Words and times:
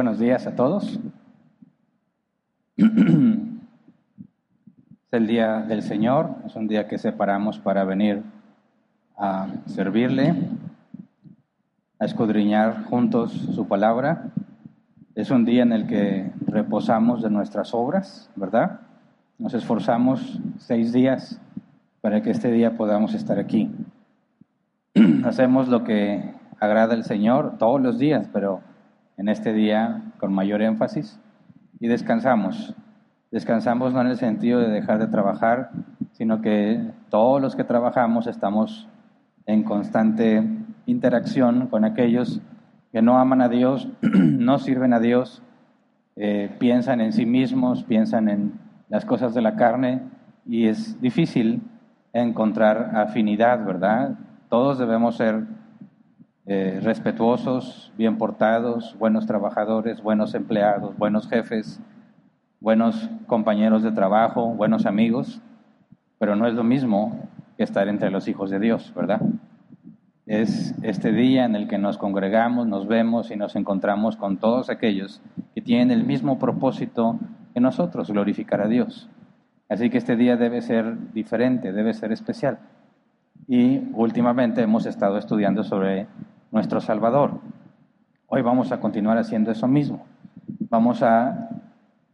Buenos 0.00 0.18
días 0.18 0.46
a 0.46 0.56
todos. 0.56 0.98
Es 2.78 2.86
el 5.10 5.26
día 5.26 5.60
del 5.60 5.82
Señor, 5.82 6.36
es 6.46 6.56
un 6.56 6.68
día 6.68 6.88
que 6.88 6.96
separamos 6.96 7.58
para 7.58 7.84
venir 7.84 8.22
a 9.18 9.48
servirle, 9.66 10.34
a 11.98 12.06
escudriñar 12.06 12.84
juntos 12.84 13.32
su 13.32 13.68
palabra. 13.68 14.30
Es 15.14 15.30
un 15.30 15.44
día 15.44 15.64
en 15.64 15.72
el 15.72 15.86
que 15.86 16.32
reposamos 16.46 17.20
de 17.20 17.28
nuestras 17.28 17.74
obras, 17.74 18.30
¿verdad? 18.36 18.80
Nos 19.38 19.52
esforzamos 19.52 20.40
seis 20.56 20.94
días 20.94 21.38
para 22.00 22.22
que 22.22 22.30
este 22.30 22.50
día 22.50 22.78
podamos 22.78 23.12
estar 23.12 23.38
aquí. 23.38 23.70
Hacemos 25.24 25.68
lo 25.68 25.84
que 25.84 26.32
agrada 26.58 26.94
al 26.94 27.04
Señor 27.04 27.58
todos 27.58 27.82
los 27.82 27.98
días, 27.98 28.30
pero 28.32 28.62
en 29.20 29.28
este 29.28 29.52
día 29.52 30.00
con 30.18 30.32
mayor 30.32 30.62
énfasis 30.62 31.20
y 31.78 31.88
descansamos. 31.88 32.74
Descansamos 33.30 33.92
no 33.92 34.00
en 34.00 34.06
el 34.06 34.16
sentido 34.16 34.60
de 34.60 34.70
dejar 34.70 34.98
de 34.98 35.08
trabajar, 35.08 35.72
sino 36.12 36.40
que 36.40 36.90
todos 37.10 37.38
los 37.38 37.54
que 37.54 37.64
trabajamos 37.64 38.26
estamos 38.26 38.88
en 39.44 39.62
constante 39.62 40.42
interacción 40.86 41.66
con 41.66 41.84
aquellos 41.84 42.40
que 42.92 43.02
no 43.02 43.18
aman 43.18 43.42
a 43.42 43.50
Dios, 43.50 43.90
no 44.00 44.58
sirven 44.58 44.94
a 44.94 45.00
Dios, 45.00 45.42
eh, 46.16 46.56
piensan 46.58 47.02
en 47.02 47.12
sí 47.12 47.26
mismos, 47.26 47.84
piensan 47.84 48.30
en 48.30 48.54
las 48.88 49.04
cosas 49.04 49.34
de 49.34 49.42
la 49.42 49.54
carne 49.54 50.00
y 50.46 50.66
es 50.66 50.98
difícil 51.02 51.60
encontrar 52.14 52.96
afinidad, 52.96 53.66
¿verdad? 53.66 54.18
Todos 54.48 54.78
debemos 54.78 55.18
ser 55.18 55.44
eh, 56.52 56.80
respetuosos, 56.82 57.92
bien 57.96 58.18
portados, 58.18 58.96
buenos 58.98 59.24
trabajadores, 59.24 60.02
buenos 60.02 60.34
empleados, 60.34 60.98
buenos 60.98 61.28
jefes, 61.28 61.80
buenos 62.58 63.08
compañeros 63.28 63.84
de 63.84 63.92
trabajo, 63.92 64.46
buenos 64.46 64.84
amigos, 64.84 65.40
pero 66.18 66.34
no 66.34 66.48
es 66.48 66.54
lo 66.54 66.64
mismo 66.64 67.16
que 67.56 67.62
estar 67.62 67.86
entre 67.86 68.10
los 68.10 68.26
hijos 68.26 68.50
de 68.50 68.58
Dios, 68.58 68.92
¿verdad? 68.96 69.20
Es 70.26 70.74
este 70.82 71.12
día 71.12 71.44
en 71.44 71.54
el 71.54 71.68
que 71.68 71.78
nos 71.78 71.98
congregamos, 71.98 72.66
nos 72.66 72.88
vemos 72.88 73.30
y 73.30 73.36
nos 73.36 73.54
encontramos 73.54 74.16
con 74.16 74.36
todos 74.38 74.70
aquellos 74.70 75.22
que 75.54 75.62
tienen 75.62 75.92
el 75.92 76.02
mismo 76.02 76.40
propósito 76.40 77.16
que 77.54 77.60
nosotros, 77.60 78.10
glorificar 78.10 78.60
a 78.60 78.66
Dios. 78.66 79.08
Así 79.68 79.88
que 79.88 79.98
este 79.98 80.16
día 80.16 80.36
debe 80.36 80.62
ser 80.62 81.12
diferente, 81.12 81.72
debe 81.72 81.94
ser 81.94 82.10
especial. 82.10 82.58
Y 83.46 83.82
últimamente 83.94 84.62
hemos 84.62 84.86
estado 84.86 85.16
estudiando 85.16 85.62
sobre 85.62 86.08
nuestro 86.50 86.80
Salvador. 86.80 87.40
Hoy 88.26 88.42
vamos 88.42 88.72
a 88.72 88.80
continuar 88.80 89.18
haciendo 89.18 89.50
eso 89.50 89.68
mismo. 89.68 90.04
Vamos 90.68 91.02
a 91.02 91.48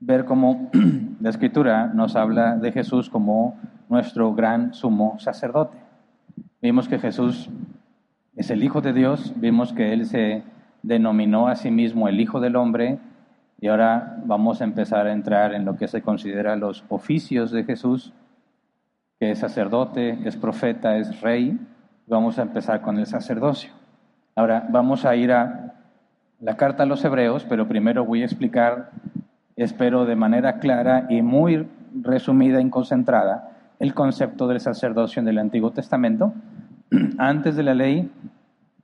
ver 0.01 0.25
cómo 0.25 0.71
la 1.21 1.31
Escritura 1.31 1.87
nos 1.87 2.17
habla 2.17 2.57
de 2.57 2.73
Jesús 2.73 3.09
como 3.09 3.59
nuestro 3.89 4.35
gran 4.35 4.75
sumo 4.75 5.19
sacerdote. 5.19 5.79
Vimos 6.61 6.89
que 6.89 6.99
Jesús 6.99 7.49
es 8.35 8.51
el 8.51 8.63
Hijo 8.63 8.81
de 8.81 8.93
Dios, 8.93 9.33
vimos 9.37 9.73
que 9.73 9.93
Él 9.93 10.05
se 10.05 10.43
denominó 10.83 11.49
a 11.49 11.57
sí 11.57 11.71
mismo 11.71 12.09
el 12.09 12.21
Hijo 12.21 12.41
del 12.41 12.57
Hombre 12.57 12.99
y 13.61 13.69
ahora 13.69 14.19
vamos 14.27 14.61
a 14.61 14.65
empezar 14.65 15.07
a 15.07 15.13
entrar 15.13 15.55
en 15.55 15.65
lo 15.65 15.77
que 15.77 15.89
se 15.89 16.03
considera 16.03 16.57
los 16.57 16.85
oficios 16.91 17.51
de 17.51 17.65
Jesús, 17.65 18.13
que 19.19 19.31
es 19.31 19.39
sacerdote, 19.39 20.19
es 20.29 20.37
profeta, 20.37 20.99
es 20.99 21.23
rey. 21.23 21.59
Vamos 22.07 22.39
a 22.39 22.43
empezar 22.43 22.83
con 22.83 22.99
el 22.99 23.07
sacerdocio. 23.07 23.76
Ahora 24.39 24.67
vamos 24.69 25.07
a 25.07 25.17
ir 25.17 25.33
a 25.33 25.73
la 26.41 26.59
carta 26.59 26.83
a 26.83 26.87
los 26.87 27.03
hebreos, 27.03 27.47
pero 27.49 27.67
primero 27.69 28.05
voy 28.05 28.21
a 28.21 28.27
explicar, 28.27 28.91
espero 29.57 30.05
de 30.05 30.15
manera 30.15 30.59
clara 30.59 31.07
y 31.09 31.23
muy 31.23 31.67
resumida 32.03 32.61
y 32.61 32.69
concentrada, 32.69 33.49
el 33.79 33.95
concepto 33.95 34.47
del 34.47 34.61
sacerdocio 34.61 35.23
en 35.23 35.29
el 35.29 35.39
Antiguo 35.39 35.71
Testamento, 35.71 36.35
antes 37.17 37.57
de 37.57 37.63
la 37.63 37.73
ley, 37.73 38.13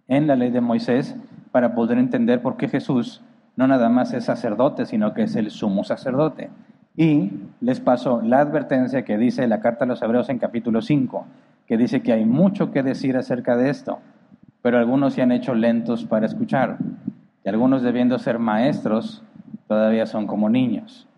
en 0.08 0.26
la 0.26 0.36
ley 0.36 0.50
de 0.50 0.62
Moisés, 0.62 1.16
para 1.50 1.74
poder 1.74 1.98
entender 1.98 2.40
por 2.40 2.56
qué 2.56 2.68
Jesús 2.68 3.20
no 3.54 3.66
nada 3.66 3.90
más 3.90 4.14
es 4.14 4.24
sacerdote, 4.24 4.86
sino 4.86 5.12
que 5.12 5.24
es 5.24 5.36
el 5.36 5.50
sumo 5.50 5.84
sacerdote. 5.84 6.48
Y 6.96 7.30
les 7.60 7.78
paso 7.78 8.22
la 8.22 8.40
advertencia 8.40 9.04
que 9.04 9.18
dice 9.18 9.46
la 9.46 9.60
carta 9.60 9.84
a 9.84 9.88
los 9.88 10.00
hebreos 10.00 10.30
en 10.30 10.38
capítulo 10.38 10.80
5, 10.80 11.26
que 11.66 11.76
dice 11.76 12.00
que 12.00 12.14
hay 12.14 12.24
mucho 12.24 12.72
que 12.72 12.82
decir 12.82 13.18
acerca 13.18 13.54
de 13.54 13.68
esto 13.68 13.98
pero 14.62 14.78
algunos 14.78 15.14
se 15.14 15.22
han 15.22 15.32
hecho 15.32 15.54
lentos 15.54 16.04
para 16.04 16.26
escuchar, 16.26 16.78
y 17.44 17.48
algunos 17.48 17.82
debiendo 17.82 18.18
ser 18.18 18.38
maestros, 18.38 19.22
todavía 19.66 20.06
son 20.06 20.26
como 20.26 20.48
niños. 20.48 21.08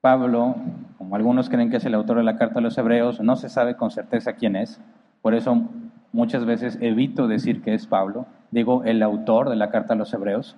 Pablo, 0.00 0.56
como 0.98 1.16
algunos 1.16 1.48
creen 1.48 1.70
que 1.70 1.76
es 1.76 1.84
el 1.84 1.94
autor 1.94 2.18
de 2.18 2.24
la 2.24 2.36
carta 2.36 2.58
a 2.58 2.62
los 2.62 2.76
hebreos, 2.76 3.20
no 3.20 3.36
se 3.36 3.48
sabe 3.48 3.76
con 3.76 3.90
certeza 3.90 4.34
quién 4.34 4.56
es, 4.56 4.80
por 5.22 5.34
eso 5.34 5.68
muchas 6.12 6.44
veces 6.44 6.78
evito 6.80 7.28
decir 7.28 7.62
que 7.62 7.74
es 7.74 7.86
Pablo, 7.86 8.26
digo 8.50 8.84
el 8.84 9.02
autor 9.02 9.50
de 9.50 9.56
la 9.56 9.70
carta 9.70 9.94
a 9.94 9.96
los 9.96 10.12
hebreos, 10.14 10.56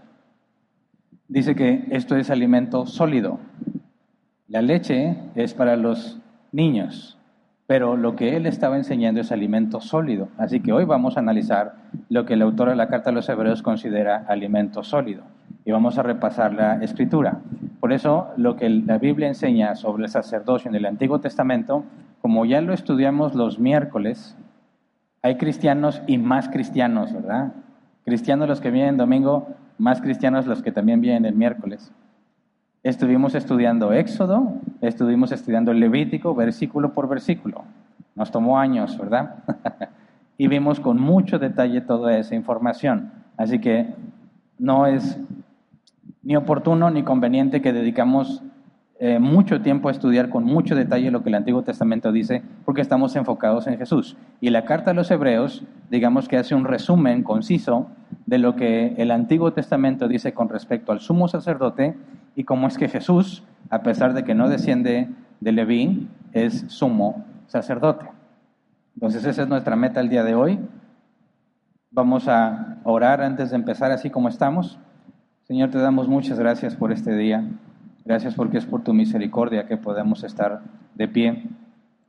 dice 1.28 1.55
que 1.55 1.87
esto 1.91 2.16
es 2.16 2.31
alimento 2.31 2.87
sólido. 2.87 3.39
La 4.49 4.62
leche 4.62 5.16
es 5.34 5.55
para 5.55 5.77
los 5.77 6.21
niños, 6.53 7.16
pero 7.66 7.97
lo 7.97 8.15
que 8.15 8.37
él 8.37 8.47
estaba 8.47 8.77
enseñando 8.77 9.21
es 9.21 9.32
alimento 9.32 9.81
sólido. 9.81 10.28
Así 10.38 10.60
que 10.60 10.72
hoy 10.72 10.84
vamos 10.84 11.16
a 11.16 11.21
analizar 11.21 11.75
lo 12.09 12.25
que 12.25 12.34
el 12.34 12.43
autor 12.43 12.69
de 12.69 12.77
la 12.77 12.88
Carta 12.88 13.10
a 13.10 13.12
los 13.12 13.28
Hebreos 13.28 13.62
considera 13.62 14.25
alimento 14.28 14.84
sólido. 14.84 15.25
Y 15.65 15.72
vamos 15.72 15.99
a 15.99 16.04
repasar 16.04 16.54
la 16.54 16.77
escritura. 16.82 17.41
Por 17.81 17.93
eso, 17.93 18.28
lo 18.37 18.56
que 18.56 18.69
la 18.71 18.99
Biblia 18.99 19.27
enseña 19.27 19.75
sobre 19.75 20.04
el 20.04 20.10
sacerdocio 20.10 20.69
en 20.69 20.77
el 20.77 20.87
Antiguo 20.87 21.21
Testamento, 21.21 21.84
como 22.22 22.44
ya 22.44 22.60
lo 22.60 22.72
estudiamos 22.72 23.34
los 23.34 23.59
miércoles, 23.59 24.37
hay 25.22 25.37
cristianos 25.37 26.03
y 26.06 26.19
más 26.19 26.48
cristianos, 26.48 27.12
¿verdad? 27.12 27.53
Cristianos 28.04 28.48
los 28.48 28.60
que 28.60 28.71
vienen 28.71 28.97
domingo, 28.97 29.48
más 29.77 30.00
cristianos 30.00 30.47
los 30.47 30.62
que 30.62 30.71
también 30.71 31.00
vienen 31.00 31.25
el 31.25 31.34
miércoles. 31.34 31.93
Estuvimos 32.87 33.35
estudiando 33.35 33.93
Éxodo, 33.93 34.61
estuvimos 34.81 35.33
estudiando 35.33 35.73
Levítico, 35.73 36.37
versículo 36.37 36.93
por 36.95 37.09
versículo. 37.09 37.65
Nos 38.15 38.31
tomó 38.31 38.61
años, 38.61 38.97
¿verdad? 38.97 39.43
y 40.39 40.47
vimos 40.47 40.79
con 40.79 41.01
mucho 41.01 41.41
detalle 41.41 41.81
toda 41.81 42.17
esa 42.17 42.37
información. 42.37 43.11
Así 43.37 43.59
que 43.59 43.93
no 44.61 44.87
es 44.87 45.19
ni 46.23 46.37
oportuno 46.37 46.89
ni 46.93 47.03
conveniente 47.03 47.61
que 47.61 47.73
dedicamos 47.73 48.45
eh, 48.99 49.19
mucho 49.19 49.61
tiempo 49.61 49.89
a 49.89 49.93
estudiar 49.93 50.31
con 50.31 50.45
mucho 50.45 50.75
detalle 50.75 51.11
lo 51.11 51.23
que 51.23 51.29
el 51.29 51.34
Antiguo 51.34 51.62
Testamento 51.62 52.12
dice, 52.12 52.43
porque 52.65 52.81
estamos 52.81 53.15
enfocados 53.15 53.67
en 53.67 53.77
Jesús. 53.77 54.17
Y 54.41 54.49
la 54.49 54.65
carta 54.65 54.93
a 54.93 54.95
los 54.95 55.11
Hebreos, 55.11 55.65
digamos 55.91 56.29
que 56.29 56.39
hace 56.39 56.55
un 56.55 56.65
resumen 56.65 57.23
conciso 57.23 57.89
de 58.25 58.39
lo 58.39 58.57
que 58.57 58.95
el 58.97 59.11
Antiguo 59.11 59.53
Testamento 59.53 60.09
dice 60.09 60.33
con 60.33 60.49
respecto 60.49 60.93
al 60.93 61.01
sumo 61.01 61.29
sacerdote 61.29 61.95
y 62.37 62.45
cómo 62.45 62.69
es 62.69 62.79
que 62.79 62.89
Jesús, 62.89 63.43
a 63.69 63.83
pesar 63.83 64.15
de 64.15 64.25
que 64.25 64.34
no 64.34 64.49
desciende 64.49 65.09
de 65.41 65.53
Leví, 65.53 66.09
es 66.33 66.65
sumo 66.69 67.25
sacerdote. 67.49 68.07
Entonces 68.95 69.27
esa 69.27 69.43
es 69.43 69.49
nuestra 69.49 69.77
meta 69.77 70.01
el 70.01 70.09
día 70.09 70.25
de 70.25 70.34
hoy. 70.34 70.59
Vamos 71.91 72.28
a 72.28 72.78
orar 72.84 73.21
antes 73.21 73.51
de 73.51 73.57
empezar 73.57 73.93
así 73.93 74.09
como 74.09 74.28
estamos. 74.28 74.78
Señor, 75.43 75.71
te 75.71 75.78
damos 75.78 76.09
muchas 76.09 76.39
gracias 76.39 76.75
por 76.75 76.93
este 76.93 77.15
día. 77.15 77.47
Gracias 78.07 78.35
porque 78.35 78.59
es 78.59 78.65
por 78.65 78.85
tu 78.85 78.95
misericordia 78.95 79.67
que 79.67 79.77
podemos 79.77 80.23
estar 80.23 80.61
de 80.95 81.09
pie 81.09 81.43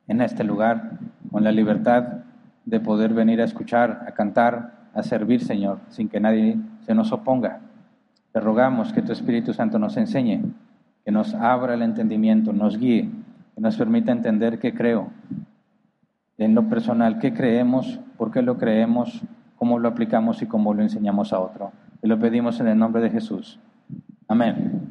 en 0.08 0.22
este 0.22 0.44
lugar 0.44 0.92
con 1.32 1.44
la 1.44 1.52
libertad 1.52 2.20
de 2.66 2.80
poder 2.80 3.16
venir 3.16 3.42
a 3.42 3.46
escuchar, 3.46 4.06
a 4.08 4.12
cantar, 4.12 4.74
a 4.94 5.02
servir, 5.02 5.44
Señor, 5.44 5.80
sin 5.90 6.08
que 6.08 6.20
nadie 6.20 6.60
se 6.82 6.94
nos 6.94 7.12
oponga. 7.12 7.62
Te 8.32 8.40
rogamos 8.40 8.94
que 8.94 9.02
tu 9.02 9.12
Espíritu 9.12 9.56
Santo 9.56 9.80
nos 9.80 9.98
enseñe, 9.98 10.44
que 11.04 11.12
nos 11.12 11.34
abra 11.34 11.74
el 11.74 11.82
entendimiento, 11.82 12.54
nos 12.54 12.78
guíe, 12.78 13.10
que 13.56 13.62
nos 13.62 13.76
permita 13.76 14.12
entender 14.12 14.60
qué 14.60 14.76
creo, 14.76 15.10
en 16.38 16.54
lo 16.54 16.70
personal, 16.70 17.18
qué 17.18 17.34
creemos, 17.34 18.00
por 18.18 18.30
qué 18.30 18.44
lo 18.44 18.60
creemos, 18.60 19.24
cómo 19.56 19.80
lo 19.80 19.90
aplicamos 19.90 20.44
y 20.44 20.46
cómo 20.46 20.76
lo 20.76 20.84
enseñamos 20.84 21.34
a 21.34 21.40
otro. 21.40 21.72
Te 22.02 22.08
lo 22.08 22.20
pedimos 22.20 22.60
en 22.60 22.68
el 22.68 22.78
nombre 22.78 23.02
de 23.02 23.10
Jesús. 23.10 23.60
Amén. 24.28 24.87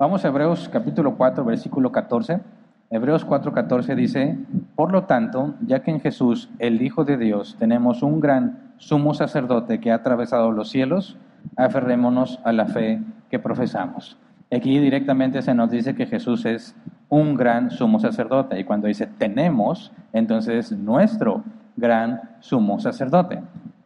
Vamos 0.00 0.24
a 0.24 0.28
Hebreos 0.28 0.70
capítulo 0.72 1.14
4, 1.14 1.44
versículo 1.44 1.92
14. 1.92 2.40
Hebreos 2.88 3.22
4, 3.26 3.52
14 3.52 3.94
dice, 3.94 4.38
por 4.74 4.92
lo 4.92 5.04
tanto, 5.04 5.56
ya 5.66 5.80
que 5.82 5.90
en 5.90 6.00
Jesús, 6.00 6.48
el 6.58 6.80
Hijo 6.80 7.04
de 7.04 7.18
Dios, 7.18 7.56
tenemos 7.58 8.02
un 8.02 8.18
gran 8.18 8.72
sumo 8.78 9.12
sacerdote 9.12 9.78
que 9.78 9.92
ha 9.92 9.96
atravesado 9.96 10.52
los 10.52 10.70
cielos, 10.70 11.18
aferrémonos 11.54 12.40
a 12.44 12.52
la 12.52 12.64
fe 12.64 13.02
que 13.28 13.38
profesamos. 13.38 14.16
Aquí 14.50 14.78
directamente 14.78 15.42
se 15.42 15.52
nos 15.52 15.70
dice 15.70 15.94
que 15.94 16.06
Jesús 16.06 16.46
es 16.46 16.74
un 17.10 17.34
gran 17.34 17.70
sumo 17.70 18.00
sacerdote 18.00 18.58
y 18.58 18.64
cuando 18.64 18.86
dice 18.86 19.06
tenemos, 19.06 19.92
entonces 20.14 20.72
nuestro 20.72 21.44
gran 21.76 22.22
sumo 22.40 22.80
sacerdote. 22.80 23.42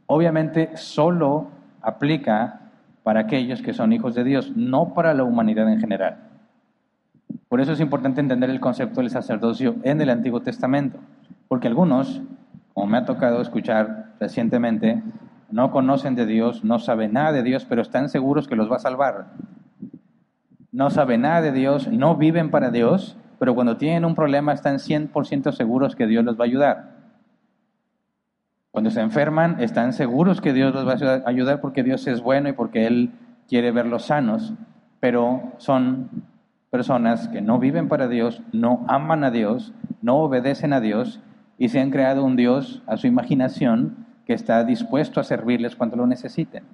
Obviamente 0.06 0.76
solo 0.76 1.49
aplica 1.82 2.61
para 3.04 3.20
aquellos 3.20 3.62
que 3.62 3.74
son 3.74 3.92
hijos 3.92 4.16
de 4.16 4.24
Dios, 4.24 4.56
no 4.56 4.94
para 4.94 5.14
la 5.14 5.22
humanidad 5.22 5.70
en 5.70 5.78
general. 5.78 6.16
Por 7.48 7.60
eso 7.60 7.72
es 7.72 7.80
importante 7.80 8.20
entender 8.20 8.50
el 8.50 8.60
concepto 8.60 9.00
del 9.00 9.10
sacerdocio 9.10 9.76
en 9.84 10.00
el 10.00 10.10
Antiguo 10.10 10.40
Testamento, 10.40 10.98
porque 11.46 11.68
algunos, 11.68 12.22
como 12.72 12.88
me 12.88 12.98
ha 12.98 13.04
tocado 13.04 13.40
escuchar 13.42 14.14
recientemente, 14.18 15.02
no 15.50 15.70
conocen 15.70 16.14
de 16.14 16.26
Dios, 16.26 16.64
no 16.64 16.78
saben 16.78 17.12
nada 17.12 17.30
de 17.30 17.42
Dios, 17.42 17.66
pero 17.66 17.82
están 17.82 18.08
seguros 18.08 18.48
que 18.48 18.56
los 18.56 18.72
va 18.72 18.76
a 18.76 18.80
salvar. 18.80 19.26
No 20.72 20.90
saben 20.90 21.20
nada 21.20 21.42
de 21.42 21.52
Dios, 21.52 21.86
no 21.86 22.16
viven 22.16 22.50
para 22.50 22.70
Dios, 22.70 23.16
pero 23.38 23.54
cuando 23.54 23.76
tienen 23.76 24.06
un 24.06 24.14
problema 24.14 24.54
están 24.54 24.76
100% 24.76 25.52
seguros 25.52 25.94
que 25.94 26.06
Dios 26.06 26.24
los 26.24 26.40
va 26.40 26.44
a 26.44 26.48
ayudar. 26.48 27.03
Cuando 28.75 28.91
se 28.91 29.00
enferman, 29.00 29.61
están 29.61 29.93
seguros 29.93 30.41
que 30.41 30.53
Dios 30.53 30.75
los 30.75 30.85
va 30.85 30.94
a 30.94 31.29
ayudar 31.29 31.61
porque 31.61 31.85
Dios 31.85 32.09
es 32.09 32.21
bueno 32.21 32.49
y 32.49 32.55
porque 32.55 32.88
Él 32.88 33.12
quiere 33.47 33.71
verlos 33.71 34.06
sanos, 34.06 34.53
pero 34.99 35.53
son 35.59 36.09
personas 36.71 37.29
que 37.29 37.41
no 37.41 37.61
viven 37.61 37.87
para 37.87 38.09
Dios, 38.09 38.43
no 38.50 38.85
aman 38.88 39.23
a 39.23 39.31
Dios, 39.31 39.73
no 40.03 40.17
obedecen 40.17 40.73
a 40.73 40.81
Dios 40.81 41.21
y 41.56 41.69
se 41.69 41.79
han 41.79 41.93
creado 41.93 42.25
un 42.25 42.35
Dios 42.35 42.82
a 42.88 42.97
su 42.97 43.06
imaginación 43.06 44.06
que 44.26 44.32
está 44.32 44.65
dispuesto 44.65 45.21
a 45.21 45.23
servirles 45.23 45.76
cuando 45.76 45.94
lo 45.94 46.09
necesiten. 46.09 46.65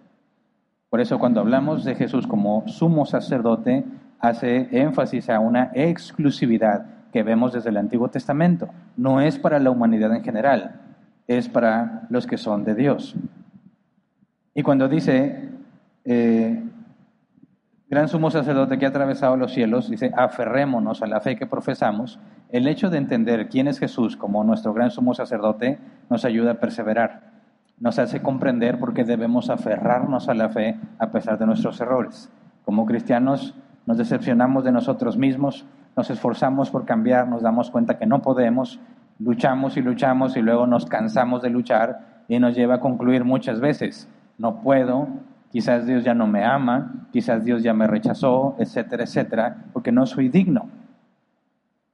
Por 0.88 1.02
eso 1.02 1.19
cuando 1.19 1.41
hablamos 1.41 1.85
de 1.85 1.97
Jesús 1.97 2.26
como 2.26 2.67
sumo 2.67 3.05
sacerdote, 3.05 3.85
hace 4.20 4.69
énfasis 4.73 5.29
a 5.29 5.38
una 5.38 5.70
exclusividad 5.75 6.87
que 7.12 7.23
vemos 7.23 7.52
desde 7.52 7.69
el 7.69 7.76
Antiguo 7.76 8.08
Testamento. 8.08 8.70
No 8.97 9.20
es 9.20 9.38
para 9.38 9.58
la 9.58 9.70
humanidad 9.70 10.14
en 10.17 10.25
general, 10.25 10.81
es 11.38 11.48
para 11.48 12.06
los 12.10 12.26
que 12.26 12.38
son 12.38 12.64
de 12.64 12.74
Dios. 12.74 13.14
Y 14.54 14.62
cuando 14.62 14.88
dice, 14.88 15.48
eh, 16.04 16.62
gran 17.88 18.08
sumo 18.08 18.30
sacerdote 18.30 18.78
que 18.78 18.86
ha 18.86 18.90
atravesado 18.90 19.36
los 19.36 19.52
cielos, 19.52 19.88
dice, 19.88 20.12
aferrémonos 20.16 21.02
a 21.02 21.06
la 21.06 21.20
fe 21.20 21.36
que 21.36 21.46
profesamos, 21.46 22.18
el 22.50 22.66
hecho 22.66 22.90
de 22.90 22.98
entender 22.98 23.48
quién 23.48 23.68
es 23.68 23.78
Jesús 23.78 24.16
como 24.16 24.42
nuestro 24.44 24.72
gran 24.72 24.90
sumo 24.90 25.14
sacerdote 25.14 25.78
nos 26.08 26.24
ayuda 26.24 26.52
a 26.52 26.60
perseverar 26.60 27.30
nos 27.80 27.98
hace 27.98 28.20
comprender 28.20 28.78
por 28.78 28.92
qué 28.92 29.04
debemos 29.04 29.48
aferrarnos 29.48 30.28
a 30.28 30.34
la 30.34 30.50
fe 30.50 30.78
a 30.98 31.10
pesar 31.10 31.38
de 31.38 31.46
nuestros 31.46 31.80
errores. 31.80 32.30
Como 32.64 32.84
cristianos 32.84 33.54
nos 33.86 33.96
decepcionamos 33.96 34.64
de 34.64 34.70
nosotros 34.70 35.16
mismos, 35.16 35.64
nos 35.96 36.10
esforzamos 36.10 36.70
por 36.70 36.84
cambiar, 36.84 37.26
nos 37.26 37.42
damos 37.42 37.70
cuenta 37.70 37.98
que 37.98 38.06
no 38.06 38.20
podemos, 38.20 38.78
luchamos 39.20 39.76
y 39.76 39.82
luchamos 39.82 40.37
y 40.37 40.43
luego 40.43 40.67
nos 40.67 40.87
cansamos 40.87 41.43
de 41.43 41.50
luchar 41.50 42.25
y 42.28 42.38
nos 42.38 42.55
lleva 42.55 42.76
a 42.76 42.81
concluir 42.81 43.25
muchas 43.25 43.61
veces, 43.61 44.08
no 44.38 44.61
puedo, 44.62 45.08
quizás 45.52 45.87
Dios 45.87 46.05
ya 46.05 46.14
no 46.14 46.26
me 46.26 46.44
ama, 46.44 47.06
quizás 47.12 47.44
Dios 47.44 47.62
ya 47.62 47.75
me 47.75 47.87
rechazó, 47.87 48.56
etcétera, 48.58 49.05
etcétera, 49.05 49.56
porque 49.72 49.93
no 49.93 50.06
soy 50.06 50.28
digno. 50.28 50.69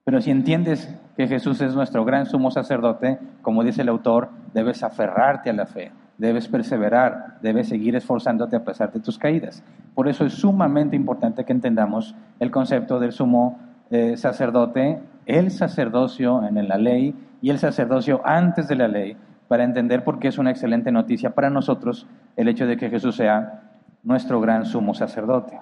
Pero 0.05 0.20
si 0.20 0.31
entiendes 0.31 0.88
que 1.17 1.26
Jesús 1.26 1.61
es 1.61 1.75
nuestro 1.75 2.05
gran 2.05 2.26
sumo 2.26 2.50
sacerdote, 2.50 3.19
como 3.43 3.64
dice 3.64 3.82
el 3.82 3.88
autor, 3.88 4.29
debes 4.55 4.84
aferrarte 4.84 5.50
a 5.50 5.52
la 5.52 5.67
fe, 5.67 5.90
debes 6.19 6.46
perseverar, 6.46 7.38
debes 7.43 7.69
seguir 7.69 7.96
esforzándote 7.96 8.55
a 8.55 8.64
pesar 8.64 8.93
de 8.93 9.00
tus 9.00 9.19
caídas. 9.19 9.64
Por 9.94 10.06
eso 10.06 10.25
es 10.25 10.34
sumamente 10.34 10.94
importante 10.94 11.44
que 11.44 11.52
entendamos 11.52 12.14
el 12.38 12.50
concepto 12.52 13.00
del 13.00 13.12
sumo 13.12 13.58
eh, 13.90 14.17
sacerdote, 14.17 15.00
el 15.26 15.50
sacerdocio 15.50 16.43
en 16.43 16.69
la 16.69 16.78
ley 16.78 17.14
y 17.43 17.50
el 17.50 17.58
sacerdocio 17.58 18.23
antes 18.25 18.69
de 18.69 18.76
la 18.76 18.88
ley, 18.88 19.17
para 19.49 19.64
entender 19.64 20.02
por 20.02 20.19
qué 20.19 20.28
es 20.28 20.38
una 20.38 20.50
excelente 20.50 20.90
noticia 20.90 21.31
para 21.31 21.50
nosotros 21.50 22.06
el 22.37 22.49
hecho 22.49 22.67
de 22.67 22.76
que 22.76 22.90
Jesús 22.90 23.17
sea 23.17 23.62
nuestro 24.02 24.40
gran 24.40 24.64
sumo 24.64 24.94
sacerdote. 24.94 25.58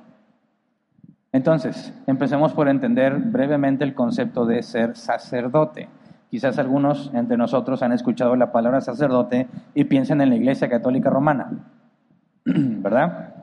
Entonces, 1.33 1.93
empecemos 2.07 2.53
por 2.53 2.69
entender 2.69 3.17
brevemente 3.19 3.85
el 3.85 3.95
concepto 3.95 4.47
de 4.47 4.63
ser 4.63 4.97
sacerdote. 4.97 5.89
Quizás 6.31 6.59
algunos 6.59 7.11
entre 7.15 7.37
nosotros 7.37 7.83
han 7.83 7.93
escuchado 7.93 8.37
la 8.37 8.53
palabra 8.53 8.81
sacerdote 8.81 9.49
y 9.75 9.85
piensan 9.85 10.21
en 10.21 10.31
la 10.31 10.37
Iglesia 10.37 10.69
Católica 10.69 11.11
Romana, 11.11 11.51
¿verdad? 12.45 13.35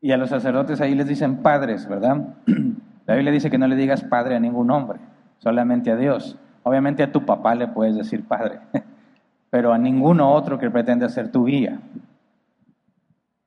Y 0.00 0.12
a 0.12 0.16
los 0.16 0.30
sacerdotes 0.30 0.80
ahí 0.80 0.94
les 0.94 1.08
dicen 1.08 1.42
padres, 1.42 1.86
¿verdad? 1.88 2.36
La 3.10 3.16
Biblia 3.16 3.32
dice 3.32 3.50
que 3.50 3.58
no 3.58 3.66
le 3.66 3.76
digas 3.76 4.02
padre 4.04 4.36
a 4.36 4.40
ningún 4.40 4.70
hombre, 4.70 5.00
solamente 5.38 5.90
a 5.90 5.96
Dios. 5.96 6.38
Obviamente 6.62 7.02
a 7.02 7.10
tu 7.10 7.26
papá 7.26 7.54
le 7.54 7.68
puedes 7.68 7.96
decir 7.96 8.24
padre, 8.24 8.60
pero 9.50 9.72
a 9.72 9.78
ninguno 9.78 10.32
otro 10.32 10.58
que 10.58 10.70
pretende 10.70 11.08
ser 11.08 11.30
tu 11.30 11.44
guía 11.44 11.80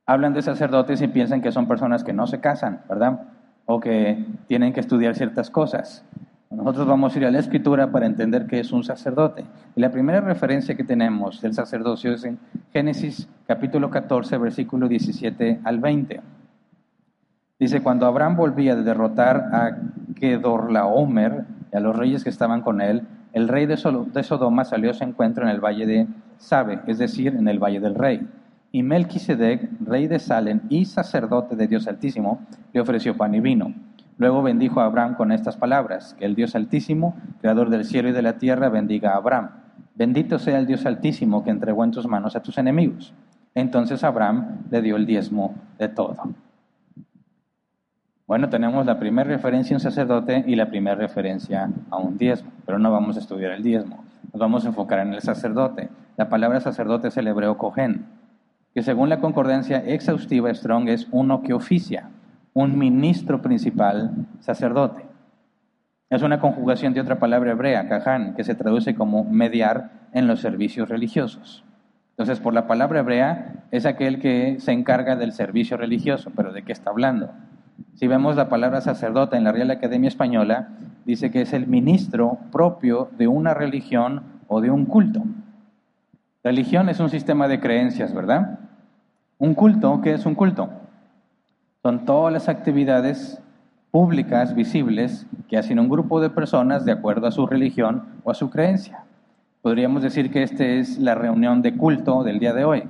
hablan 0.05 0.33
de 0.33 0.41
sacerdotes 0.41 1.01
y 1.01 1.07
piensan 1.07 1.41
que 1.41 1.51
son 1.51 1.67
personas 1.67 2.03
que 2.03 2.13
no 2.13 2.27
se 2.27 2.39
casan, 2.39 2.81
¿verdad? 2.89 3.21
O 3.65 3.79
que 3.79 4.25
tienen 4.47 4.73
que 4.73 4.79
estudiar 4.79 5.15
ciertas 5.15 5.49
cosas. 5.49 6.03
Nosotros 6.49 6.85
vamos 6.85 7.15
a 7.15 7.19
ir 7.19 7.25
a 7.25 7.31
la 7.31 7.39
escritura 7.39 7.91
para 7.91 8.05
entender 8.05 8.45
qué 8.45 8.59
es 8.59 8.71
un 8.71 8.83
sacerdote. 8.83 9.43
Y 9.75 9.81
la 9.81 9.91
primera 9.91 10.21
referencia 10.21 10.75
que 10.75 10.83
tenemos 10.83 11.41
del 11.41 11.53
sacerdocio 11.53 12.13
es 12.13 12.25
en 12.25 12.37
Génesis 12.71 13.27
capítulo 13.47 13.89
14, 13.89 14.37
versículo 14.37 14.87
17 14.87 15.61
al 15.63 15.79
20. 15.79 16.21
Dice, 17.63 17.81
cuando 17.81 18.07
Abraham 18.07 18.35
volvía 18.35 18.75
de 18.75 18.83
derrotar 18.83 19.37
a 19.53 19.77
Kedorlaomer 20.15 21.45
y 21.71 21.77
a 21.77 21.79
los 21.79 21.95
reyes 21.95 22.21
que 22.21 22.29
estaban 22.29 22.61
con 22.61 22.81
él, 22.81 23.07
el 23.31 23.47
rey 23.47 23.65
de 23.65 23.77
Sodoma 23.77 24.65
salió 24.65 24.91
a 24.91 24.93
su 24.93 25.05
encuentro 25.05 25.45
en 25.45 25.49
el 25.49 25.61
valle 25.61 25.85
de 25.85 26.07
Sabe, 26.35 26.81
es 26.87 26.97
decir, 26.97 27.33
en 27.33 27.47
el 27.47 27.59
valle 27.59 27.79
del 27.79 27.95
rey. 27.95 28.27
Y 28.73 28.83
Melquisedec, 28.83 29.79
rey 29.79 30.07
de 30.07 30.19
Salem 30.19 30.59
y 30.67 30.83
sacerdote 30.83 31.55
de 31.55 31.67
Dios 31.67 31.87
Altísimo, 31.87 32.41
le 32.73 32.81
ofreció 32.81 33.15
pan 33.15 33.33
y 33.33 33.39
vino. 33.39 33.73
Luego 34.17 34.43
bendijo 34.43 34.81
a 34.81 34.85
Abraham 34.85 35.15
con 35.15 35.31
estas 35.31 35.55
palabras, 35.55 36.17
que 36.19 36.25
el 36.25 36.35
Dios 36.35 36.55
Altísimo, 36.55 37.15
creador 37.39 37.69
del 37.69 37.85
cielo 37.85 38.09
y 38.09 38.11
de 38.11 38.23
la 38.23 38.33
tierra, 38.39 38.67
bendiga 38.67 39.13
a 39.13 39.15
Abraham. 39.15 39.51
Bendito 39.95 40.37
sea 40.37 40.59
el 40.59 40.67
Dios 40.67 40.85
Altísimo 40.85 41.45
que 41.45 41.51
entregó 41.51 41.85
en 41.85 41.91
tus 41.91 42.07
manos 42.07 42.35
a 42.35 42.41
tus 42.41 42.57
enemigos. 42.57 43.13
Entonces 43.55 44.03
Abraham 44.03 44.63
le 44.69 44.81
dio 44.81 44.97
el 44.97 45.05
diezmo 45.05 45.55
de 45.79 45.87
todo. 45.87 46.17
Bueno, 48.33 48.49
tenemos 48.49 48.83
la 48.87 48.97
primera 48.97 49.29
referencia 49.29 49.75
a 49.75 49.77
un 49.77 49.79
sacerdote 49.79 50.43
y 50.47 50.55
la 50.55 50.65
primera 50.65 50.95
referencia 50.95 51.69
a 51.91 51.97
un 51.97 52.17
diezmo, 52.17 52.51
pero 52.65 52.79
no 52.79 52.91
vamos 52.91 53.15
a 53.15 53.19
estudiar 53.19 53.51
el 53.51 53.61
diezmo. 53.61 54.03
Nos 54.33 54.39
vamos 54.39 54.65
a 54.65 54.69
enfocar 54.69 54.97
en 55.01 55.13
el 55.13 55.21
sacerdote. 55.21 55.89
La 56.17 56.29
palabra 56.29 56.59
sacerdote 56.59 57.09
es 57.09 57.17
el 57.17 57.27
hebreo 57.27 57.59
cohen 57.59 58.07
que 58.73 58.81
según 58.81 59.09
la 59.09 59.19
concordancia 59.19 59.83
exhaustiva 59.85 60.51
Strong 60.51 60.89
es 60.89 61.07
uno 61.11 61.43
que 61.43 61.53
oficia, 61.53 62.09
un 62.55 62.75
ministro 62.75 63.43
principal 63.43 64.25
sacerdote. 64.39 65.05
Es 66.09 66.23
una 66.23 66.39
conjugación 66.39 66.95
de 66.95 67.01
otra 67.01 67.19
palabra 67.19 67.51
hebrea, 67.51 67.87
kahan, 67.87 68.33
que 68.33 68.43
se 68.43 68.55
traduce 68.55 68.95
como 68.95 69.25
mediar 69.25 70.09
en 70.11 70.25
los 70.25 70.41
servicios 70.41 70.89
religiosos. 70.89 71.63
Entonces, 72.13 72.39
por 72.39 72.55
la 72.55 72.65
palabra 72.65 73.01
hebrea 73.01 73.67
es 73.69 73.85
aquel 73.85 74.19
que 74.19 74.59
se 74.59 74.71
encarga 74.71 75.15
del 75.15 75.33
servicio 75.33 75.77
religioso, 75.77 76.31
pero 76.35 76.51
¿de 76.51 76.63
qué 76.63 76.71
está 76.71 76.89
hablando? 76.89 77.29
Si 77.95 78.07
vemos 78.07 78.35
la 78.35 78.49
palabra 78.49 78.81
sacerdote 78.81 79.37
en 79.37 79.43
la 79.43 79.51
Real 79.51 79.71
Academia 79.71 80.07
Española, 80.07 80.69
dice 81.05 81.31
que 81.31 81.41
es 81.41 81.53
el 81.53 81.67
ministro 81.67 82.37
propio 82.51 83.09
de 83.17 83.27
una 83.27 83.53
religión 83.53 84.23
o 84.47 84.61
de 84.61 84.71
un 84.71 84.85
culto. 84.85 85.23
Religión 86.43 86.89
es 86.89 86.99
un 86.99 87.09
sistema 87.09 87.47
de 87.47 87.59
creencias, 87.59 88.13
¿verdad? 88.13 88.59
Un 89.37 89.53
culto, 89.53 90.01
¿qué 90.01 90.13
es 90.13 90.25
un 90.25 90.35
culto? 90.35 90.69
Son 91.81 92.05
todas 92.05 92.33
las 92.33 92.49
actividades 92.49 93.41
públicas, 93.91 94.55
visibles, 94.55 95.27
que 95.47 95.57
hacen 95.57 95.79
un 95.79 95.87
grupo 95.87 96.19
de 96.19 96.29
personas 96.29 96.83
de 96.83 96.91
acuerdo 96.91 97.27
a 97.27 97.31
su 97.31 97.45
religión 97.45 98.03
o 98.23 98.31
a 98.31 98.33
su 98.33 98.49
creencia. 98.49 99.03
Podríamos 99.61 100.01
decir 100.01 100.31
que 100.31 100.43
esta 100.43 100.65
es 100.65 100.97
la 100.97 101.15
reunión 101.15 101.61
de 101.61 101.77
culto 101.77 102.23
del 102.23 102.39
día 102.39 102.53
de 102.53 102.65
hoy. 102.65 102.83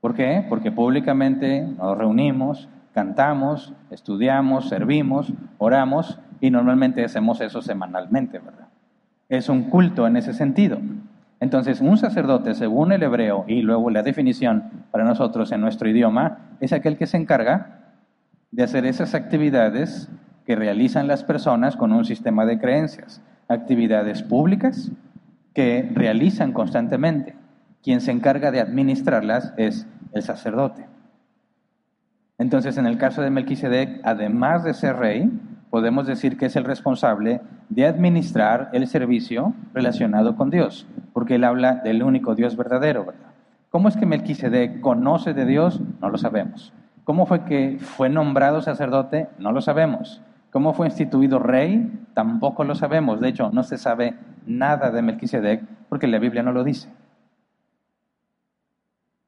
¿Por 0.00 0.14
qué? 0.14 0.44
Porque 0.48 0.70
públicamente 0.70 1.62
nos 1.62 1.98
reunimos, 1.98 2.68
cantamos, 2.94 3.74
estudiamos, 3.90 4.68
servimos, 4.68 5.32
oramos 5.58 6.20
y 6.40 6.50
normalmente 6.50 7.04
hacemos 7.04 7.40
eso 7.40 7.60
semanalmente, 7.60 8.38
¿verdad? 8.38 8.68
Es 9.28 9.48
un 9.48 9.64
culto 9.64 10.06
en 10.06 10.16
ese 10.16 10.32
sentido. 10.32 10.78
Entonces, 11.40 11.80
un 11.80 11.98
sacerdote, 11.98 12.54
según 12.54 12.92
el 12.92 13.02
hebreo 13.02 13.44
y 13.48 13.62
luego 13.62 13.90
la 13.90 14.02
definición 14.02 14.70
para 14.92 15.04
nosotros 15.04 15.50
en 15.52 15.60
nuestro 15.60 15.88
idioma, 15.88 16.38
es 16.60 16.72
aquel 16.72 16.96
que 16.96 17.06
se 17.06 17.16
encarga 17.16 17.80
de 18.52 18.62
hacer 18.62 18.86
esas 18.86 19.14
actividades 19.14 20.08
que 20.46 20.54
realizan 20.54 21.08
las 21.08 21.24
personas 21.24 21.76
con 21.76 21.92
un 21.92 22.04
sistema 22.04 22.46
de 22.46 22.58
creencias, 22.58 23.20
actividades 23.48 24.22
públicas 24.22 24.92
que 25.52 25.90
realizan 25.92 26.52
constantemente. 26.52 27.34
Quien 27.82 28.00
se 28.00 28.12
encarga 28.12 28.50
de 28.52 28.60
administrarlas 28.60 29.52
es 29.56 29.86
el 30.12 30.22
sacerdote. 30.22 30.93
Entonces, 32.38 32.76
en 32.78 32.86
el 32.86 32.98
caso 32.98 33.22
de 33.22 33.30
Melquisedec, 33.30 34.00
además 34.04 34.64
de 34.64 34.74
ser 34.74 34.96
rey, 34.96 35.30
podemos 35.70 36.06
decir 36.06 36.36
que 36.36 36.46
es 36.46 36.56
el 36.56 36.64
responsable 36.64 37.40
de 37.68 37.86
administrar 37.86 38.70
el 38.72 38.86
servicio 38.86 39.54
relacionado 39.72 40.36
con 40.36 40.50
Dios 40.50 40.86
porque 41.14 41.36
él 41.36 41.44
habla 41.44 41.76
del 41.76 42.02
único 42.02 42.34
Dios 42.34 42.56
verdadero, 42.56 43.06
¿verdad? 43.06 43.30
¿Cómo 43.70 43.88
es 43.88 43.96
que 43.96 44.04
Melquisedec 44.04 44.80
conoce 44.80 45.32
de 45.32 45.46
Dios? 45.46 45.80
No 46.00 46.10
lo 46.10 46.18
sabemos. 46.18 46.72
¿Cómo 47.04 47.24
fue 47.24 47.44
que 47.44 47.78
fue 47.80 48.08
nombrado 48.08 48.60
sacerdote? 48.60 49.28
No 49.38 49.52
lo 49.52 49.62
sabemos. 49.62 50.20
¿Cómo 50.50 50.74
fue 50.74 50.86
instituido 50.86 51.38
rey? 51.38 51.90
Tampoco 52.14 52.64
lo 52.64 52.74
sabemos. 52.74 53.20
De 53.20 53.28
hecho, 53.28 53.50
no 53.50 53.62
se 53.62 53.78
sabe 53.78 54.14
nada 54.46 54.90
de 54.90 55.02
Melquisedec 55.02 55.62
porque 55.88 56.08
la 56.08 56.18
Biblia 56.18 56.42
no 56.42 56.52
lo 56.52 56.64
dice. 56.64 56.88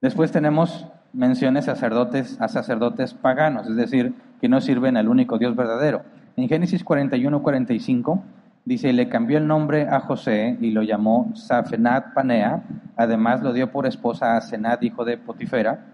Después 0.00 0.32
tenemos 0.32 0.88
menciones 1.16 1.64
sacerdotes, 1.64 2.40
a 2.40 2.48
sacerdotes 2.48 3.14
paganos, 3.14 3.66
es 3.66 3.76
decir, 3.76 4.14
que 4.40 4.48
no 4.48 4.60
sirven 4.60 4.96
al 4.96 5.08
único 5.08 5.38
Dios 5.38 5.56
verdadero. 5.56 6.02
En 6.36 6.48
Génesis 6.48 6.84
41, 6.84 7.42
45 7.42 8.22
dice, 8.66 8.92
le 8.92 9.08
cambió 9.08 9.38
el 9.38 9.46
nombre 9.46 9.88
a 9.88 10.00
José 10.00 10.58
y 10.60 10.70
lo 10.72 10.82
llamó 10.82 11.32
Safenat 11.34 12.12
Panea, 12.12 12.62
además 12.96 13.42
lo 13.42 13.54
dio 13.54 13.72
por 13.72 13.86
esposa 13.86 14.36
a 14.36 14.40
Senat, 14.42 14.82
hijo 14.82 15.04
de 15.04 15.16
Potifera, 15.16 15.86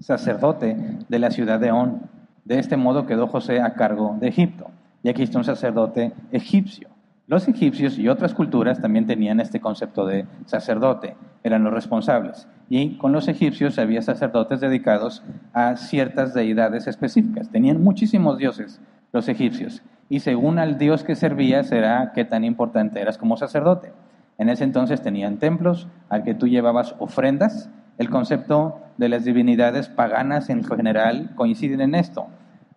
sacerdote 0.00 0.76
de 1.08 1.18
la 1.18 1.30
ciudad 1.30 1.60
de 1.60 1.70
On. 1.70 2.00
De 2.44 2.58
este 2.58 2.76
modo 2.76 3.06
quedó 3.06 3.26
José 3.26 3.60
a 3.60 3.74
cargo 3.74 4.16
de 4.18 4.28
Egipto. 4.28 4.70
Y 5.02 5.10
aquí 5.10 5.22
está 5.22 5.38
un 5.38 5.44
sacerdote 5.44 6.12
egipcio. 6.32 6.88
Los 7.28 7.48
egipcios 7.48 7.98
y 7.98 8.08
otras 8.08 8.34
culturas 8.34 8.80
también 8.80 9.04
tenían 9.04 9.40
este 9.40 9.58
concepto 9.58 10.06
de 10.06 10.26
sacerdote, 10.44 11.16
eran 11.42 11.64
los 11.64 11.72
responsables. 11.72 12.46
Y 12.68 12.98
con 12.98 13.10
los 13.10 13.26
egipcios 13.26 13.80
había 13.80 14.00
sacerdotes 14.00 14.60
dedicados 14.60 15.24
a 15.52 15.74
ciertas 15.76 16.34
deidades 16.34 16.86
específicas. 16.86 17.50
Tenían 17.50 17.82
muchísimos 17.82 18.38
dioses 18.38 18.80
los 19.12 19.28
egipcios. 19.28 19.82
Y 20.08 20.20
según 20.20 20.60
al 20.60 20.78
dios 20.78 21.02
que 21.02 21.16
servías 21.16 21.72
era 21.72 22.12
qué 22.14 22.24
tan 22.24 22.44
importante 22.44 23.00
eras 23.00 23.18
como 23.18 23.36
sacerdote. 23.36 23.92
En 24.38 24.48
ese 24.48 24.62
entonces 24.62 25.02
tenían 25.02 25.38
templos 25.38 25.88
al 26.08 26.22
que 26.22 26.34
tú 26.34 26.46
llevabas 26.46 26.94
ofrendas. 27.00 27.70
El 27.98 28.08
concepto 28.08 28.82
de 28.98 29.08
las 29.08 29.24
divinidades 29.24 29.88
paganas 29.88 30.48
en 30.48 30.62
general 30.62 31.32
coinciden 31.34 31.80
en 31.80 31.96
esto. 31.96 32.28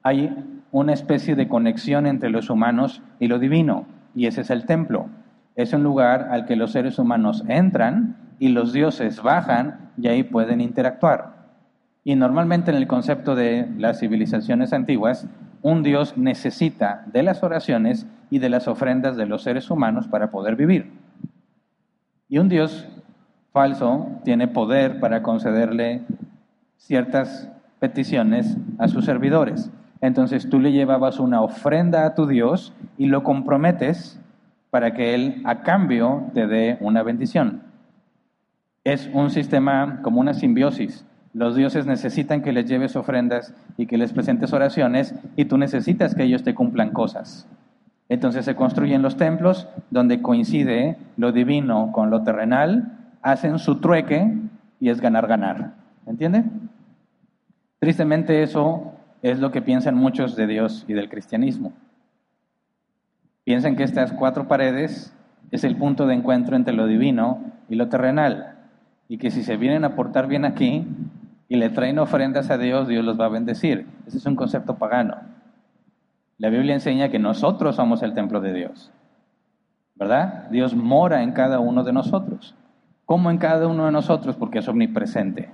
Hay 0.02 0.36
una 0.72 0.94
especie 0.94 1.36
de 1.36 1.48
conexión 1.48 2.08
entre 2.08 2.32
los 2.32 2.50
humanos 2.50 3.04
y 3.20 3.28
lo 3.28 3.38
divino, 3.38 3.86
y 4.16 4.28
ese 4.28 4.42
es 4.42 4.50
el 4.50 4.66
templo. 4.66 5.08
Es 5.56 5.74
un 5.74 5.84
lugar 5.84 6.30
al 6.32 6.46
que 6.46 6.56
los 6.56 6.72
seres 6.72 7.00
humanos 7.00 7.44
entran 7.48 8.18
y 8.40 8.50
los 8.50 8.74
dioses 8.74 9.22
bajan 9.22 9.92
y 9.98 10.08
ahí 10.08 10.24
pueden 10.24 10.62
interactuar. 10.62 11.40
Y 12.04 12.16
normalmente 12.16 12.72
en 12.72 12.78
el 12.78 12.88
concepto 12.88 13.36
de 13.36 13.68
las 13.78 14.00
civilizaciones 14.00 14.74
antiguas, 14.74 15.28
un 15.62 15.84
dios 15.84 16.18
necesita 16.18 17.04
de 17.08 17.24
las 17.24 17.44
oraciones 17.44 18.06
y 18.30 18.40
de 18.40 18.50
las 18.50 18.68
ofrendas 18.68 19.18
de 19.18 19.26
los 19.26 19.44
seres 19.44 19.70
humanos 19.70 20.08
para 20.08 20.32
poder 20.32 20.56
vivir. 20.56 20.92
Y 22.30 22.38
un 22.38 22.48
dios 22.48 22.88
falso 23.52 24.08
tiene 24.24 24.48
poder 24.48 25.00
para 25.00 25.24
concederle 25.24 26.04
ciertas 26.78 27.50
peticiones 27.80 28.58
a 28.78 28.88
sus 28.88 29.06
servidores. 29.06 29.70
Entonces 30.02 30.50
tú 30.50 30.60
le 30.60 30.72
llevabas 30.72 31.20
una 31.20 31.42
ofrenda 31.42 32.06
a 32.06 32.16
tu 32.16 32.26
Dios 32.26 32.74
y 32.98 33.08
lo 33.08 33.24
comprometes 33.24 34.20
para 34.70 34.94
que 34.94 35.14
Él 35.14 35.42
a 35.46 35.62
cambio 35.62 36.24
te 36.34 36.48
dé 36.48 36.78
una 36.80 37.04
bendición. 37.04 37.64
Es 38.84 39.10
un 39.14 39.30
sistema 39.30 40.00
como 40.02 40.20
una 40.22 40.34
simbiosis. 40.34 41.06
Los 41.34 41.56
dioses 41.56 41.86
necesitan 41.86 42.42
que 42.42 42.54
les 42.54 42.66
lleves 42.66 42.96
ofrendas 42.96 43.54
y 43.78 43.86
que 43.86 43.98
les 43.98 44.14
presentes 44.14 44.54
oraciones 44.54 45.14
y 45.36 45.46
tú 45.46 45.58
necesitas 45.58 46.16
que 46.16 46.24
ellos 46.24 46.44
te 46.44 46.56
cumplan 46.56 46.92
cosas. 46.92 47.48
Entonces 48.08 48.46
se 48.46 48.56
construyen 48.56 49.04
los 49.04 49.18
templos 49.18 49.68
donde 49.92 50.22
coincide 50.22 50.98
lo 51.18 51.32
divino 51.32 51.92
con 51.92 52.10
lo 52.10 52.24
terrenal, 52.24 52.98
hacen 53.22 53.60
su 53.60 53.80
trueque 53.80 54.34
y 54.80 54.90
es 54.90 55.02
ganar, 55.02 55.28
ganar. 55.28 55.74
¿Entiende? 56.08 56.44
Tristemente 57.78 58.42
eso 58.42 58.94
es 59.22 59.40
lo 59.40 59.52
que 59.52 59.62
piensan 59.62 59.96
muchos 59.96 60.36
de 60.36 60.48
Dios 60.48 60.86
y 60.88 60.94
del 60.94 61.10
cristianismo. 61.10 61.74
Piensan 63.44 63.76
que 63.76 63.84
estas 63.84 64.14
cuatro 64.14 64.48
paredes 64.48 65.14
es 65.52 65.64
el 65.64 65.76
punto 65.76 66.06
de 66.06 66.14
encuentro 66.14 66.56
entre 66.56 66.74
lo 66.74 66.88
divino 66.88 67.42
y 67.68 67.76
lo 67.76 67.90
terrenal. 67.90 68.56
Y 69.08 69.18
que 69.18 69.32
si 69.32 69.44
se 69.44 69.58
vienen 69.58 69.84
a 69.86 69.96
portar 69.96 70.28
bien 70.28 70.46
aquí 70.46 70.86
y 71.48 71.56
le 71.56 71.70
traen 71.70 72.00
ofrendas 72.00 72.52
a 72.52 72.58
Dios, 72.58 72.88
Dios 72.88 73.04
los 73.04 73.20
va 73.20 73.26
a 73.26 73.30
bendecir. 73.30 73.88
Ese 74.06 74.18
es 74.18 74.26
un 74.26 74.36
concepto 74.36 74.78
pagano. 74.78 75.16
La 76.38 76.50
Biblia 76.50 76.76
enseña 76.76 77.10
que 77.10 77.20
nosotros 77.20 77.76
somos 77.76 78.04
el 78.04 78.14
templo 78.14 78.40
de 78.40 78.54
Dios. 78.54 78.92
¿Verdad? 79.96 80.48
Dios 80.52 80.76
mora 80.76 81.24
en 81.24 81.34
cada 81.34 81.60
uno 81.60 81.84
de 81.84 81.92
nosotros. 81.92 82.56
¿Cómo 83.06 83.32
en 83.32 83.40
cada 83.40 83.68
uno 83.68 83.86
de 83.86 83.92
nosotros? 83.92 84.36
Porque 84.38 84.60
es 84.60 84.68
omnipresente. 84.68 85.50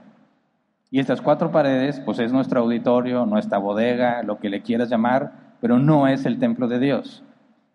Y 0.96 1.00
estas 1.00 1.20
cuatro 1.20 1.52
paredes, 1.52 2.00
pues 2.00 2.20
es 2.20 2.32
nuestro 2.32 2.62
auditorio, 2.62 3.26
nuestra 3.26 3.58
bodega, 3.58 4.24
lo 4.24 4.40
que 4.40 4.50
le 4.50 4.62
quieras 4.62 4.90
llamar, 4.90 5.34
pero 5.60 5.78
no 5.78 6.08
es 6.08 6.26
el 6.26 6.40
templo 6.40 6.70
de 6.70 6.80
Dios. 6.80 7.22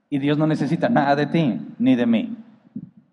Y 0.09 0.21
Dios 0.21 0.39
no 0.39 0.47
necesita 0.47 0.89
nada 0.89 1.17
de 1.17 1.27
ti 1.27 1.61
ni 1.79 1.97
de 1.97 2.07
mí. 2.07 2.35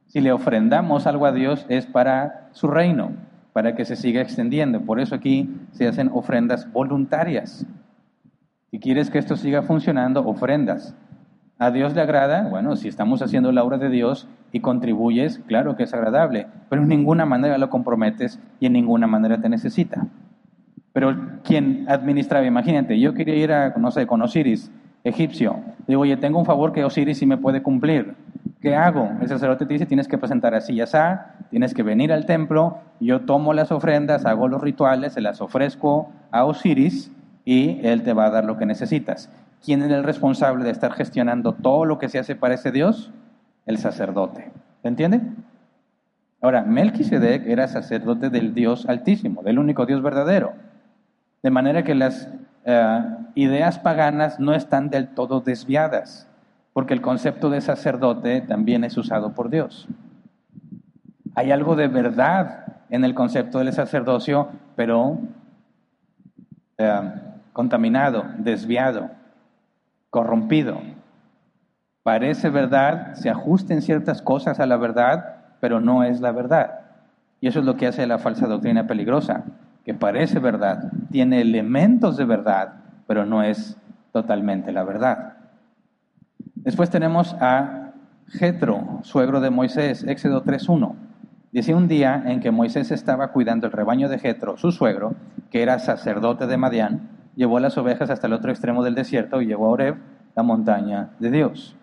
Si 0.06 0.22
le 0.22 0.32
ofrendamos 0.32 1.08
algo 1.08 1.26
a 1.26 1.34
Dios 1.34 1.66
es 1.68 1.86
para 1.88 2.48
su 2.54 2.68
reino, 2.68 3.12
para 3.52 3.76
que 3.76 3.84
se 3.84 3.98
siga 3.98 4.22
extendiendo. 4.22 4.80
Por 4.80 5.02
eso 5.02 5.14
aquí 5.14 5.54
se 5.74 5.90
hacen 5.90 6.10
ofrendas 6.14 6.72
voluntarias. 6.72 7.66
Si 8.72 8.80
quieres 8.80 9.10
que 9.10 9.20
esto 9.20 9.36
siga 9.36 9.64
funcionando, 9.64 10.26
ofrendas. 10.26 10.96
¿A 11.60 11.72
Dios 11.72 11.96
le 11.96 12.02
agrada? 12.02 12.48
Bueno, 12.50 12.76
si 12.76 12.88
estamos 12.88 13.24
haciendo 13.24 13.52
la 13.52 13.64
obra 13.64 13.80
de 13.80 13.90
Dios 13.90 14.28
y 14.52 14.60
contribuyes, 14.60 15.40
claro 15.48 15.76
que 15.76 15.84
es 15.84 15.94
agradable, 15.94 16.46
pero 16.70 16.84
en 16.84 16.88
ninguna 16.88 17.26
manera 17.26 17.58
lo 17.58 17.72
comprometes 17.72 18.40
y 18.60 18.68
en 18.68 18.74
ninguna 18.74 19.08
manera 19.08 19.42
te 19.42 19.50
necesita. 19.50 20.06
Pero 20.94 21.16
quien 21.44 21.86
administraba, 21.90 22.46
imagínate, 22.46 23.00
yo 23.00 23.16
quería 23.16 23.36
ir 23.36 23.52
a, 23.52 23.70
no 23.70 23.90
sé, 23.90 24.06
con 24.06 24.22
Osiris, 24.22 24.72
egipcio. 25.04 25.60
Digo, 25.88 26.02
oye, 26.02 26.16
tengo 26.18 26.38
un 26.38 26.46
favor 26.46 26.74
que 26.74 26.84
Osiris 26.84 27.18
sí 27.18 27.26
me 27.26 27.38
puede 27.38 27.64
cumplir. 27.64 28.14
¿Qué 28.62 28.76
hago? 28.76 29.10
El 29.20 29.28
sacerdote 29.28 29.66
te 29.66 29.74
dice, 29.74 29.88
tienes 29.88 30.08
que 30.08 30.20
presentar 30.20 30.54
así 30.54 30.74
y 30.74 30.82
así, 30.82 30.98
tienes 31.50 31.74
que 31.74 31.82
venir 31.82 32.14
al 32.14 32.28
templo, 32.28 32.78
yo 33.00 33.22
tomo 33.22 33.54
las 33.54 33.72
ofrendas, 33.72 34.26
hago 34.26 34.48
los 34.48 34.62
rituales, 34.62 35.14
se 35.14 35.22
las 35.22 35.42
ofrezco 35.42 36.12
a 36.30 36.46
Osiris 36.46 37.12
y 37.46 37.80
él 37.82 38.04
te 38.04 38.14
va 38.14 38.26
a 38.26 38.30
dar 38.30 38.46
lo 38.46 38.58
que 38.58 38.68
necesitas. 38.68 39.32
¿Quién 39.64 39.82
es 39.82 39.92
el 39.92 40.04
responsable 40.04 40.64
de 40.64 40.72
estar 40.72 40.94
gestionando 40.94 41.54
todo 41.54 41.86
lo 41.86 41.98
que 41.98 42.10
se 42.10 42.20
hace 42.20 42.36
para 42.36 42.56
ese 42.56 42.72
Dios? 42.72 43.12
El 43.66 43.78
sacerdote. 43.78 44.52
¿Se 44.82 44.88
entiende? 44.88 45.22
Ahora, 46.42 46.62
Melquisedec 46.64 47.46
era 47.48 47.68
sacerdote 47.68 48.30
del 48.30 48.54
Dios 48.54 48.88
Altísimo, 48.88 49.42
del 49.42 49.60
único 49.60 49.86
Dios 49.86 50.02
verdadero. 50.02 50.54
De 51.42 51.50
manera 51.50 51.84
que 51.84 51.96
las 51.96 52.30
eh, 52.66 53.02
ideas 53.36 53.80
paganas 53.80 54.40
no 54.40 54.54
están 54.54 54.90
del 54.90 55.10
todo 55.10 55.42
desviadas, 55.42 56.28
porque 56.74 56.94
el 56.94 57.02
concepto 57.02 57.50
de 57.50 57.62
sacerdote 57.62 58.42
también 58.42 58.84
es 58.84 58.96
usado 58.98 59.34
por 59.34 59.50
Dios. 59.50 59.88
Hay 61.36 61.52
algo 61.52 61.76
de 61.76 61.88
verdad 61.88 62.84
en 62.90 63.04
el 63.04 63.16
concepto 63.16 63.60
del 63.60 63.74
sacerdocio, 63.74 64.50
pero 64.76 65.20
eh, 66.78 67.12
contaminado, 67.52 68.26
desviado 68.38 69.10
corrompido. 70.10 70.80
Parece 72.04 72.50
verdad, 72.50 73.16
se 73.16 73.30
ajusten 73.30 73.82
ciertas 73.82 74.22
cosas 74.22 74.60
a 74.60 74.66
la 74.66 74.78
verdad, 74.78 75.38
pero 75.60 75.82
no 75.82 76.04
es 76.04 76.22
la 76.22 76.32
verdad. 76.32 76.80
Y 77.42 77.48
eso 77.48 77.60
es 77.60 77.66
lo 77.66 77.76
que 77.76 77.88
hace 77.88 78.08
la 78.08 78.18
falsa 78.18 78.48
doctrina 78.48 78.88
peligrosa, 78.88 79.44
que 79.84 79.94
parece 79.94 80.40
verdad, 80.40 80.92
tiene 81.12 81.42
elementos 81.42 82.18
de 82.18 82.26
verdad, 82.26 82.76
pero 83.08 83.26
no 83.26 83.44
es 83.44 83.78
totalmente 84.12 84.72
la 84.72 84.84
verdad. 84.84 85.34
Después 86.56 86.90
tenemos 86.90 87.36
a 87.40 87.92
Jetro, 88.28 89.00
suegro 89.04 89.40
de 89.40 89.50
Moisés, 89.50 90.04
Éxodo 90.04 90.44
3.1. 90.44 90.96
Dice 91.52 91.74
un 91.74 91.88
día 91.88 92.24
en 92.26 92.40
que 92.40 92.52
Moisés 92.52 92.92
estaba 92.92 93.30
cuidando 93.30 93.68
el 93.68 93.74
rebaño 93.74 94.10
de 94.10 94.20
Jetro, 94.20 94.58
su 94.58 94.72
suegro, 94.72 95.16
que 95.50 95.62
era 95.62 95.80
sacerdote 95.80 96.46
de 96.46 96.58
Madián, 96.58 97.17
llevó 97.38 97.60
las 97.60 97.78
ovejas 97.78 98.10
hasta 98.10 98.28
el 98.28 98.34
otro 98.34 98.52
extremo 98.52 98.84
del 98.84 98.96
desierto 98.96 99.42
y 99.42 99.46
llegó 99.46 99.68
a 99.68 99.70
Oreb, 99.70 99.96
la 100.36 100.44
montaña 100.44 101.12
de 101.20 101.32
Dios. 101.32 101.78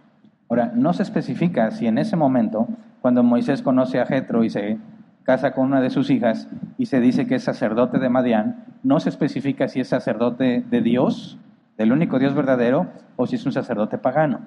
Ahora, 0.50 0.72
no 0.74 0.92
se 0.92 1.04
especifica 1.04 1.70
si 1.70 1.86
en 1.86 1.96
ese 1.96 2.16
momento, 2.16 2.68
cuando 3.00 3.22
Moisés 3.22 3.62
conoce 3.62 4.00
a 4.00 4.06
Jetro 4.06 4.44
y 4.44 4.50
se 4.50 4.78
casa 5.22 5.52
con 5.52 5.66
una 5.66 5.80
de 5.80 5.90
sus 5.90 6.10
hijas 6.10 6.48
y 6.76 6.86
se 6.86 7.00
dice 7.00 7.26
que 7.26 7.36
es 7.36 7.44
sacerdote 7.44 7.98
de 7.98 8.10
Madián, 8.10 8.64
no 8.82 9.00
se 9.00 9.08
especifica 9.08 9.68
si 9.68 9.80
es 9.80 9.88
sacerdote 9.88 10.62
de 10.68 10.80
Dios, 10.82 11.38
del 11.78 11.92
único 11.92 12.18
Dios 12.18 12.34
verdadero, 12.34 12.88
o 13.16 13.26
si 13.26 13.36
es 13.36 13.46
un 13.46 13.52
sacerdote 13.52 13.96
pagano. 13.96 14.40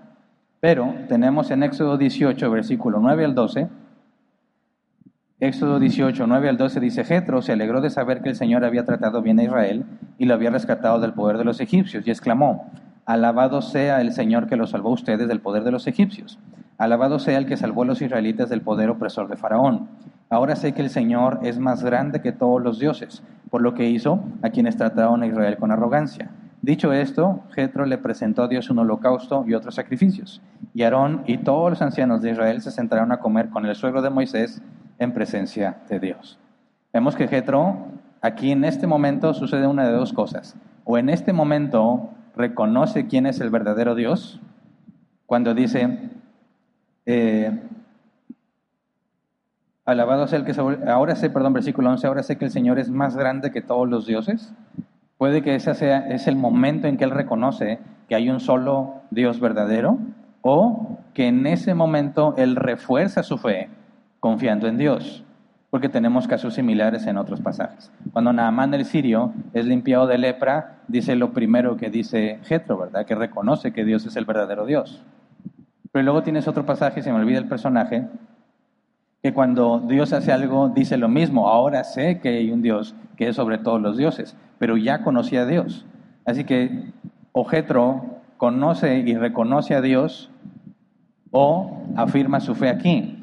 Pero 0.59 0.93
tenemos 1.07 1.51
en 1.51 1.63
Éxodo 1.63 1.97
18, 1.97 2.51
versículo 2.51 2.99
9 2.99 3.25
al 3.25 3.33
12, 3.33 3.67
Éxodo 5.39 5.77
18, 5.77 6.25
9 6.25 6.49
al 6.49 6.57
12 6.57 6.79
dice, 6.79 7.03
Jetro 7.03 7.43
se 7.43 7.51
alegró 7.51 7.79
de 7.79 7.91
saber 7.91 8.23
que 8.23 8.29
el 8.29 8.35
Señor 8.35 8.65
había 8.65 8.85
tratado 8.85 9.21
bien 9.21 9.37
a 9.37 9.43
Israel 9.43 9.85
y 10.17 10.25
lo 10.25 10.33
había 10.33 10.49
rescatado 10.49 10.99
del 10.99 11.13
poder 11.13 11.37
de 11.37 11.43
los 11.43 11.59
egipcios 11.59 12.07
y 12.07 12.09
exclamó, 12.09 12.71
Alabado 13.05 13.61
sea 13.61 14.01
el 14.01 14.13
Señor 14.13 14.47
que 14.47 14.55
lo 14.55 14.65
salvó 14.65 14.89
a 14.89 14.93
ustedes 14.93 15.27
del 15.27 15.39
poder 15.39 15.63
de 15.63 15.69
los 15.69 15.85
egipcios. 15.85 16.39
Alabado 16.79 17.19
sea 17.19 17.37
el 17.37 17.45
que 17.45 17.55
salvó 17.55 17.83
a 17.83 17.85
los 17.85 18.01
israelitas 18.01 18.49
del 18.49 18.63
poder 18.63 18.89
opresor 18.89 19.27
de 19.27 19.37
Faraón. 19.37 19.87
Ahora 20.31 20.55
sé 20.55 20.73
que 20.73 20.81
el 20.81 20.89
Señor 20.89 21.39
es 21.43 21.59
más 21.59 21.83
grande 21.83 22.19
que 22.19 22.31
todos 22.31 22.59
los 22.59 22.79
dioses, 22.79 23.21
por 23.51 23.61
lo 23.61 23.75
que 23.75 23.87
hizo 23.87 24.23
a 24.41 24.49
quienes 24.49 24.75
trataron 24.75 25.21
a 25.21 25.27
Israel 25.27 25.57
con 25.57 25.71
arrogancia. 25.71 26.31
Dicho 26.63 26.93
esto, 26.93 27.43
Jetro 27.51 27.85
le 27.85 27.99
presentó 27.99 28.41
a 28.41 28.47
Dios 28.47 28.71
un 28.71 28.79
holocausto 28.79 29.45
y 29.47 29.53
otros 29.53 29.75
sacrificios. 29.75 30.41
Y 30.73 30.81
Aarón 30.81 31.21
y 31.27 31.37
todos 31.37 31.69
los 31.69 31.81
ancianos 31.83 32.23
de 32.23 32.31
Israel 32.31 32.59
se 32.61 32.71
sentaron 32.71 33.11
a 33.11 33.19
comer 33.19 33.49
con 33.49 33.67
el 33.67 33.75
suegro 33.75 34.01
de 34.01 34.09
Moisés 34.09 34.63
en 34.99 35.13
presencia 35.13 35.77
de 35.89 35.99
Dios. 35.99 36.39
Vemos 36.93 37.15
que 37.15 37.27
Jetro, 37.27 37.87
aquí 38.21 38.51
en 38.51 38.63
este 38.63 38.87
momento 38.87 39.33
sucede 39.33 39.67
una 39.67 39.85
de 39.87 39.93
dos 39.93 40.13
cosas. 40.13 40.55
O 40.83 40.97
en 40.97 41.09
este 41.09 41.33
momento 41.33 42.09
reconoce 42.35 43.07
quién 43.07 43.25
es 43.25 43.39
el 43.39 43.49
verdadero 43.49 43.95
Dios, 43.95 44.39
cuando 45.25 45.53
dice, 45.53 46.11
eh, 47.05 47.59
alabado 49.85 50.27
sea 50.27 50.39
el 50.39 50.45
que 50.45 50.53
ahora 50.87 51.15
sé, 51.15 51.29
perdón, 51.29 51.53
versículo 51.53 51.89
11, 51.89 52.07
ahora 52.07 52.23
sé 52.23 52.37
que 52.37 52.45
el 52.45 52.51
Señor 52.51 52.79
es 52.79 52.89
más 52.89 53.15
grande 53.15 53.51
que 53.51 53.61
todos 53.61 53.87
los 53.89 54.07
dioses. 54.07 54.53
Puede 55.17 55.41
que 55.41 55.55
ese 55.55 55.73
sea 55.73 56.07
es 56.07 56.27
el 56.27 56.35
momento 56.35 56.87
en 56.87 56.97
que 56.97 57.03
él 57.03 57.11
reconoce 57.11 57.79
que 58.07 58.15
hay 58.15 58.29
un 58.29 58.39
solo 58.39 59.01
Dios 59.11 59.39
verdadero 59.39 59.97
o 60.41 60.99
que 61.13 61.27
en 61.27 61.45
ese 61.47 61.73
momento 61.73 62.35
él 62.37 62.55
refuerza 62.55 63.23
su 63.23 63.37
fe 63.37 63.69
confiando 64.19 64.67
en 64.67 64.77
Dios, 64.77 65.23
porque 65.69 65.89
tenemos 65.89 66.27
casos 66.27 66.53
similares 66.53 67.05
en 67.07 67.17
otros 67.17 67.41
pasajes. 67.41 67.91
Cuando 68.13 68.33
Naamán 68.33 68.73
el 68.73 68.85
sirio 68.85 69.33
es 69.53 69.65
limpiado 69.65 70.07
de 70.07 70.17
lepra, 70.17 70.79
dice 70.87 71.15
lo 71.15 71.33
primero 71.33 71.77
que 71.77 71.89
dice 71.89 72.39
Jetro, 72.43 72.77
¿verdad? 72.77 73.05
Que 73.05 73.15
reconoce 73.15 73.73
que 73.73 73.85
Dios 73.85 74.05
es 74.05 74.15
el 74.15 74.25
verdadero 74.25 74.65
Dios. 74.65 75.03
Pero 75.91 76.03
luego 76.03 76.23
tienes 76.23 76.47
otro 76.47 76.65
pasaje, 76.65 77.01
se 77.01 77.11
me 77.11 77.19
olvida 77.19 77.39
el 77.39 77.47
personaje, 77.47 78.07
que 79.21 79.33
cuando 79.33 79.79
Dios 79.79 80.13
hace 80.13 80.31
algo 80.31 80.69
dice 80.69 80.97
lo 80.97 81.09
mismo, 81.09 81.49
ahora 81.49 81.83
sé 81.83 82.19
que 82.19 82.29
hay 82.29 82.51
un 82.51 82.61
Dios 82.61 82.95
que 83.15 83.29
es 83.29 83.35
sobre 83.35 83.57
todos 83.57 83.81
los 83.81 83.97
dioses, 83.97 84.37
pero 84.59 84.77
ya 84.77 85.03
conocía 85.03 85.41
a 85.41 85.45
Dios. 85.45 85.85
Así 86.25 86.43
que 86.43 86.91
o 87.31 87.43
Jetro 87.45 88.03
conoce 88.37 88.99
y 88.99 89.15
reconoce 89.15 89.75
a 89.75 89.81
Dios 89.81 90.29
o 91.31 91.83
afirma 91.95 92.39
su 92.39 92.55
fe 92.55 92.69
aquí. 92.69 93.16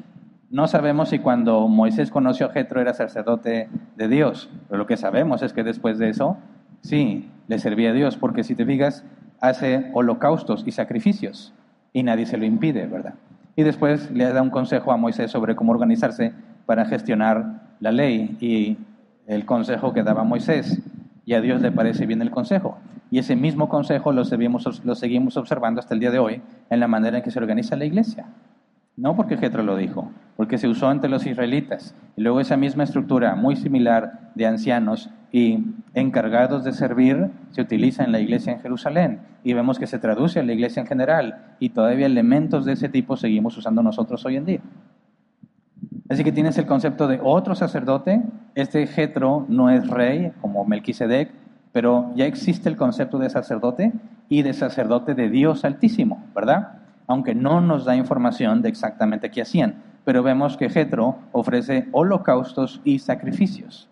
No 0.55 0.69
sabemos 0.69 1.09
si 1.09 1.19
cuando 1.19 1.67
Moisés 1.67 2.11
conoció 2.11 2.45
a 2.45 2.49
Jetro 2.53 2.79
era 2.79 2.93
sacerdote 2.93 3.67
de 3.97 4.07
Dios, 4.07 4.49
pero 4.69 4.77
lo 4.77 4.87
que 4.87 4.95
sabemos 4.95 5.41
es 5.41 5.51
que 5.51 5.63
después 5.63 5.97
de 5.97 6.07
eso, 6.07 6.37
sí, 6.79 7.29
le 7.49 7.59
servía 7.59 7.89
a 7.89 7.93
Dios, 7.93 8.15
porque 8.15 8.45
si 8.45 8.55
te 8.55 8.65
fijas, 8.65 9.03
hace 9.41 9.91
holocaustos 9.93 10.63
y 10.65 10.71
sacrificios 10.71 11.53
y 11.91 12.03
nadie 12.03 12.25
se 12.25 12.37
lo 12.37 12.45
impide, 12.45 12.87
¿verdad? 12.87 13.15
Y 13.57 13.63
después 13.63 14.09
le 14.11 14.31
da 14.31 14.41
un 14.41 14.49
consejo 14.49 14.93
a 14.93 14.97
Moisés 14.97 15.29
sobre 15.29 15.57
cómo 15.57 15.73
organizarse 15.73 16.31
para 16.65 16.85
gestionar 16.85 17.75
la 17.81 17.91
ley 17.91 18.37
y 18.39 18.77
el 19.27 19.43
consejo 19.43 19.91
que 19.91 20.03
daba 20.03 20.23
Moisés. 20.23 20.81
Y 21.25 21.33
a 21.33 21.41
Dios 21.41 21.61
le 21.61 21.73
parece 21.73 22.05
bien 22.05 22.21
el 22.21 22.31
consejo. 22.31 22.77
Y 23.11 23.19
ese 23.19 23.35
mismo 23.35 23.67
consejo 23.67 24.13
lo 24.13 24.23
seguimos, 24.23 24.85
lo 24.85 24.95
seguimos 24.95 25.35
observando 25.35 25.81
hasta 25.81 25.93
el 25.93 25.99
día 25.99 26.11
de 26.11 26.19
hoy 26.19 26.41
en 26.69 26.79
la 26.79 26.87
manera 26.87 27.17
en 27.17 27.23
que 27.25 27.31
se 27.31 27.39
organiza 27.39 27.75
la 27.75 27.83
iglesia. 27.83 28.27
No 28.97 29.15
porque 29.15 29.37
Jetro 29.37 29.63
lo 29.63 29.75
dijo, 29.75 30.11
porque 30.37 30.57
se 30.57 30.67
usó 30.67 30.91
entre 30.91 31.09
los 31.09 31.25
israelitas. 31.25 31.95
Y 32.15 32.21
luego 32.21 32.39
esa 32.39 32.57
misma 32.57 32.83
estructura 32.83 33.35
muy 33.35 33.55
similar 33.55 34.31
de 34.35 34.45
ancianos 34.45 35.09
y 35.31 35.65
encargados 35.93 36.63
de 36.63 36.71
servir 36.71 37.29
se 37.51 37.61
utiliza 37.61 38.05
en 38.05 38.13
la 38.13 38.19
iglesia 38.19 38.53
en 38.53 38.61
Jerusalén 38.61 39.19
y 39.43 39.53
vemos 39.53 39.79
que 39.79 39.87
se 39.87 39.99
traduce 39.99 40.39
a 40.39 40.43
la 40.43 40.53
iglesia 40.53 40.81
en 40.81 40.87
general 40.87 41.55
y 41.59 41.69
todavía 41.69 42.05
elementos 42.05 42.63
de 42.63 42.73
ese 42.73 42.87
tipo 42.87 43.17
seguimos 43.17 43.57
usando 43.57 43.83
nosotros 43.83 44.25
hoy 44.25 44.37
en 44.37 44.45
día. 44.45 44.59
Así 46.07 46.23
que 46.23 46.31
tienes 46.31 46.57
el 46.57 46.65
concepto 46.65 47.07
de 47.07 47.19
otro 47.21 47.53
sacerdote, 47.53 48.23
este 48.53 48.87
Jetro 48.87 49.45
no 49.49 49.69
es 49.69 49.87
rey 49.89 50.31
como 50.39 50.63
Melquisedec, 50.63 51.31
pero 51.73 52.13
ya 52.15 52.25
existe 52.25 52.69
el 52.69 52.77
concepto 52.77 53.17
de 53.17 53.29
sacerdote 53.29 53.91
y 54.29 54.41
de 54.41 54.53
sacerdote 54.53 55.15
de 55.15 55.29
Dios 55.29 55.65
Altísimo, 55.65 56.23
¿verdad? 56.33 56.84
Aunque 57.07 57.35
no 57.35 57.61
nos 57.61 57.85
da 57.85 57.95
información 57.95 58.61
de 58.61 58.69
exactamente 58.69 59.29
qué 59.31 59.41
hacían, 59.41 59.83
pero 60.05 60.23
vemos 60.23 60.57
que 60.57 60.69
Jetro 60.69 61.17
ofrece 61.31 61.87
holocaustos 61.91 62.81
y 62.83 62.99
sacrificios. 62.99 63.89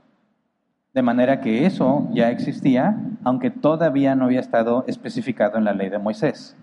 De 0.93 1.01
manera 1.01 1.41
que 1.41 1.65
eso 1.65 2.07
ya 2.13 2.29
existía, 2.29 2.97
aunque 3.23 3.49
todavía 3.49 4.13
no 4.15 4.25
había 4.25 4.39
estado 4.39 4.85
especificado 4.87 5.57
en 5.57 5.65
la 5.65 5.73
ley 5.73 5.89
de 5.89 5.97
Moisés. 5.97 6.55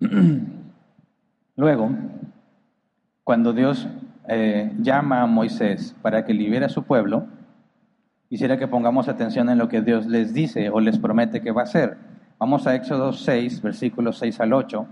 Luego, 1.56 1.90
cuando 3.24 3.52
Dios 3.52 3.88
eh, 4.28 4.72
llama 4.78 5.22
a 5.22 5.26
Moisés 5.26 5.96
para 6.02 6.24
que 6.24 6.34
libere 6.34 6.66
a 6.66 6.68
su 6.68 6.84
pueblo, 6.84 7.26
quisiera 8.28 8.58
que 8.58 8.68
pongamos 8.68 9.08
atención 9.08 9.48
en 9.48 9.58
lo 9.58 9.68
que 9.68 9.82
Dios 9.82 10.06
les 10.06 10.32
dice 10.32 10.70
o 10.70 10.78
les 10.78 10.98
promete 10.98 11.40
que 11.40 11.50
va 11.50 11.62
a 11.62 11.64
hacer. 11.64 11.96
Vamos 12.38 12.66
a 12.66 12.74
Éxodo 12.76 13.12
6, 13.12 13.62
versículos 13.62 14.18
6 14.18 14.40
al 14.40 14.52
8. 14.52 14.86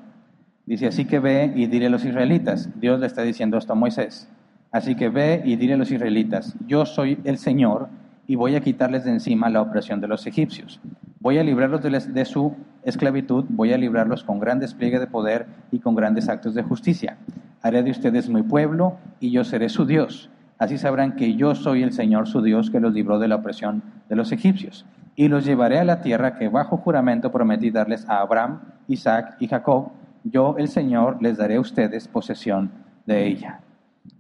Dice, 0.67 0.87
así 0.87 1.05
que 1.05 1.19
ve 1.19 1.53
y 1.55 1.67
dile 1.67 1.87
a 1.87 1.91
los 1.91 2.05
israelitas, 2.05 2.69
Dios 2.81 3.01
le 3.01 3.07
está 3.07 3.23
diciendo 3.23 3.59
esto 3.59 3.73
a 3.73 3.77
Moisés, 3.77 4.29
Así 4.73 4.95
que 4.95 5.11
ve 5.11 5.43
y 5.45 5.57
dile 5.57 5.75
a 5.75 5.77
los 5.77 5.91
israelitas, 5.91 6.55
yo 6.67 6.87
soy 6.87 7.19
el 7.25 7.37
Señor 7.37 7.89
y 8.27 8.37
voy 8.37 8.57
a 8.57 8.63
quitarles 8.63 9.05
de 9.05 9.11
encima 9.11 9.51
la 9.51 9.61
opresión 9.61 10.01
de 10.01 10.09
los 10.09 10.27
egipcios. 10.27 10.81
Voy 11.21 11.37
a 11.37 11.45
librarlos 11.45 11.83
de, 11.83 12.25
su 12.25 12.57
esclavitud, 12.83 13.45
voy 13.51 13.75
a 13.75 13.79
librarlos 13.79 14.25
con 14.25 14.41
gran 14.41 14.61
despliegue 14.61 14.99
de 14.99 15.07
poder 15.07 15.47
y 15.71 15.79
con 15.79 15.95
grandes 15.95 16.31
actos 16.31 16.55
de 16.55 16.63
justicia. 16.63 17.19
Haré 17.61 17.83
de 17.83 17.91
ustedes 17.91 18.31
mi 18.31 18.43
pueblo 18.43 18.97
y 19.21 19.31
yo 19.31 19.45
seré 19.45 19.69
su 19.69 19.85
Dios. 19.85 20.31
Así 20.59 20.79
sabrán 20.79 21.17
que 21.17 21.35
yo 21.35 21.55
soy 21.55 21.83
el 21.83 21.93
Señor 21.93 22.27
su 22.27 22.41
Dios 22.41 22.71
que 22.71 22.81
los 22.81 22.95
libró 22.95 23.19
de 23.19 23.29
la 23.29 23.37
opresión 23.37 23.83
de 24.09 24.17
los 24.17 24.33
egipcios. 24.33 24.87
Y 25.17 25.29
los 25.29 25.45
llevaré 25.45 25.79
a 25.79 25.85
la 25.85 26.01
tierra 26.01 26.39
que 26.39 26.49
bajo 26.49 26.79
juramento 26.79 27.31
prometí 27.31 27.71
darles 27.71 28.09
a 28.09 28.21
Abraham, 28.21 28.61
Isaac 28.89 29.37
y 29.39 29.49
Jacob. 29.49 29.93
Yo, 30.25 30.57
el 30.59 30.69
Señor, 30.69 31.21
les 31.21 31.37
daré 31.37 31.57
a 31.57 31.61
ustedes 31.61 32.09
posesión 32.09 32.71
de 33.07 33.27
ella. 33.27 33.61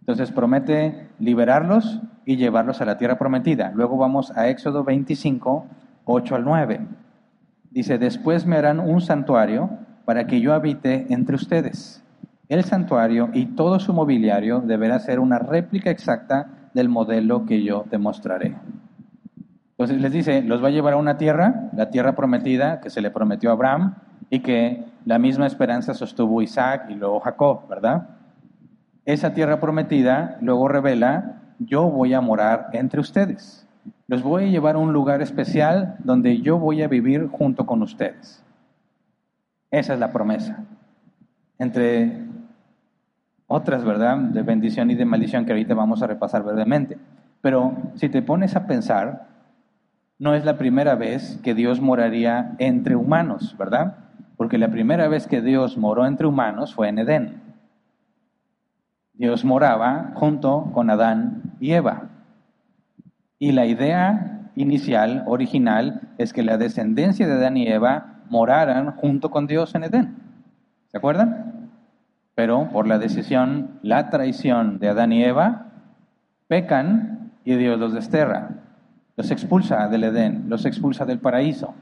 Entonces 0.00 0.32
promete 0.32 1.08
liberarlos 1.18 2.00
y 2.24 2.36
llevarlos 2.36 2.80
a 2.80 2.84
la 2.84 2.98
tierra 2.98 3.18
prometida. 3.18 3.72
Luego 3.74 3.96
vamos 3.96 4.36
a 4.36 4.48
Éxodo 4.48 4.84
25, 4.84 5.66
8 6.04 6.34
al 6.34 6.44
9. 6.44 6.80
Dice, 7.70 7.98
después 7.98 8.46
me 8.46 8.56
harán 8.56 8.80
un 8.80 9.00
santuario 9.00 9.70
para 10.04 10.26
que 10.26 10.40
yo 10.40 10.52
habite 10.52 11.06
entre 11.10 11.36
ustedes. 11.36 12.02
El 12.48 12.64
santuario 12.64 13.30
y 13.32 13.46
todo 13.46 13.80
su 13.80 13.92
mobiliario 13.92 14.60
deberá 14.60 14.98
ser 14.98 15.20
una 15.20 15.38
réplica 15.38 15.90
exacta 15.90 16.68
del 16.74 16.88
modelo 16.88 17.46
que 17.46 17.62
yo 17.62 17.84
te 17.88 17.98
mostraré. 17.98 18.56
Entonces 19.70 20.00
les 20.00 20.12
dice, 20.12 20.42
los 20.42 20.62
va 20.62 20.68
a 20.68 20.70
llevar 20.70 20.94
a 20.94 20.96
una 20.96 21.16
tierra, 21.16 21.70
la 21.74 21.90
tierra 21.90 22.14
prometida 22.14 22.80
que 22.80 22.90
se 22.90 23.00
le 23.00 23.10
prometió 23.10 23.50
a 23.50 23.54
Abraham 23.54 23.94
y 24.28 24.40
que 24.40 24.84
la 25.04 25.18
misma 25.18 25.46
esperanza 25.46 25.94
sostuvo 25.94 26.42
Isaac 26.42 26.86
y 26.88 26.94
luego 26.94 27.20
Jacob, 27.20 27.68
¿verdad? 27.68 28.08
esa 29.04 29.34
tierra 29.34 29.60
prometida 29.60 30.38
luego 30.40 30.68
revela, 30.68 31.42
yo 31.58 31.90
voy 31.90 32.14
a 32.14 32.20
morar 32.20 32.68
entre 32.72 33.00
ustedes. 33.00 33.66
Los 34.06 34.22
voy 34.22 34.44
a 34.44 34.48
llevar 34.48 34.76
a 34.76 34.78
un 34.78 34.92
lugar 34.92 35.22
especial 35.22 35.96
donde 36.00 36.40
yo 36.40 36.58
voy 36.58 36.82
a 36.82 36.88
vivir 36.88 37.28
junto 37.28 37.66
con 37.66 37.82
ustedes. 37.82 38.44
Esa 39.70 39.94
es 39.94 40.00
la 40.00 40.12
promesa. 40.12 40.64
Entre 41.58 42.26
otras, 43.46 43.84
¿verdad? 43.84 44.16
De 44.18 44.42
bendición 44.42 44.90
y 44.90 44.94
de 44.94 45.04
maldición 45.04 45.44
que 45.44 45.52
ahorita 45.52 45.74
vamos 45.74 46.02
a 46.02 46.06
repasar 46.06 46.42
brevemente. 46.42 46.98
Pero 47.40 47.74
si 47.94 48.08
te 48.08 48.22
pones 48.22 48.54
a 48.54 48.66
pensar, 48.66 49.28
no 50.18 50.34
es 50.34 50.44
la 50.44 50.58
primera 50.58 50.94
vez 50.94 51.40
que 51.42 51.54
Dios 51.54 51.80
moraría 51.80 52.54
entre 52.58 52.94
humanos, 52.94 53.56
¿verdad? 53.58 53.96
Porque 54.36 54.58
la 54.58 54.68
primera 54.68 55.08
vez 55.08 55.26
que 55.26 55.40
Dios 55.40 55.76
moró 55.76 56.06
entre 56.06 56.26
humanos 56.26 56.74
fue 56.74 56.88
en 56.88 56.98
Edén. 56.98 57.42
Dios 59.14 59.44
moraba 59.44 60.12
junto 60.14 60.70
con 60.72 60.90
Adán 60.90 61.54
y 61.60 61.72
Eva. 61.72 62.08
Y 63.38 63.52
la 63.52 63.66
idea 63.66 64.50
inicial, 64.54 65.24
original, 65.26 66.00
es 66.18 66.32
que 66.32 66.42
la 66.42 66.58
descendencia 66.58 67.26
de 67.26 67.34
Adán 67.34 67.56
y 67.56 67.66
Eva 67.66 68.22
moraran 68.28 68.92
junto 68.96 69.30
con 69.30 69.46
Dios 69.46 69.74
en 69.74 69.84
Edén. 69.84 70.16
¿Se 70.88 70.96
acuerdan? 70.96 71.70
Pero 72.34 72.68
por 72.70 72.86
la 72.86 72.98
decisión, 72.98 73.78
la 73.82 74.10
traición 74.10 74.78
de 74.78 74.88
Adán 74.88 75.12
y 75.12 75.22
Eva, 75.22 75.66
pecan 76.48 77.32
y 77.44 77.54
Dios 77.54 77.78
los 77.78 77.92
desterra. 77.92 78.50
Los 79.16 79.30
expulsa 79.30 79.88
del 79.88 80.04
Edén, 80.04 80.44
los 80.48 80.64
expulsa 80.64 81.04
del 81.04 81.18
paraíso. 81.18 81.74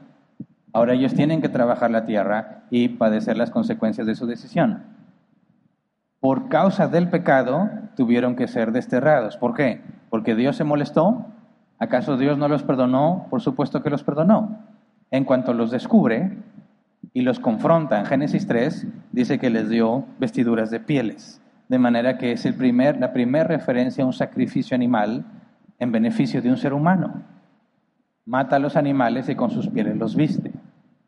Ahora 0.73 0.93
ellos 0.93 1.13
tienen 1.13 1.41
que 1.41 1.49
trabajar 1.49 1.91
la 1.91 2.05
tierra 2.05 2.63
y 2.69 2.89
padecer 2.89 3.37
las 3.37 3.51
consecuencias 3.51 4.07
de 4.07 4.15
su 4.15 4.25
decisión 4.25 4.91
por 6.21 6.49
causa 6.49 6.87
del 6.87 7.09
pecado 7.09 7.69
tuvieron 7.95 8.35
que 8.35 8.47
ser 8.47 8.71
desterrados. 8.71 9.37
¿Por 9.37 9.55
qué? 9.55 9.81
Porque 10.09 10.35
Dios 10.35 10.55
se 10.55 10.63
molestó. 10.63 11.25
¿Acaso 11.79 12.15
Dios 12.15 12.37
no 12.37 12.47
los 12.47 12.61
perdonó? 12.61 13.25
Por 13.31 13.41
supuesto 13.41 13.81
que 13.81 13.89
los 13.89 14.03
perdonó. 14.03 14.59
En 15.09 15.25
cuanto 15.25 15.53
los 15.53 15.71
descubre, 15.71 16.37
y 17.13 17.21
los 17.21 17.39
confronta. 17.39 17.99
En 17.99 18.05
Génesis 18.05 18.45
3 18.47 18.87
dice 19.11 19.39
que 19.39 19.49
les 19.49 19.67
dio 19.67 20.05
vestiduras 20.19 20.69
de 20.69 20.79
pieles, 20.79 21.41
de 21.67 21.79
manera 21.79 22.19
que 22.19 22.31
es 22.31 22.45
el 22.45 22.53
primer, 22.53 22.99
la 22.99 23.11
primera 23.11 23.43
referencia 23.43 24.03
a 24.03 24.07
un 24.07 24.13
sacrificio 24.13 24.75
animal 24.75 25.25
en 25.79 25.91
beneficio 25.91 26.41
de 26.43 26.49
un 26.49 26.57
ser 26.57 26.73
humano. 26.73 27.23
Mata 28.25 28.57
a 28.57 28.59
los 28.59 28.77
animales 28.77 29.27
y 29.27 29.35
con 29.35 29.49
sus 29.49 29.67
pieles 29.67 29.97
los 29.97 30.15
viste. 30.15 30.51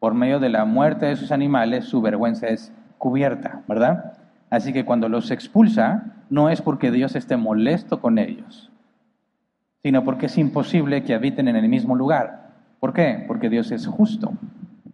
Por 0.03 0.15
medio 0.15 0.41
de 0.41 0.49
la 0.49 0.65
muerte 0.65 1.05
de 1.05 1.13
esos 1.13 1.31
animales 1.31 1.85
su 1.85 2.01
vergüenza 2.01 2.47
es 2.47 2.73
cubierta, 2.97 3.61
¿verdad? 3.69 4.17
Así 4.49 4.73
que 4.73 4.83
cuando 4.83 5.07
los 5.07 5.31
expulsa, 5.31 6.25
no 6.29 6.49
es 6.49 6.61
porque 6.61 6.91
Dios 6.91 7.15
esté 7.15 7.37
molesto 7.37 8.01
con 8.01 8.17
ellos, 8.17 8.69
sino 9.81 10.03
porque 10.03 10.25
es 10.25 10.37
imposible 10.37 11.05
que 11.05 11.13
habiten 11.13 11.47
en 11.47 11.55
el 11.55 11.69
mismo 11.69 11.95
lugar. 11.95 12.49
¿Por 12.81 12.91
qué? 12.91 13.23
Porque 13.29 13.49
Dios 13.49 13.71
es 13.71 13.87
justo. 13.87 14.33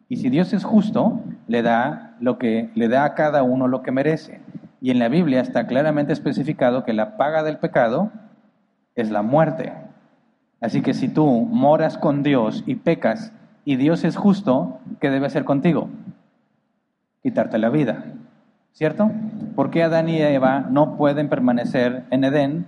Y 0.09 0.17
si 0.17 0.29
Dios 0.29 0.53
es 0.53 0.63
justo, 0.63 1.23
le 1.47 1.63
da 1.63 2.15
lo 2.19 2.37
que 2.37 2.69
le 2.75 2.87
da 2.87 3.03
a 3.03 3.15
cada 3.15 3.41
uno 3.41 3.67
lo 3.67 3.81
que 3.81 3.91
merece. 3.91 4.41
Y 4.79 4.91
en 4.91 4.99
la 4.99 5.07
Biblia 5.07 5.41
está 5.41 5.65
claramente 5.65 6.13
especificado 6.13 6.83
que 6.83 6.93
la 6.93 7.17
paga 7.17 7.41
del 7.41 7.57
pecado 7.57 8.11
es 8.93 9.09
la 9.09 9.23
muerte. 9.23 9.73
Así 10.61 10.83
que 10.83 10.93
si 10.93 11.09
tú 11.09 11.25
moras 11.25 11.97
con 11.97 12.21
Dios 12.21 12.63
y 12.67 12.75
pecas 12.75 13.33
y 13.65 13.75
Dios 13.75 14.03
es 14.03 14.15
justo, 14.15 14.79
¿qué 14.99 15.09
debe 15.09 15.27
hacer 15.27 15.45
contigo? 15.45 15.89
Quitarte 17.21 17.57
la 17.57 17.69
vida. 17.69 18.05
¿Cierto? 18.71 19.11
¿Por 19.55 19.71
qué 19.71 19.83
Adán 19.83 20.09
y 20.09 20.21
Eva 20.21 20.65
no 20.69 20.95
pueden 20.95 21.27
permanecer 21.27 22.05
en 22.11 22.23
Edén 22.23 22.65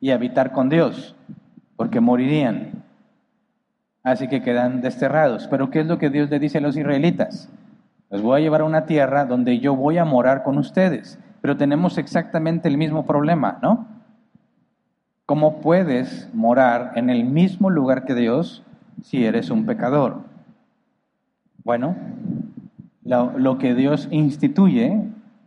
y 0.00 0.10
habitar 0.10 0.52
con 0.52 0.68
Dios? 0.68 1.16
Porque 1.76 2.00
morirían. 2.00 2.84
Así 4.02 4.28
que 4.28 4.42
quedan 4.42 4.82
desterrados. 4.82 5.48
Pero 5.48 5.70
¿qué 5.70 5.80
es 5.80 5.86
lo 5.86 5.98
que 5.98 6.10
Dios 6.10 6.28
le 6.28 6.38
dice 6.38 6.58
a 6.58 6.60
los 6.60 6.76
israelitas? 6.76 7.48
Los 8.10 8.20
voy 8.20 8.40
a 8.40 8.42
llevar 8.42 8.60
a 8.60 8.64
una 8.64 8.84
tierra 8.84 9.24
donde 9.24 9.58
yo 9.58 9.74
voy 9.74 9.98
a 9.98 10.04
morar 10.04 10.42
con 10.42 10.58
ustedes. 10.58 11.18
Pero 11.40 11.56
tenemos 11.56 11.98
exactamente 11.98 12.68
el 12.68 12.76
mismo 12.76 13.06
problema, 13.06 13.58
¿no? 13.62 13.86
¿Cómo 15.26 15.62
puedes 15.62 16.28
morar 16.34 16.92
en 16.96 17.08
el 17.08 17.24
mismo 17.24 17.70
lugar 17.70 18.04
que 18.04 18.14
Dios 18.14 18.62
si 19.02 19.24
eres 19.24 19.48
un 19.48 19.64
pecador? 19.64 20.33
Bueno, 21.64 21.96
lo, 23.04 23.58
que 23.58 23.74
Dios 23.74 24.08
instituye 24.10 25.02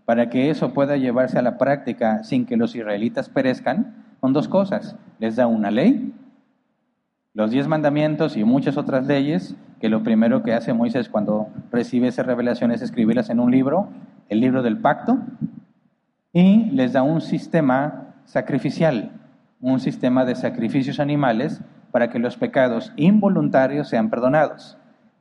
para 0.06 0.30
que 0.30 0.50
eso 0.50 0.74
pueda 0.74 0.98
llevarse 0.98 1.40
a 1.40 1.42
la 1.42 1.58
práctica 1.58 2.24
sin 2.24 2.46
que 2.46 2.58
los 2.58 2.76
israelitas 2.76 3.30
perezcan 3.30 4.04
son 4.20 4.34
dos 4.34 4.48
cosas. 4.48 4.98
Les 5.20 5.36
da 5.36 5.48
una 5.48 5.72
ley, 5.72 6.14
los 7.34 7.52
diez 7.52 7.68
mandamientos 7.68 8.36
y 8.36 8.44
muchas 8.44 8.78
otras 8.78 9.06
leyes, 9.06 9.56
que 9.80 9.90
lo 9.90 10.04
primero 10.04 10.44
que 10.44 10.54
hace 10.54 10.74
Moisés 10.74 11.08
cuando 11.08 11.48
recibe 11.72 12.08
esa 12.08 12.24
revelación 12.24 12.72
es 12.72 12.82
escribirlas 12.82 13.30
en 13.30 13.40
un 13.40 13.52
libro, 13.52 13.90
el 14.28 14.40
libro 14.42 14.64
del 14.64 14.78
pacto, 14.78 15.20
y 16.34 16.66
les 16.72 16.94
da 16.94 17.04
un 17.04 17.22
sistema 17.22 18.16
sacrificial 18.26 19.12
un 19.62 19.80
sistema 19.80 20.26
de 20.26 20.36
sacrificios 20.36 21.00
animales 21.00 21.62
para 21.92 22.10
que 22.10 22.20
los 22.20 22.38
pecados 22.38 22.94
involuntarios 22.96 23.88
sean 23.88 24.10
perdonados. 24.10 24.78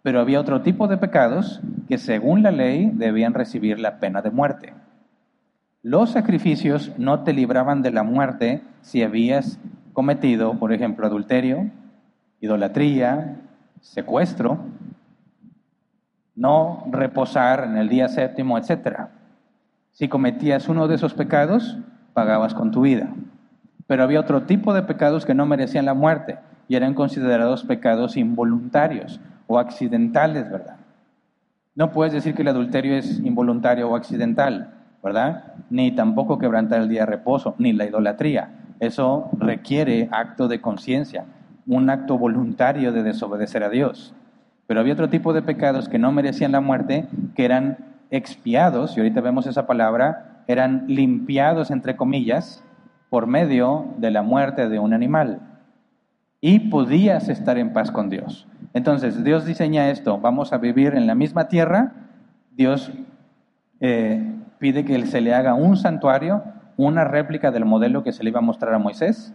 Pero 0.06 0.20
había 0.20 0.38
otro 0.38 0.62
tipo 0.62 0.86
de 0.86 0.98
pecados 0.98 1.60
que 1.88 1.98
según 1.98 2.44
la 2.44 2.52
ley 2.52 2.92
debían 2.94 3.34
recibir 3.34 3.80
la 3.80 3.98
pena 3.98 4.22
de 4.22 4.30
muerte. 4.30 4.72
Los 5.82 6.10
sacrificios 6.10 6.92
no 6.96 7.24
te 7.24 7.32
libraban 7.32 7.82
de 7.82 7.90
la 7.90 8.04
muerte 8.04 8.62
si 8.82 9.02
habías 9.02 9.58
cometido, 9.94 10.60
por 10.60 10.72
ejemplo, 10.72 11.08
adulterio, 11.08 11.72
idolatría, 12.40 13.40
secuestro, 13.80 14.60
no 16.36 16.84
reposar 16.92 17.64
en 17.64 17.76
el 17.76 17.88
día 17.88 18.06
séptimo, 18.06 18.58
etc. 18.58 19.08
Si 19.90 20.06
cometías 20.06 20.68
uno 20.68 20.86
de 20.86 20.94
esos 20.94 21.14
pecados, 21.14 21.78
pagabas 22.12 22.54
con 22.54 22.70
tu 22.70 22.82
vida. 22.82 23.12
Pero 23.88 24.04
había 24.04 24.20
otro 24.20 24.42
tipo 24.42 24.72
de 24.72 24.84
pecados 24.84 25.26
que 25.26 25.34
no 25.34 25.46
merecían 25.46 25.84
la 25.84 25.94
muerte 25.94 26.38
y 26.68 26.76
eran 26.76 26.94
considerados 26.94 27.64
pecados 27.64 28.16
involuntarios 28.16 29.20
o 29.46 29.58
accidentales, 29.58 30.50
¿verdad? 30.50 30.76
No 31.74 31.92
puedes 31.92 32.12
decir 32.12 32.34
que 32.34 32.42
el 32.42 32.48
adulterio 32.48 32.96
es 32.96 33.20
involuntario 33.20 33.88
o 33.90 33.96
accidental, 33.96 34.72
¿verdad? 35.02 35.52
Ni 35.70 35.92
tampoco 35.92 36.38
quebrantar 36.38 36.80
el 36.80 36.88
día 36.88 37.00
de 37.00 37.06
reposo, 37.06 37.54
ni 37.58 37.72
la 37.72 37.84
idolatría. 37.84 38.50
Eso 38.80 39.30
requiere 39.38 40.08
acto 40.10 40.48
de 40.48 40.60
conciencia, 40.60 41.24
un 41.66 41.90
acto 41.90 42.18
voluntario 42.18 42.92
de 42.92 43.02
desobedecer 43.02 43.62
a 43.62 43.68
Dios. 43.68 44.14
Pero 44.66 44.80
había 44.80 44.94
otro 44.94 45.10
tipo 45.10 45.32
de 45.32 45.42
pecados 45.42 45.88
que 45.88 45.98
no 45.98 46.12
merecían 46.12 46.52
la 46.52 46.60
muerte, 46.60 47.06
que 47.34 47.44
eran 47.44 47.78
expiados, 48.10 48.96
y 48.96 49.00
ahorita 49.00 49.20
vemos 49.20 49.46
esa 49.46 49.66
palabra, 49.66 50.42
eran 50.46 50.84
limpiados, 50.86 51.70
entre 51.70 51.96
comillas, 51.96 52.62
por 53.10 53.26
medio 53.26 53.86
de 53.98 54.10
la 54.10 54.22
muerte 54.22 54.68
de 54.68 54.78
un 54.78 54.92
animal. 54.92 55.40
Y 56.46 56.60
podías 56.60 57.28
estar 57.28 57.58
en 57.58 57.72
paz 57.72 57.90
con 57.90 58.08
Dios. 58.08 58.46
Entonces, 58.72 59.24
Dios 59.24 59.46
diseña 59.46 59.90
esto, 59.90 60.20
vamos 60.20 60.52
a 60.52 60.58
vivir 60.58 60.94
en 60.94 61.08
la 61.08 61.16
misma 61.16 61.48
tierra, 61.48 61.92
Dios 62.52 62.92
eh, 63.80 64.32
pide 64.60 64.84
que 64.84 65.04
se 65.06 65.20
le 65.20 65.34
haga 65.34 65.54
un 65.54 65.76
santuario, 65.76 66.44
una 66.76 67.02
réplica 67.02 67.50
del 67.50 67.64
modelo 67.64 68.04
que 68.04 68.12
se 68.12 68.22
le 68.22 68.30
iba 68.30 68.38
a 68.38 68.42
mostrar 68.42 68.74
a 68.74 68.78
Moisés, 68.78 69.34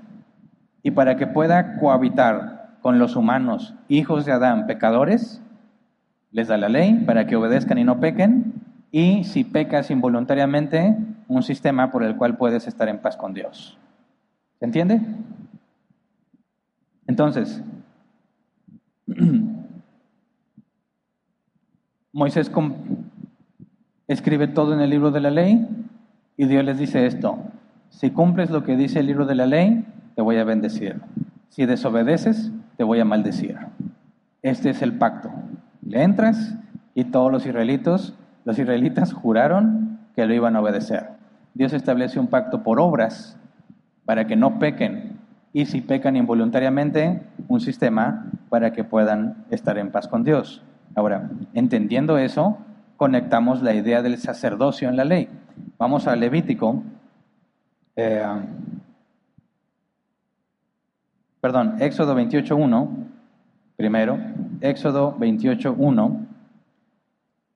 y 0.83 0.91
para 0.91 1.17
que 1.17 1.27
pueda 1.27 1.79
cohabitar 1.79 2.77
con 2.81 2.97
los 2.97 3.17
humanos, 3.17 3.75
hijos 3.89 4.25
de 4.25 4.31
Adán, 4.31 4.65
pecadores, 4.65 5.41
les 6.31 6.47
da 6.47 6.55
la 6.55 6.69
ley 6.69 7.03
para 7.05 7.27
que 7.27 7.35
obedezcan 7.35 7.77
y 7.77 7.83
no 7.83 7.99
pequen, 7.99 8.53
y 8.89 9.25
si 9.25 9.43
pecas 9.43 9.91
involuntariamente, 9.91 10.95
un 11.27 11.43
sistema 11.43 11.91
por 11.91 12.05
el 12.05 12.15
cual 12.15 12.37
puedes 12.37 12.67
estar 12.67 12.87
en 12.87 12.99
paz 12.99 13.17
con 13.17 13.33
Dios. 13.33 13.77
¿Se 14.59 14.63
entiende? 14.63 15.01
Entonces, 17.07 17.61
Moisés 22.13 22.51
escribe 24.07 24.47
todo 24.47 24.73
en 24.73 24.81
el 24.81 24.89
libro 24.89 25.11
de 25.11 25.21
la 25.21 25.31
ley 25.31 25.67
y 26.37 26.45
Dios 26.45 26.63
les 26.65 26.77
dice 26.77 27.05
esto, 27.05 27.37
si 27.89 28.11
cumples 28.11 28.49
lo 28.49 28.63
que 28.63 28.75
dice 28.75 28.99
el 28.99 29.07
libro 29.07 29.25
de 29.25 29.35
la 29.35 29.45
ley, 29.45 29.85
te 30.15 30.21
voy 30.21 30.37
a 30.37 30.43
bendecir. 30.43 31.01
Si 31.49 31.65
desobedeces, 31.65 32.51
te 32.77 32.83
voy 32.83 32.99
a 32.99 33.05
maldecir. 33.05 33.57
Este 34.41 34.69
es 34.69 34.81
el 34.81 34.97
pacto. 34.97 35.29
Le 35.85 36.03
entras 36.03 36.55
y 36.95 37.05
todos 37.05 37.31
los 37.31 37.45
los 38.43 38.59
israelitas 38.59 39.13
juraron 39.13 39.99
que 40.15 40.25
lo 40.25 40.33
iban 40.33 40.55
a 40.55 40.61
obedecer. 40.61 41.09
Dios 41.53 41.73
establece 41.73 42.19
un 42.19 42.27
pacto 42.27 42.63
por 42.63 42.79
obras 42.79 43.37
para 44.05 44.25
que 44.25 44.35
no 44.35 44.57
pequen 44.57 45.10
y 45.53 45.65
si 45.65 45.81
pecan 45.81 46.15
involuntariamente, 46.15 47.21
un 47.47 47.59
sistema 47.59 48.25
para 48.49 48.71
que 48.71 48.83
puedan 48.83 49.45
estar 49.49 49.77
en 49.77 49.91
paz 49.91 50.07
con 50.07 50.23
Dios. 50.23 50.63
Ahora, 50.95 51.29
entendiendo 51.53 52.17
eso, 52.17 52.57
conectamos 52.97 53.61
la 53.61 53.73
idea 53.73 54.01
del 54.01 54.17
sacerdocio 54.17 54.87
en 54.87 54.95
la 54.95 55.05
ley. 55.05 55.27
Vamos 55.77 56.07
a 56.07 56.15
Levítico. 56.15 56.83
Eh, 57.95 58.23
perdón, 61.41 61.75
Éxodo 61.79 62.15
28.1, 62.15 62.89
primero, 63.75 64.19
Éxodo 64.61 65.17
28.1, 65.17 66.27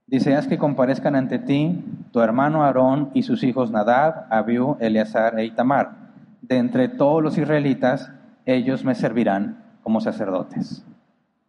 dice, 0.07 0.35
haz 0.35 0.47
que 0.47 0.57
comparezcan 0.57 1.15
ante 1.15 1.39
ti 1.39 1.83
tu 2.11 2.19
hermano 2.19 2.63
Aarón 2.63 3.11
y 3.13 3.23
sus 3.23 3.43
hijos 3.43 3.71
Nadab, 3.71 4.25
Abiú, 4.29 4.75
Eleazar 4.79 5.39
e 5.39 5.45
Itamar. 5.45 6.04
De 6.47 6.57
entre 6.57 6.89
todos 6.89 7.23
los 7.23 7.39
israelitas, 7.39 8.11
ellos 8.45 8.85
me 8.85 8.93
servirán 8.93 9.63
como 9.81 9.99
sacerdotes. 9.99 10.85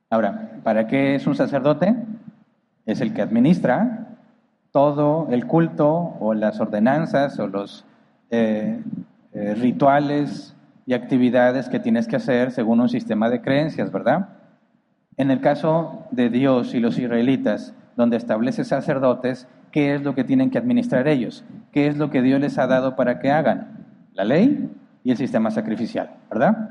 Ahora, 0.09 0.53
¿para 0.65 0.87
qué 0.87 1.15
es 1.15 1.27
un 1.27 1.35
sacerdote? 1.35 1.95
Es 2.87 3.03
el 3.03 3.13
que 3.13 3.21
administra 3.21 4.17
todo 4.73 5.29
el 5.31 5.47
culto 5.47 6.17
o 6.19 6.33
las 6.33 6.61
ordenanzas 6.61 7.39
o 7.39 7.47
los 7.47 7.85
eh, 8.31 8.83
eh, 9.35 9.55
rituales 9.57 10.57
y 10.87 10.95
actividades 10.95 11.69
que 11.69 11.79
tienes 11.79 12.09
que 12.09 12.17
hacer 12.17 12.51
según 12.51 12.81
un 12.81 12.89
sistema 12.89 13.29
de 13.29 13.43
creencias, 13.43 13.93
¿verdad? 13.93 14.31
En 15.19 15.31
el 15.31 15.43
caso 15.43 16.07
de 16.11 16.31
Dios 16.31 16.75
y 16.75 16.81
los 16.81 16.99
israelitas, 16.99 17.75
donde 17.97 18.17
establece 18.17 18.65
sacerdotes, 18.65 19.47
qué 19.73 19.95
es 19.95 20.03
lo 20.03 20.15
que 20.15 20.25
tienen 20.25 20.51
que 20.51 20.57
administrar 20.57 21.07
ellos, 21.07 21.45
qué 21.71 21.87
es 21.87 21.99
lo 21.99 22.09
que 22.09 22.23
Dios 22.23 22.41
les 22.41 22.57
ha 22.57 22.67
dado 22.67 22.97
para 22.97 23.19
que 23.19 23.31
hagan, 23.31 23.77
la 24.15 24.25
ley 24.25 24.71
y 25.07 25.13
el 25.13 25.17
sistema 25.17 25.53
sacrificial, 25.53 26.11
¿verdad? 26.29 26.71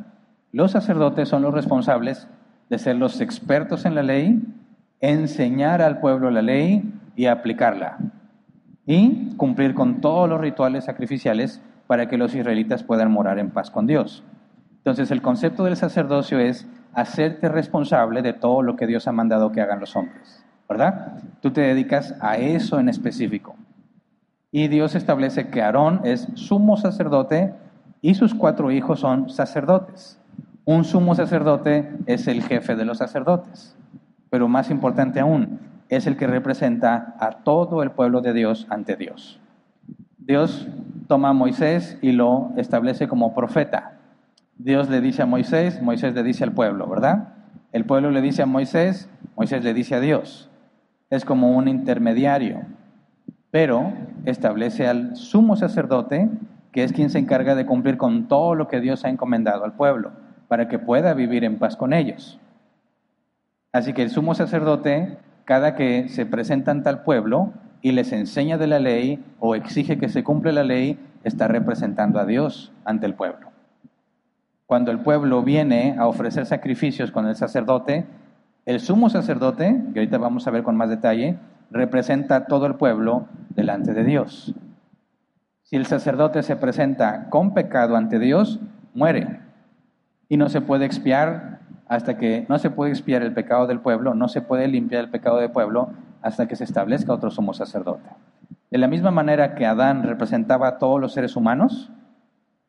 Los 0.52 0.72
sacerdotes 0.72 1.30
son 1.30 1.42
los 1.42 1.54
responsables 1.54 2.28
de 2.70 2.78
ser 2.78 2.98
los 2.98 3.22
expertos 3.22 3.86
en 3.86 3.96
la 3.96 4.04
ley, 4.04 4.44
enseñar 5.00 5.82
al 5.82 6.02
pueblo 6.02 6.30
la 6.30 6.42
ley 6.42 6.84
y 7.16 7.28
aplicarla, 7.28 7.98
y 8.86 9.38
cumplir 9.38 9.74
con 9.74 10.02
todos 10.02 10.28
los 10.28 10.42
rituales 10.42 10.84
sacrificiales 10.84 11.62
para 11.88 12.10
que 12.10 12.18
los 12.18 12.36
israelitas 12.36 12.84
puedan 12.84 13.10
morar 13.10 13.40
en 13.40 13.52
paz 13.52 13.72
con 13.72 13.88
Dios. 13.88 14.22
Entonces 14.80 15.12
el 15.12 15.22
concepto 15.22 15.64
del 15.64 15.78
sacerdocio 15.78 16.38
es 16.38 16.68
hacerte 16.94 17.48
responsable 17.48 18.22
de 18.22 18.34
todo 18.34 18.64
lo 18.64 18.76
que 18.76 18.86
Dios 18.86 19.08
ha 19.08 19.14
mandado 19.14 19.54
que 19.54 19.62
hagan 19.62 19.80
los 19.80 19.96
hombres. 19.96 20.44
¿verdad? 20.68 21.20
Tú 21.42 21.52
te 21.52 21.62
dedicas 21.62 22.14
a 22.20 22.36
eso 22.36 22.82
en 22.82 22.90
específico. 22.90 23.56
Y 24.52 24.68
Dios 24.68 24.94
establece 24.94 25.48
que 25.48 25.62
Aarón 25.62 26.02
es 26.04 26.28
sumo 26.34 26.76
sacerdote 26.76 27.54
y 28.06 28.14
sus 28.14 28.36
cuatro 28.36 28.70
hijos 28.70 29.00
son 29.00 29.32
sacerdotes. 29.32 30.20
Un 30.64 30.84
sumo 30.84 31.16
sacerdote 31.16 31.92
es 32.06 32.28
el 32.28 32.44
jefe 32.44 32.76
de 32.76 32.86
los 32.86 33.00
sacerdotes, 33.00 33.76
pero 34.30 34.48
más 34.48 34.70
importante 34.70 35.20
aún, 35.20 35.60
es 35.90 36.06
el 36.06 36.16
que 36.16 36.28
representa 36.28 37.16
a 37.20 37.32
todo 37.44 37.82
el 37.82 37.90
pueblo 37.90 38.22
de 38.22 38.34
Dios 38.34 38.68
ante 38.70 38.96
Dios. 38.96 39.40
Dios 40.20 40.68
toma 41.08 41.30
a 41.30 41.34
Moisés 41.34 41.98
y 42.04 42.12
lo 42.12 42.52
establece 42.58 43.08
como 43.08 43.34
profeta. 43.34 43.98
Dios 44.60 44.88
le 44.88 45.02
dice 45.02 45.24
a 45.24 45.26
Moisés, 45.26 45.82
Moisés 45.82 46.14
le 46.14 46.22
dice 46.22 46.44
al 46.44 46.52
pueblo, 46.52 46.86
¿verdad? 46.88 47.30
El 47.72 47.86
pueblo 47.86 48.12
le 48.12 48.22
dice 48.22 48.44
a 48.44 48.46
Moisés, 48.46 49.10
Moisés 49.36 49.64
le 49.64 49.74
dice 49.74 49.96
a 49.96 50.00
Dios. 50.00 50.52
Es 51.10 51.26
como 51.26 51.58
un 51.58 51.68
intermediario, 51.68 52.68
pero 53.50 53.94
establece 54.26 54.88
al 54.88 55.16
sumo 55.16 55.56
sacerdote, 55.56 56.30
que 56.76 56.84
es 56.84 56.92
quien 56.92 57.10
se 57.10 57.20
encarga 57.20 57.56
de 57.56 57.66
cumplir 57.66 57.96
con 57.96 58.28
todo 58.28 58.54
lo 58.54 58.68
que 58.68 58.82
Dios 58.82 59.06
ha 59.06 59.10
encomendado 59.10 59.64
al 59.64 59.72
pueblo, 59.72 60.12
para 60.50 60.68
que 60.68 60.78
pueda 60.78 61.14
vivir 61.14 61.46
en 61.46 61.58
paz 61.58 61.78
con 61.78 61.94
ellos. 61.94 62.38
Así 63.72 63.94
que 63.94 64.04
el 64.04 64.10
sumo 64.10 64.36
sacerdote, 64.36 65.18
cada 65.46 65.76
que 65.76 66.10
se 66.10 66.26
presenta 66.26 66.72
ante 66.72 66.90
el 66.90 66.98
pueblo, 66.98 67.54
y 67.82 67.94
les 67.94 68.12
enseña 68.12 68.58
de 68.58 68.68
la 68.68 68.80
ley 68.80 69.24
o 69.40 69.56
exige 69.56 69.98
que 69.98 70.10
se 70.10 70.26
cumple 70.26 70.52
la 70.52 70.66
ley, 70.66 71.00
está 71.24 71.48
representando 71.48 72.20
a 72.20 72.26
Dios 72.26 72.74
ante 72.84 73.06
el 73.06 73.14
pueblo. 73.14 73.52
Cuando 74.66 74.92
el 74.92 75.00
pueblo 75.00 75.44
viene 75.44 75.96
a 75.98 76.08
ofrecer 76.08 76.46
sacrificios 76.46 77.10
con 77.10 77.26
el 77.26 77.38
sacerdote, 77.38 78.06
el 78.66 78.82
sumo 78.82 79.10
sacerdote, 79.10 79.82
que 79.94 80.00
ahorita 80.02 80.18
vamos 80.18 80.46
a 80.46 80.52
ver 80.52 80.64
con 80.64 80.76
más 80.76 80.90
detalle, 80.90 81.38
representa 81.72 82.36
a 82.36 82.46
todo 82.48 82.66
el 82.66 82.76
pueblo 82.76 83.28
delante 83.56 83.94
de 83.94 84.04
Dios. 84.04 84.54
Si 85.66 85.76
el 85.76 85.88
sacerdote 85.88 86.44
se 86.44 86.56
presenta 86.56 87.28
con 87.32 87.56
pecado 87.56 87.96
ante 87.96 88.20
Dios, 88.20 88.60
muere. 88.94 89.40
Y 90.30 90.38
no 90.38 90.48
se 90.48 90.62
puede 90.62 90.86
expiar 90.86 91.62
hasta 91.88 92.20
que 92.20 92.46
no 92.48 92.60
se 92.60 92.70
puede 92.70 92.92
expiar 92.92 93.24
el 93.24 93.34
pecado 93.34 93.66
del 93.66 93.80
pueblo, 93.80 94.14
no 94.14 94.28
se 94.28 94.44
puede 94.44 94.68
limpiar 94.68 95.06
el 95.06 95.10
pecado 95.10 95.38
del 95.38 95.50
pueblo 95.50 95.90
hasta 96.22 96.48
que 96.48 96.56
se 96.56 96.66
establezca 96.66 97.14
otro 97.14 97.32
sumo 97.32 97.56
sacerdote. 97.56 98.08
De 98.70 98.78
la 98.78 98.88
misma 98.88 99.10
manera 99.10 99.56
que 99.56 99.66
Adán 99.66 100.04
representaba 100.04 100.68
a 100.68 100.78
todos 100.78 101.02
los 101.02 101.14
seres 101.14 101.36
humanos, 101.36 101.92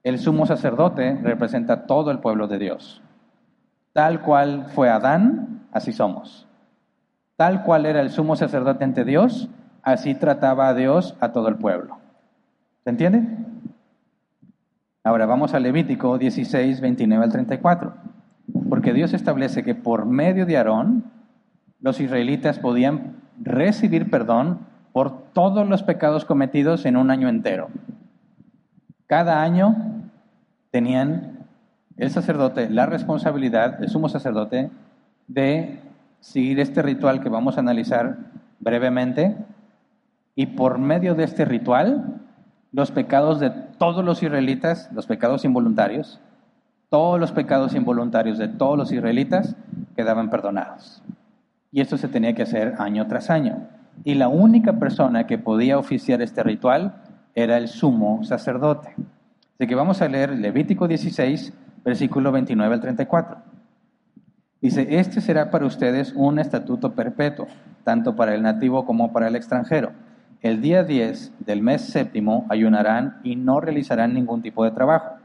el 0.02 0.18
sumo 0.18 0.46
sacerdote 0.46 1.18
representa 1.22 1.74
a 1.74 1.86
todo 1.86 2.10
el 2.10 2.20
pueblo 2.20 2.48
de 2.48 2.58
Dios. 2.58 3.02
Tal 3.92 4.22
cual 4.22 4.68
fue 4.74 4.88
Adán, 4.88 5.66
así 5.70 5.92
somos. 5.92 6.48
Tal 7.36 7.62
cual 7.62 7.84
era 7.84 8.00
el 8.00 8.08
sumo 8.08 8.36
sacerdote 8.36 8.84
ante 8.84 9.04
Dios, 9.04 9.50
así 9.82 10.14
trataba 10.14 10.68
a 10.68 10.74
Dios 10.74 11.14
a 11.20 11.32
todo 11.32 11.48
el 11.48 11.56
pueblo. 11.56 12.05
¿Se 12.86 12.90
entiende? 12.90 13.26
Ahora 15.02 15.26
vamos 15.26 15.54
a 15.54 15.58
Levítico 15.58 16.18
16, 16.18 16.80
29 16.80 17.24
al 17.24 17.32
34. 17.32 17.94
Porque 18.68 18.92
Dios 18.92 19.12
establece 19.12 19.64
que 19.64 19.74
por 19.74 20.06
medio 20.06 20.46
de 20.46 20.56
Aarón, 20.56 21.10
los 21.80 21.98
israelitas 21.98 22.60
podían 22.60 23.16
recibir 23.42 24.08
perdón 24.08 24.60
por 24.92 25.32
todos 25.32 25.68
los 25.68 25.82
pecados 25.82 26.24
cometidos 26.24 26.86
en 26.86 26.96
un 26.96 27.10
año 27.10 27.28
entero. 27.28 27.70
Cada 29.08 29.42
año 29.42 29.74
tenían 30.70 31.44
el 31.96 32.10
sacerdote 32.10 32.70
la 32.70 32.86
responsabilidad, 32.86 33.82
el 33.82 33.88
sumo 33.88 34.08
sacerdote, 34.08 34.70
de 35.26 35.80
seguir 36.20 36.60
este 36.60 36.82
ritual 36.82 37.20
que 37.20 37.30
vamos 37.30 37.56
a 37.56 37.62
analizar 37.62 38.16
brevemente 38.60 39.36
y 40.36 40.46
por 40.46 40.78
medio 40.78 41.16
de 41.16 41.24
este 41.24 41.44
ritual 41.44 42.22
los 42.76 42.90
pecados 42.90 43.40
de 43.40 43.48
todos 43.48 44.04
los 44.04 44.22
israelitas, 44.22 44.90
los 44.92 45.06
pecados 45.06 45.46
involuntarios, 45.46 46.20
todos 46.90 47.18
los 47.18 47.32
pecados 47.32 47.74
involuntarios 47.74 48.36
de 48.36 48.48
todos 48.48 48.76
los 48.76 48.92
israelitas 48.92 49.56
quedaban 49.96 50.28
perdonados. 50.28 51.02
Y 51.72 51.80
esto 51.80 51.96
se 51.96 52.08
tenía 52.08 52.34
que 52.34 52.42
hacer 52.42 52.74
año 52.76 53.06
tras 53.06 53.30
año. 53.30 53.66
Y 54.04 54.16
la 54.16 54.28
única 54.28 54.74
persona 54.74 55.26
que 55.26 55.38
podía 55.38 55.78
oficiar 55.78 56.20
este 56.20 56.42
ritual 56.42 56.96
era 57.34 57.56
el 57.56 57.68
sumo 57.68 58.22
sacerdote. 58.24 58.94
Así 59.54 59.66
que 59.66 59.74
vamos 59.74 60.02
a 60.02 60.08
leer 60.08 60.32
Levítico 60.32 60.86
16, 60.86 61.54
versículo 61.82 62.30
29 62.30 62.74
al 62.74 62.80
34. 62.82 63.38
Dice, 64.60 64.86
este 64.98 65.22
será 65.22 65.50
para 65.50 65.64
ustedes 65.64 66.12
un 66.14 66.38
estatuto 66.38 66.92
perpetuo, 66.92 67.46
tanto 67.84 68.14
para 68.14 68.34
el 68.34 68.42
nativo 68.42 68.84
como 68.84 69.14
para 69.14 69.28
el 69.28 69.36
extranjero. 69.36 69.92
El 70.42 70.60
día 70.60 70.84
10 70.84 71.32
del 71.46 71.62
mes 71.62 71.82
séptimo 71.82 72.46
ayunarán 72.48 73.20
y 73.22 73.36
no 73.36 73.60
realizarán 73.60 74.14
ningún 74.14 74.42
tipo 74.42 74.64
de 74.64 74.70
trabajo 74.70 75.16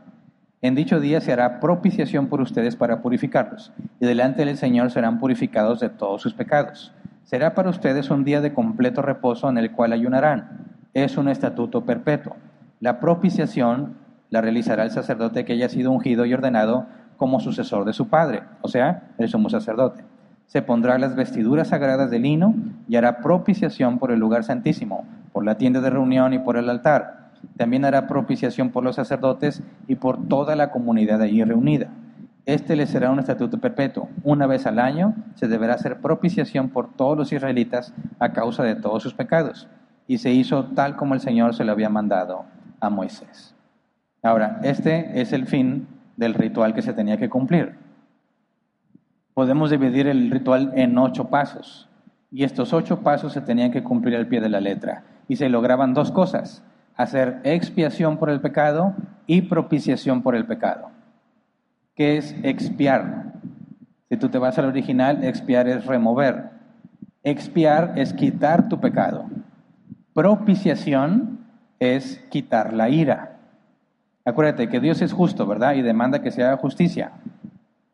en 0.63 0.76
dicho 0.76 1.00
día 1.00 1.21
se 1.21 1.34
hará 1.34 1.60
propiciación 1.60 2.28
por 2.28 2.39
ustedes 2.39 2.76
para 2.76 3.02
purificarlos, 3.02 3.74
y 4.00 4.06
delante 4.06 4.45
del 4.45 4.58
Señor 4.58 4.91
serán 4.91 5.17
purificados 5.17 5.80
de 5.80 5.89
todos 5.89 6.21
sus 6.21 6.36
pecados. 6.36 6.93
Será 7.24 7.56
para 7.56 7.71
ustedes 7.71 8.12
un 8.12 8.24
día 8.24 8.41
de 8.41 8.54
completo 8.54 9.02
reposo 9.02 9.50
en 9.50 9.58
el 9.58 9.71
cual 9.71 9.91
ayunarán. 9.91 10.67
Es 10.93 11.17
un 11.17 11.30
estatuto 11.30 11.84
perpetuo. 11.84 12.36
La 12.80 13.00
propiciación 13.00 13.95
la 14.30 14.41
realizará 14.41 14.84
el 14.84 14.91
sacerdote 14.91 15.45
que 15.45 15.54
haya 15.54 15.67
sido 15.67 15.91
ungido 15.91 16.28
y 16.28 16.34
ordenado 16.36 16.86
como 17.17 17.39
sucesor 17.39 17.84
de 17.84 17.93
su 17.93 18.08
padre, 18.08 18.43
o 18.62 18.67
sea, 18.67 19.10
el 19.17 19.30
sumo 19.30 19.50
sacerdote. 19.50 20.04
Se 20.51 20.61
pondrá 20.61 20.99
las 20.99 21.15
vestiduras 21.15 21.69
sagradas 21.69 22.11
de 22.11 22.19
lino 22.19 22.53
y 22.89 22.97
hará 22.97 23.19
propiciación 23.21 23.99
por 23.99 24.11
el 24.11 24.19
lugar 24.19 24.43
santísimo, 24.43 25.05
por 25.31 25.45
la 25.45 25.55
tienda 25.55 25.79
de 25.79 25.89
reunión 25.89 26.33
y 26.33 26.39
por 26.39 26.57
el 26.57 26.69
altar 26.69 27.21
también 27.57 27.85
hará 27.85 28.07
propiciación 28.07 28.69
por 28.69 28.83
los 28.83 28.95
sacerdotes 28.95 29.61
y 29.87 29.95
por 29.95 30.27
toda 30.27 30.55
la 30.55 30.71
comunidad 30.71 31.21
allí 31.21 31.43
reunida. 31.43 31.87
Este 32.45 32.75
les 32.75 32.89
será 32.89 33.11
un 33.11 33.19
estatuto 33.19 33.59
perpetuo. 33.59 34.09
Una 34.23 34.47
vez 34.47 34.65
al 34.65 34.79
año 34.79 35.15
se 35.35 35.47
deberá 35.47 35.75
hacer 35.75 36.01
propiciación 36.01 36.69
por 36.69 36.93
todos 36.93 37.17
los 37.17 37.31
israelitas 37.31 37.93
a 38.19 38.33
causa 38.33 38.63
de 38.63 38.75
todos 38.75 39.03
sus 39.03 39.13
pecados. 39.13 39.67
Y 40.07 40.17
se 40.17 40.31
hizo 40.31 40.65
tal 40.65 40.95
como 40.95 41.13
el 41.13 41.19
Señor 41.19 41.53
se 41.53 41.63
lo 41.63 41.71
había 41.71 41.89
mandado 41.89 42.45
a 42.79 42.89
Moisés. 42.89 43.55
Ahora, 44.23 44.59
este 44.63 45.21
es 45.21 45.33
el 45.33 45.45
fin 45.45 45.87
del 46.17 46.33
ritual 46.33 46.73
que 46.73 46.81
se 46.81 46.93
tenía 46.93 47.17
que 47.17 47.29
cumplir. 47.29 47.75
Podemos 49.34 49.70
dividir 49.70 50.08
el 50.08 50.30
ritual 50.30 50.72
en 50.76 50.98
ocho 50.98 51.30
pasos. 51.30 51.89
Y 52.32 52.44
estos 52.44 52.74
ocho 52.74 53.02
pasos 53.02 53.34
se 53.34 53.41
tenían 53.41 53.72
que 53.72 53.84
cumplir 53.84 54.15
al 54.15 54.28
pie 54.28 54.41
de 54.41 54.50
la 54.50 54.62
letra. 54.62 55.04
Y 55.28 55.36
se 55.36 55.50
lograban 55.50 55.94
dos 55.94 56.12
cosas 56.12 56.63
hacer 56.96 57.39
expiación 57.44 58.17
por 58.17 58.30
el 58.30 58.41
pecado 58.41 58.94
y 59.28 59.44
propiciación 59.44 60.22
por 60.22 60.36
el 60.36 60.46
pecado. 60.46 60.89
¿Qué 61.96 62.17
es 62.17 62.36
expiar? 62.44 63.34
Si 64.10 64.17
tú 64.17 64.30
te 64.30 64.38
vas 64.38 64.58
al 64.58 64.65
original, 64.65 65.24
expiar 65.24 65.67
es 65.67 65.86
remover. 65.86 66.50
Expiar 67.24 67.94
es 67.96 68.13
quitar 68.13 68.70
tu 68.70 68.80
pecado. 68.80 69.26
Propiciación 70.13 71.39
es 71.80 72.17
quitar 72.30 72.74
la 72.74 72.89
ira. 72.89 73.38
Acuérdate 74.26 74.70
que 74.70 74.80
Dios 74.80 75.02
es 75.02 75.13
justo, 75.13 75.48
¿verdad? 75.48 75.76
Y 75.76 75.82
demanda 75.82 76.22
que 76.22 76.32
se 76.32 76.44
haga 76.44 76.58
justicia. 76.58 77.12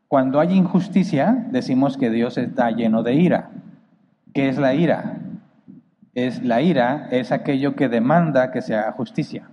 Cuando 0.07 0.39
hay 0.39 0.53
injusticia, 0.53 1.47
decimos 1.51 1.97
que 1.97 2.09
Dios 2.09 2.37
está 2.37 2.71
lleno 2.71 3.03
de 3.03 3.15
ira. 3.15 3.49
¿Qué 4.33 4.49
es 4.49 4.57
la 4.57 4.73
ira? 4.73 5.21
es 6.17 6.41
la 6.43 6.63
ira, 6.63 7.09
es 7.11 7.31
aquello 7.31 7.75
que 7.75 7.89
demanda 7.89 8.49
que 8.49 8.63
se 8.63 8.73
haga 8.73 8.91
justicia. 8.91 9.47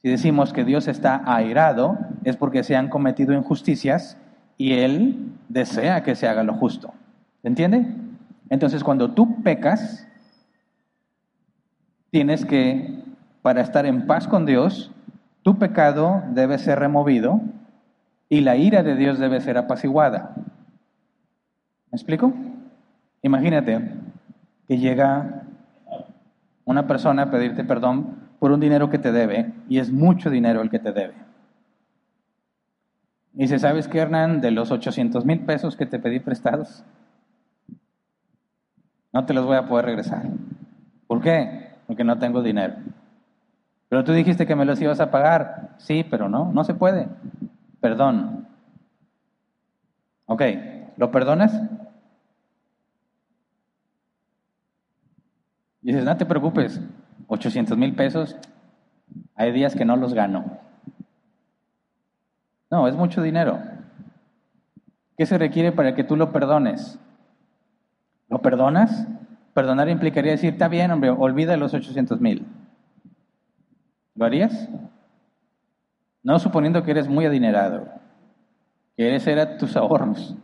Si 0.00 0.08
decimos 0.08 0.52
que 0.52 0.64
Dios 0.64 0.86
está 0.86 1.22
airado, 1.26 1.98
es 2.22 2.36
porque 2.36 2.62
se 2.62 2.76
han 2.76 2.88
cometido 2.88 3.34
injusticias 3.34 4.16
y 4.56 4.74
Él 4.74 5.32
desea 5.48 6.04
que 6.04 6.14
se 6.14 6.28
haga 6.28 6.44
lo 6.44 6.54
justo. 6.54 6.94
¿Se 7.42 7.48
entiende? 7.48 7.84
Entonces, 8.48 8.84
cuando 8.84 9.10
tú 9.10 9.42
pecas, 9.42 10.06
tienes 12.12 12.44
que, 12.44 13.02
para 13.42 13.60
estar 13.60 13.86
en 13.86 14.06
paz 14.06 14.28
con 14.28 14.46
Dios, 14.46 14.92
tu 15.42 15.58
pecado 15.58 16.22
debe 16.30 16.58
ser 16.58 16.78
removido 16.78 17.40
y 18.28 18.40
la 18.40 18.56
ira 18.56 18.82
de 18.82 18.96
Dios 18.96 19.18
debe 19.18 19.40
ser 19.40 19.58
apaciguada. 19.58 20.34
¿Me 21.90 21.96
explico? 21.96 22.32
Imagínate 23.22 23.94
que 24.66 24.78
llega 24.78 25.42
una 26.64 26.86
persona 26.86 27.22
a 27.22 27.30
pedirte 27.30 27.64
perdón 27.64 28.16
por 28.38 28.52
un 28.52 28.60
dinero 28.60 28.90
que 28.90 28.98
te 28.98 29.12
debe 29.12 29.52
y 29.68 29.78
es 29.78 29.90
mucho 29.90 30.30
dinero 30.30 30.60
el 30.60 30.70
que 30.70 30.78
te 30.78 30.92
debe. 30.92 31.14
Y 33.34 33.42
dice, 33.42 33.58
¿sabes 33.58 33.86
qué, 33.86 33.98
Hernán? 33.98 34.40
De 34.40 34.50
los 34.50 34.70
800 34.70 35.24
mil 35.24 35.40
pesos 35.40 35.76
que 35.76 35.86
te 35.86 35.98
pedí 35.98 36.20
prestados, 36.20 36.84
no 39.12 39.24
te 39.24 39.34
los 39.34 39.46
voy 39.46 39.56
a 39.56 39.66
poder 39.66 39.86
regresar. 39.86 40.24
¿Por 41.06 41.20
qué? 41.22 41.70
Porque 41.86 42.04
no 42.04 42.18
tengo 42.18 42.42
dinero. 42.42 42.74
Pero 43.88 44.04
tú 44.04 44.12
dijiste 44.12 44.46
que 44.46 44.56
me 44.56 44.64
los 44.64 44.80
ibas 44.80 45.00
a 45.00 45.10
pagar. 45.10 45.74
Sí, 45.78 46.04
pero 46.08 46.28
no, 46.28 46.52
no 46.52 46.64
se 46.64 46.74
puede. 46.74 47.08
Perdón. 47.86 48.48
Ok, 50.24 50.42
¿lo 50.96 51.12
perdonas? 51.12 51.54
Y 55.82 55.92
dices, 55.92 56.04
no 56.04 56.16
te 56.16 56.26
preocupes, 56.26 56.80
800 57.28 57.78
mil 57.78 57.94
pesos, 57.94 58.36
hay 59.36 59.52
días 59.52 59.76
que 59.76 59.84
no 59.84 59.94
los 59.94 60.14
gano. 60.14 60.58
No, 62.72 62.88
es 62.88 62.96
mucho 62.96 63.22
dinero. 63.22 63.62
¿Qué 65.16 65.24
se 65.24 65.38
requiere 65.38 65.70
para 65.70 65.94
que 65.94 66.02
tú 66.02 66.16
lo 66.16 66.32
perdones? 66.32 66.98
¿Lo 68.28 68.42
perdonas? 68.42 69.06
Perdonar 69.54 69.88
implicaría 69.90 70.32
decir, 70.32 70.54
está 70.54 70.66
bien, 70.66 70.90
hombre, 70.90 71.10
olvida 71.10 71.56
los 71.56 71.72
800 71.72 72.20
mil. 72.20 72.44
¿Lo 74.16 74.26
harías? 74.26 74.68
No 76.26 76.40
suponiendo 76.40 76.82
que 76.82 76.90
eres 76.90 77.06
muy 77.06 77.24
adinerado, 77.24 77.86
que 78.96 79.06
eres 79.06 79.28
era 79.28 79.58
tus 79.58 79.76
ahorros 79.76 80.36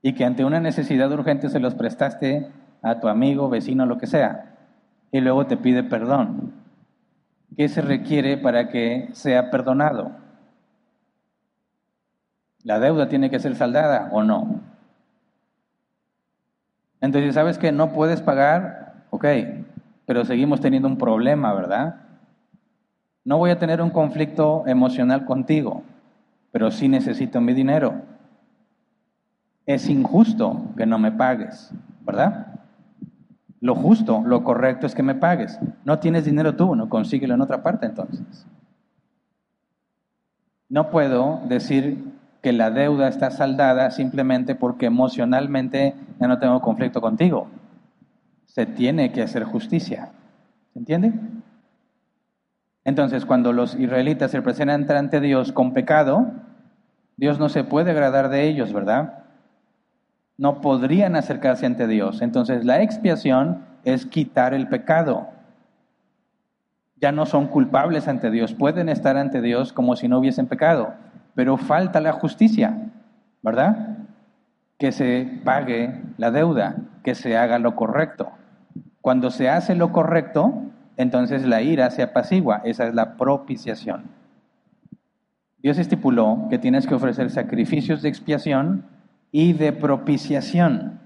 y 0.00 0.14
que 0.14 0.24
ante 0.24 0.46
una 0.46 0.60
necesidad 0.60 1.12
urgente 1.12 1.50
se 1.50 1.60
los 1.60 1.74
prestaste 1.74 2.50
a 2.80 3.00
tu 3.00 3.08
amigo, 3.08 3.50
vecino, 3.50 3.84
lo 3.84 3.98
que 3.98 4.06
sea, 4.06 4.54
y 5.12 5.20
luego 5.20 5.46
te 5.46 5.58
pide 5.58 5.82
perdón. 5.82 6.54
¿Qué 7.54 7.68
se 7.68 7.82
requiere 7.82 8.38
para 8.38 8.70
que 8.70 9.10
sea 9.12 9.50
perdonado? 9.50 10.12
¿La 12.62 12.80
deuda 12.80 13.06
tiene 13.06 13.28
que 13.28 13.40
ser 13.40 13.56
saldada 13.56 14.08
o 14.10 14.22
no? 14.22 14.62
Entonces, 17.02 17.34
¿sabes 17.34 17.58
que 17.58 17.72
no 17.72 17.92
puedes 17.92 18.22
pagar? 18.22 19.04
Ok, 19.10 19.26
pero 20.06 20.24
seguimos 20.24 20.62
teniendo 20.62 20.88
un 20.88 20.96
problema, 20.96 21.52
¿verdad? 21.52 22.03
No 23.24 23.38
voy 23.38 23.50
a 23.50 23.58
tener 23.58 23.80
un 23.80 23.90
conflicto 23.90 24.64
emocional 24.66 25.24
contigo, 25.24 25.82
pero 26.52 26.70
sí 26.70 26.88
necesito 26.88 27.40
mi 27.40 27.54
dinero. 27.54 28.02
Es 29.64 29.88
injusto 29.88 30.62
que 30.76 30.84
no 30.84 30.98
me 30.98 31.10
pagues, 31.10 31.70
¿verdad? 32.02 32.48
Lo 33.60 33.74
justo, 33.74 34.22
lo 34.26 34.44
correcto 34.44 34.86
es 34.86 34.94
que 34.94 35.02
me 35.02 35.14
pagues. 35.14 35.58
No 35.86 35.98
tienes 35.98 36.26
dinero 36.26 36.54
tú, 36.54 36.76
no 36.76 36.90
consíguelo 36.90 37.32
en 37.32 37.40
otra 37.40 37.62
parte 37.62 37.86
entonces. 37.86 38.46
No 40.68 40.90
puedo 40.90 41.40
decir 41.48 42.04
que 42.42 42.52
la 42.52 42.70
deuda 42.70 43.08
está 43.08 43.30
saldada 43.30 43.90
simplemente 43.90 44.54
porque 44.54 44.84
emocionalmente 44.84 45.94
ya 46.20 46.28
no 46.28 46.38
tengo 46.38 46.60
conflicto 46.60 47.00
contigo. 47.00 47.48
Se 48.44 48.66
tiene 48.66 49.12
que 49.12 49.22
hacer 49.22 49.44
justicia. 49.44 50.10
¿Se 50.74 50.78
entiende? 50.78 51.14
Entonces, 52.84 53.24
cuando 53.24 53.52
los 53.52 53.74
israelitas 53.76 54.30
se 54.30 54.42
presentan 54.42 54.96
ante 54.96 55.20
Dios 55.20 55.52
con 55.52 55.72
pecado, 55.72 56.30
Dios 57.16 57.38
no 57.38 57.48
se 57.48 57.64
puede 57.64 57.92
agradar 57.92 58.28
de 58.28 58.44
ellos, 58.44 58.72
¿verdad? 58.72 59.24
No 60.36 60.60
podrían 60.60 61.16
acercarse 61.16 61.64
ante 61.64 61.86
Dios. 61.86 62.20
Entonces, 62.20 62.64
la 62.64 62.82
expiación 62.82 63.64
es 63.84 64.04
quitar 64.04 64.52
el 64.52 64.68
pecado. 64.68 65.28
Ya 66.96 67.12
no 67.12 67.24
son 67.26 67.46
culpables 67.46 68.08
ante 68.08 68.30
Dios, 68.30 68.54
pueden 68.54 68.88
estar 68.88 69.16
ante 69.16 69.40
Dios 69.40 69.72
como 69.72 69.96
si 69.96 70.08
no 70.08 70.18
hubiesen 70.18 70.46
pecado, 70.46 70.94
pero 71.34 71.56
falta 71.56 72.00
la 72.00 72.12
justicia, 72.12 72.90
¿verdad? 73.42 73.98
Que 74.78 74.92
se 74.92 75.40
pague 75.44 76.02
la 76.18 76.30
deuda, 76.30 76.76
que 77.02 77.14
se 77.14 77.36
haga 77.36 77.58
lo 77.58 77.76
correcto. 77.76 78.30
Cuando 79.00 79.30
se 79.30 79.50
hace 79.50 79.74
lo 79.74 79.92
correcto, 79.92 80.62
entonces 80.96 81.46
la 81.46 81.62
ira 81.62 81.90
se 81.90 82.02
apacigua. 82.02 82.60
Esa 82.64 82.86
es 82.86 82.94
la 82.94 83.16
propiciación. 83.16 84.04
Dios 85.62 85.78
estipuló 85.78 86.46
que 86.50 86.58
tienes 86.58 86.86
que 86.86 86.94
ofrecer 86.94 87.30
sacrificios 87.30 88.02
de 88.02 88.10
expiación 88.10 88.84
y 89.32 89.54
de 89.54 89.72
propiciación. 89.72 91.00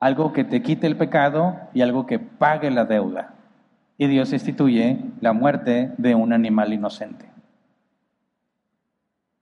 Algo 0.00 0.32
que 0.32 0.44
te 0.44 0.60
quite 0.60 0.86
el 0.86 0.96
pecado 0.96 1.56
y 1.72 1.82
algo 1.82 2.06
que 2.06 2.18
pague 2.18 2.70
la 2.70 2.84
deuda. 2.84 3.34
Y 3.96 4.08
Dios 4.08 4.32
instituye 4.32 4.98
la 5.20 5.32
muerte 5.32 5.92
de 5.98 6.14
un 6.14 6.32
animal 6.32 6.72
inocente. 6.72 7.30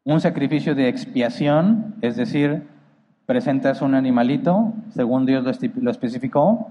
Un 0.05 0.20
sacrificio 0.20 0.75
de 0.75 0.88
expiación, 0.88 1.94
es 2.03 2.16
decir, 2.16 2.64
presentas 3.25 3.83
un 3.83 3.94
animalito, 3.94 4.75
según 4.90 5.25
Dios 5.27 5.42
lo 5.77 5.90
especificó, 5.90 6.70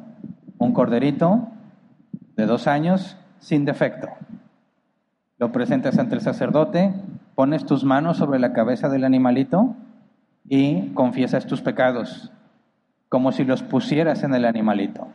un 0.57 0.73
corderito, 0.73 1.47
de 2.41 2.47
dos 2.47 2.65
años 2.65 3.17
sin 3.39 3.65
defecto. 3.65 4.07
Lo 5.37 5.51
presentas 5.51 5.99
ante 5.99 6.15
el 6.15 6.21
sacerdote, 6.21 6.91
pones 7.35 7.67
tus 7.67 7.83
manos 7.83 8.17
sobre 8.17 8.39
la 8.39 8.51
cabeza 8.51 8.89
del 8.89 9.03
animalito 9.03 9.75
y 10.49 10.89
confiesas 10.95 11.45
tus 11.45 11.61
pecados, 11.61 12.31
como 13.09 13.31
si 13.31 13.43
los 13.43 13.61
pusieras 13.61 14.23
en 14.23 14.33
el 14.33 14.45
animalito. 14.45 15.07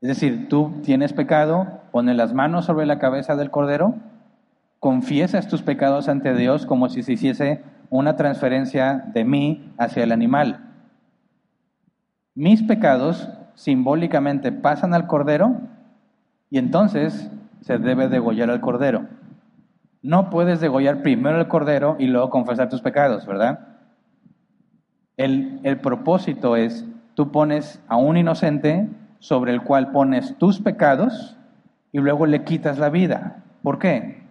Es 0.00 0.08
decir, 0.08 0.48
tú 0.48 0.80
tienes 0.82 1.12
pecado, 1.12 1.82
pones 1.92 2.16
las 2.16 2.32
manos 2.32 2.64
sobre 2.64 2.86
la 2.86 2.98
cabeza 2.98 3.36
del 3.36 3.50
cordero, 3.50 3.94
confiesas 4.78 5.48
tus 5.48 5.60
pecados 5.60 6.08
ante 6.08 6.34
Dios 6.34 6.64
como 6.64 6.88
si 6.88 7.02
se 7.02 7.12
hiciese 7.12 7.62
una 7.90 8.16
transferencia 8.16 9.04
de 9.12 9.24
mí 9.26 9.74
hacia 9.76 10.04
el 10.04 10.12
animal. 10.12 10.64
Mis 12.34 12.62
pecados 12.62 13.28
simbólicamente 13.54 14.50
pasan 14.50 14.94
al 14.94 15.06
cordero 15.06 15.60
y 16.50 16.58
entonces 16.58 17.30
se 17.60 17.78
debe 17.78 18.08
degollar 18.08 18.50
al 18.50 18.60
cordero. 18.60 19.06
No 20.02 20.30
puedes 20.30 20.60
degollar 20.60 21.02
primero 21.02 21.38
el 21.38 21.48
cordero 21.48 21.96
y 21.98 22.06
luego 22.06 22.30
confesar 22.30 22.68
tus 22.68 22.82
pecados, 22.82 23.26
¿verdad? 23.26 23.68
El, 25.16 25.60
el 25.62 25.78
propósito 25.78 26.56
es, 26.56 26.84
tú 27.14 27.30
pones 27.30 27.80
a 27.86 27.96
un 27.96 28.16
inocente 28.16 28.88
sobre 29.20 29.52
el 29.52 29.62
cual 29.62 29.92
pones 29.92 30.36
tus 30.38 30.60
pecados 30.60 31.36
y 31.92 31.98
luego 31.98 32.26
le 32.26 32.44
quitas 32.44 32.78
la 32.78 32.88
vida. 32.88 33.44
¿Por 33.62 33.78
qué? 33.78 34.22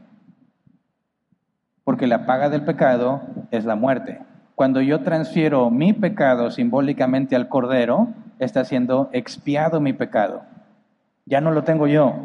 Porque 1.83 2.07
la 2.07 2.25
paga 2.25 2.49
del 2.49 2.63
pecado 2.63 3.21
es 3.51 3.63
la 3.63 3.75
muerte. 3.75 4.19
Cuando 4.55 4.81
yo 4.81 5.01
transfiero 5.01 5.69
mi 5.69 5.93
pecado 5.93 6.51
simbólicamente 6.51 7.35
al 7.35 7.47
cordero, 7.47 8.09
está 8.39 8.65
siendo 8.65 9.09
expiado 9.13 9.79
mi 9.79 9.93
pecado 9.93 10.41
ya 11.29 11.41
no 11.41 11.51
lo 11.51 11.63
tengo 11.63 11.85
yo, 11.87 12.15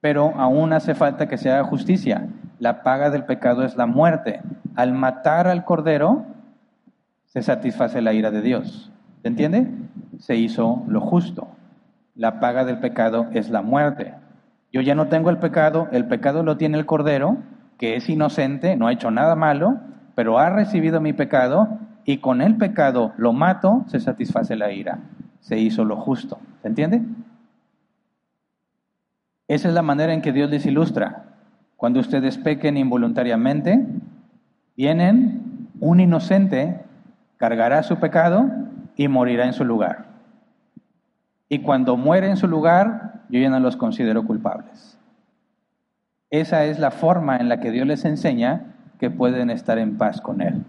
pero 0.00 0.34
aún 0.36 0.74
hace 0.74 0.94
falta 0.94 1.26
que 1.26 1.38
se 1.38 1.50
haga 1.50 1.64
justicia. 1.64 2.28
La 2.58 2.82
paga 2.82 3.10
del 3.10 3.24
pecado 3.24 3.64
es 3.64 3.76
la 3.76 3.86
muerte. 3.86 4.42
Al 4.76 4.92
matar 4.92 5.48
al 5.48 5.64
cordero, 5.64 6.26
se 7.24 7.42
satisface 7.42 8.02
la 8.02 8.12
ira 8.12 8.30
de 8.30 8.42
Dios. 8.42 8.92
¿Se 9.22 9.28
entiende? 9.28 9.66
Se 10.18 10.36
hizo 10.36 10.84
lo 10.86 11.00
justo. 11.00 11.48
La 12.14 12.38
paga 12.38 12.64
del 12.66 12.78
pecado 12.78 13.28
es 13.32 13.48
la 13.48 13.62
muerte. 13.62 14.14
Yo 14.72 14.82
ya 14.82 14.94
no 14.94 15.08
tengo 15.08 15.30
el 15.30 15.38
pecado, 15.38 15.88
el 15.90 16.06
pecado 16.06 16.42
lo 16.42 16.58
tiene 16.58 16.76
el 16.76 16.86
cordero, 16.86 17.38
que 17.78 17.96
es 17.96 18.08
inocente, 18.10 18.76
no 18.76 18.88
ha 18.88 18.92
hecho 18.92 19.10
nada 19.10 19.36
malo, 19.36 19.78
pero 20.14 20.38
ha 20.38 20.50
recibido 20.50 21.00
mi 21.00 21.14
pecado 21.14 21.78
y 22.04 22.18
con 22.18 22.42
el 22.42 22.56
pecado 22.56 23.12
lo 23.16 23.32
mato, 23.32 23.84
se 23.88 24.00
satisface 24.00 24.54
la 24.54 24.70
ira. 24.70 24.98
Se 25.40 25.58
hizo 25.58 25.84
lo 25.84 25.96
justo. 25.96 26.38
¿Se 26.60 26.68
entiende? 26.68 27.02
Esa 29.48 29.68
es 29.68 29.74
la 29.74 29.82
manera 29.82 30.12
en 30.12 30.22
que 30.22 30.32
Dios 30.32 30.50
les 30.50 30.66
ilustra. 30.66 31.24
Cuando 31.76 32.00
ustedes 32.00 32.38
pequen 32.38 32.76
involuntariamente, 32.76 33.86
vienen, 34.76 35.68
un 35.80 36.00
inocente 36.00 36.80
cargará 37.36 37.82
su 37.82 37.96
pecado 37.96 38.50
y 38.96 39.08
morirá 39.08 39.44
en 39.46 39.52
su 39.52 39.64
lugar. 39.64 40.06
Y 41.48 41.60
cuando 41.60 41.96
muere 41.96 42.28
en 42.28 42.36
su 42.36 42.48
lugar, 42.48 43.22
yo 43.28 43.38
ya 43.38 43.50
no 43.50 43.60
los 43.60 43.76
considero 43.76 44.24
culpables. 44.24 44.98
Esa 46.30 46.64
es 46.64 46.78
la 46.78 46.90
forma 46.90 47.36
en 47.36 47.48
la 47.48 47.60
que 47.60 47.70
Dios 47.70 47.86
les 47.86 48.04
enseña 48.04 48.74
que 48.98 49.10
pueden 49.10 49.50
estar 49.50 49.78
en 49.78 49.96
paz 49.96 50.20
con 50.20 50.40
Él. 50.40 50.64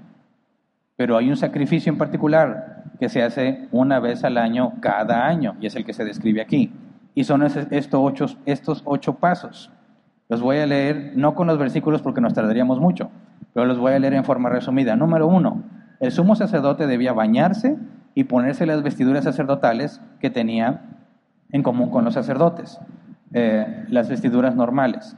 Pero 0.98 1.18
hay 1.18 1.30
un 1.30 1.38
sacrificio 1.38 1.92
en 1.92 1.98
particular 1.98 2.84
que 3.00 3.10
se 3.10 3.24
hace 3.24 3.68
una 3.72 4.00
vez 4.00 4.24
al 4.24 4.38
año, 4.38 4.74
cada 4.82 5.26
año, 5.26 5.56
y 5.60 5.68
es 5.68 5.76
el 5.76 5.86
que 5.86 5.94
se 5.94 6.06
describe 6.06 6.42
aquí. 6.42 6.72
Y 7.18 7.24
son 7.24 7.42
estos 7.42 8.84
ocho, 8.86 9.14
pasos. 9.16 9.72
Los 10.30 10.40
voy 10.40 10.58
a 10.58 10.68
leer, 10.68 11.14
no 11.16 11.34
con 11.34 11.48
los 11.48 11.58
versículos 11.58 12.04
porque 12.04 12.22
nos 12.22 12.36
tardaríamos 12.36 12.80
mucho, 12.80 13.10
pero 13.56 13.66
los 13.66 13.80
voy 13.80 13.94
a 13.94 13.98
leer 13.98 14.14
en 14.14 14.24
forma 14.24 14.50
resumida. 14.50 14.96
Número 14.96 15.26
uno, 15.26 15.64
el 16.00 16.12
sumo 16.12 16.36
sacerdote 16.36 16.86
debía 16.86 17.14
bañarse 17.14 17.76
y 18.14 18.26
ponerse 18.26 18.68
las 18.68 18.84
vestiduras 18.84 19.24
sacerdotales 19.24 20.00
que 20.20 20.30
tenía 20.30 20.82
en 21.52 21.64
común 21.64 21.90
con 21.90 22.06
los 22.06 22.14
sacerdotes, 22.14 22.80
eh, 23.34 23.86
las 23.90 24.10
vestiduras 24.10 24.56
normales. 24.56 25.18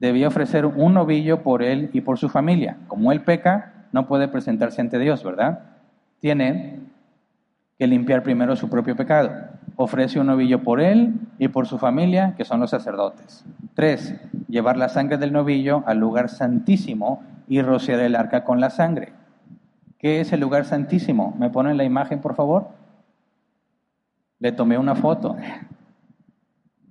Debía 0.00 0.26
ofrecer 0.26 0.66
un 0.66 0.94
novillo 0.94 1.44
por 1.44 1.62
él 1.62 1.90
y 1.92 2.00
por 2.00 2.18
su 2.18 2.28
familia. 2.28 2.78
Como 2.88 3.12
él 3.12 3.20
peca, 3.20 3.86
no 3.92 4.08
puede 4.08 4.26
presentarse 4.26 4.80
ante 4.80 4.98
Dios, 4.98 5.22
¿verdad? 5.22 5.60
Tiene 6.18 6.80
que 7.78 7.86
limpiar 7.86 8.24
primero 8.24 8.56
su 8.56 8.68
propio 8.68 8.96
pecado 8.96 9.30
ofrece 9.74 10.20
un 10.20 10.28
novillo 10.28 10.62
por 10.62 10.80
él 10.80 11.14
y 11.38 11.48
por 11.48 11.66
su 11.66 11.78
familia, 11.78 12.34
que 12.36 12.44
son 12.44 12.60
los 12.60 12.70
sacerdotes. 12.70 13.44
Tres, 13.74 14.14
llevar 14.48 14.76
la 14.76 14.88
sangre 14.88 15.18
del 15.18 15.32
novillo 15.32 15.82
al 15.86 15.98
lugar 15.98 16.28
santísimo 16.28 17.22
y 17.48 17.60
rociar 17.62 18.00
el 18.00 18.14
arca 18.14 18.44
con 18.44 18.60
la 18.60 18.70
sangre. 18.70 19.12
¿Qué 19.98 20.20
es 20.20 20.32
el 20.32 20.40
lugar 20.40 20.64
santísimo? 20.64 21.34
¿Me 21.38 21.50
ponen 21.50 21.76
la 21.76 21.84
imagen, 21.84 22.20
por 22.20 22.34
favor? 22.34 22.68
le 24.38 24.52
tomé 24.52 24.78
una 24.78 24.94
foto. 24.94 25.36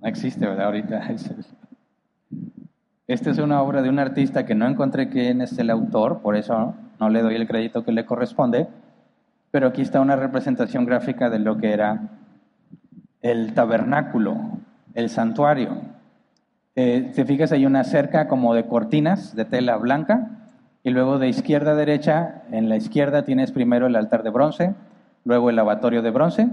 No 0.00 0.08
existe, 0.08 0.46
¿verdad? 0.46 0.66
Ahorita. 0.66 1.08
Esta 3.06 3.30
es 3.30 3.38
una 3.38 3.62
obra 3.62 3.82
de 3.82 3.88
un 3.88 4.00
artista 4.00 4.44
que 4.44 4.56
no 4.56 4.66
encontré 4.66 5.08
quién 5.08 5.40
es 5.40 5.56
el 5.58 5.70
autor, 5.70 6.22
por 6.22 6.34
eso 6.34 6.74
no 6.98 7.08
le 7.08 7.22
doy 7.22 7.36
el 7.36 7.46
crédito 7.46 7.84
que 7.84 7.92
le 7.92 8.04
corresponde, 8.04 8.66
pero 9.52 9.68
aquí 9.68 9.82
está 9.82 10.00
una 10.00 10.16
representación 10.16 10.84
gráfica 10.86 11.30
de 11.30 11.38
lo 11.38 11.56
que 11.56 11.72
era 11.72 12.08
el 13.30 13.54
tabernáculo, 13.54 14.36
el 14.94 15.10
santuario. 15.10 15.82
Eh, 16.76 17.10
te 17.14 17.24
fijas, 17.24 17.50
hay 17.50 17.66
una 17.66 17.82
cerca 17.82 18.28
como 18.28 18.54
de 18.54 18.66
cortinas 18.66 19.34
de 19.34 19.44
tela 19.44 19.76
blanca, 19.76 20.30
y 20.84 20.90
luego 20.90 21.18
de 21.18 21.28
izquierda 21.28 21.72
a 21.72 21.74
derecha, 21.74 22.42
en 22.52 22.68
la 22.68 22.76
izquierda 22.76 23.24
tienes 23.24 23.50
primero 23.50 23.88
el 23.88 23.96
altar 23.96 24.22
de 24.22 24.30
bronce, 24.30 24.74
luego 25.24 25.50
el 25.50 25.56
lavatorio 25.56 26.02
de 26.02 26.10
bronce, 26.10 26.48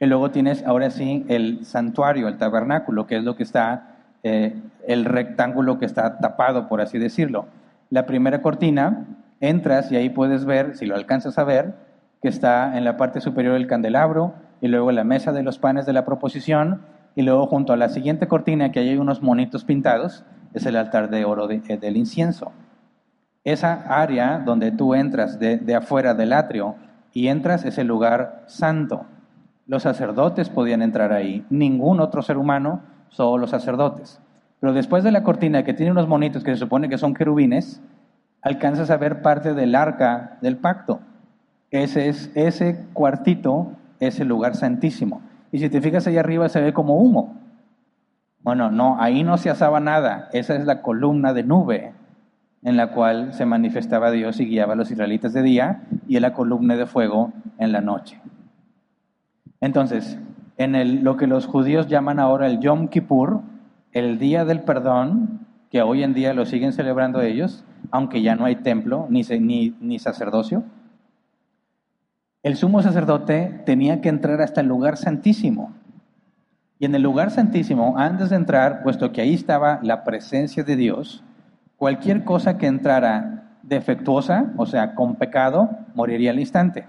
y 0.00 0.06
luego 0.06 0.30
tienes 0.30 0.64
ahora 0.66 0.88
sí 0.88 1.26
el 1.28 1.66
santuario, 1.66 2.28
el 2.28 2.38
tabernáculo, 2.38 3.06
que 3.06 3.18
es 3.18 3.24
lo 3.24 3.36
que 3.36 3.42
está, 3.42 3.96
eh, 4.22 4.54
el 4.86 5.04
rectángulo 5.04 5.78
que 5.78 5.84
está 5.84 6.18
tapado, 6.18 6.68
por 6.68 6.80
así 6.80 6.98
decirlo. 6.98 7.46
La 7.90 8.06
primera 8.06 8.40
cortina, 8.40 9.04
entras 9.40 9.92
y 9.92 9.96
ahí 9.96 10.08
puedes 10.08 10.46
ver, 10.46 10.76
si 10.78 10.86
lo 10.86 10.94
alcanzas 10.94 11.38
a 11.38 11.44
ver, 11.44 11.74
que 12.22 12.28
está 12.28 12.78
en 12.78 12.84
la 12.84 12.96
parte 12.96 13.20
superior 13.20 13.52
del 13.52 13.66
candelabro, 13.66 14.32
y 14.60 14.68
luego 14.68 14.92
la 14.92 15.04
mesa 15.04 15.32
de 15.32 15.42
los 15.42 15.58
panes 15.58 15.86
de 15.86 15.92
la 15.92 16.04
proposición, 16.04 16.82
y 17.14 17.22
luego 17.22 17.46
junto 17.46 17.72
a 17.72 17.76
la 17.76 17.88
siguiente 17.88 18.28
cortina, 18.28 18.72
que 18.72 18.80
hay 18.80 18.96
unos 18.96 19.22
monitos 19.22 19.64
pintados, 19.64 20.24
es 20.54 20.66
el 20.66 20.76
altar 20.76 21.10
de 21.10 21.24
oro 21.24 21.50
eh, 21.50 21.78
del 21.80 21.96
incienso. 21.96 22.52
Esa 23.44 23.72
área 23.88 24.38
donde 24.38 24.72
tú 24.72 24.94
entras 24.94 25.38
de, 25.38 25.56
de 25.58 25.74
afuera 25.74 26.14
del 26.14 26.32
atrio 26.32 26.76
y 27.12 27.28
entras 27.28 27.64
es 27.64 27.78
el 27.78 27.86
lugar 27.86 28.42
santo. 28.46 29.06
Los 29.66 29.82
sacerdotes 29.82 30.48
podían 30.48 30.82
entrar 30.82 31.12
ahí, 31.12 31.44
ningún 31.48 32.00
otro 32.00 32.22
ser 32.22 32.36
humano, 32.38 32.82
solo 33.08 33.38
los 33.38 33.50
sacerdotes. 33.50 34.20
Pero 34.60 34.72
después 34.72 35.04
de 35.04 35.12
la 35.12 35.22
cortina 35.22 35.64
que 35.64 35.74
tiene 35.74 35.92
unos 35.92 36.08
monitos 36.08 36.42
que 36.42 36.52
se 36.52 36.58
supone 36.58 36.88
que 36.88 36.98
son 36.98 37.14
querubines, 37.14 37.82
alcanzas 38.42 38.90
a 38.90 38.96
ver 38.96 39.22
parte 39.22 39.54
del 39.54 39.74
arca 39.74 40.38
del 40.40 40.56
pacto. 40.56 41.00
Ese 41.70 42.08
es 42.08 42.30
ese 42.34 42.84
cuartito 42.92 43.72
es 44.00 44.20
el 44.20 44.28
lugar 44.28 44.54
santísimo. 44.54 45.22
Y 45.52 45.58
si 45.58 45.68
te 45.68 45.80
fijas 45.80 46.06
ahí 46.06 46.16
arriba 46.16 46.48
se 46.48 46.60
ve 46.60 46.72
como 46.72 46.96
humo. 46.96 47.36
Bueno, 48.42 48.70
no, 48.70 49.00
ahí 49.00 49.24
no 49.24 49.38
se 49.38 49.50
asaba 49.50 49.80
nada. 49.80 50.28
Esa 50.32 50.54
es 50.54 50.64
la 50.64 50.82
columna 50.82 51.32
de 51.32 51.42
nube 51.42 51.92
en 52.62 52.76
la 52.76 52.92
cual 52.92 53.32
se 53.32 53.46
manifestaba 53.46 54.10
Dios 54.10 54.40
y 54.40 54.46
guiaba 54.46 54.72
a 54.72 54.76
los 54.76 54.90
israelitas 54.90 55.32
de 55.32 55.42
día 55.42 55.82
y 56.08 56.16
en 56.16 56.22
la 56.22 56.32
columna 56.32 56.76
de 56.76 56.86
fuego 56.86 57.32
en 57.58 57.72
la 57.72 57.80
noche. 57.80 58.20
Entonces, 59.60 60.18
en 60.58 60.74
el, 60.74 61.02
lo 61.02 61.16
que 61.16 61.26
los 61.26 61.46
judíos 61.46 61.86
llaman 61.86 62.18
ahora 62.18 62.46
el 62.46 62.60
Yom 62.60 62.88
Kippur, 62.88 63.40
el 63.92 64.18
día 64.18 64.44
del 64.44 64.62
perdón, 64.62 65.46
que 65.70 65.82
hoy 65.82 66.02
en 66.02 66.14
día 66.14 66.34
lo 66.34 66.44
siguen 66.44 66.72
celebrando 66.72 67.20
ellos, 67.20 67.64
aunque 67.90 68.22
ya 68.22 68.34
no 68.34 68.44
hay 68.44 68.56
templo 68.56 69.06
ni, 69.10 69.22
ni 69.80 69.98
sacerdocio, 69.98 70.64
el 72.46 72.54
sumo 72.54 72.80
sacerdote 72.80 73.60
tenía 73.66 74.00
que 74.00 74.08
entrar 74.08 74.40
hasta 74.40 74.60
el 74.60 74.68
lugar 74.68 74.96
santísimo. 74.98 75.72
Y 76.78 76.84
en 76.84 76.94
el 76.94 77.02
lugar 77.02 77.32
santísimo, 77.32 77.98
antes 77.98 78.30
de 78.30 78.36
entrar, 78.36 78.84
puesto 78.84 79.10
que 79.10 79.20
ahí 79.20 79.34
estaba 79.34 79.80
la 79.82 80.04
presencia 80.04 80.62
de 80.62 80.76
Dios, 80.76 81.24
cualquier 81.76 82.22
cosa 82.22 82.56
que 82.56 82.68
entrara 82.68 83.58
defectuosa, 83.64 84.52
o 84.58 84.64
sea, 84.64 84.94
con 84.94 85.16
pecado, 85.16 85.70
moriría 85.96 86.30
al 86.30 86.38
instante. 86.38 86.86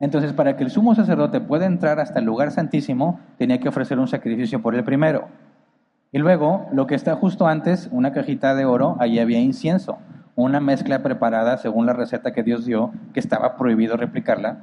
Entonces, 0.00 0.32
para 0.32 0.56
que 0.56 0.64
el 0.64 0.70
sumo 0.70 0.96
sacerdote 0.96 1.40
pueda 1.40 1.66
entrar 1.66 2.00
hasta 2.00 2.18
el 2.18 2.24
lugar 2.24 2.50
santísimo, 2.50 3.20
tenía 3.36 3.60
que 3.60 3.68
ofrecer 3.68 4.00
un 4.00 4.08
sacrificio 4.08 4.60
por 4.60 4.74
el 4.74 4.82
primero. 4.82 5.28
Y 6.10 6.18
luego, 6.18 6.66
lo 6.72 6.88
que 6.88 6.96
está 6.96 7.14
justo 7.14 7.46
antes, 7.46 7.88
una 7.92 8.12
cajita 8.12 8.56
de 8.56 8.64
oro, 8.64 8.96
allí 8.98 9.20
había 9.20 9.38
incienso 9.38 9.98
una 10.44 10.60
mezcla 10.60 11.02
preparada 11.02 11.58
según 11.58 11.86
la 11.86 11.94
receta 11.94 12.32
que 12.32 12.44
Dios 12.44 12.64
dio, 12.64 12.92
que 13.12 13.18
estaba 13.18 13.56
prohibido 13.56 13.96
replicarla. 13.96 14.58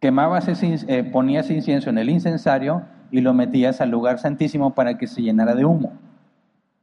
Quemabas 0.00 0.48
ese, 0.48 0.76
eh, 0.86 1.02
ponías 1.02 1.50
incienso 1.50 1.88
en 1.88 1.96
el 1.96 2.10
incensario 2.10 2.82
y 3.10 3.22
lo 3.22 3.32
metías 3.32 3.80
al 3.80 3.90
lugar 3.90 4.18
santísimo 4.18 4.74
para 4.74 4.98
que 4.98 5.06
se 5.06 5.22
llenara 5.22 5.54
de 5.54 5.64
humo. 5.64 5.94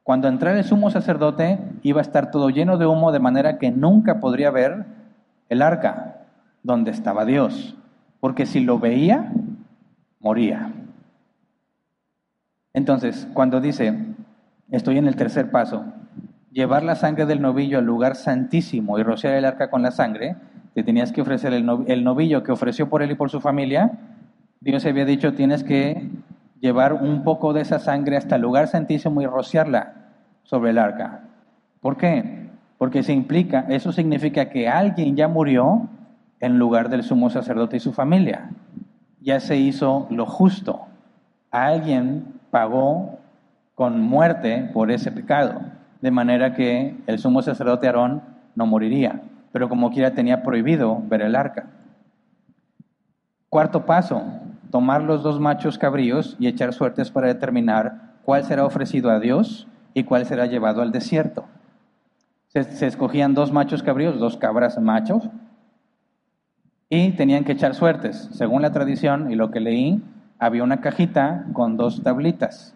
Cuando 0.02 0.28
entrara 0.28 0.58
el 0.58 0.64
sumo 0.64 0.90
sacerdote, 0.90 1.60
iba 1.84 2.00
a 2.00 2.02
estar 2.02 2.32
todo 2.32 2.50
lleno 2.50 2.80
de 2.80 2.88
humo, 2.88 3.12
de 3.12 3.20
manera 3.20 3.60
que 3.60 3.70
nunca 3.70 4.20
podría 4.20 4.50
ver 4.50 4.86
el 5.48 5.62
arca 5.62 6.26
donde 6.64 6.90
estaba 6.90 7.26
Dios, 7.26 7.76
porque 8.20 8.48
si 8.48 8.60
lo 8.62 8.80
veía, 8.80 9.32
moría. 10.20 10.72
Entonces, 12.74 13.28
cuando 13.36 13.62
dice, 13.62 14.16
estoy 14.72 14.98
en 14.98 15.08
el 15.08 15.16
tercer 15.16 15.52
paso, 15.52 15.86
llevar 16.58 16.84
la 16.84 16.96
sangre 16.96 17.28
del 17.28 17.40
novillo 17.40 17.78
al 17.78 17.86
lugar 17.86 18.16
santísimo 18.16 18.98
y 18.98 19.04
rociar 19.04 19.36
el 19.36 19.46
arca 19.46 19.70
con 19.70 19.84
la 19.84 19.92
sangre, 19.92 20.36
te 20.74 20.82
tenías 20.82 21.12
que 21.12 21.22
ofrecer 21.22 21.54
el, 21.54 21.64
novillo 22.04 22.42
que 22.42 22.52
ofreció 22.52 22.90
por 22.90 23.04
él 23.04 23.12
y 23.12 23.16
por 23.16 23.30
su 23.30 23.40
familia. 23.40 23.92
Dios 24.60 24.84
había 24.88 25.06
dicho, 25.06 25.36
tienes 25.36 25.64
que 25.64 26.10
llevar 26.60 26.94
un 26.94 27.24
poco 27.24 27.54
de 27.54 27.62
esa 27.62 27.78
sangre 27.78 28.18
hasta 28.18 28.38
el 28.38 28.42
lugar 28.42 28.68
santísimo 28.68 29.22
y 29.22 29.28
rociarla 29.28 29.94
sobre 30.42 30.72
el 30.72 30.80
arca. 30.80 31.26
¿Por 31.80 31.96
qué? 31.96 32.50
Porque 32.80 33.04
se 33.04 33.14
implica, 33.14 33.68
eso 33.70 33.92
significa 33.92 34.50
que 34.50 34.68
alguien 34.68 35.16
ya 35.16 35.28
murió 35.28 35.88
en 36.40 36.58
lugar 36.58 36.90
del 36.90 37.04
sumo 37.04 37.30
sacerdote 37.30 37.78
y 37.78 37.82
su 37.82 37.94
familia. 37.94 38.50
Ya 39.22 39.40
se 39.40 39.58
hizo 39.58 40.08
lo 40.10 40.26
justo. 40.26 40.88
Alguien 41.52 42.26
pagó 42.50 43.20
con 43.76 44.02
muerte 44.02 44.72
por 44.74 44.90
ese 44.90 45.12
pecado 45.12 45.77
de 46.02 46.12
manera 46.12 46.54
que 46.54 46.96
el 47.08 47.20
sumo 47.20 47.42
sacerdote 47.42 47.88
Aarón 47.88 48.22
no 48.56 48.66
moriría, 48.66 49.22
pero 49.52 49.70
como 49.70 49.92
quiera 49.92 50.14
tenía 50.14 50.44
prohibido 50.44 51.02
ver 51.08 51.22
el 51.22 51.36
arca. 51.36 51.68
Cuarto 53.50 53.86
paso, 53.86 54.24
tomar 54.72 55.02
los 55.02 55.24
dos 55.24 55.40
machos 55.40 55.78
cabríos 55.78 56.36
y 56.40 56.48
echar 56.48 56.74
suertes 56.74 57.12
para 57.12 57.28
determinar 57.28 58.14
cuál 58.24 58.44
será 58.44 58.66
ofrecido 58.66 59.10
a 59.10 59.20
Dios 59.20 59.68
y 59.94 60.04
cuál 60.04 60.26
será 60.26 60.46
llevado 60.46 60.82
al 60.82 60.92
desierto. 60.92 61.46
Se, 62.48 62.64
se 62.64 62.88
escogían 62.88 63.34
dos 63.34 63.52
machos 63.52 63.84
cabríos, 63.84 64.20
dos 64.20 64.38
cabras 64.38 64.80
machos, 64.80 65.30
y 66.90 67.12
tenían 67.12 67.44
que 67.44 67.54
echar 67.54 67.76
suertes. 67.76 68.30
Según 68.32 68.62
la 68.62 68.72
tradición 68.72 69.32
y 69.32 69.36
lo 69.36 69.52
que 69.52 69.60
leí, 69.60 70.02
había 70.40 70.64
una 70.64 70.82
cajita 70.82 71.46
con 71.54 71.78
dos 71.78 72.04
tablitas. 72.04 72.76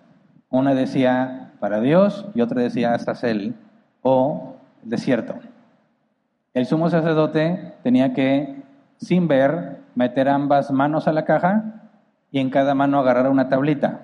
Una 0.50 0.74
decía 0.74 1.51
para 1.62 1.80
Dios 1.80 2.26
y 2.34 2.42
otra 2.42 2.60
decía 2.62 2.96
Azazel 2.96 3.54
o 4.02 4.56
desierto. 4.82 5.36
El 6.56 6.66
sumo 6.66 6.90
sacerdote 6.90 7.76
tenía 7.84 8.14
que, 8.14 8.64
sin 8.98 9.28
ver, 9.28 9.78
meter 9.94 10.28
ambas 10.28 10.72
manos 10.72 11.08
a 11.08 11.14
la 11.14 11.24
caja 11.24 11.90
y 12.32 12.40
en 12.40 12.50
cada 12.50 12.74
mano 12.74 13.00
agarrar 13.00 13.30
una 13.30 13.48
tablita. 13.48 14.02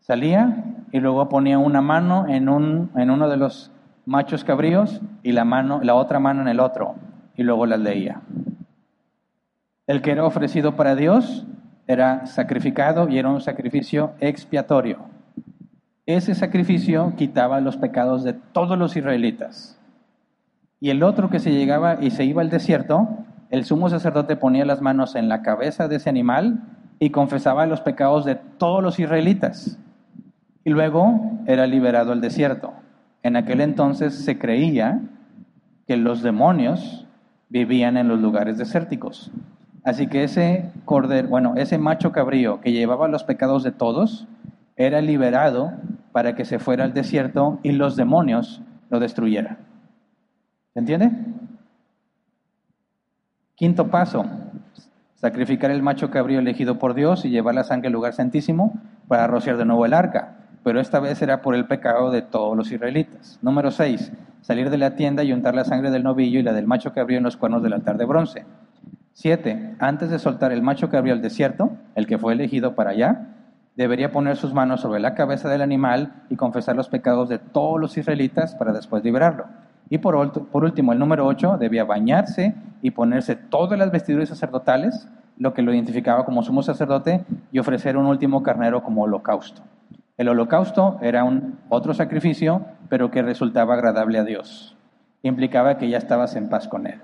Salía 0.00 0.62
y 0.92 1.00
luego 1.00 1.30
ponía 1.30 1.58
una 1.58 1.80
mano 1.80 2.28
en, 2.28 2.50
un, 2.50 2.90
en 2.96 3.10
uno 3.10 3.30
de 3.30 3.38
los 3.38 3.72
machos 4.04 4.44
cabríos 4.44 5.00
y 5.22 5.32
la, 5.32 5.46
mano, 5.46 5.80
la 5.82 5.94
otra 5.94 6.20
mano 6.20 6.42
en 6.42 6.48
el 6.48 6.60
otro 6.60 6.96
y 7.34 7.44
luego 7.44 7.64
las 7.64 7.80
leía. 7.80 8.20
El 9.86 10.02
que 10.02 10.10
era 10.10 10.26
ofrecido 10.26 10.76
para 10.76 10.94
Dios 10.94 11.46
era 11.86 12.26
sacrificado 12.26 13.08
y 13.08 13.18
era 13.18 13.30
un 13.30 13.40
sacrificio 13.40 14.12
expiatorio. 14.20 15.13
Ese 16.06 16.34
sacrificio 16.34 17.14
quitaba 17.16 17.60
los 17.60 17.78
pecados 17.78 18.24
de 18.24 18.34
todos 18.34 18.78
los 18.78 18.94
israelitas. 18.94 19.80
Y 20.78 20.90
el 20.90 21.02
otro 21.02 21.30
que 21.30 21.38
se 21.38 21.52
llegaba 21.52 21.96
y 22.02 22.10
se 22.10 22.24
iba 22.24 22.42
al 22.42 22.50
desierto, 22.50 23.08
el 23.48 23.64
sumo 23.64 23.88
sacerdote 23.88 24.36
ponía 24.36 24.66
las 24.66 24.82
manos 24.82 25.14
en 25.14 25.30
la 25.30 25.40
cabeza 25.40 25.88
de 25.88 25.96
ese 25.96 26.10
animal 26.10 26.60
y 26.98 27.08
confesaba 27.08 27.64
los 27.64 27.80
pecados 27.80 28.26
de 28.26 28.34
todos 28.34 28.82
los 28.82 28.98
israelitas. 28.98 29.78
Y 30.62 30.70
luego 30.70 31.40
era 31.46 31.66
liberado 31.66 32.12
al 32.12 32.20
desierto. 32.20 32.74
En 33.22 33.36
aquel 33.36 33.62
entonces 33.62 34.14
se 34.14 34.38
creía 34.38 35.00
que 35.86 35.96
los 35.96 36.22
demonios 36.22 37.06
vivían 37.48 37.96
en 37.96 38.08
los 38.08 38.20
lugares 38.20 38.58
desérticos. 38.58 39.30
Así 39.84 40.06
que 40.06 40.24
ese 40.24 40.70
cordero, 40.84 41.28
bueno, 41.28 41.54
ese 41.56 41.78
macho 41.78 42.12
cabrío 42.12 42.60
que 42.60 42.72
llevaba 42.72 43.08
los 43.08 43.24
pecados 43.24 43.62
de 43.62 43.72
todos, 43.72 44.26
era 44.76 45.00
liberado 45.00 45.72
para 46.12 46.34
que 46.34 46.44
se 46.44 46.58
fuera 46.58 46.84
al 46.84 46.94
desierto 46.94 47.58
y 47.62 47.72
los 47.72 47.96
demonios 47.96 48.62
lo 48.90 49.00
destruyeran. 49.00 49.58
¿Se 50.72 50.80
entiende? 50.80 51.10
Quinto 53.54 53.88
paso, 53.88 54.24
sacrificar 55.14 55.70
el 55.70 55.82
macho 55.82 56.10
cabrío 56.10 56.40
elegido 56.40 56.78
por 56.78 56.94
Dios 56.94 57.24
y 57.24 57.30
llevar 57.30 57.54
la 57.54 57.64
sangre 57.64 57.86
al 57.86 57.92
lugar 57.92 58.12
santísimo 58.12 58.74
para 59.06 59.26
rociar 59.26 59.56
de 59.56 59.64
nuevo 59.64 59.86
el 59.86 59.94
arca, 59.94 60.36
pero 60.64 60.80
esta 60.80 60.98
vez 60.98 61.22
era 61.22 61.42
por 61.42 61.54
el 61.54 61.66
pecado 61.66 62.10
de 62.10 62.22
todos 62.22 62.56
los 62.56 62.72
israelitas. 62.72 63.38
Número 63.42 63.70
seis, 63.70 64.12
salir 64.40 64.70
de 64.70 64.78
la 64.78 64.96
tienda 64.96 65.22
y 65.22 65.32
untar 65.32 65.54
la 65.54 65.64
sangre 65.64 65.90
del 65.90 66.02
novillo 66.02 66.40
y 66.40 66.42
la 66.42 66.52
del 66.52 66.66
macho 66.66 66.92
cabrío 66.92 67.18
en 67.18 67.24
los 67.24 67.36
cuernos 67.36 67.62
del 67.62 67.74
altar 67.74 67.96
de 67.96 68.04
bronce. 68.04 68.44
Siete, 69.12 69.76
antes 69.78 70.10
de 70.10 70.18
soltar 70.18 70.50
el 70.50 70.62
macho 70.62 70.88
cabrío 70.90 71.12
al 71.12 71.22
desierto, 71.22 71.70
el 71.94 72.06
que 72.06 72.18
fue 72.18 72.32
elegido 72.32 72.74
para 72.74 72.90
allá, 72.90 73.33
debería 73.76 74.12
poner 74.12 74.36
sus 74.36 74.54
manos 74.54 74.80
sobre 74.80 75.00
la 75.00 75.14
cabeza 75.14 75.48
del 75.48 75.62
animal 75.62 76.24
y 76.30 76.36
confesar 76.36 76.76
los 76.76 76.88
pecados 76.88 77.28
de 77.28 77.38
todos 77.38 77.80
los 77.80 77.96
israelitas 77.96 78.54
para 78.54 78.72
después 78.72 79.02
liberarlo. 79.02 79.46
Y 79.90 79.98
por, 79.98 80.14
último, 80.14 80.92
el 80.92 80.98
número 80.98 81.26
8 81.26 81.58
debía 81.58 81.84
bañarse 81.84 82.54
y 82.82 82.92
ponerse 82.92 83.36
todas 83.36 83.78
las 83.78 83.90
vestiduras 83.90 84.30
sacerdotales, 84.30 85.08
lo 85.36 85.52
que 85.52 85.62
lo 85.62 85.74
identificaba 85.74 86.24
como 86.24 86.42
sumo 86.42 86.62
sacerdote, 86.62 87.24
y 87.52 87.58
ofrecer 87.58 87.96
un 87.96 88.06
último 88.06 88.42
carnero 88.42 88.82
como 88.82 89.02
holocausto. 89.02 89.62
El 90.16 90.28
holocausto 90.28 90.98
era 91.02 91.24
un 91.24 91.58
otro 91.68 91.92
sacrificio, 91.92 92.62
pero 92.88 93.10
que 93.10 93.22
resultaba 93.22 93.74
agradable 93.74 94.18
a 94.18 94.24
Dios. 94.24 94.76
Implicaba 95.22 95.76
que 95.76 95.88
ya 95.88 95.98
estabas 95.98 96.36
en 96.36 96.48
paz 96.48 96.68
con 96.68 96.86
Él. 96.86 97.00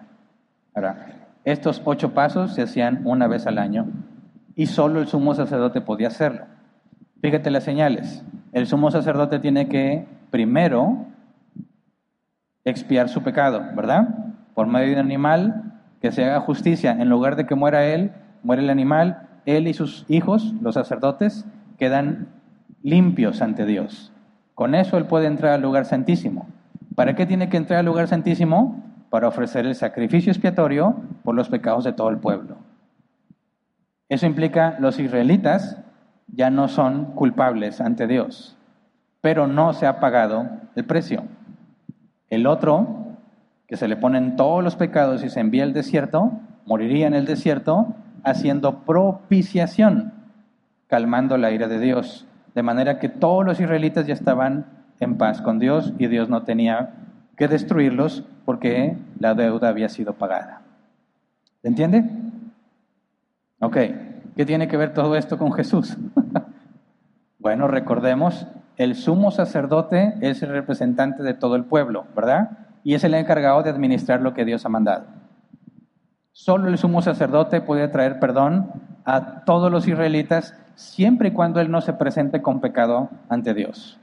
Ahora, 0.74 1.06
estos 1.44 1.82
ocho 1.84 2.12
pasos 2.12 2.54
se 2.54 2.62
hacían 2.62 3.00
una 3.04 3.26
vez 3.26 3.46
al 3.46 3.58
año 3.58 3.86
y 4.54 4.66
solo 4.66 5.00
el 5.00 5.08
sumo 5.08 5.34
sacerdote 5.34 5.80
podía 5.80 6.08
hacerlo. 6.08 6.44
Fíjate 7.20 7.50
las 7.50 7.64
señales. 7.64 8.24
El 8.52 8.66
sumo 8.66 8.90
sacerdote 8.90 9.38
tiene 9.38 9.68
que 9.68 10.06
primero 10.30 11.06
expiar 12.64 13.08
su 13.08 13.22
pecado, 13.22 13.62
¿verdad? 13.76 14.08
Por 14.54 14.66
medio 14.66 14.88
de 14.88 14.94
un 14.94 15.06
animal 15.06 15.80
que 16.00 16.12
se 16.12 16.24
haga 16.24 16.40
justicia. 16.40 16.92
En 16.92 17.08
lugar 17.08 17.36
de 17.36 17.46
que 17.46 17.54
muera 17.54 17.84
él, 17.84 18.12
muere 18.42 18.62
el 18.62 18.70
animal, 18.70 19.28
él 19.44 19.68
y 19.68 19.74
sus 19.74 20.06
hijos, 20.08 20.54
los 20.62 20.74
sacerdotes, 20.74 21.44
quedan 21.78 22.28
limpios 22.82 23.42
ante 23.42 23.66
Dios. 23.66 24.12
Con 24.54 24.74
eso 24.74 24.96
él 24.96 25.04
puede 25.04 25.26
entrar 25.26 25.52
al 25.52 25.62
lugar 25.62 25.84
santísimo. 25.84 26.46
¿Para 26.94 27.14
qué 27.14 27.26
tiene 27.26 27.48
que 27.48 27.56
entrar 27.56 27.80
al 27.80 27.86
lugar 27.86 28.08
santísimo? 28.08 28.82
Para 29.10 29.28
ofrecer 29.28 29.66
el 29.66 29.74
sacrificio 29.74 30.32
expiatorio 30.32 30.96
por 31.22 31.34
los 31.34 31.48
pecados 31.48 31.84
de 31.84 31.92
todo 31.92 32.08
el 32.08 32.18
pueblo. 32.18 32.56
Eso 34.08 34.26
implica 34.26 34.76
los 34.80 34.98
israelitas 34.98 35.78
ya 36.32 36.50
no 36.50 36.68
son 36.68 37.06
culpables 37.14 37.80
ante 37.80 38.06
Dios, 38.06 38.56
pero 39.20 39.46
no 39.46 39.72
se 39.72 39.86
ha 39.86 40.00
pagado 40.00 40.48
el 40.74 40.84
precio. 40.84 41.24
El 42.28 42.46
otro, 42.46 43.16
que 43.66 43.76
se 43.76 43.88
le 43.88 43.96
ponen 43.96 44.36
todos 44.36 44.62
los 44.62 44.76
pecados 44.76 45.24
y 45.24 45.30
se 45.30 45.40
envía 45.40 45.64
al 45.64 45.72
desierto, 45.72 46.32
moriría 46.66 47.06
en 47.06 47.14
el 47.14 47.26
desierto 47.26 47.94
haciendo 48.22 48.80
propiciación, 48.84 50.12
calmando 50.86 51.36
la 51.36 51.50
ira 51.50 51.68
de 51.68 51.80
Dios. 51.80 52.26
De 52.54 52.62
manera 52.62 52.98
que 52.98 53.08
todos 53.08 53.44
los 53.44 53.60
israelitas 53.60 54.06
ya 54.06 54.14
estaban 54.14 54.66
en 55.00 55.16
paz 55.16 55.40
con 55.40 55.58
Dios 55.58 55.92
y 55.98 56.06
Dios 56.06 56.28
no 56.28 56.42
tenía 56.42 56.94
que 57.36 57.48
destruirlos 57.48 58.24
porque 58.44 58.96
la 59.18 59.34
deuda 59.34 59.68
había 59.68 59.88
sido 59.88 60.14
pagada. 60.14 60.62
¿Entiende? 61.62 62.04
Ok, 63.60 63.76
¿qué 64.36 64.46
tiene 64.46 64.68
que 64.68 64.76
ver 64.76 64.94
todo 64.94 65.16
esto 65.16 65.38
con 65.38 65.52
Jesús? 65.52 65.96
bueno, 67.38 67.68
recordemos, 67.68 68.46
el 68.76 68.94
sumo 68.94 69.30
sacerdote 69.30 70.14
es 70.20 70.42
el 70.42 70.50
representante 70.50 71.22
de 71.22 71.34
todo 71.34 71.56
el 71.56 71.64
pueblo, 71.64 72.06
¿verdad? 72.16 72.58
Y 72.82 72.94
es 72.94 73.04
el 73.04 73.14
encargado 73.14 73.62
de 73.62 73.70
administrar 73.70 74.22
lo 74.22 74.32
que 74.32 74.44
Dios 74.44 74.64
ha 74.64 74.70
mandado. 74.70 75.06
Solo 76.32 76.68
el 76.68 76.78
sumo 76.78 77.02
sacerdote 77.02 77.60
puede 77.60 77.88
traer 77.88 78.18
perdón 78.20 78.70
a 79.04 79.44
todos 79.44 79.70
los 79.70 79.86
israelitas 79.86 80.54
siempre 80.74 81.28
y 81.28 81.32
cuando 81.32 81.60
él 81.60 81.70
no 81.70 81.80
se 81.80 81.92
presente 81.92 82.40
con 82.40 82.60
pecado 82.60 83.10
ante 83.28 83.52
Dios. 83.52 84.00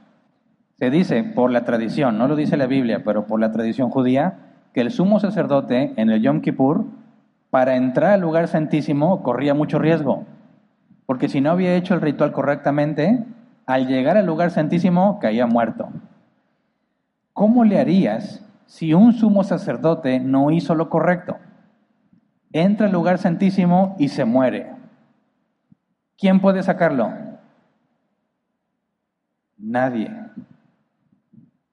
Se 0.78 0.90
dice 0.90 1.24
por 1.24 1.50
la 1.50 1.64
tradición, 1.64 2.18
no 2.18 2.28
lo 2.28 2.36
dice 2.36 2.56
la 2.56 2.66
Biblia, 2.66 3.02
pero 3.04 3.26
por 3.26 3.40
la 3.40 3.50
tradición 3.50 3.90
judía, 3.90 4.38
que 4.72 4.80
el 4.80 4.92
sumo 4.92 5.18
sacerdote 5.18 5.92
en 5.96 6.10
el 6.10 6.22
Yom 6.22 6.40
Kippur, 6.40 6.84
para 7.50 7.76
entrar 7.76 8.12
al 8.12 8.20
lugar 8.20 8.48
santísimo, 8.48 9.22
corría 9.22 9.54
mucho 9.54 9.78
riesgo. 9.78 10.24
Porque 11.06 11.28
si 11.28 11.40
no 11.40 11.50
había 11.50 11.74
hecho 11.74 11.94
el 11.94 12.00
ritual 12.00 12.32
correctamente, 12.32 13.24
al 13.66 13.86
llegar 13.86 14.16
al 14.16 14.26
lugar 14.26 14.50
santísimo 14.50 15.18
caía 15.18 15.46
muerto. 15.46 15.88
¿Cómo 17.32 17.64
le 17.64 17.78
harías 17.78 18.44
si 18.66 18.94
un 18.94 19.12
sumo 19.12 19.44
sacerdote 19.44 20.20
no 20.20 20.50
hizo 20.50 20.74
lo 20.74 20.90
correcto? 20.90 21.36
Entra 22.52 22.86
al 22.86 22.92
lugar 22.92 23.18
santísimo 23.18 23.94
y 23.98 24.08
se 24.08 24.24
muere. 24.24 24.74
¿Quién 26.16 26.40
puede 26.40 26.62
sacarlo? 26.62 27.12
Nadie. 29.56 30.10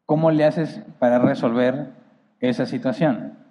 ¿Cómo 0.06 0.32
le 0.32 0.46
haces 0.46 0.82
para 1.00 1.20
resolver 1.20 1.92
esa 2.40 2.66
situación? 2.66 3.45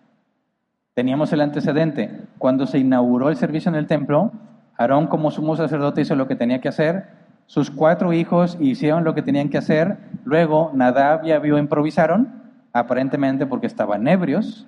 Teníamos 0.95 1.33
el 1.33 1.41
antecedente. 1.41 2.23
Cuando 2.39 2.67
se 2.67 2.79
inauguró 2.79 3.29
el 3.29 3.37
servicio 3.37 3.69
en 3.69 3.75
el 3.75 3.87
templo, 3.87 4.33
Aarón 4.77 5.09
como 5.09 5.31
sumo 5.31 5.57
sacerdote 5.57 6.01
hizo 6.01 6.15
lo 6.15 6.29
que 6.29 6.37
tenía 6.37 6.61
que 6.61 6.69
hacer, 6.69 7.09
sus 7.47 7.71
cuatro 7.71 8.13
hijos 8.13 8.57
hicieron 8.61 9.05
lo 9.05 9.15
que 9.15 9.23
tenían 9.23 9.51
que 9.51 9.59
hacer, 9.59 9.99
luego 10.25 10.71
Nadab 10.73 11.25
y 11.25 11.33
Abiú 11.33 11.59
improvisaron, 11.59 12.43
aparentemente 12.73 13.47
porque 13.47 13.67
estaban 13.67 14.09
ebrios, 14.09 14.67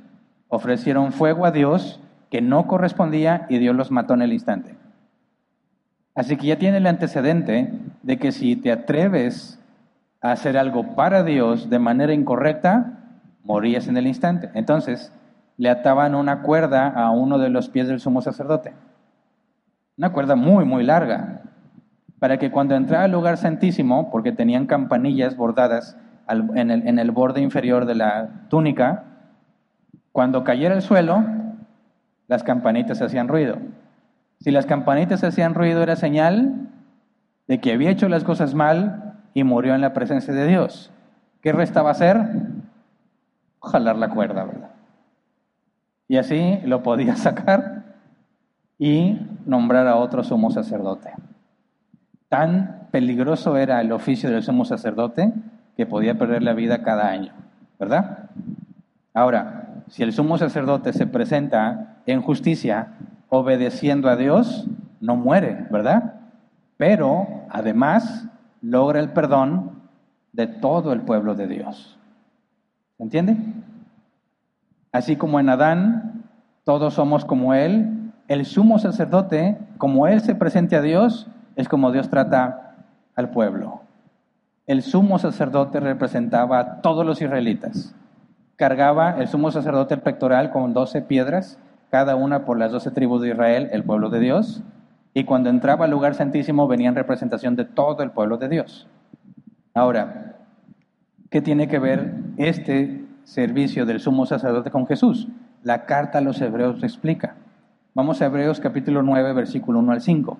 ofrecieron 0.49 1.13
fuego 1.13 1.47
a 1.47 1.53
Dios 1.53 2.01
que 2.31 2.43
no 2.43 2.67
correspondía 2.67 3.47
y 3.49 3.59
Dios 3.59 3.75
los 3.75 3.91
mató 3.91 4.15
en 4.15 4.23
el 4.23 4.33
instante. 4.33 4.75
Así 6.15 6.37
que 6.37 6.49
ya 6.49 6.59
tiene 6.59 6.79
el 6.79 6.87
antecedente 6.87 7.73
de 8.03 8.19
que 8.19 8.33
si 8.33 8.57
te 8.57 8.73
atreves 8.73 9.59
a 10.21 10.33
hacer 10.33 10.57
algo 10.59 10.95
para 10.95 11.23
Dios 11.23 11.71
de 11.71 11.79
manera 11.79 12.13
incorrecta, 12.13 13.21
morías 13.43 13.87
en 13.89 13.97
el 13.97 14.07
instante. 14.07 14.51
Entonces, 14.55 15.13
le 15.59 15.71
ataban 15.71 16.15
una 16.15 16.43
cuerda 16.43 16.89
a 16.89 17.11
uno 17.11 17.39
de 17.39 17.49
los 17.49 17.69
pies 17.69 17.89
del 17.89 18.01
sumo 18.01 18.21
sacerdote. 18.21 18.75
Una 19.97 20.13
cuerda 20.13 20.37
muy, 20.37 20.65
muy 20.65 20.85
larga. 20.85 21.43
Para 22.19 22.39
que 22.39 22.51
cuando 22.51 22.75
entrara 22.75 23.05
al 23.05 23.13
lugar 23.13 23.37
santísimo, 23.37 24.11
porque 24.11 24.33
tenían 24.33 24.67
campanillas 24.67 25.37
bordadas 25.37 25.97
en 26.29 26.71
el, 26.71 26.87
en 26.87 26.99
el 26.99 27.11
borde 27.11 27.41
inferior 27.41 27.87
de 27.87 27.95
la 27.95 28.47
túnica, 28.49 29.05
cuando 30.13 30.45
cayera 30.45 30.75
al 30.75 30.83
suelo, 30.83 31.25
las 32.29 32.43
campanitas 32.43 33.01
hacían 33.01 33.29
ruido. 33.29 33.59
Si 34.41 34.51
las 34.51 34.67
campanitas 34.67 35.25
hacían 35.25 35.55
ruido 35.55 35.83
era 35.83 35.97
señal 35.97 36.69
de 37.49 37.61
que 37.61 37.73
había 37.73 37.91
hecho 37.91 38.09
las 38.09 38.25
cosas 38.25 38.55
mal 38.55 39.15
y 39.35 39.45
murió 39.45 39.75
en 39.75 39.81
la 39.81 39.93
presencia 39.93 40.35
de 40.35 40.47
Dios. 40.47 40.91
¿Qué 41.41 41.53
restaba 41.53 41.91
hacer? 41.91 42.21
Jalar 43.63 43.97
la 43.97 44.09
cuerda, 44.11 44.45
¿verdad? 44.45 44.76
Y 46.09 46.17
así 46.17 46.59
lo 46.65 46.83
podía 46.83 47.17
sacar 47.17 47.85
y 48.79 49.19
nombrar 49.47 49.87
a 49.87 49.97
otro 49.97 50.23
sumo 50.23 50.51
sacerdote. 50.51 51.13
Tan 52.29 52.89
peligroso 52.91 53.57
era 53.57 53.81
el 53.81 53.93
oficio 53.93 54.31
del 54.31 54.43
sumo 54.43 54.65
sacerdote 54.65 55.33
que 55.77 55.87
podía 55.87 56.19
perder 56.19 56.43
la 56.43 56.55
vida 56.55 56.83
cada 56.83 57.09
año, 57.09 57.33
¿verdad? 57.79 58.31
Ahora, 59.15 59.83
si 59.89 60.03
el 60.03 60.13
sumo 60.13 60.37
sacerdote 60.39 60.93
se 60.93 61.07
presenta 61.07 61.99
en 62.07 62.23
justicia 62.23 62.95
obedeciendo 63.29 64.09
a 64.09 64.17
Dios, 64.17 64.67
no 65.01 65.17
muere, 65.17 65.67
¿verdad? 65.71 66.15
Pero 66.77 67.27
además 67.51 68.27
logra 68.61 69.01
el 69.01 69.11
perdón 69.11 69.83
de 70.33 70.47
todo 70.47 70.93
el 70.93 71.03
pueblo 71.03 71.35
de 71.35 71.47
Dios. 71.47 71.99
¿Se 72.97 73.03
entiende? 73.03 73.37
Así 74.97 75.17
como 75.17 75.39
en 75.39 75.51
Adán 75.51 76.25
todos 76.65 76.95
somos 76.95 77.27
como 77.27 77.53
Él, 77.53 78.13
el 78.29 78.47
sumo 78.47 78.79
sacerdote, 78.79 79.59
como 79.77 80.07
Él 80.07 80.23
se 80.23 80.35
presente 80.35 80.75
a 80.75 80.81
Dios, 80.81 81.29
es 81.55 81.69
como 81.69 81.93
Dios 81.93 82.09
trata 82.09 82.77
al 83.15 83.29
pueblo. 83.29 83.83
El 84.67 84.81
sumo 84.81 85.19
sacerdote 85.19 85.81
representaba 85.81 86.59
a 86.59 86.81
todos 86.81 87.05
los 87.05 87.21
israelitas. 87.21 87.95
Cargaba 88.57 89.19
el 89.19 89.29
sumo 89.29 89.51
sacerdote 89.51 89.93
el 89.93 90.01
pectoral 90.01 90.51
con 90.51 90.73
doce 90.73 91.03
piedras 91.03 91.59
cada 91.91 92.17
una 92.17 92.47
por 92.47 92.59
las 92.59 92.73
doce 92.73 92.91
tribus 92.91 93.21
de 93.21 93.33
Israel, 93.33 93.69
el 93.73 93.85
pueblo 93.85 94.09
de 94.09 94.21
Dios, 94.21 94.63
y 95.13 95.25
cuando 95.25 95.51
entraba 95.51 95.85
al 95.85 95.91
lugar 95.91 96.15
santísimo 96.15 96.69
venía 96.69 96.89
en 96.89 96.95
representación 96.95 97.55
de 97.55 97.67
todo 97.67 98.03
el 98.03 98.13
pueblo 98.13 98.39
de 98.39 98.49
Dios. 98.49 98.89
Ahora, 99.75 100.37
¿qué 101.29 101.43
tiene 101.43 101.69
que 101.69 101.79
ver 101.79 102.15
este 102.39 103.06
servicio 103.27 103.85
del 103.87 103.99
sumo 103.99 104.25
sacerdote 104.25 104.71
con 104.71 104.87
Jesús? 104.87 105.27
La 105.65 105.85
carta 105.85 106.19
a 106.19 106.21
los 106.21 106.41
hebreos 106.41 106.83
explica. 106.85 107.35
Vamos 107.93 108.23
a 108.23 108.27
Hebreos 108.27 108.61
capítulo 108.61 109.03
9, 109.03 109.33
versículo 109.33 109.81
1 109.81 109.93
al 109.93 110.01
5. 110.01 110.39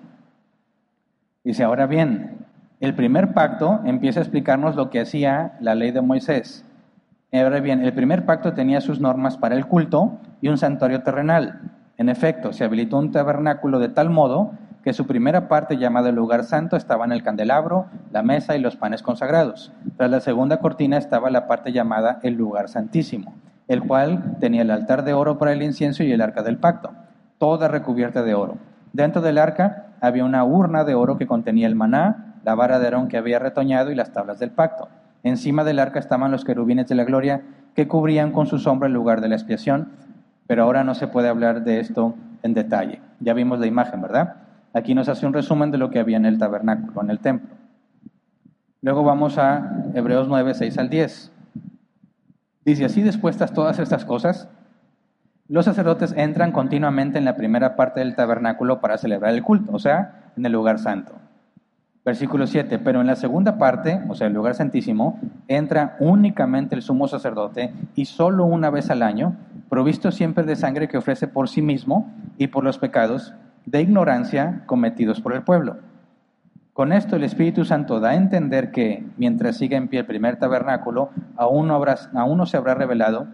Dice, 1.43 1.63
ahora 1.65 1.85
bien, 1.85 2.45
el 2.79 2.95
primer 2.95 3.33
pacto 3.33 3.81
empieza 3.83 4.21
a 4.21 4.23
explicarnos 4.23 4.77
lo 4.77 4.89
que 4.89 5.01
hacía 5.01 5.57
la 5.59 5.75
ley 5.75 5.91
de 5.91 6.01
Moisés. 6.01 6.63
Ahora 7.33 7.59
bien, 7.59 7.83
el 7.83 7.91
primer 7.91 8.25
pacto 8.25 8.53
tenía 8.53 8.79
sus 8.79 9.01
normas 9.01 9.37
para 9.37 9.55
el 9.55 9.65
culto 9.65 10.17
y 10.39 10.47
un 10.47 10.57
santuario 10.57 11.03
terrenal. 11.03 11.59
En 11.97 12.07
efecto, 12.07 12.53
se 12.53 12.63
habilitó 12.63 12.99
un 12.99 13.11
tabernáculo 13.11 13.79
de 13.79 13.89
tal 13.89 14.09
modo 14.09 14.53
que 14.87 14.93
su 14.93 15.05
primera 15.05 15.49
parte 15.49 15.75
llamada 15.75 16.07
el 16.07 16.15
lugar 16.15 16.45
santo 16.45 16.77
estaba 16.77 17.03
en 17.03 17.11
el 17.11 17.21
candelabro, 17.21 17.87
la 18.13 18.23
mesa 18.23 18.55
y 18.55 18.61
los 18.61 18.77
panes 18.77 19.03
consagrados. 19.03 19.73
Tras 19.97 20.09
la 20.09 20.21
segunda 20.21 20.59
cortina 20.59 20.97
estaba 20.97 21.29
la 21.29 21.45
parte 21.45 21.73
llamada 21.73 22.19
el 22.23 22.35
lugar 22.35 22.69
santísimo, 22.69 23.35
el 23.67 23.83
cual 23.83 24.37
tenía 24.39 24.61
el 24.61 24.71
altar 24.71 25.03
de 25.03 25.11
oro 25.11 25.37
para 25.37 25.51
el 25.51 25.61
incienso 25.61 26.05
y 26.05 26.13
el 26.13 26.21
arca 26.21 26.41
del 26.41 26.55
pacto, 26.55 26.93
toda 27.37 27.67
recubierta 27.67 28.23
de 28.23 28.33
oro. 28.33 28.59
Dentro 28.93 29.21
del 29.21 29.39
arca 29.39 29.87
había 29.99 30.23
una 30.23 30.45
urna 30.45 30.85
de 30.85 30.95
oro 30.95 31.17
que 31.17 31.27
contenía 31.27 31.67
el 31.67 31.75
maná, 31.75 32.35
la 32.45 32.55
vara 32.55 32.79
de 32.79 32.85
Aarón 32.85 33.09
que 33.09 33.17
había 33.17 33.39
retoñado 33.39 33.91
y 33.91 33.95
las 33.95 34.13
tablas 34.13 34.39
del 34.39 34.51
pacto. 34.51 34.87
Encima 35.21 35.65
del 35.65 35.79
arca 35.79 35.99
estaban 35.99 36.31
los 36.31 36.45
querubines 36.45 36.87
de 36.87 36.95
la 36.95 37.03
gloria 37.03 37.41
que 37.75 37.89
cubrían 37.89 38.31
con 38.31 38.47
su 38.47 38.57
sombra 38.57 38.87
el 38.87 38.93
lugar 38.93 39.19
de 39.19 39.27
la 39.27 39.35
expiación, 39.35 39.89
pero 40.47 40.63
ahora 40.63 40.85
no 40.85 40.95
se 40.95 41.07
puede 41.07 41.27
hablar 41.27 41.65
de 41.65 41.81
esto 41.81 42.15
en 42.41 42.53
detalle. 42.53 43.01
Ya 43.19 43.33
vimos 43.33 43.59
la 43.59 43.67
imagen, 43.67 44.01
¿verdad? 44.01 44.46
Aquí 44.73 44.93
nos 44.93 45.09
hace 45.09 45.25
un 45.25 45.33
resumen 45.33 45.71
de 45.71 45.77
lo 45.77 45.89
que 45.89 45.99
había 45.99 46.17
en 46.17 46.25
el 46.25 46.37
tabernáculo, 46.37 47.01
en 47.01 47.09
el 47.09 47.19
templo. 47.19 47.55
Luego 48.81 49.03
vamos 49.03 49.37
a 49.37 49.85
Hebreos 49.93 50.27
9, 50.27 50.53
6 50.53 50.77
al 50.77 50.89
10. 50.89 51.31
Dice, 52.65 52.85
así 52.85 53.01
dispuestas 53.01 53.53
todas 53.53 53.79
estas 53.79 54.05
cosas, 54.05 54.49
los 55.47 55.65
sacerdotes 55.65 56.13
entran 56.17 56.51
continuamente 56.51 57.17
en 57.17 57.25
la 57.25 57.37
primera 57.37 57.77
parte 57.77 58.01
del 58.01 58.15
tabernáculo 58.15 58.81
para 58.81 58.97
celebrar 58.97 59.33
el 59.33 59.43
culto, 59.43 59.71
o 59.71 59.79
sea, 59.79 60.31
en 60.35 60.45
el 60.45 60.51
lugar 60.51 60.77
santo. 60.77 61.13
Versículo 62.03 62.47
7, 62.47 62.79
pero 62.79 63.01
en 63.01 63.07
la 63.07 63.15
segunda 63.15 63.57
parte, 63.57 64.01
o 64.09 64.15
sea, 64.15 64.27
el 64.27 64.33
lugar 64.33 64.55
santísimo, 64.55 65.19
entra 65.47 65.95
únicamente 65.99 66.75
el 66.75 66.81
sumo 66.81 67.07
sacerdote 67.07 67.73
y 67.95 68.05
solo 68.05 68.45
una 68.45 68.69
vez 68.69 68.89
al 68.89 69.03
año, 69.03 69.35
provisto 69.69 70.11
siempre 70.11 70.43
de 70.43 70.55
sangre 70.55 70.87
que 70.87 70.97
ofrece 70.97 71.27
por 71.27 71.49
sí 71.49 71.61
mismo 71.61 72.13
y 72.37 72.47
por 72.47 72.63
los 72.63 72.77
pecados 72.77 73.33
de 73.67 73.81
ignorancia 73.81 74.63
cometidos 74.65 75.21
por 75.21 75.33
el 75.33 75.43
pueblo. 75.43 75.77
Con 76.73 76.93
esto 76.93 77.17
el 77.17 77.23
Espíritu 77.23 77.65
Santo 77.65 77.99
da 77.99 78.09
a 78.09 78.15
entender 78.15 78.71
que, 78.71 79.05
mientras 79.17 79.57
siga 79.57 79.77
en 79.77 79.89
pie 79.89 79.99
el 79.99 80.05
primer 80.05 80.37
tabernáculo, 80.37 81.09
aún 81.35 81.67
no, 81.67 81.75
habrá, 81.75 81.95
aún 82.13 82.37
no 82.37 82.45
se 82.45 82.55
habrá 82.55 82.75
revelado 82.75 83.27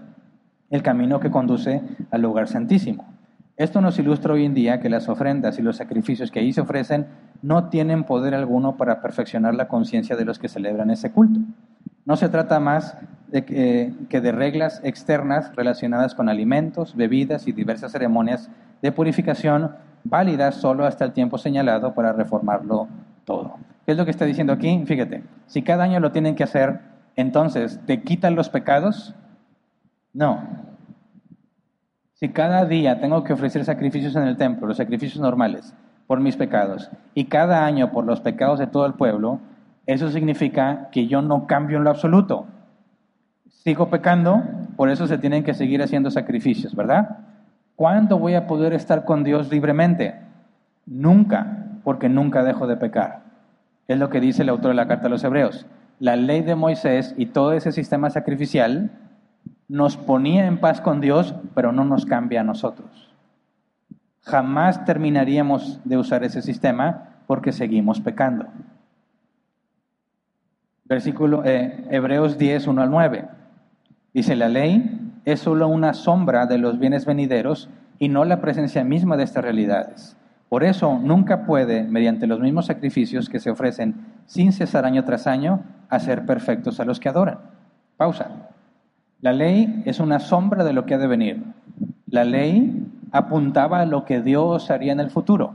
el 0.70 0.82
camino 0.82 1.20
que 1.20 1.30
conduce 1.30 1.82
al 2.10 2.22
lugar 2.22 2.48
santísimo. 2.48 3.06
Esto 3.58 3.80
nos 3.80 4.00
ilustra 4.00 4.34
hoy 4.34 4.46
en 4.46 4.56
día 4.56 4.80
que 4.80 4.90
las 4.90 5.08
ofrendas 5.08 5.60
y 5.60 5.62
los 5.62 5.78
sacrificios 5.78 6.32
que 6.32 6.40
ahí 6.40 6.52
se 6.52 6.62
ofrecen 6.62 7.06
no 7.44 7.70
tienen 7.70 8.06
poder 8.06 8.34
alguno 8.34 8.76
para 8.76 9.02
perfeccionar 9.02 9.54
la 9.54 9.68
conciencia 9.68 10.16
de 10.16 10.26
los 10.26 10.40
que 10.40 10.50
celebran 10.50 10.90
ese 10.90 11.12
culto. 11.12 11.40
No 12.06 12.16
se 12.16 12.30
trata 12.30 12.60
más 12.60 12.98
de 13.28 13.46
que, 13.46 13.94
que, 14.10 14.20
de 14.22 14.32
reglas 14.32 14.82
externas 14.84 15.56
relacionadas 15.56 16.16
con 16.16 16.28
alimentos, 16.28 16.96
bebidas 16.96 17.48
y 17.48 17.52
diversas 17.52 17.92
ceremonias 17.92 18.50
de 18.82 18.92
purificación 18.92 19.72
válidas 20.04 20.56
solo 20.56 20.86
hasta 20.86 21.06
el 21.06 21.14
tiempo 21.14 21.38
señalado 21.38 21.93
para 21.93 22.14
reformarlo 22.14 22.88
todo. 23.26 23.56
¿Qué 23.86 23.91
es 23.91 23.97
lo 23.97 24.06
que 24.06 24.12
está 24.12 24.26
diciendo 24.26 24.54
aquí? 24.54 24.84
Fíjate, 24.86 25.24
si 25.47 25.62
cada 25.62 25.84
año 25.84 25.99
lo 25.99 26.12
tienen 26.12 26.36
que 26.36 26.43
hacer, 26.43 26.80
entonces, 27.16 27.80
¿te 27.86 28.01
quitan 28.01 28.36
los 28.36 28.49
pecados? 28.49 29.16
No. 30.14 30.41
Si 32.14 32.30
cada 32.30 32.66
día 32.66 32.99
tengo 32.99 33.24
que 33.24 33.34
ofrecer 33.34 33.66
sacrificios 33.66 34.16
en 34.16 34.24
el 34.24 34.38
templo, 34.38 34.68
los 34.68 34.78
sacrificios 34.78 35.22
normales, 35.22 35.74
por 36.08 36.20
mis 36.20 36.38
pecados, 36.38 36.89
y 37.14 37.26
cada 37.26 37.66
año 37.66 37.91
por 37.91 38.06
los 38.06 38.22
pecados 38.22 38.60
de 38.60 38.68
todo 38.68 38.86
el 38.86 38.93
pueblo, 38.93 39.39
eso 39.86 40.10
significa 40.10 40.89
que 40.91 41.08
yo 41.08 41.22
no 41.22 41.47
cambio 41.47 41.78
en 41.78 41.84
lo 41.84 41.89
absoluto. 41.89 42.45
Sigo 43.49 43.89
pecando, 43.89 44.43
por 44.78 44.89
eso 44.89 45.08
se 45.08 45.18
tienen 45.18 45.43
que 45.43 45.54
seguir 45.54 45.82
haciendo 45.82 46.10
sacrificios, 46.12 46.76
¿verdad? 46.76 47.18
¿Cuándo 47.76 48.19
voy 48.19 48.36
a 48.36 48.47
poder 48.47 48.74
estar 48.74 49.05
con 49.05 49.24
Dios 49.24 49.49
libremente? 49.51 50.15
Nunca, 50.86 51.80
porque 51.84 52.09
nunca 52.09 52.43
dejo 52.43 52.67
de 52.67 52.78
pecar. 52.78 53.24
Es 53.88 53.97
lo 53.97 54.09
que 54.09 54.19
dice 54.19 54.43
el 54.43 54.49
autor 54.49 54.69
de 54.69 54.76
la 54.76 54.88
carta 54.88 55.07
a 55.07 55.09
los 55.09 55.24
Hebreos. 55.24 55.65
La 55.99 56.15
ley 56.15 56.41
de 56.41 56.55
Moisés 56.55 57.13
y 57.17 57.28
todo 57.28 57.53
ese 57.53 57.71
sistema 57.71 58.09
sacrificial 58.09 58.91
nos 59.67 59.97
ponía 59.97 60.45
en 60.45 60.59
paz 60.59 60.82
con 60.82 61.01
Dios, 61.01 61.36
pero 61.55 61.71
no 61.71 61.84
nos 61.84 62.05
cambia 62.05 62.41
a 62.41 62.43
nosotros. 62.43 63.09
Jamás 64.21 64.86
terminaríamos 64.86 65.80
de 65.84 65.97
usar 65.97 66.24
ese 66.24 66.41
sistema 66.41 67.09
porque 67.28 67.51
seguimos 67.51 67.99
pecando. 67.99 68.45
Versículo 70.86 71.43
eh, 71.45 71.86
Hebreos 71.89 72.38
10, 72.38 72.67
1 72.67 72.82
al 72.82 72.91
9. 72.91 73.26
Dice, 74.13 74.36
la 74.36 74.47
ley 74.47 75.03
es 75.26 75.39
solo 75.39 75.67
una 75.67 75.93
sombra 75.93 76.45
de 76.45 76.57
los 76.57 76.80
bienes 76.80 77.05
venideros 77.05 77.69
y 77.99 78.09
no 78.09 78.26
la 78.26 78.41
presencia 78.41 78.84
misma 78.84 79.17
de 79.17 79.24
estas 79.24 79.43
realidades. 79.43 80.17
Por 80.49 80.63
eso 80.63 80.99
nunca 81.01 81.45
puede, 81.45 81.84
mediante 81.84 82.28
los 82.28 82.39
mismos 82.39 82.67
sacrificios 82.67 83.30
que 83.30 83.39
se 83.39 83.49
ofrecen 83.49 84.05
sin 84.26 84.51
cesar 84.51 84.86
año 84.86 85.03
tras 85.03 85.26
año, 85.26 85.63
hacer 85.89 86.26
perfectos 86.26 86.80
a 86.80 86.86
los 86.86 86.99
que 86.99 87.09
adoran. 87.09 87.39
Pausa. 87.97 88.49
La 89.21 89.32
ley 89.32 89.82
es 89.86 89.99
una 89.99 90.19
sombra 90.19 90.63
de 90.63 90.74
lo 90.74 90.86
que 90.86 90.95
ha 90.95 90.97
de 90.97 91.07
venir. 91.07 91.43
La 92.07 92.24
ley 92.24 92.86
apuntaba 93.11 93.80
a 93.80 93.86
lo 93.86 94.05
que 94.05 94.21
Dios 94.21 94.69
haría 94.69 94.91
en 94.91 94.99
el 94.99 95.09
futuro. 95.09 95.53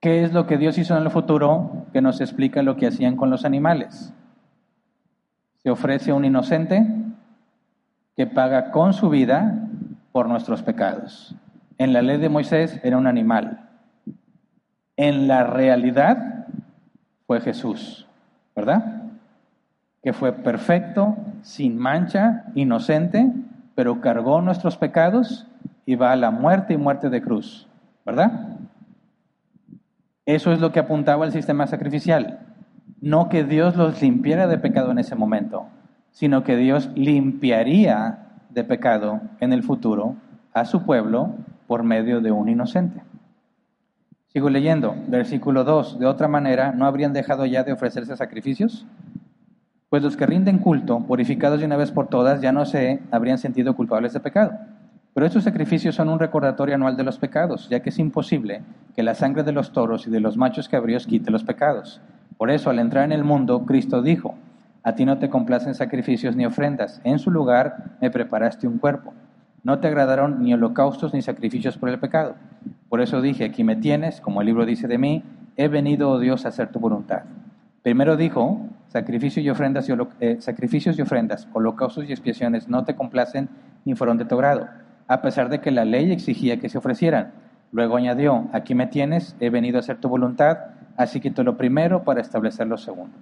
¿Qué 0.00 0.24
es 0.24 0.32
lo 0.32 0.46
que 0.46 0.56
Dios 0.56 0.78
hizo 0.78 0.96
en 0.96 1.02
el 1.02 1.10
futuro 1.10 1.86
que 1.92 2.00
nos 2.00 2.20
explica 2.20 2.62
lo 2.62 2.76
que 2.76 2.86
hacían 2.86 3.16
con 3.16 3.28
los 3.28 3.44
animales? 3.44 4.14
Se 5.62 5.70
ofrece 5.70 6.12
un 6.12 6.24
inocente 6.24 6.86
que 8.20 8.26
paga 8.26 8.70
con 8.70 8.92
su 8.92 9.08
vida 9.08 9.66
por 10.12 10.28
nuestros 10.28 10.62
pecados. 10.62 11.34
En 11.78 11.94
la 11.94 12.02
ley 12.02 12.18
de 12.18 12.28
Moisés 12.28 12.78
era 12.82 12.98
un 12.98 13.06
animal. 13.06 13.66
En 14.98 15.26
la 15.26 15.44
realidad 15.44 16.44
fue 17.26 17.40
Jesús, 17.40 18.06
¿verdad? 18.54 19.04
Que 20.02 20.12
fue 20.12 20.34
perfecto, 20.34 21.16
sin 21.40 21.78
mancha, 21.78 22.44
inocente, 22.54 23.32
pero 23.74 24.02
cargó 24.02 24.42
nuestros 24.42 24.76
pecados 24.76 25.46
y 25.86 25.94
va 25.94 26.12
a 26.12 26.16
la 26.16 26.30
muerte 26.30 26.74
y 26.74 26.76
muerte 26.76 27.08
de 27.08 27.22
cruz, 27.22 27.68
¿verdad? 28.04 28.58
Eso 30.26 30.52
es 30.52 30.60
lo 30.60 30.72
que 30.72 30.80
apuntaba 30.80 31.24
el 31.24 31.32
sistema 31.32 31.66
sacrificial. 31.66 32.40
No 33.00 33.30
que 33.30 33.44
Dios 33.44 33.76
los 33.76 34.02
limpiara 34.02 34.46
de 34.46 34.58
pecado 34.58 34.90
en 34.90 34.98
ese 34.98 35.14
momento, 35.14 35.68
sino 36.12 36.44
que 36.44 36.56
Dios 36.56 36.90
limpiaría 36.94 38.26
de 38.50 38.64
pecado 38.64 39.20
en 39.40 39.52
el 39.52 39.62
futuro 39.62 40.16
a 40.52 40.64
su 40.64 40.82
pueblo 40.82 41.34
por 41.66 41.82
medio 41.82 42.20
de 42.20 42.32
un 42.32 42.48
inocente. 42.48 43.02
Sigo 44.32 44.48
leyendo, 44.48 44.94
versículo 45.08 45.64
2. 45.64 45.98
De 45.98 46.06
otra 46.06 46.28
manera, 46.28 46.72
¿no 46.72 46.86
habrían 46.86 47.12
dejado 47.12 47.46
ya 47.46 47.64
de 47.64 47.72
ofrecerse 47.72 48.16
sacrificios? 48.16 48.86
Pues 49.88 50.04
los 50.04 50.16
que 50.16 50.26
rinden 50.26 50.58
culto, 50.58 51.00
purificados 51.00 51.58
de 51.58 51.66
una 51.66 51.76
vez 51.76 51.90
por 51.90 52.06
todas, 52.06 52.40
ya 52.40 52.52
no 52.52 52.64
se 52.64 53.00
habrían 53.10 53.38
sentido 53.38 53.74
culpables 53.74 54.12
de 54.12 54.20
pecado. 54.20 54.52
Pero 55.14 55.26
estos 55.26 55.42
sacrificios 55.42 55.96
son 55.96 56.08
un 56.08 56.20
recordatorio 56.20 56.76
anual 56.76 56.96
de 56.96 57.02
los 57.02 57.18
pecados, 57.18 57.68
ya 57.68 57.80
que 57.80 57.88
es 57.90 57.98
imposible 57.98 58.62
que 58.94 59.02
la 59.02 59.16
sangre 59.16 59.42
de 59.42 59.50
los 59.50 59.72
toros 59.72 60.06
y 60.06 60.10
de 60.10 60.20
los 60.20 60.36
machos 60.36 60.68
cabríos 60.68 61.08
quite 61.08 61.32
los 61.32 61.42
pecados. 61.42 62.00
Por 62.38 62.52
eso, 62.52 62.70
al 62.70 62.78
entrar 62.78 63.04
en 63.04 63.12
el 63.12 63.24
mundo, 63.24 63.66
Cristo 63.66 64.00
dijo, 64.00 64.36
a 64.82 64.94
ti 64.94 65.04
no 65.04 65.18
te 65.18 65.28
complacen 65.28 65.74
sacrificios 65.74 66.36
ni 66.36 66.46
ofrendas, 66.46 67.00
en 67.04 67.18
su 67.18 67.30
lugar 67.30 67.96
me 68.00 68.10
preparaste 68.10 68.66
un 68.66 68.78
cuerpo. 68.78 69.12
No 69.62 69.78
te 69.78 69.88
agradaron 69.88 70.42
ni 70.42 70.54
holocaustos 70.54 71.12
ni 71.12 71.20
sacrificios 71.20 71.76
por 71.76 71.90
el 71.90 71.98
pecado. 71.98 72.34
Por 72.88 73.02
eso 73.02 73.20
dije, 73.20 73.44
aquí 73.44 73.62
me 73.62 73.76
tienes, 73.76 74.20
como 74.20 74.40
el 74.40 74.46
libro 74.46 74.64
dice 74.64 74.88
de 74.88 74.96
mí, 74.96 75.22
he 75.56 75.68
venido, 75.68 76.10
oh 76.10 76.18
Dios, 76.18 76.46
a 76.46 76.48
hacer 76.48 76.68
tu 76.72 76.80
voluntad. 76.80 77.22
Primero 77.82 78.16
dijo, 78.16 78.60
sacrificios 78.88 79.44
y 79.44 79.50
ofrendas, 79.50 79.88
y 79.88 79.92
eh, 80.20 80.36
sacrificios 80.40 80.98
y 80.98 81.02
ofrendas, 81.02 81.46
holocaustos 81.52 82.08
y 82.08 82.12
expiaciones 82.12 82.68
no 82.68 82.84
te 82.84 82.94
complacen 82.94 83.48
ni 83.84 83.94
fueron 83.94 84.16
de 84.16 84.24
tu 84.24 84.36
grado, 84.36 84.68
a 85.06 85.20
pesar 85.20 85.50
de 85.50 85.60
que 85.60 85.70
la 85.70 85.84
ley 85.84 86.10
exigía 86.10 86.58
que 86.58 86.70
se 86.70 86.78
ofrecieran. 86.78 87.32
Luego 87.72 87.96
añadió, 87.96 88.48
aquí 88.52 88.74
me 88.74 88.86
tienes, 88.86 89.36
he 89.40 89.50
venido 89.50 89.76
a 89.76 89.80
hacer 89.80 89.98
tu 89.98 90.08
voluntad, 90.08 90.58
así 90.96 91.20
que 91.20 91.30
lo 91.42 91.56
primero 91.56 92.02
para 92.02 92.20
establecer 92.20 92.66
lo 92.66 92.78
segundo. 92.78 93.14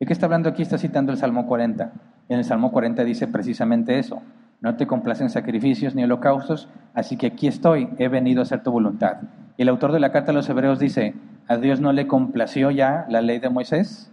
¿De 0.00 0.06
qué 0.06 0.12
está 0.12 0.26
hablando 0.26 0.48
aquí? 0.48 0.62
Está 0.62 0.78
citando 0.78 1.10
el 1.10 1.18
Salmo 1.18 1.46
40. 1.46 1.92
En 2.28 2.38
el 2.38 2.44
Salmo 2.44 2.70
40 2.70 3.02
dice 3.04 3.26
precisamente 3.26 3.98
eso. 3.98 4.22
No 4.60 4.76
te 4.76 4.86
complacen 4.86 5.28
sacrificios 5.28 5.96
ni 5.96 6.04
holocaustos, 6.04 6.68
así 6.94 7.16
que 7.16 7.26
aquí 7.26 7.48
estoy, 7.48 7.88
he 7.98 8.06
venido 8.06 8.40
a 8.40 8.42
hacer 8.42 8.62
tu 8.62 8.70
voluntad. 8.70 9.18
Y 9.56 9.62
el 9.62 9.68
autor 9.68 9.90
de 9.92 9.98
la 9.98 10.12
carta 10.12 10.30
a 10.30 10.34
los 10.34 10.48
hebreos 10.48 10.78
dice, 10.78 11.14
a 11.48 11.56
Dios 11.56 11.80
no 11.80 11.92
le 11.92 12.06
complació 12.06 12.70
ya 12.70 13.06
la 13.08 13.22
ley 13.22 13.40
de 13.40 13.50
Moisés, 13.50 14.12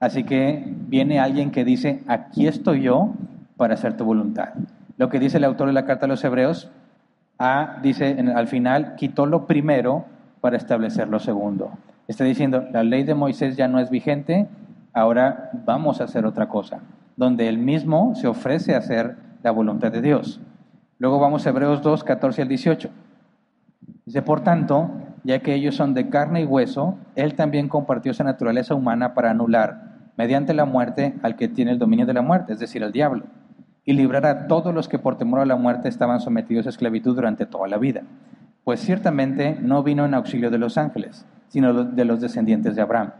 así 0.00 0.24
que 0.24 0.64
viene 0.66 1.20
alguien 1.20 1.50
que 1.50 1.64
dice, 1.64 2.02
aquí 2.06 2.46
estoy 2.46 2.82
yo 2.82 3.12
para 3.58 3.74
hacer 3.74 3.98
tu 3.98 4.04
voluntad. 4.04 4.54
Lo 4.96 5.10
que 5.10 5.18
dice 5.18 5.36
el 5.36 5.44
autor 5.44 5.66
de 5.68 5.74
la 5.74 5.84
carta 5.84 6.06
a 6.06 6.08
los 6.08 6.24
hebreos, 6.24 6.70
a, 7.38 7.78
dice 7.82 8.16
al 8.34 8.46
final, 8.46 8.94
quitó 8.96 9.26
lo 9.26 9.46
primero 9.46 10.06
para 10.40 10.56
establecer 10.56 11.08
lo 11.08 11.18
segundo. 11.18 11.70
Está 12.08 12.24
diciendo, 12.24 12.66
la 12.72 12.82
ley 12.82 13.04
de 13.04 13.14
Moisés 13.14 13.56
ya 13.56 13.68
no 13.68 13.78
es 13.78 13.90
vigente, 13.90 14.48
ahora 14.98 15.50
vamos 15.64 16.00
a 16.00 16.04
hacer 16.04 16.26
otra 16.26 16.48
cosa, 16.48 16.80
donde 17.16 17.48
él 17.48 17.58
mismo 17.58 18.14
se 18.14 18.26
ofrece 18.26 18.74
a 18.74 18.78
hacer 18.78 19.16
la 19.42 19.50
voluntad 19.50 19.92
de 19.92 20.02
Dios. 20.02 20.40
Luego 20.98 21.18
vamos 21.18 21.46
a 21.46 21.50
Hebreos 21.50 21.82
2, 21.82 22.04
14 22.04 22.42
al 22.42 22.48
18. 22.48 22.90
Dice, 24.04 24.22
por 24.22 24.40
tanto, 24.40 24.90
ya 25.24 25.40
que 25.40 25.54
ellos 25.54 25.76
son 25.76 25.94
de 25.94 26.08
carne 26.08 26.42
y 26.42 26.44
hueso, 26.44 26.96
Él 27.14 27.34
también 27.34 27.68
compartió 27.68 28.12
esa 28.12 28.24
naturaleza 28.24 28.74
humana 28.74 29.14
para 29.14 29.30
anular, 29.30 30.10
mediante 30.16 30.54
la 30.54 30.64
muerte, 30.64 31.14
al 31.22 31.36
que 31.36 31.48
tiene 31.48 31.70
el 31.72 31.78
dominio 31.78 32.06
de 32.06 32.14
la 32.14 32.22
muerte, 32.22 32.52
es 32.52 32.58
decir, 32.58 32.82
al 32.82 32.92
diablo, 32.92 33.24
y 33.84 33.92
librar 33.92 34.26
a 34.26 34.46
todos 34.48 34.74
los 34.74 34.88
que 34.88 34.98
por 34.98 35.16
temor 35.16 35.40
a 35.40 35.46
la 35.46 35.56
muerte 35.56 35.88
estaban 35.88 36.20
sometidos 36.20 36.66
a 36.66 36.70
esclavitud 36.70 37.14
durante 37.14 37.46
toda 37.46 37.68
la 37.68 37.78
vida. 37.78 38.02
pues 38.64 38.80
ciertamente 38.80 39.56
no 39.62 39.82
vino 39.82 40.04
en 40.04 40.12
auxilio 40.12 40.50
de 40.50 40.58
los 40.58 40.76
ángeles, 40.76 41.24
sino 41.48 41.84
de 41.84 42.04
los 42.04 42.20
descendientes 42.20 42.76
de 42.76 42.82
Abraham. 42.82 43.12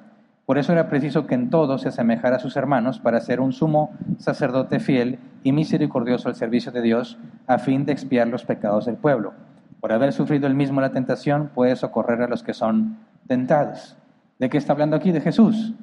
Por 0.48 0.56
eso 0.56 0.72
era 0.72 0.88
preciso 0.88 1.26
que 1.26 1.34
en 1.34 1.50
todo 1.50 1.76
se 1.76 1.88
asemejara 1.88 2.36
a 2.36 2.38
sus 2.38 2.56
hermanos 2.56 3.00
para 3.00 3.20
ser 3.20 3.38
un 3.38 3.52
sumo 3.52 3.90
sacerdote 4.16 4.80
fiel 4.80 5.18
y 5.42 5.52
misericordioso 5.52 6.30
al 6.30 6.36
servicio 6.36 6.72
de 6.72 6.80
Dios, 6.80 7.18
a 7.46 7.58
fin 7.58 7.84
de 7.84 7.92
expiar 7.92 8.28
los 8.28 8.46
pecados 8.46 8.86
del 8.86 8.96
pueblo. 8.96 9.34
Por 9.78 9.92
haber 9.92 10.14
sufrido 10.14 10.46
el 10.46 10.54
mismo 10.54 10.80
la 10.80 10.90
tentación, 10.90 11.50
puede 11.54 11.76
socorrer 11.76 12.22
a 12.22 12.28
los 12.28 12.42
que 12.42 12.54
son 12.54 12.96
tentados. 13.26 13.98
¿De 14.38 14.48
qué 14.48 14.56
está 14.56 14.72
hablando 14.72 14.96
aquí? 14.96 15.12
De 15.12 15.20
Jesús. 15.20 15.74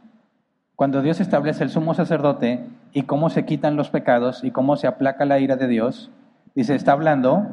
Cuando 0.76 1.04
Dios 1.04 1.20
establece 1.20 1.64
el 1.64 1.70
sumo 1.70 1.94
sacerdote 1.94 2.66
y 2.92 3.04
cómo 3.04 3.30
se 3.30 3.46
quitan 3.46 3.76
los 3.76 3.92
pecados 3.92 4.44
y 4.44 4.50
cómo 4.50 4.78
se 4.78 4.88
aplaca 4.88 5.26
la 5.26 5.38
ira 5.38 5.58
de 5.58 5.68
Dios, 5.68 6.10
dice, 6.56 6.74
está 6.74 6.94
hablando 6.94 7.46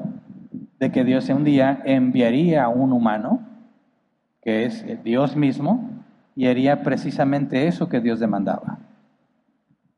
de 0.81 0.91
que 0.91 1.05
Dios 1.05 1.29
un 1.29 1.45
día 1.45 1.83
enviaría 1.85 2.65
a 2.65 2.69
un 2.71 2.91
humano, 2.91 3.43
que 4.41 4.65
es 4.65 4.87
Dios 5.05 5.37
mismo, 5.37 5.92
y 6.35 6.47
haría 6.47 6.83
precisamente 6.83 7.67
eso 7.67 7.89
que 7.89 8.01
Dios 8.01 8.21
demandaba. 8.21 8.79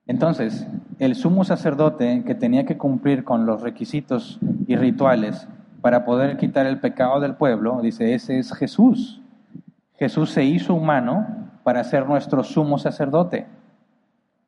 Entonces, 0.06 0.66
el 0.98 1.14
sumo 1.14 1.44
sacerdote 1.44 2.24
que 2.26 2.34
tenía 2.34 2.66
que 2.66 2.76
cumplir 2.76 3.24
con 3.24 3.46
los 3.46 3.62
requisitos 3.62 4.38
y 4.66 4.76
rituales 4.76 5.48
para 5.80 6.04
poder 6.04 6.36
quitar 6.36 6.66
el 6.66 6.80
pecado 6.80 7.20
del 7.20 7.34
pueblo, 7.34 7.80
dice, 7.82 8.14
ese 8.14 8.38
es 8.38 8.52
Jesús. 8.54 9.22
Jesús 9.96 10.30
se 10.30 10.44
hizo 10.44 10.74
humano 10.74 11.26
para 11.62 11.84
ser 11.84 12.06
nuestro 12.06 12.42
sumo 12.44 12.78
sacerdote 12.78 13.46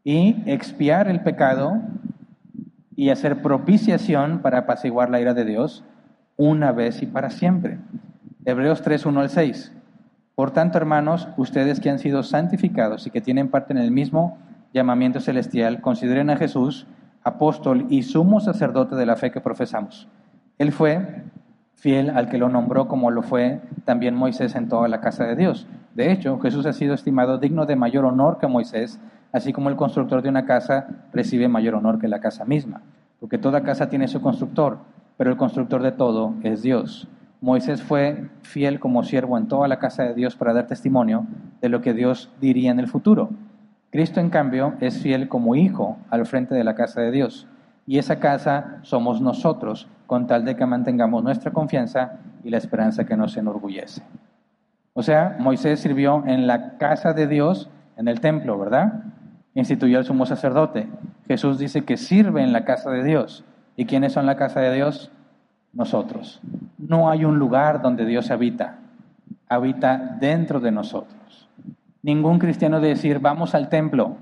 y 0.04 0.42
expiar 0.46 1.08
el 1.08 1.20
pecado 1.20 1.80
y 2.94 3.10
hacer 3.10 3.42
propiciación 3.42 4.40
para 4.40 4.58
apaciguar 4.58 5.10
la 5.10 5.20
ira 5.20 5.34
de 5.34 5.44
Dios 5.44 5.84
una 6.36 6.72
vez 6.72 7.02
y 7.02 7.06
para 7.06 7.30
siempre. 7.30 7.78
Hebreos 8.44 8.82
3, 8.82 9.06
1 9.06 9.20
al 9.20 9.30
6. 9.30 9.72
Por 10.36 10.50
tanto, 10.50 10.76
hermanos, 10.76 11.28
ustedes 11.38 11.80
que 11.80 11.88
han 11.88 11.98
sido 11.98 12.22
santificados 12.22 13.06
y 13.06 13.10
que 13.10 13.22
tienen 13.22 13.48
parte 13.48 13.72
en 13.72 13.78
el 13.78 13.90
mismo 13.90 14.36
llamamiento 14.74 15.18
celestial, 15.18 15.80
consideren 15.80 16.28
a 16.28 16.36
Jesús 16.36 16.86
apóstol 17.24 17.86
y 17.88 18.02
sumo 18.02 18.40
sacerdote 18.40 18.96
de 18.96 19.06
la 19.06 19.16
fe 19.16 19.30
que 19.30 19.40
profesamos. 19.40 20.08
Él 20.58 20.72
fue 20.72 21.24
fiel 21.74 22.10
al 22.10 22.28
que 22.28 22.36
lo 22.36 22.50
nombró 22.50 22.86
como 22.86 23.10
lo 23.10 23.22
fue 23.22 23.62
también 23.86 24.14
Moisés 24.14 24.54
en 24.56 24.68
toda 24.68 24.88
la 24.88 25.00
casa 25.00 25.24
de 25.24 25.36
Dios. 25.36 25.66
De 25.94 26.12
hecho, 26.12 26.38
Jesús 26.38 26.66
ha 26.66 26.74
sido 26.74 26.92
estimado 26.92 27.38
digno 27.38 27.64
de 27.64 27.76
mayor 27.76 28.04
honor 28.04 28.36
que 28.38 28.46
Moisés, 28.46 29.00
así 29.32 29.54
como 29.54 29.70
el 29.70 29.76
constructor 29.76 30.20
de 30.20 30.28
una 30.28 30.44
casa 30.44 30.86
recibe 31.14 31.48
mayor 31.48 31.76
honor 31.76 31.98
que 31.98 32.08
la 32.08 32.20
casa 32.20 32.44
misma, 32.44 32.82
porque 33.20 33.38
toda 33.38 33.62
casa 33.62 33.88
tiene 33.88 34.06
su 34.06 34.20
constructor, 34.20 34.80
pero 35.16 35.30
el 35.30 35.38
constructor 35.38 35.82
de 35.82 35.92
todo 35.92 36.34
es 36.42 36.60
Dios. 36.60 37.08
Moisés 37.46 37.80
fue 37.80 38.28
fiel 38.42 38.80
como 38.80 39.04
siervo 39.04 39.38
en 39.38 39.46
toda 39.46 39.68
la 39.68 39.78
casa 39.78 40.02
de 40.02 40.14
Dios 40.14 40.34
para 40.34 40.52
dar 40.52 40.66
testimonio 40.66 41.26
de 41.60 41.68
lo 41.68 41.80
que 41.80 41.94
Dios 41.94 42.28
diría 42.40 42.72
en 42.72 42.80
el 42.80 42.88
futuro. 42.88 43.30
Cristo, 43.92 44.18
en 44.18 44.30
cambio, 44.30 44.74
es 44.80 45.00
fiel 45.00 45.28
como 45.28 45.54
hijo 45.54 45.96
al 46.10 46.26
frente 46.26 46.56
de 46.56 46.64
la 46.64 46.74
casa 46.74 47.02
de 47.02 47.12
Dios. 47.12 47.46
Y 47.86 47.98
esa 47.98 48.18
casa 48.18 48.80
somos 48.82 49.20
nosotros, 49.20 49.88
con 50.08 50.26
tal 50.26 50.44
de 50.44 50.56
que 50.56 50.66
mantengamos 50.66 51.22
nuestra 51.22 51.52
confianza 51.52 52.14
y 52.42 52.50
la 52.50 52.58
esperanza 52.58 53.04
que 53.04 53.16
nos 53.16 53.36
enorgullece. 53.36 54.02
O 54.92 55.04
sea, 55.04 55.36
Moisés 55.38 55.78
sirvió 55.78 56.24
en 56.26 56.48
la 56.48 56.78
casa 56.78 57.12
de 57.12 57.28
Dios, 57.28 57.70
en 57.96 58.08
el 58.08 58.20
templo, 58.20 58.58
¿verdad? 58.58 59.04
Instituyó 59.54 59.98
al 59.98 60.04
sumo 60.04 60.26
sacerdote. 60.26 60.88
Jesús 61.28 61.58
dice 61.60 61.84
que 61.84 61.96
sirve 61.96 62.42
en 62.42 62.52
la 62.52 62.64
casa 62.64 62.90
de 62.90 63.04
Dios. 63.04 63.44
¿Y 63.76 63.84
quiénes 63.84 64.14
son 64.14 64.26
la 64.26 64.34
casa 64.34 64.58
de 64.58 64.74
Dios? 64.74 65.12
Nosotros. 65.76 66.40
No 66.78 67.10
hay 67.10 67.26
un 67.26 67.38
lugar 67.38 67.82
donde 67.82 68.06
Dios 68.06 68.30
habita. 68.30 68.78
Habita 69.48 69.98
dentro 70.18 70.58
de 70.58 70.72
nosotros. 70.72 71.48
Ningún 72.02 72.38
cristiano 72.38 72.80
decir 72.80 73.20
vamos 73.20 73.54
al 73.54 73.68
templo. 73.68 74.16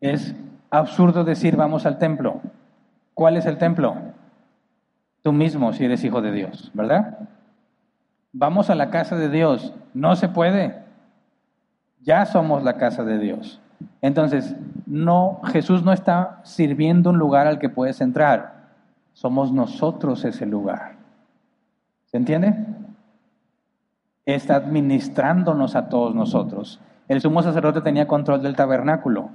Es 0.00 0.34
absurdo 0.70 1.24
decir 1.24 1.56
vamos 1.56 1.84
al 1.84 1.98
templo. 1.98 2.40
¿Cuál 3.12 3.36
es 3.36 3.44
el 3.44 3.58
templo? 3.58 3.96
Tú 5.22 5.32
mismo 5.32 5.74
si 5.74 5.84
eres 5.84 6.02
hijo 6.04 6.22
de 6.22 6.32
Dios, 6.32 6.70
¿verdad? 6.72 7.18
Vamos 8.32 8.70
a 8.70 8.74
la 8.74 8.88
casa 8.88 9.16
de 9.16 9.28
Dios. 9.28 9.74
No 9.92 10.16
se 10.16 10.28
puede. 10.28 10.82
Ya 12.00 12.24
somos 12.24 12.62
la 12.62 12.78
casa 12.78 13.04
de 13.04 13.18
Dios. 13.18 13.60
Entonces, 14.00 14.56
no, 14.86 15.40
Jesús 15.52 15.84
no 15.84 15.92
está 15.92 16.40
sirviendo 16.44 17.10
un 17.10 17.18
lugar 17.18 17.46
al 17.46 17.58
que 17.58 17.68
puedes 17.68 18.00
entrar. 18.00 18.59
Somos 19.12 19.52
nosotros 19.52 20.24
ese 20.24 20.46
lugar. 20.46 20.96
¿Se 22.06 22.16
entiende? 22.16 22.54
Está 24.26 24.56
administrándonos 24.56 25.76
a 25.76 25.88
todos 25.88 26.14
nosotros. 26.14 26.80
El 27.08 27.20
sumo 27.20 27.42
sacerdote 27.42 27.80
tenía 27.80 28.06
control 28.06 28.42
del 28.42 28.56
tabernáculo, 28.56 29.30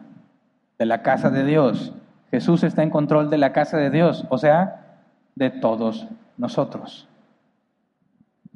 de 0.77 0.85
la 0.85 1.01
casa 1.01 1.29
de 1.29 1.43
Dios. 1.43 1.93
Jesús 2.31 2.63
está 2.63 2.83
en 2.83 2.89
control 2.89 3.29
de 3.29 3.37
la 3.37 3.53
casa 3.53 3.77
de 3.77 3.89
Dios, 3.89 4.25
o 4.29 4.37
sea, 4.37 4.99
de 5.35 5.49
todos 5.49 6.07
nosotros. 6.37 7.07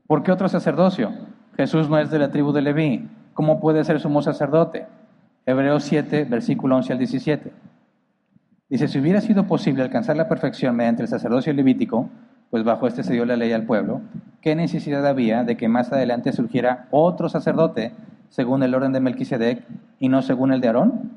¿Por 0.08 0.24
qué 0.24 0.32
otro 0.32 0.50
sacerdocio? 0.50 1.12
Jesús 1.56 1.90
no 1.90 1.98
es 2.00 2.10
de 2.10 2.20
la 2.20 2.32
tribu 2.32 2.52
de 2.52 2.62
Leví. 2.62 3.10
¿Cómo 3.34 3.60
puede 3.60 3.84
ser 3.84 4.00
sumo 4.00 4.22
sacerdote? 4.22 4.88
Hebreos 5.46 5.84
7, 5.84 6.26
versículo 6.26 6.76
11 6.78 6.94
al 6.94 7.00
17. 7.00 7.52
Dice, 8.70 8.88
si 8.88 9.00
hubiera 9.00 9.20
sido 9.20 9.48
posible 9.48 9.82
alcanzar 9.82 10.16
la 10.16 10.30
perfección 10.30 10.76
mediante 10.76 11.02
el 11.02 11.08
sacerdocio 11.08 11.52
levítico, 11.54 12.08
pues 12.52 12.64
bajo 12.64 12.86
este 12.86 13.02
se 13.02 13.14
dio 13.14 13.26
la 13.26 13.36
ley 13.36 13.52
al 13.52 13.64
pueblo, 13.64 14.02
¿qué 14.42 14.56
necesidad 14.56 15.08
había 15.08 15.44
de 15.44 15.58
que 15.58 15.68
más 15.68 15.92
adelante 15.92 16.34
surgiera 16.34 16.88
otro 16.92 17.30
sacerdote 17.30 17.94
según 18.30 18.62
el 18.62 18.76
orden 18.76 18.92
de 18.92 19.00
Melquisedec 19.00 19.64
y 20.00 20.10
no 20.10 20.22
según 20.22 20.54
el 20.54 20.62
de 20.62 20.68
Aarón? 20.68 21.12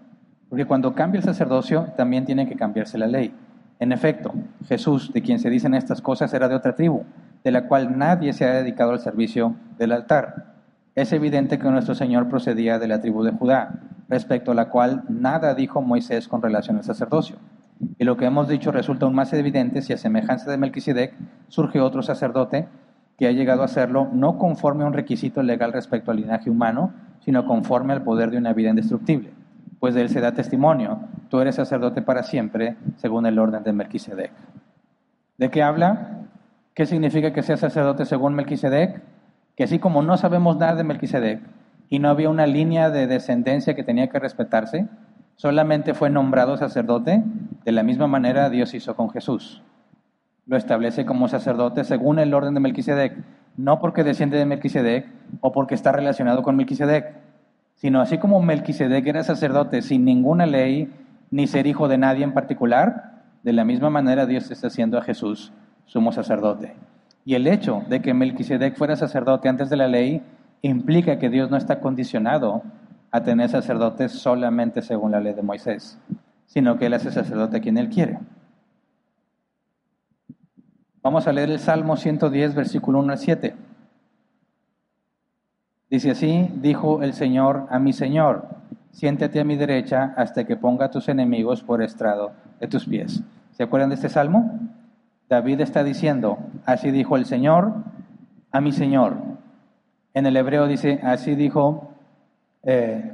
Porque 0.48 0.64
cuando 0.64 0.94
cambia 0.94 1.18
el 1.18 1.24
sacerdocio, 1.24 1.88
también 1.94 2.24
tiene 2.24 2.48
que 2.48 2.56
cambiarse 2.56 2.96
la 2.96 3.06
ley. 3.06 3.34
En 3.80 3.92
efecto, 3.92 4.32
Jesús, 4.66 5.12
de 5.12 5.20
quien 5.20 5.38
se 5.38 5.50
dicen 5.50 5.74
estas 5.74 6.00
cosas, 6.00 6.32
era 6.32 6.48
de 6.48 6.54
otra 6.54 6.74
tribu, 6.74 7.04
de 7.44 7.50
la 7.50 7.68
cual 7.68 7.98
nadie 7.98 8.32
se 8.32 8.46
ha 8.46 8.54
dedicado 8.54 8.92
al 8.92 9.00
servicio 9.00 9.56
del 9.78 9.92
altar. 9.92 10.54
Es 10.94 11.12
evidente 11.12 11.58
que 11.58 11.70
nuestro 11.70 11.94
Señor 11.94 12.28
procedía 12.28 12.78
de 12.78 12.88
la 12.88 13.00
tribu 13.00 13.22
de 13.22 13.32
Judá, 13.32 13.80
respecto 14.12 14.52
a 14.52 14.54
la 14.54 14.68
cual 14.68 15.04
nada 15.08 15.54
dijo 15.54 15.80
Moisés 15.80 16.28
con 16.28 16.42
relación 16.42 16.76
al 16.76 16.84
sacerdocio. 16.84 17.36
Y 17.98 18.04
lo 18.04 18.18
que 18.18 18.26
hemos 18.26 18.46
dicho 18.46 18.70
resulta 18.70 19.06
aún 19.06 19.14
más 19.14 19.32
evidente 19.32 19.80
si 19.80 19.94
a 19.94 19.96
semejanza 19.96 20.50
de 20.50 20.58
Melquisedec 20.58 21.14
surge 21.48 21.80
otro 21.80 22.02
sacerdote 22.02 22.68
que 23.16 23.26
ha 23.26 23.32
llegado 23.32 23.62
a 23.62 23.68
serlo 23.68 24.08
no 24.12 24.36
conforme 24.36 24.84
a 24.84 24.86
un 24.86 24.92
requisito 24.92 25.42
legal 25.42 25.72
respecto 25.72 26.10
al 26.10 26.18
linaje 26.18 26.50
humano, 26.50 26.92
sino 27.20 27.46
conforme 27.46 27.94
al 27.94 28.02
poder 28.02 28.30
de 28.30 28.36
una 28.36 28.52
vida 28.52 28.68
indestructible. 28.68 29.32
Pues 29.80 29.94
de 29.94 30.02
él 30.02 30.10
se 30.10 30.20
da 30.20 30.32
testimonio, 30.32 31.00
tú 31.30 31.40
eres 31.40 31.54
sacerdote 31.54 32.02
para 32.02 32.22
siempre, 32.22 32.76
según 32.96 33.24
el 33.24 33.38
orden 33.38 33.64
de 33.64 33.72
Melquisedec. 33.72 34.30
¿De 35.38 35.50
qué 35.50 35.62
habla? 35.62 36.18
¿Qué 36.74 36.84
significa 36.84 37.32
que 37.32 37.42
sea 37.42 37.56
sacerdote 37.56 38.04
según 38.04 38.34
Melquisedec? 38.34 39.00
Que 39.56 39.64
así 39.64 39.78
como 39.78 40.02
no 40.02 40.18
sabemos 40.18 40.58
nada 40.58 40.74
de 40.74 40.84
Melquisedec 40.84 41.40
y 41.92 41.98
no 41.98 42.08
había 42.08 42.30
una 42.30 42.46
línea 42.46 42.88
de 42.88 43.06
descendencia 43.06 43.74
que 43.74 43.84
tenía 43.84 44.08
que 44.08 44.18
respetarse, 44.18 44.86
solamente 45.36 45.92
fue 45.92 46.08
nombrado 46.08 46.56
sacerdote, 46.56 47.22
de 47.66 47.72
la 47.72 47.82
misma 47.82 48.06
manera 48.06 48.48
Dios 48.48 48.72
hizo 48.72 48.96
con 48.96 49.10
Jesús. 49.10 49.62
Lo 50.46 50.56
establece 50.56 51.04
como 51.04 51.28
sacerdote 51.28 51.84
según 51.84 52.18
el 52.18 52.32
orden 52.32 52.54
de 52.54 52.60
Melquisedec, 52.60 53.12
no 53.58 53.78
porque 53.78 54.04
desciende 54.04 54.38
de 54.38 54.46
Melquisedec 54.46 55.06
o 55.42 55.52
porque 55.52 55.74
está 55.74 55.92
relacionado 55.92 56.42
con 56.42 56.56
Melquisedec, 56.56 57.12
sino 57.74 58.00
así 58.00 58.16
como 58.16 58.40
Melquisedec 58.40 59.06
era 59.06 59.22
sacerdote 59.22 59.82
sin 59.82 60.06
ninguna 60.06 60.46
ley 60.46 60.90
ni 61.30 61.46
ser 61.46 61.66
hijo 61.66 61.88
de 61.88 61.98
nadie 61.98 62.24
en 62.24 62.32
particular, 62.32 63.20
de 63.42 63.52
la 63.52 63.66
misma 63.66 63.90
manera 63.90 64.24
Dios 64.24 64.50
está 64.50 64.68
haciendo 64.68 64.96
a 64.96 65.02
Jesús 65.02 65.52
sumo 65.84 66.10
sacerdote. 66.10 66.74
Y 67.26 67.34
el 67.34 67.46
hecho 67.46 67.82
de 67.90 68.00
que 68.00 68.14
Melquisedec 68.14 68.76
fuera 68.76 68.96
sacerdote 68.96 69.50
antes 69.50 69.68
de 69.68 69.76
la 69.76 69.88
ley 69.88 70.22
implica 70.62 71.18
que 71.18 71.28
Dios 71.28 71.50
no 71.50 71.56
está 71.56 71.80
condicionado 71.80 72.62
a 73.10 73.22
tener 73.22 73.50
sacerdotes 73.50 74.12
solamente 74.12 74.80
según 74.80 75.10
la 75.10 75.20
ley 75.20 75.34
de 75.34 75.42
Moisés, 75.42 75.98
sino 76.46 76.78
que 76.78 76.86
Él 76.86 76.94
hace 76.94 77.10
sacerdote 77.10 77.58
a 77.58 77.60
quien 77.60 77.76
Él 77.76 77.88
quiere. 77.88 78.18
Vamos 81.02 81.26
a 81.26 81.32
leer 81.32 81.50
el 81.50 81.58
Salmo 81.58 81.96
110, 81.96 82.54
versículo 82.54 83.00
1 83.00 83.12
al 83.12 83.18
7. 83.18 83.54
Dice 85.90 86.12
así, 86.12 86.48
dijo 86.54 87.02
el 87.02 87.12
Señor 87.12 87.66
a 87.70 87.78
mi 87.78 87.92
Señor, 87.92 88.46
siéntate 88.92 89.40
a 89.40 89.44
mi 89.44 89.56
derecha 89.56 90.14
hasta 90.16 90.44
que 90.44 90.56
ponga 90.56 90.86
a 90.86 90.90
tus 90.90 91.08
enemigos 91.08 91.62
por 91.62 91.82
estrado 91.82 92.32
de 92.60 92.68
tus 92.68 92.86
pies. 92.86 93.20
¿Se 93.50 93.64
acuerdan 93.64 93.90
de 93.90 93.96
este 93.96 94.08
salmo? 94.08 94.58
David 95.28 95.60
está 95.60 95.82
diciendo, 95.82 96.38
así 96.64 96.90
dijo 96.90 97.16
el 97.16 97.26
Señor 97.26 97.74
a 98.52 98.60
mi 98.60 98.72
Señor. 98.72 99.31
En 100.14 100.26
el 100.26 100.36
hebreo 100.36 100.66
dice, 100.66 101.00
así 101.02 101.34
dijo, 101.34 101.92
eh, 102.62 103.12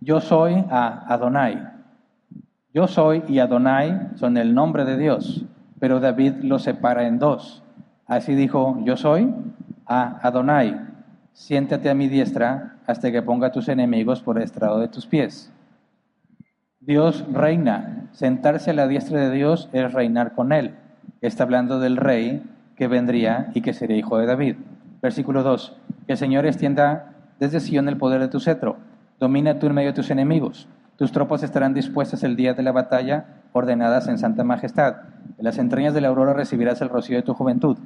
yo 0.00 0.20
soy 0.20 0.64
a 0.70 1.12
Adonai. 1.12 1.68
Yo 2.72 2.86
soy 2.86 3.22
y 3.28 3.38
Adonai 3.38 4.10
son 4.16 4.36
el 4.36 4.54
nombre 4.54 4.84
de 4.84 4.96
Dios, 4.96 5.44
pero 5.78 6.00
David 6.00 6.34
lo 6.42 6.58
separa 6.58 7.06
en 7.06 7.18
dos. 7.18 7.62
Así 8.06 8.34
dijo, 8.34 8.78
yo 8.84 8.96
soy 8.96 9.34
a 9.86 10.18
Adonai, 10.22 10.80
siéntate 11.32 11.90
a 11.90 11.94
mi 11.94 12.08
diestra 12.08 12.76
hasta 12.86 13.12
que 13.12 13.22
ponga 13.22 13.48
a 13.48 13.52
tus 13.52 13.68
enemigos 13.68 14.22
por 14.22 14.38
el 14.38 14.44
estrado 14.44 14.80
de 14.80 14.88
tus 14.88 15.06
pies. 15.06 15.52
Dios 16.80 17.24
reina. 17.30 18.08
Sentarse 18.12 18.70
a 18.70 18.74
la 18.74 18.88
diestra 18.88 19.20
de 19.20 19.30
Dios 19.30 19.68
es 19.72 19.92
reinar 19.92 20.34
con 20.34 20.52
Él. 20.52 20.74
Está 21.20 21.42
hablando 21.44 21.80
del 21.80 21.98
rey 21.98 22.42
que 22.76 22.88
vendría 22.88 23.50
y 23.54 23.60
que 23.60 23.74
sería 23.74 23.98
hijo 23.98 24.16
de 24.16 24.26
David. 24.26 24.56
Versículo 25.00 25.42
2. 25.42 25.76
Que 26.06 26.12
el 26.12 26.18
Señor 26.18 26.46
extienda 26.46 27.14
desde 27.38 27.60
Sion 27.60 27.88
el 27.88 27.96
poder 27.96 28.20
de 28.20 28.28
tu 28.28 28.40
cetro. 28.40 28.76
Domina 29.18 29.58
tú 29.58 29.66
en 29.66 29.74
medio 29.74 29.90
de 29.90 29.96
tus 29.96 30.10
enemigos. 30.10 30.68
Tus 30.96 31.12
tropas 31.12 31.42
estarán 31.42 31.74
dispuestas 31.74 32.24
el 32.24 32.34
día 32.34 32.54
de 32.54 32.62
la 32.62 32.72
batalla, 32.72 33.42
ordenadas 33.52 34.08
en 34.08 34.18
santa 34.18 34.42
majestad. 34.42 34.96
En 35.38 35.44
las 35.44 35.58
entrañas 35.58 35.94
de 35.94 36.00
la 36.00 36.08
aurora 36.08 36.32
recibirás 36.32 36.80
el 36.80 36.88
rocío 36.88 37.16
de 37.16 37.22
tu 37.22 37.34
juventud. 37.34 37.78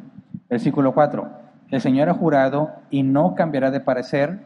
Versículo 0.49 0.95
4. 0.95 1.29
El 1.71 1.81
Señor 1.81 2.09
ha 2.09 2.15
jurado 2.15 2.71
y 2.91 3.03
no 3.03 3.35
cambiará 3.35 3.71
de 3.71 3.81
parecer. 3.81 4.41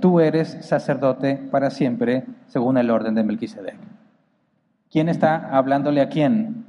Tú 0.00 0.20
eres 0.20 0.58
sacerdote 0.60 1.36
para 1.36 1.70
siempre, 1.70 2.24
según 2.46 2.78
el 2.78 2.90
orden 2.90 3.14
de 3.14 3.24
Melquisedec. 3.24 3.76
¿Quién 4.90 5.08
está 5.08 5.48
hablándole 5.50 6.00
a 6.00 6.08
quién? 6.08 6.66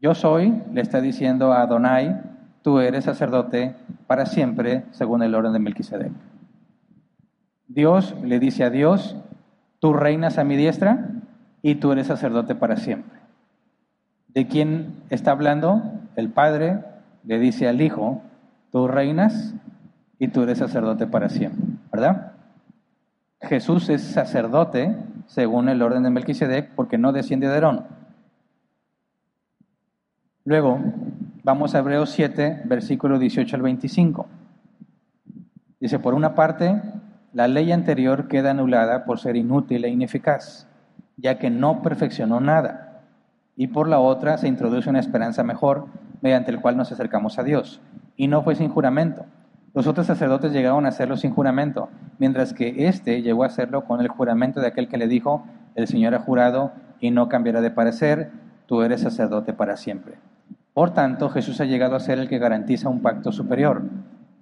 Yo 0.00 0.14
soy, 0.14 0.62
le 0.72 0.80
está 0.80 1.00
diciendo 1.00 1.52
a 1.52 1.62
Adonai, 1.62 2.20
tú 2.66 2.80
eres 2.80 3.04
sacerdote 3.04 3.76
para 4.08 4.26
siempre, 4.26 4.82
según 4.90 5.22
el 5.22 5.36
orden 5.36 5.52
de 5.52 5.60
Melquisedec. 5.60 6.10
Dios 7.68 8.16
le 8.24 8.40
dice 8.40 8.64
a 8.64 8.70
Dios, 8.70 9.14
tú 9.78 9.92
reinas 9.92 10.36
a 10.36 10.42
mi 10.42 10.56
diestra 10.56 11.10
y 11.62 11.76
tú 11.76 11.92
eres 11.92 12.08
sacerdote 12.08 12.56
para 12.56 12.76
siempre. 12.76 13.20
¿De 14.26 14.48
quién 14.48 14.96
está 15.10 15.30
hablando? 15.30 15.80
El 16.16 16.30
Padre 16.30 16.80
le 17.22 17.38
dice 17.38 17.68
al 17.68 17.80
Hijo, 17.80 18.20
tú 18.72 18.88
reinas 18.88 19.54
y 20.18 20.26
tú 20.26 20.42
eres 20.42 20.58
sacerdote 20.58 21.06
para 21.06 21.28
siempre, 21.28 21.64
¿verdad? 21.92 22.32
Jesús 23.42 23.88
es 23.90 24.02
sacerdote 24.02 24.96
según 25.26 25.68
el 25.68 25.82
orden 25.82 26.02
de 26.02 26.10
Melquisedec 26.10 26.70
porque 26.74 26.98
no 26.98 27.12
desciende 27.12 27.46
de 27.46 27.54
Aarón. 27.54 27.84
Luego, 30.44 30.80
vamos 31.46 31.76
a 31.76 31.78
Hebreos 31.78 32.10
7, 32.10 32.62
versículo 32.64 33.20
18 33.20 33.54
al 33.54 33.62
25. 33.62 34.26
Dice, 35.78 36.00
por 36.00 36.14
una 36.14 36.34
parte, 36.34 36.82
la 37.32 37.46
ley 37.46 37.70
anterior 37.70 38.26
queda 38.26 38.50
anulada 38.50 39.04
por 39.04 39.20
ser 39.20 39.36
inútil 39.36 39.84
e 39.84 39.88
ineficaz, 39.88 40.66
ya 41.16 41.38
que 41.38 41.48
no 41.48 41.82
perfeccionó 41.82 42.40
nada. 42.40 43.04
Y 43.54 43.68
por 43.68 43.86
la 43.86 44.00
otra 44.00 44.38
se 44.38 44.48
introduce 44.48 44.90
una 44.90 44.98
esperanza 44.98 45.44
mejor, 45.44 45.86
mediante 46.20 46.50
el 46.50 46.60
cual 46.60 46.76
nos 46.76 46.90
acercamos 46.90 47.38
a 47.38 47.44
Dios. 47.44 47.80
Y 48.16 48.26
no 48.26 48.42
fue 48.42 48.56
sin 48.56 48.68
juramento. 48.68 49.24
Los 49.72 49.86
otros 49.86 50.08
sacerdotes 50.08 50.50
llegaron 50.50 50.84
a 50.84 50.88
hacerlo 50.88 51.16
sin 51.16 51.30
juramento, 51.30 51.90
mientras 52.18 52.54
que 52.54 52.88
éste 52.88 53.22
llegó 53.22 53.44
a 53.44 53.46
hacerlo 53.46 53.84
con 53.84 54.00
el 54.00 54.08
juramento 54.08 54.60
de 54.60 54.66
aquel 54.66 54.88
que 54.88 54.98
le 54.98 55.06
dijo, 55.06 55.46
el 55.76 55.86
Señor 55.86 56.12
ha 56.16 56.18
jurado 56.18 56.72
y 56.98 57.12
no 57.12 57.28
cambiará 57.28 57.60
de 57.60 57.70
parecer, 57.70 58.32
tú 58.66 58.82
eres 58.82 59.02
sacerdote 59.02 59.52
para 59.52 59.76
siempre. 59.76 60.16
Por 60.76 60.92
tanto, 60.92 61.30
Jesús 61.30 61.58
ha 61.62 61.64
llegado 61.64 61.96
a 61.96 62.00
ser 62.00 62.18
el 62.18 62.28
que 62.28 62.38
garantiza 62.38 62.90
un 62.90 63.00
pacto 63.00 63.32
superior 63.32 63.82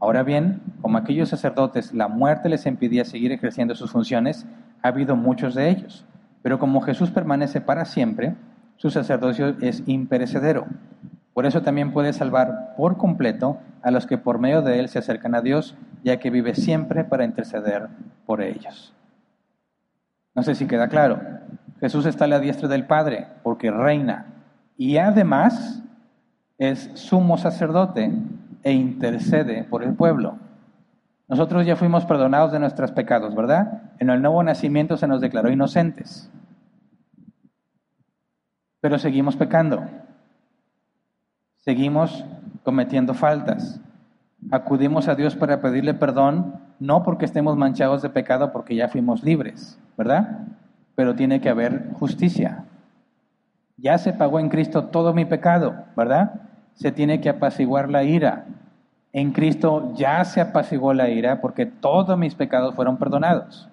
Ahora 0.05 0.23
bien, 0.23 0.61
como 0.83 0.99
aquellos 0.99 1.31
sacerdotes 1.31 1.95
la 1.95 2.09
muerte 2.09 2.51
les 2.51 2.67
impedía 2.67 3.07
seguir 3.07 3.33
ejerciendo 3.33 3.75
sus 3.75 3.91
funciones, 3.91 4.47
ha 4.83 4.89
habido 4.89 5.17
muchos 5.17 5.55
de 5.55 5.71
ellos. 5.71 6.05
Pero 6.43 6.59
como 6.59 6.83
Jesús 6.83 7.11
permanece 7.11 7.63
para 7.63 7.87
siempre, 7.87 8.35
su 8.77 8.91
sacerdocio 8.91 9.57
es 9.63 9.83
imperecedero. 9.87 10.67
Por 11.33 11.47
eso 11.47 11.63
también 11.63 11.91
puede 11.91 12.13
salvar 12.13 12.75
por 12.77 12.99
completo 12.99 13.57
a 13.83 13.91
los 13.91 14.07
que 14.07 14.19
por 14.19 14.39
medio 14.39 14.61
de 14.61 14.79
él 14.79 14.91
se 14.91 14.99
acercan 14.99 15.35
a 15.35 15.41
Dios, 15.41 15.75
ya 16.03 16.19
que 16.19 16.29
vive 16.29 16.55
siempre 16.55 17.05
para 17.05 17.25
interceder 17.25 17.89
por 18.27 18.43
ellos. 18.43 18.93
No 20.35 20.43
sé 20.43 20.55
si 20.55 20.67
queda 20.67 20.89
claro. 20.89 21.19
Jesús 21.81 22.05
está 22.05 22.27
a 22.27 22.29
la 22.29 22.41
diestra 22.41 22.69
del 22.69 22.85
Padre 22.85 23.29
porque 23.43 23.71
reina 23.71 24.27
y 24.77 24.99
además 24.99 25.83
es 26.59 26.91
sumo 26.95 27.37
sacerdote 27.39 28.13
e 28.63 28.73
intercede 28.73 29.65
por 29.65 29.83
el 29.83 29.95
pueblo. 29.95 30.39
Nosotros 31.29 31.65
ya 31.65 31.77
fuimos 31.77 32.05
perdonados 32.05 32.53
de 32.53 32.59
nuestros 32.59 32.93
pecados, 32.93 33.35
¿verdad? 33.35 33.93
En 33.99 34.11
el 34.11 34.21
nuevo 34.21 34.43
nacimiento 34.43 34.97
se 34.97 35.09
nos 35.09 35.21
declaró 35.21 35.51
inocentes. 35.51 36.31
Pero 38.81 38.99
seguimos 38.99 39.37
pecando. 39.37 39.83
Seguimos 41.57 42.25
cometiendo 42.63 43.15
faltas. 43.15 43.81
Acudimos 44.51 45.09
a 45.09 45.15
Dios 45.15 45.35
para 45.35 45.63
pedirle 45.63 45.95
perdón, 45.95 46.61
no 46.79 47.03
porque 47.03 47.25
estemos 47.25 47.57
manchados 47.57 48.03
de 48.03 48.11
pecado, 48.11 48.53
porque 48.53 48.77
ya 48.77 48.89
fuimos 48.89 49.23
libres, 49.23 49.81
¿verdad? 49.97 50.47
Pero 50.95 51.15
tiene 51.15 51.41
que 51.41 51.49
haber 51.49 51.91
justicia. 51.95 52.67
Ya 53.77 53.99
se 53.99 54.13
pagó 54.13 54.39
en 54.39 54.49
Cristo 54.49 54.85
todo 54.85 55.13
mi 55.13 55.25
pecado, 55.25 55.75
¿verdad? 55.97 56.45
se 56.75 56.93
tiene 56.93 57.21
que 57.21 57.29
apaciguar 57.29 57.89
la 57.89 58.05
ira. 58.05 58.47
En 59.13 59.33
Cristo 59.33 59.93
ya 59.95 60.25
se 60.25 60.41
apaciguó 60.41 60.93
la 60.93 61.09
ira 61.09 61.41
porque 61.41 61.67
todos 61.67 62.19
mis 62.19 62.35
pecados 62.35 62.75
fueron 62.75 62.97
perdonados. 62.97 63.69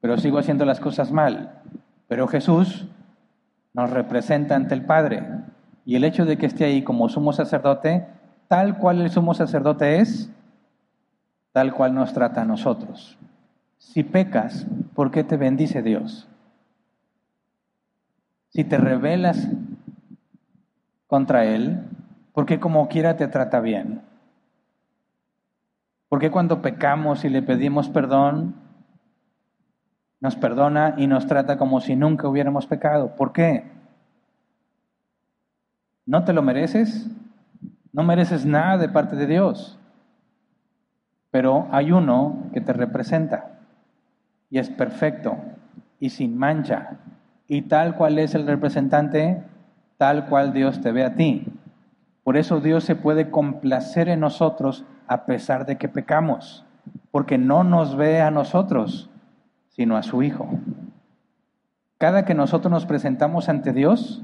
Pero 0.00 0.18
sigo 0.18 0.38
haciendo 0.38 0.66
las 0.66 0.80
cosas 0.80 1.10
mal. 1.10 1.62
Pero 2.08 2.28
Jesús 2.28 2.86
nos 3.72 3.90
representa 3.90 4.54
ante 4.54 4.74
el 4.74 4.84
Padre. 4.84 5.26
Y 5.86 5.96
el 5.96 6.04
hecho 6.04 6.26
de 6.26 6.36
que 6.36 6.46
esté 6.46 6.64
ahí 6.64 6.82
como 6.82 7.08
sumo 7.08 7.32
sacerdote, 7.32 8.06
tal 8.48 8.76
cual 8.76 9.00
el 9.00 9.10
sumo 9.10 9.34
sacerdote 9.34 10.00
es, 10.00 10.30
tal 11.52 11.72
cual 11.72 11.94
nos 11.94 12.12
trata 12.12 12.42
a 12.42 12.46
nosotros. 12.46 13.18
Si 13.78 14.02
pecas, 14.02 14.66
¿por 14.94 15.10
qué 15.10 15.24
te 15.24 15.36
bendice 15.36 15.82
Dios? 15.82 16.28
Si 18.54 18.62
te 18.62 18.78
rebelas 18.78 19.48
contra 21.08 21.44
Él, 21.44 21.82
porque 22.32 22.60
como 22.60 22.88
quiera 22.88 23.16
te 23.16 23.26
trata 23.26 23.58
bien. 23.58 24.02
Porque 26.08 26.30
cuando 26.30 26.62
pecamos 26.62 27.24
y 27.24 27.30
le 27.30 27.42
pedimos 27.42 27.88
perdón, 27.88 28.54
nos 30.20 30.36
perdona 30.36 30.94
y 30.96 31.08
nos 31.08 31.26
trata 31.26 31.58
como 31.58 31.80
si 31.80 31.96
nunca 31.96 32.28
hubiéramos 32.28 32.68
pecado. 32.68 33.16
¿Por 33.16 33.32
qué? 33.32 33.64
¿No 36.06 36.24
te 36.24 36.32
lo 36.32 36.40
mereces? 36.40 37.10
No 37.92 38.04
mereces 38.04 38.46
nada 38.46 38.78
de 38.78 38.88
parte 38.88 39.16
de 39.16 39.26
Dios. 39.26 39.80
Pero 41.32 41.66
hay 41.72 41.90
uno 41.90 42.50
que 42.52 42.60
te 42.60 42.72
representa 42.72 43.58
y 44.48 44.58
es 44.58 44.70
perfecto 44.70 45.36
y 45.98 46.10
sin 46.10 46.38
mancha. 46.38 46.98
Y 47.48 47.62
tal 47.62 47.96
cual 47.96 48.18
es 48.18 48.34
el 48.34 48.46
representante, 48.46 49.42
tal 49.98 50.26
cual 50.26 50.52
Dios 50.52 50.80
te 50.80 50.92
ve 50.92 51.04
a 51.04 51.14
ti. 51.14 51.46
Por 52.22 52.36
eso 52.36 52.60
Dios 52.60 52.84
se 52.84 52.96
puede 52.96 53.30
complacer 53.30 54.08
en 54.08 54.20
nosotros 54.20 54.84
a 55.06 55.26
pesar 55.26 55.66
de 55.66 55.76
que 55.76 55.88
pecamos, 55.88 56.64
porque 57.10 57.36
no 57.36 57.64
nos 57.64 57.96
ve 57.96 58.22
a 58.22 58.30
nosotros, 58.30 59.10
sino 59.68 59.96
a 59.96 60.02
su 60.02 60.22
Hijo. 60.22 60.48
Cada 61.98 62.24
que 62.24 62.34
nosotros 62.34 62.70
nos 62.70 62.86
presentamos 62.86 63.48
ante 63.48 63.72
Dios, 63.72 64.22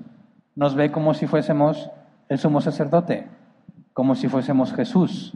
nos 0.55 0.75
ve 0.75 0.91
como 0.91 1.15
si 1.15 1.27
fuésemos 1.27 1.91
el 2.29 2.39
sumo 2.39 2.61
sacerdote, 2.61 3.27
como 3.93 4.15
si 4.15 4.29
fuésemos 4.29 4.73
Jesús. 4.73 5.35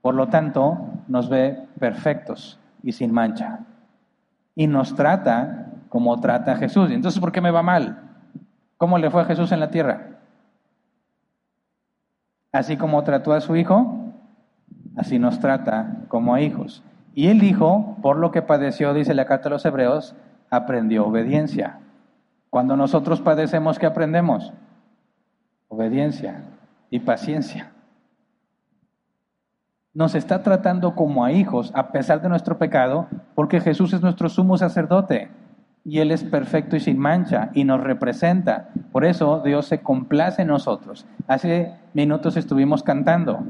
Por 0.00 0.14
lo 0.14 0.28
tanto, 0.28 0.78
nos 1.08 1.28
ve 1.28 1.66
perfectos 1.78 2.58
y 2.82 2.92
sin 2.92 3.12
mancha. 3.12 3.60
Y 4.54 4.66
nos 4.66 4.94
trata 4.94 5.65
como 5.88 6.18
trata 6.20 6.52
a 6.52 6.56
Jesús. 6.56 6.90
Entonces, 6.90 7.20
¿por 7.20 7.32
qué 7.32 7.40
me 7.40 7.50
va 7.50 7.62
mal? 7.62 8.06
¿Cómo 8.76 8.98
le 8.98 9.10
fue 9.10 9.22
a 9.22 9.26
Jesús 9.26 9.52
en 9.52 9.60
la 9.60 9.70
tierra? 9.70 10.18
Así 12.52 12.76
como 12.76 13.02
trató 13.04 13.32
a 13.32 13.40
su 13.40 13.56
hijo, 13.56 14.12
así 14.96 15.18
nos 15.18 15.40
trata 15.40 16.04
como 16.08 16.34
a 16.34 16.40
hijos. 16.40 16.82
Y 17.14 17.28
el 17.28 17.42
hijo, 17.42 17.96
por 18.02 18.16
lo 18.18 18.30
que 18.30 18.42
padeció, 18.42 18.92
dice 18.92 19.14
la 19.14 19.26
carta 19.26 19.44
de 19.44 19.54
los 19.54 19.64
hebreos, 19.64 20.14
aprendió 20.50 21.06
obediencia. 21.06 21.80
Cuando 22.50 22.76
nosotros 22.76 23.20
padecemos, 23.20 23.78
¿qué 23.78 23.86
aprendemos? 23.86 24.52
Obediencia 25.68 26.42
y 26.90 27.00
paciencia. 27.00 27.72
Nos 29.94 30.14
está 30.14 30.42
tratando 30.42 30.94
como 30.94 31.24
a 31.24 31.32
hijos, 31.32 31.72
a 31.74 31.90
pesar 31.90 32.20
de 32.20 32.28
nuestro 32.28 32.58
pecado, 32.58 33.06
porque 33.34 33.60
Jesús 33.60 33.94
es 33.94 34.02
nuestro 34.02 34.28
sumo 34.28 34.58
sacerdote 34.58 35.30
y 35.86 36.00
Él 36.00 36.10
es 36.10 36.24
perfecto 36.24 36.74
y 36.74 36.80
sin 36.80 36.98
mancha 36.98 37.50
y 37.54 37.62
nos 37.62 37.80
representa. 37.80 38.70
Por 38.90 39.04
eso 39.04 39.40
Dios 39.44 39.66
se 39.66 39.82
complace 39.82 40.42
en 40.42 40.48
nosotros. 40.48 41.06
Hace 41.28 41.76
minutos 41.94 42.36
estuvimos 42.36 42.82
cantando. 42.82 43.44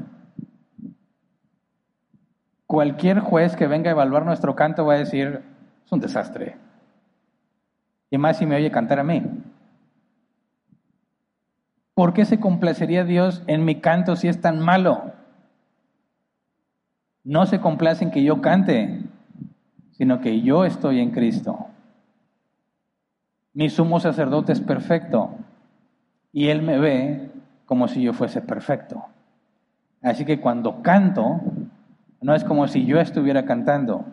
Cualquier 2.67 3.21
juez 3.21 3.55
que 3.55 3.65
venga 3.65 3.89
a 3.89 3.93
evaluar 3.93 4.23
nuestro 4.23 4.55
canto 4.55 4.85
va 4.85 4.93
a 4.93 4.99
decir, 4.99 5.41
es 5.83 5.91
un 5.91 5.99
desastre. 5.99 6.57
Y 8.11 8.19
más 8.19 8.37
si 8.37 8.45
me 8.45 8.55
oye 8.55 8.69
cantar 8.69 8.99
a 8.99 9.03
mí. 9.03 9.23
¿Por 11.95 12.13
qué 12.13 12.23
se 12.23 12.39
complacería 12.39 13.03
Dios 13.03 13.41
en 13.47 13.65
mi 13.65 13.81
canto 13.81 14.15
si 14.15 14.27
es 14.27 14.39
tan 14.39 14.59
malo? 14.59 15.11
No 17.23 17.47
se 17.47 17.59
complace 17.59 18.03
en 18.03 18.11
que 18.11 18.23
yo 18.23 18.41
cante, 18.41 19.01
sino 19.93 20.21
que 20.21 20.43
yo 20.43 20.65
estoy 20.65 20.99
en 20.99 21.09
Cristo. 21.09 21.69
Mi 23.57 23.71
sumo 23.71 23.99
sacerdote 23.99 24.51
es 24.51 24.61
perfecto 24.61 25.31
y 26.31 26.49
Él 26.49 26.61
me 26.61 26.77
ve 26.77 27.31
como 27.65 27.87
si 27.87 28.03
yo 28.03 28.13
fuese 28.13 28.39
perfecto. 28.39 29.03
Así 30.03 30.25
que 30.25 30.39
cuando 30.39 30.83
canto, 30.83 31.41
no 32.21 32.35
es 32.35 32.43
como 32.43 32.67
si 32.67 32.85
yo 32.85 32.99
estuviera 32.99 33.45
cantando, 33.45 34.05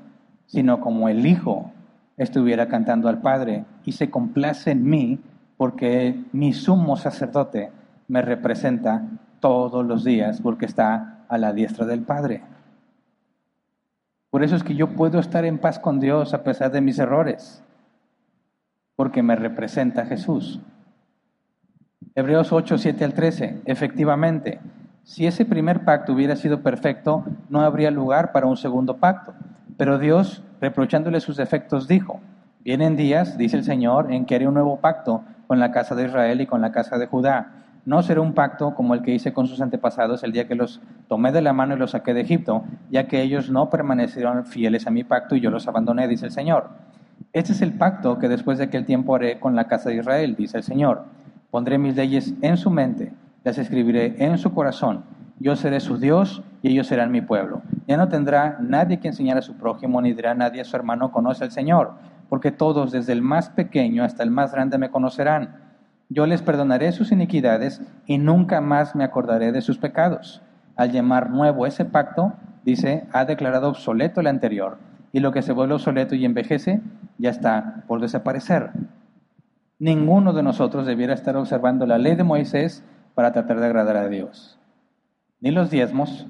sino 0.46 0.80
como 0.80 1.10
el 1.10 1.26
Hijo 1.26 1.70
estuviera 2.16 2.68
cantando 2.68 3.10
al 3.10 3.20
Padre 3.20 3.66
y 3.84 3.92
se 3.92 4.08
complace 4.08 4.70
en 4.70 4.88
mí 4.88 5.20
porque 5.58 6.24
mi 6.32 6.54
sumo 6.54 6.96
sacerdote 6.96 7.70
me 8.08 8.22
representa 8.22 9.02
todos 9.40 9.84
los 9.84 10.04
días 10.04 10.40
porque 10.40 10.64
está 10.64 11.18
a 11.28 11.36
la 11.36 11.52
diestra 11.52 11.84
del 11.84 12.00
Padre. 12.00 12.40
Por 14.30 14.42
eso 14.42 14.56
es 14.56 14.64
que 14.64 14.74
yo 14.74 14.94
puedo 14.94 15.18
estar 15.18 15.44
en 15.44 15.58
paz 15.58 15.78
con 15.78 16.00
Dios 16.00 16.32
a 16.32 16.42
pesar 16.42 16.72
de 16.72 16.80
mis 16.80 16.98
errores, 16.98 17.62
porque 18.96 19.22
me 19.22 19.36
representa 19.36 20.06
Jesús. 20.06 20.60
Hebreos 22.14 22.52
8, 22.52 22.78
7 22.78 23.04
al 23.04 23.14
13. 23.14 23.62
Efectivamente, 23.64 24.60
si 25.02 25.26
ese 25.26 25.44
primer 25.44 25.84
pacto 25.84 26.12
hubiera 26.12 26.36
sido 26.36 26.62
perfecto, 26.62 27.24
no 27.48 27.60
habría 27.60 27.90
lugar 27.90 28.32
para 28.32 28.46
un 28.46 28.56
segundo 28.56 28.98
pacto. 28.98 29.34
Pero 29.76 29.98
Dios, 29.98 30.42
reprochándole 30.60 31.20
sus 31.20 31.36
defectos, 31.36 31.88
dijo, 31.88 32.20
vienen 32.64 32.96
días, 32.96 33.36
dice 33.36 33.56
el 33.56 33.64
Señor, 33.64 34.12
en 34.12 34.24
que 34.24 34.36
haré 34.36 34.46
un 34.46 34.54
nuevo 34.54 34.78
pacto 34.78 35.22
con 35.46 35.58
la 35.58 35.72
casa 35.72 35.94
de 35.94 36.06
Israel 36.06 36.40
y 36.40 36.46
con 36.46 36.60
la 36.60 36.72
casa 36.72 36.98
de 36.98 37.06
Judá. 37.06 37.64
No 37.84 38.02
será 38.02 38.22
un 38.22 38.32
pacto 38.32 38.74
como 38.74 38.94
el 38.94 39.02
que 39.02 39.12
hice 39.12 39.34
con 39.34 39.46
sus 39.46 39.60
antepasados 39.60 40.22
el 40.22 40.32
día 40.32 40.48
que 40.48 40.54
los 40.54 40.80
tomé 41.06 41.32
de 41.32 41.42
la 41.42 41.52
mano 41.52 41.74
y 41.74 41.78
los 41.78 41.90
saqué 41.90 42.14
de 42.14 42.22
Egipto, 42.22 42.64
ya 42.90 43.06
que 43.06 43.20
ellos 43.20 43.50
no 43.50 43.68
permanecieron 43.68 44.46
fieles 44.46 44.86
a 44.86 44.90
mi 44.90 45.04
pacto 45.04 45.36
y 45.36 45.40
yo 45.40 45.50
los 45.50 45.68
abandoné, 45.68 46.08
dice 46.08 46.26
el 46.26 46.32
Señor. 46.32 46.70
Este 47.32 47.52
es 47.52 47.62
el 47.62 47.72
pacto 47.72 48.18
que 48.18 48.28
después 48.28 48.58
de 48.58 48.64
aquel 48.64 48.84
tiempo 48.84 49.14
haré 49.14 49.40
con 49.40 49.56
la 49.56 49.66
casa 49.66 49.90
de 49.90 49.96
Israel, 49.96 50.36
dice 50.36 50.58
el 50.58 50.62
Señor. 50.62 51.04
Pondré 51.50 51.78
mis 51.78 51.96
leyes 51.96 52.34
en 52.42 52.56
su 52.56 52.70
mente, 52.70 53.12
las 53.42 53.58
escribiré 53.58 54.14
en 54.24 54.38
su 54.38 54.52
corazón. 54.52 55.04
Yo 55.40 55.56
seré 55.56 55.80
su 55.80 55.98
Dios 55.98 56.42
y 56.62 56.70
ellos 56.70 56.86
serán 56.86 57.10
mi 57.10 57.20
pueblo. 57.20 57.62
Ya 57.88 57.96
no 57.96 58.08
tendrá 58.08 58.58
nadie 58.60 59.00
que 59.00 59.08
enseñar 59.08 59.36
a 59.36 59.42
su 59.42 59.56
prójimo, 59.56 60.00
ni 60.00 60.12
dirá 60.12 60.34
nadie 60.34 60.60
a 60.60 60.64
su 60.64 60.76
hermano, 60.76 61.10
conoce 61.10 61.44
al 61.44 61.50
Señor, 61.50 61.94
porque 62.28 62.52
todos, 62.52 62.92
desde 62.92 63.12
el 63.12 63.22
más 63.22 63.50
pequeño 63.50 64.04
hasta 64.04 64.22
el 64.22 64.30
más 64.30 64.52
grande, 64.52 64.78
me 64.78 64.90
conocerán. 64.90 65.56
Yo 66.08 66.26
les 66.26 66.42
perdonaré 66.42 66.92
sus 66.92 67.12
iniquidades 67.12 67.82
y 68.06 68.18
nunca 68.18 68.60
más 68.60 68.94
me 68.94 69.04
acordaré 69.04 69.52
de 69.52 69.60
sus 69.60 69.78
pecados. 69.78 70.40
Al 70.76 70.92
llamar 70.92 71.30
nuevo 71.30 71.66
ese 71.66 71.84
pacto, 71.84 72.32
dice, 72.64 73.06
ha 73.12 73.24
declarado 73.24 73.68
obsoleto 73.68 74.20
el 74.20 74.28
anterior, 74.28 74.78
y 75.14 75.20
lo 75.20 75.32
que 75.32 75.40
se 75.40 75.54
vuelve 75.54 75.72
obsoleto 75.72 76.14
y 76.14 76.26
envejece 76.26 76.82
ya 77.16 77.30
está 77.30 77.84
por 77.88 78.02
desaparecer. 78.02 78.72
Ninguno 79.78 80.34
de 80.34 80.42
nosotros 80.42 80.84
debiera 80.84 81.14
estar 81.14 81.38
observando 81.38 81.86
la 81.86 81.96
ley 81.96 82.16
de 82.16 82.24
Moisés 82.24 82.84
para 83.14 83.32
tratar 83.32 83.60
de 83.60 83.66
agradar 83.66 83.96
a 83.96 84.08
Dios 84.08 84.58
ni 85.44 85.50
los 85.50 85.70
diezmos, 85.70 86.26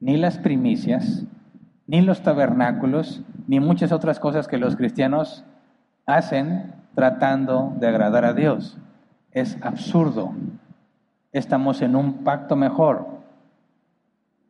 ni 0.00 0.16
las 0.16 0.36
primicias, 0.38 1.24
ni 1.86 2.00
los 2.00 2.22
tabernáculos, 2.22 3.22
ni 3.46 3.60
muchas 3.60 3.92
otras 3.92 4.18
cosas 4.18 4.48
que 4.48 4.58
los 4.58 4.74
cristianos 4.74 5.44
hacen 6.06 6.74
tratando 6.96 7.72
de 7.78 7.86
agradar 7.86 8.24
a 8.24 8.32
Dios. 8.32 8.78
Es 9.30 9.56
absurdo. 9.62 10.32
Estamos 11.30 11.82
en 11.82 11.94
un 11.94 12.24
pacto 12.24 12.56
mejor, 12.56 13.06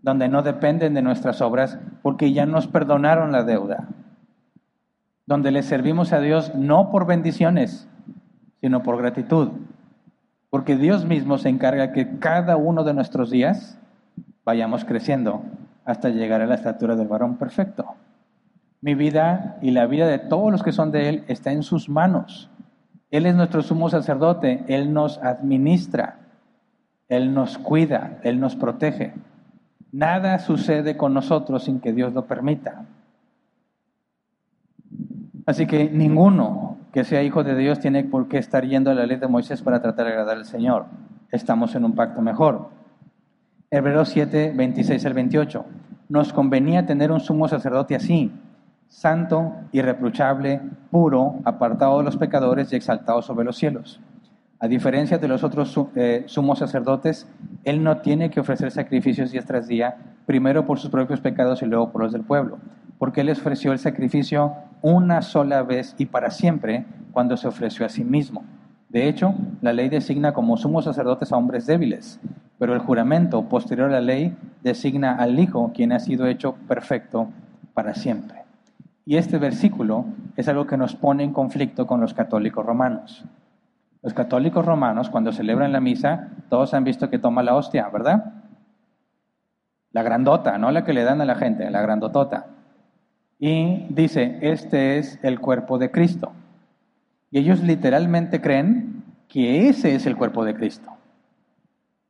donde 0.03 0.29
no 0.29 0.43
dependen 0.43 0.95
de 0.95 1.03
nuestras 1.03 1.41
obras, 1.41 1.79
porque 2.03 2.33
ya 2.33 2.45
nos 2.45 2.67
perdonaron 2.67 3.33
la 3.33 3.45
deuda, 3.45 3.89
donde 5.27 5.53
le 5.53 5.63
servimos 5.63 6.13
a 6.13 6.21
Dios 6.21 6.55
no 6.55 6.91
por 6.91 7.07
bendiciones, 7.07 7.89
sino 8.61 8.83
por 8.83 8.99
gratitud, 8.99 9.51
porque 10.51 10.77
Dios 10.77 11.07
mismo 11.07 11.39
se 11.39 11.49
encarga 11.49 11.93
que 11.93 12.19
cada 12.19 12.57
uno 12.57 12.85
de 12.85 12.95
nuestros 12.95 13.31
días 13.31 13.79
vayamos 14.45 14.85
creciendo 14.85 15.43
hasta 15.85 16.11
llegar 16.11 16.43
a 16.43 16.47
la 16.47 16.57
estatura 16.57 16.97
del 16.97 17.09
varón 17.09 17.37
perfecto. 17.37 17.95
Mi 18.81 18.95
vida 18.95 19.59
y 19.63 19.71
la 19.71 19.87
vida 19.87 20.07
de 20.07 20.19
todos 20.19 20.51
los 20.51 20.63
que 20.63 20.73
son 20.73 20.91
de 20.91 21.09
Él 21.09 21.25
está 21.29 21.53
en 21.53 21.63
sus 21.63 21.89
manos. 21.89 22.51
Él 23.11 23.27
es 23.27 23.35
nuestro 23.35 23.63
sumo 23.63 23.89
sacerdote, 23.89 24.65
Él 24.67 24.93
nos 24.93 25.19
administra, 25.19 26.19
Él 27.09 27.33
nos 27.33 27.59
cuida, 27.59 28.19
Él 28.23 28.41
nos 28.41 28.57
protege. 28.57 29.13
Nada 29.93 30.39
sucede 30.39 30.97
con 30.97 31.13
nosotros 31.13 31.65
sin 31.65 31.79
que 31.79 31.93
Dios 31.93 32.15
lo 32.15 32.25
permita. 32.25 32.87
Así 35.45 35.67
que 35.67 35.91
ninguno 35.91 36.79
que 36.93 37.05
sea 37.05 37.23
hijo 37.23 37.45
de 37.45 37.55
Dios 37.55 37.79
tiene 37.79 38.05
por 38.05 38.29
qué 38.29 38.39
estar 38.39 38.67
yendo 38.67 38.91
a 38.91 38.95
la 38.95 39.07
ley 39.07 39.19
de 39.19 39.29
Moisés 39.29 39.61
para 39.61 39.83
tratar 39.83 40.07
de 40.07 40.13
agradar 40.13 40.39
al 40.39 40.47
Señor. 40.47 40.87
Estamos 41.31 41.75
en 41.75 41.85
un 41.85 41.95
pacto 41.95 42.23
mejor. 42.23 42.71
Hebreos 43.71 44.09
7, 44.11 44.53
26 44.55 45.05
al 45.07 45.15
28. 45.15 45.65
Nos 46.09 46.33
convenía 46.33 46.87
tener 46.87 47.11
un 47.11 47.21
sumo 47.21 47.49
sacerdote 47.49 47.95
así, 47.95 48.31
santo, 48.89 49.55
irreprochable, 49.73 50.61
puro, 50.91 51.37
apartado 51.45 51.99
de 51.99 52.05
los 52.05 52.17
pecadores 52.17 52.73
y 52.73 52.77
exaltado 52.77 53.23
sobre 53.23 53.45
los 53.45 53.57
cielos. 53.57 54.01
A 54.63 54.69
diferencia 54.69 55.19
de 55.19 55.27
los 55.27 55.43
otros 55.43 55.77
eh, 55.97 56.23
sumos 56.27 56.61
sacerdotes, 56.61 57.27
él 57.65 57.83
no 57.83 57.97
tiene 57.97 58.31
que 58.31 58.39
ofrecer 58.39 58.71
sacrificios 58.71 59.33
día 59.33 59.43
tras 59.43 59.67
día, 59.67 59.97
primero 60.25 60.65
por 60.67 60.79
sus 60.79 60.89
propios 60.89 61.21
pecados 61.21 61.63
y 61.63 61.67
luego 61.67 61.91
por 61.91 62.01
los 62.01 62.13
del 62.13 62.23
pueblo, 62.23 62.59
porque 62.97 63.23
él 63.23 63.31
ofreció 63.31 63.73
el 63.73 63.81
sacrificio 63.81 64.53
una 64.81 65.21
sola 65.23 65.65
vez 65.65 65.97
y 65.99 66.07
para 66.07 66.31
siempre 66.31 66.85
cuando 67.11 67.37
se 67.37 67.49
ofreció 67.49 67.85
a 67.85 67.89
sí 67.89 68.05
mismo. 68.05 68.45
De 68.89 69.09
hecho, 69.09 69.35
la 69.63 69.73
ley 69.73 69.89
designa 69.89 70.33
como 70.33 70.57
sumos 70.57 70.85
sacerdotes 70.85 71.33
a 71.33 71.37
hombres 71.37 71.67
débiles, 71.67 72.21
pero 72.61 72.73
el 72.73 72.79
juramento 72.79 73.43
posterior 73.49 73.89
a 73.89 73.95
la 73.95 74.01
ley 74.01 74.37
designa 74.63 75.17
al 75.17 75.41
Hijo, 75.41 75.73
quien 75.75 75.91
ha 75.91 75.99
sido 75.99 76.29
hecho 76.29 76.55
perfecto 76.69 77.31
para 77.75 77.97
siempre. 77.97 78.45
Y 79.07 79.17
este 79.17 79.39
versículo 79.39 80.05
es 80.37 80.47
algo 80.47 80.69
que 80.69 80.77
nos 80.77 80.95
pone 80.95 81.25
en 81.25 81.33
conflicto 81.33 81.89
con 81.89 82.01
los 82.01 82.15
católicos 82.15 82.65
romanos. 82.65 83.25
Los 84.03 84.15
católicos 84.15 84.67
romanos, 84.67 85.11
cuando 85.11 85.33
celebran 85.33 85.73
la 85.73 85.81
misa, 85.81 86.29
todos 86.49 86.75
han 86.75 86.83
visto 86.83 87.09
que 87.09 87.21
toma 87.21 87.43
la 87.43 87.55
hostia, 87.55 87.89
¿verdad? 87.89 88.35
La 89.93 90.03
grandota, 90.03 90.59
no 90.59 90.71
la 90.73 90.85
que 90.85 90.93
le 90.93 91.05
dan 91.05 91.21
a 91.21 91.25
la 91.25 91.37
gente, 91.37 91.71
la 91.71 91.83
grandotota. 91.83 92.47
Y 93.39 93.87
dice, 93.91 94.39
este 94.43 94.99
es 94.99 95.19
el 95.23 95.39
cuerpo 95.39 95.79
de 95.79 95.91
Cristo. 95.91 96.33
Y 97.31 97.39
ellos 97.39 97.61
literalmente 97.63 98.41
creen 98.41 99.05
que 99.29 99.69
ese 99.69 99.95
es 99.95 100.05
el 100.07 100.17
cuerpo 100.17 100.45
de 100.45 100.55
Cristo. 100.55 100.91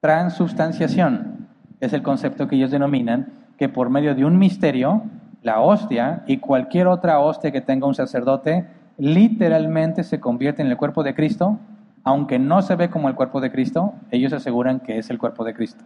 Transubstanciación 0.00 1.48
es 1.78 1.92
el 1.92 2.02
concepto 2.02 2.48
que 2.48 2.56
ellos 2.56 2.70
denominan 2.70 3.32
que 3.58 3.68
por 3.68 3.90
medio 3.90 4.14
de 4.14 4.24
un 4.24 4.38
misterio, 4.38 5.02
la 5.42 5.60
hostia 5.60 6.22
y 6.26 6.38
cualquier 6.38 6.86
otra 6.86 7.20
hostia 7.20 7.52
que 7.52 7.60
tenga 7.60 7.86
un 7.86 7.94
sacerdote 7.94 8.66
literalmente 8.98 10.04
se 10.04 10.20
convierte 10.20 10.62
en 10.62 10.68
el 10.68 10.76
cuerpo 10.76 11.02
de 11.02 11.14
Cristo, 11.14 11.58
aunque 12.04 12.38
no 12.38 12.62
se 12.62 12.76
ve 12.76 12.90
como 12.90 13.08
el 13.08 13.14
cuerpo 13.14 13.40
de 13.40 13.52
Cristo, 13.52 13.94
ellos 14.10 14.32
aseguran 14.32 14.80
que 14.80 14.98
es 14.98 15.10
el 15.10 15.18
cuerpo 15.18 15.44
de 15.44 15.54
Cristo. 15.54 15.84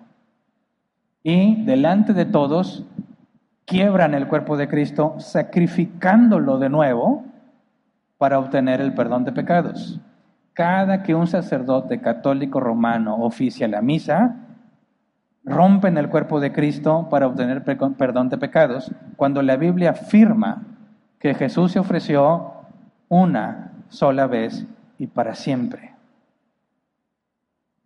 Y 1.22 1.64
delante 1.64 2.12
de 2.12 2.24
todos 2.24 2.84
quiebran 3.64 4.14
el 4.14 4.28
cuerpo 4.28 4.56
de 4.56 4.68
Cristo 4.68 5.16
sacrificándolo 5.18 6.58
de 6.58 6.68
nuevo 6.68 7.24
para 8.18 8.38
obtener 8.38 8.80
el 8.80 8.94
perdón 8.94 9.24
de 9.24 9.32
pecados 9.32 10.00
cada 10.56 11.02
que 11.02 11.14
un 11.14 11.26
sacerdote 11.26 12.00
católico 12.00 12.60
romano 12.60 13.18
oficia 13.18 13.68
la 13.68 13.82
misa, 13.82 14.36
rompen 15.44 15.98
el 15.98 16.08
cuerpo 16.08 16.40
de 16.40 16.50
Cristo 16.50 17.08
para 17.10 17.26
obtener 17.26 17.62
perdón 17.62 18.30
de 18.30 18.38
pecados, 18.38 18.90
cuando 19.16 19.42
la 19.42 19.58
Biblia 19.58 19.90
afirma 19.90 20.62
que 21.18 21.34
Jesús 21.34 21.72
se 21.72 21.78
ofreció 21.78 22.54
una 23.10 23.72
sola 23.90 24.26
vez 24.26 24.66
y 24.96 25.08
para 25.08 25.34
siempre. 25.34 25.92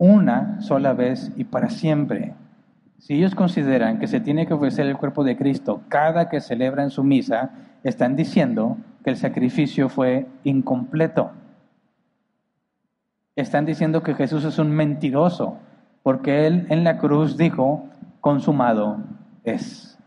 Una 0.00 0.60
sola 0.60 0.94
vez 0.94 1.30
y 1.36 1.44
para 1.44 1.70
siempre. 1.70 2.34
Si 2.98 3.14
ellos 3.14 3.36
consideran 3.36 4.00
que 4.00 4.08
se 4.08 4.18
tiene 4.18 4.46
que 4.46 4.54
ofrecer 4.54 4.86
el 4.86 4.96
cuerpo 4.96 5.22
de 5.22 5.36
Cristo 5.36 5.82
cada 5.88 6.28
que 6.28 6.40
celebran 6.40 6.90
su 6.90 7.04
misa, 7.04 7.52
están 7.84 8.16
diciendo 8.16 8.78
que 9.04 9.10
el 9.10 9.16
sacrificio 9.16 9.88
fue 9.88 10.26
incompleto 10.42 11.30
están 13.40 13.64
diciendo 13.66 14.02
que 14.02 14.14
Jesús 14.14 14.44
es 14.44 14.58
un 14.58 14.70
mentiroso, 14.70 15.58
porque 16.02 16.46
Él 16.46 16.66
en 16.70 16.84
la 16.84 16.98
cruz 16.98 17.36
dijo, 17.36 17.84
consumado 18.20 18.98
es. 19.44 19.98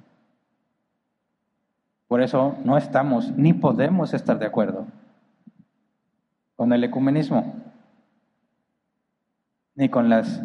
Por 2.07 2.21
eso 2.21 2.55
no 2.63 2.77
estamos 2.77 3.31
ni 3.31 3.53
podemos 3.53 4.13
estar 4.13 4.37
de 4.37 4.45
acuerdo 4.45 4.85
con 6.55 6.71
el 6.73 6.83
ecumenismo. 6.83 7.55
Ni 9.75 9.89
con 9.89 10.09
las 10.09 10.41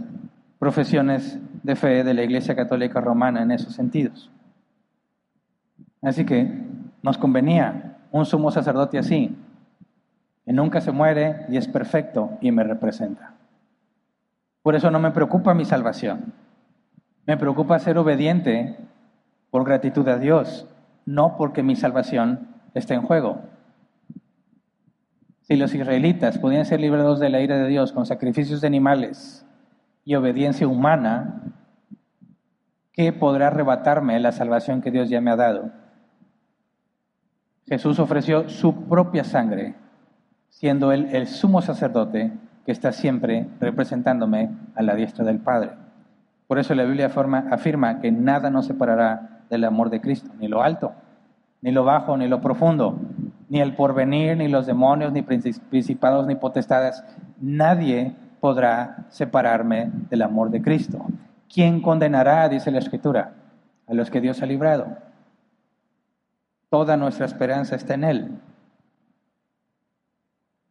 profesiones 0.59 1.39
de 1.63 1.77
fe 1.77 2.05
de 2.05 2.15
la 2.15 2.23
Iglesia 2.23 2.57
Católica 2.57 3.01
Romana 3.01 3.43
en 3.43 3.51
esos 3.51 3.75
sentidos. 3.75 4.31
Así 6.03 6.25
que 6.25 6.67
nos 7.03 7.19
convenía 7.19 7.99
un 8.11 8.25
sumo 8.25 8.51
sacerdote 8.51 8.99
así, 8.99 9.37
que 10.45 10.53
nunca 10.53 10.81
se 10.81 10.93
muere 10.93 11.47
y 11.49 11.57
es 11.57 11.69
perfecto 11.69 12.39
y 12.41 12.53
me 12.53 12.65
representa. 12.65 13.35
Por 14.63 14.75
eso 14.75 14.91
no 14.91 14.99
me 14.99 15.11
preocupa 15.11 15.55
mi 15.55 15.65
salvación. 15.65 16.33
Me 17.27 17.37
preocupa 17.37 17.79
ser 17.79 17.99
obediente 17.99 18.77
por 19.51 19.65
gratitud 19.65 20.09
a 20.09 20.19
Dios, 20.19 20.67
no 21.05 21.37
porque 21.37 21.63
mi 21.63 21.77
salvación 21.77 22.49
esté 22.75 22.95
en 22.95 23.03
juego. 23.03 23.43
Si 25.49 25.57
los 25.57 25.75
israelitas 25.75 26.37
podían 26.37 26.67
ser 26.67 26.79
librados 26.79 27.21
de 27.21 27.31
la 27.31 27.41
ira 27.41 27.57
de 27.57 27.69
Dios 27.69 27.93
con 27.93 28.05
sacrificios 28.05 28.61
de 28.61 28.67
animales 28.67 29.47
y 30.05 30.15
obediencia 30.15 30.69
humana, 30.69 31.55
¿qué 32.93 33.15
podrá 33.15 33.47
arrebatarme 33.47 34.21
la 34.21 34.33
salvación 34.33 34.83
que 34.83 34.91
Dios 34.91 35.09
ya 35.09 35.23
me 35.23 35.31
ha 35.31 35.37
dado? 35.37 35.71
Jesús 37.67 37.99
ofreció 37.99 38.51
su 38.51 38.89
propia 38.89 39.25
sangre, 39.25 39.75
siendo 40.51 40.93
Él 40.93 41.09
el 41.13 41.27
sumo 41.27 41.63
sacerdote 41.63 42.31
que 42.67 42.73
está 42.73 42.93
siempre 42.93 43.49
representándome 43.59 44.51
a 44.75 44.83
la 44.83 44.95
diestra 44.97 45.25
del 45.25 45.39
Padre. 45.39 45.71
Por 46.47 46.59
eso 46.59 46.75
la 46.75 46.85
Biblia 46.85 47.11
afirma 47.51 48.01
que 48.01 48.13
nada 48.13 48.51
nos 48.51 48.67
separará 48.67 49.45
del 49.49 49.65
amor 49.65 49.89
de 49.89 50.03
Cristo, 50.03 50.31
ni 50.39 50.47
lo 50.47 50.63
alto, 50.63 50.93
ni 51.63 51.73
lo 51.73 51.85
bajo, 51.85 52.19
ni 52.19 52.29
lo 52.29 52.43
profundo, 52.43 53.01
ni 53.49 53.61
el 53.61 53.75
porvenir, 53.75 54.37
ni 54.37 54.49
los 54.49 54.67
demonios, 54.67 55.13
ni 55.13 55.23
principados, 55.23 56.27
ni 56.27 56.35
potestades. 56.35 57.03
Nadie 57.41 58.15
podrá 58.41 59.07
separarme 59.09 59.91
del 60.11 60.23
amor 60.23 60.51
de 60.51 60.63
Cristo. 60.63 61.05
¿Quién 61.53 61.81
condenará, 61.81 62.49
dice 62.49 62.71
la 62.71 62.79
Escritura, 62.79 63.33
a 63.87 63.95
los 63.95 64.11
que 64.11 64.21
Dios 64.21 64.43
ha 64.43 64.47
librado? 64.47 64.99
Toda 66.69 66.97
nuestra 66.97 67.25
esperanza 67.25 67.77
está 67.77 67.95
en 67.95 68.05
Él. 68.05 68.39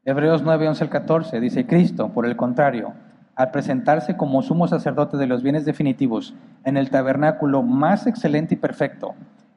Hebreos 0.05 0.43
9, 0.43 0.69
11 0.69 0.83
al 0.83 0.89
14 0.89 1.39
dice, 1.39 1.65
Cristo, 1.65 2.09
por 2.09 2.25
el 2.25 2.37
contrario, 2.37 2.93
al 3.35 3.51
presentarse 3.51 4.15
como 4.15 4.41
sumo 4.41 4.67
sacerdote 4.67 5.17
de 5.17 5.27
los 5.27 5.43
bienes 5.43 5.65
definitivos 5.65 6.33
en 6.63 6.77
el 6.77 6.89
tabernáculo 6.89 7.61
más 7.61 8.07
excelente 8.07 8.55
y 8.55 8.57
perfecto, 8.57 9.15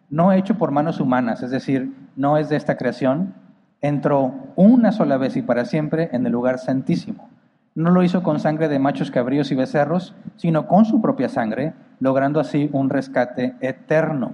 no 0.09 0.33
hecho 0.33 0.59
por 0.59 0.71
manos 0.71 0.99
humanas, 0.99 1.43
es 1.43 1.51
decir, 1.51 1.93
no 2.17 2.37
es 2.37 2.49
de 2.49 2.57
esta 2.57 2.77
creación, 2.77 3.35
entró 3.81 4.35
una 4.57 4.93
sola 4.93 5.17
vez 5.17 5.37
y 5.37 5.43
para 5.43 5.65
siempre 5.65 6.11
en 6.13 6.27
el 6.27 6.33
lugar 6.33 6.59
santísimo. 6.59 7.29
No 7.75 7.91
lo 7.91 8.03
hizo 8.03 8.23
con 8.23 8.41
sangre 8.41 8.69
de 8.69 8.79
machos 8.79 9.11
cabríos 9.11 9.53
y 9.53 9.55
becerros, 9.55 10.15
sino 10.37 10.67
con 10.67 10.85
su 10.85 11.01
propia 11.01 11.29
sangre, 11.29 11.73
logrando 12.01 12.41
así 12.41 12.69
un 12.73 12.91
rescate 12.91 13.55
eterno. 13.61 14.33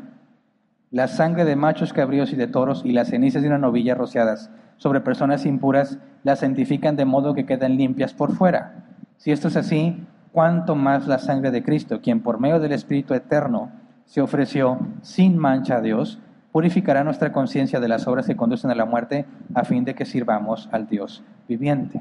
La 0.91 1.09
sangre 1.09 1.45
de 1.45 1.57
machos 1.57 1.93
cabríos 1.93 2.33
y 2.33 2.37
de 2.37 2.47
toros 2.47 2.83
y 2.85 2.93
las 2.93 3.09
cenizas 3.09 3.43
de 3.43 3.49
una 3.49 3.59
novilla 3.59 3.95
rociadas 3.95 4.51
sobre 4.79 5.01
personas 5.01 5.47
impuras 5.47 5.99
las 6.23 6.41
santifican 6.41 6.97
de 6.97 7.05
modo 7.05 7.35
que 7.35 7.47
quedan 7.47 7.77
limpias 7.77 8.15
por 8.15 8.33
fuera. 8.33 8.85
Si 9.17 9.33
esto 9.33 9.49
es 9.49 9.57
así, 9.57 10.05
cuánto 10.33 10.75
más 10.75 11.07
la 11.07 11.19
sangre 11.19 11.51
de 11.51 11.63
Cristo, 11.63 12.01
quien 12.01 12.21
por 12.21 12.41
medio 12.41 12.61
del 12.61 12.73
Espíritu 12.73 13.15
Eterno 13.15 13.71
se 14.05 14.21
ofreció 14.21 14.79
sin 15.03 15.39
mancha 15.39 15.77
a 15.77 15.81
Dios, 15.81 16.21
purificará 16.57 17.05
nuestra 17.05 17.33
conciencia 17.33 17.81
de 17.81 17.89
las 17.89 18.09
obras 18.09 18.27
que 18.27 18.35
conducen 18.35 18.71
a 18.71 18.75
la 18.75 18.87
muerte 18.87 19.27
a 19.55 19.65
fin 19.65 19.85
de 19.85 19.95
que 19.95 20.07
sirvamos 20.07 20.71
al 20.73 20.87
Dios 20.87 21.23
viviente. 21.47 22.01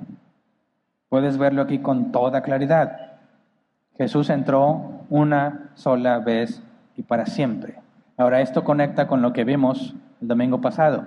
Puedes 1.10 1.38
verlo 1.38 1.62
aquí 1.62 1.80
con 1.80 2.14
toda 2.14 2.41
claridad. 2.41 3.18
Jesús 3.97 4.30
entró 4.30 5.01
una 5.10 5.72
sola 5.74 6.20
vez 6.20 6.64
y 6.95 7.03
para 7.03 7.26
siempre. 7.26 7.82
Ahora 8.16 8.39
esto 8.39 8.64
conecta 8.64 9.08
con 9.08 9.22
lo 9.22 9.34
que 9.34 9.43
vimos 9.43 9.93
el 10.22 10.30
domingo 10.30 10.62
pasado. 10.62 11.03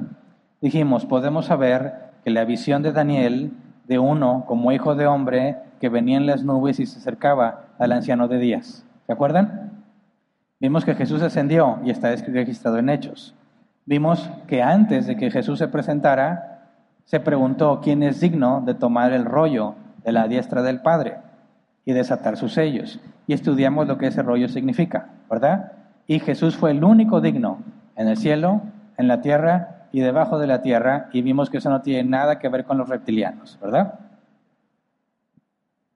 Dijimos, 0.60 1.06
podemos 1.06 1.46
saber 1.46 1.94
que 2.24 2.30
la 2.30 2.44
visión 2.44 2.82
de 2.82 2.92
Daniel 2.92 3.52
de 3.86 3.98
uno 3.98 4.44
como 4.46 4.72
hijo 4.72 4.94
de 4.94 5.06
hombre 5.06 5.56
que 5.80 5.88
venía 5.88 6.18
en 6.18 6.26
las 6.26 6.44
nubes 6.44 6.80
y 6.80 6.84
se 6.84 6.98
acercaba 6.98 7.64
al 7.78 7.92
anciano 7.92 8.28
de 8.28 8.36
días. 8.36 8.84
¿Se 9.06 9.12
acuerdan? 9.14 9.84
Vimos 10.60 10.84
que 10.84 10.94
Jesús 10.94 11.22
ascendió 11.22 11.78
y 11.82 11.88
está 11.88 12.14
registrado 12.14 12.76
en 12.76 12.90
Hechos. 12.90 13.34
Vimos 13.88 14.28
que 14.46 14.62
antes 14.62 15.06
de 15.06 15.16
que 15.16 15.30
Jesús 15.30 15.58
se 15.58 15.66
presentara, 15.66 16.74
se 17.06 17.20
preguntó 17.20 17.80
quién 17.82 18.02
es 18.02 18.20
digno 18.20 18.60
de 18.60 18.74
tomar 18.74 19.14
el 19.14 19.24
rollo 19.24 19.76
de 20.04 20.12
la 20.12 20.28
diestra 20.28 20.60
del 20.60 20.82
Padre 20.82 21.16
y 21.86 21.94
desatar 21.94 22.36
sus 22.36 22.52
sellos. 22.52 23.00
Y 23.26 23.32
estudiamos 23.32 23.88
lo 23.88 23.96
que 23.96 24.08
ese 24.08 24.22
rollo 24.22 24.46
significa, 24.50 25.08
¿verdad? 25.30 25.72
Y 26.06 26.18
Jesús 26.18 26.54
fue 26.54 26.72
el 26.72 26.84
único 26.84 27.22
digno 27.22 27.60
en 27.96 28.08
el 28.08 28.18
cielo, 28.18 28.60
en 28.98 29.08
la 29.08 29.22
tierra 29.22 29.86
y 29.90 30.00
debajo 30.00 30.38
de 30.38 30.48
la 30.48 30.60
tierra, 30.60 31.08
y 31.14 31.22
vimos 31.22 31.48
que 31.48 31.56
eso 31.56 31.70
no 31.70 31.80
tiene 31.80 32.06
nada 32.06 32.38
que 32.38 32.50
ver 32.50 32.66
con 32.66 32.76
los 32.76 32.90
reptilianos, 32.90 33.58
¿verdad? 33.58 34.00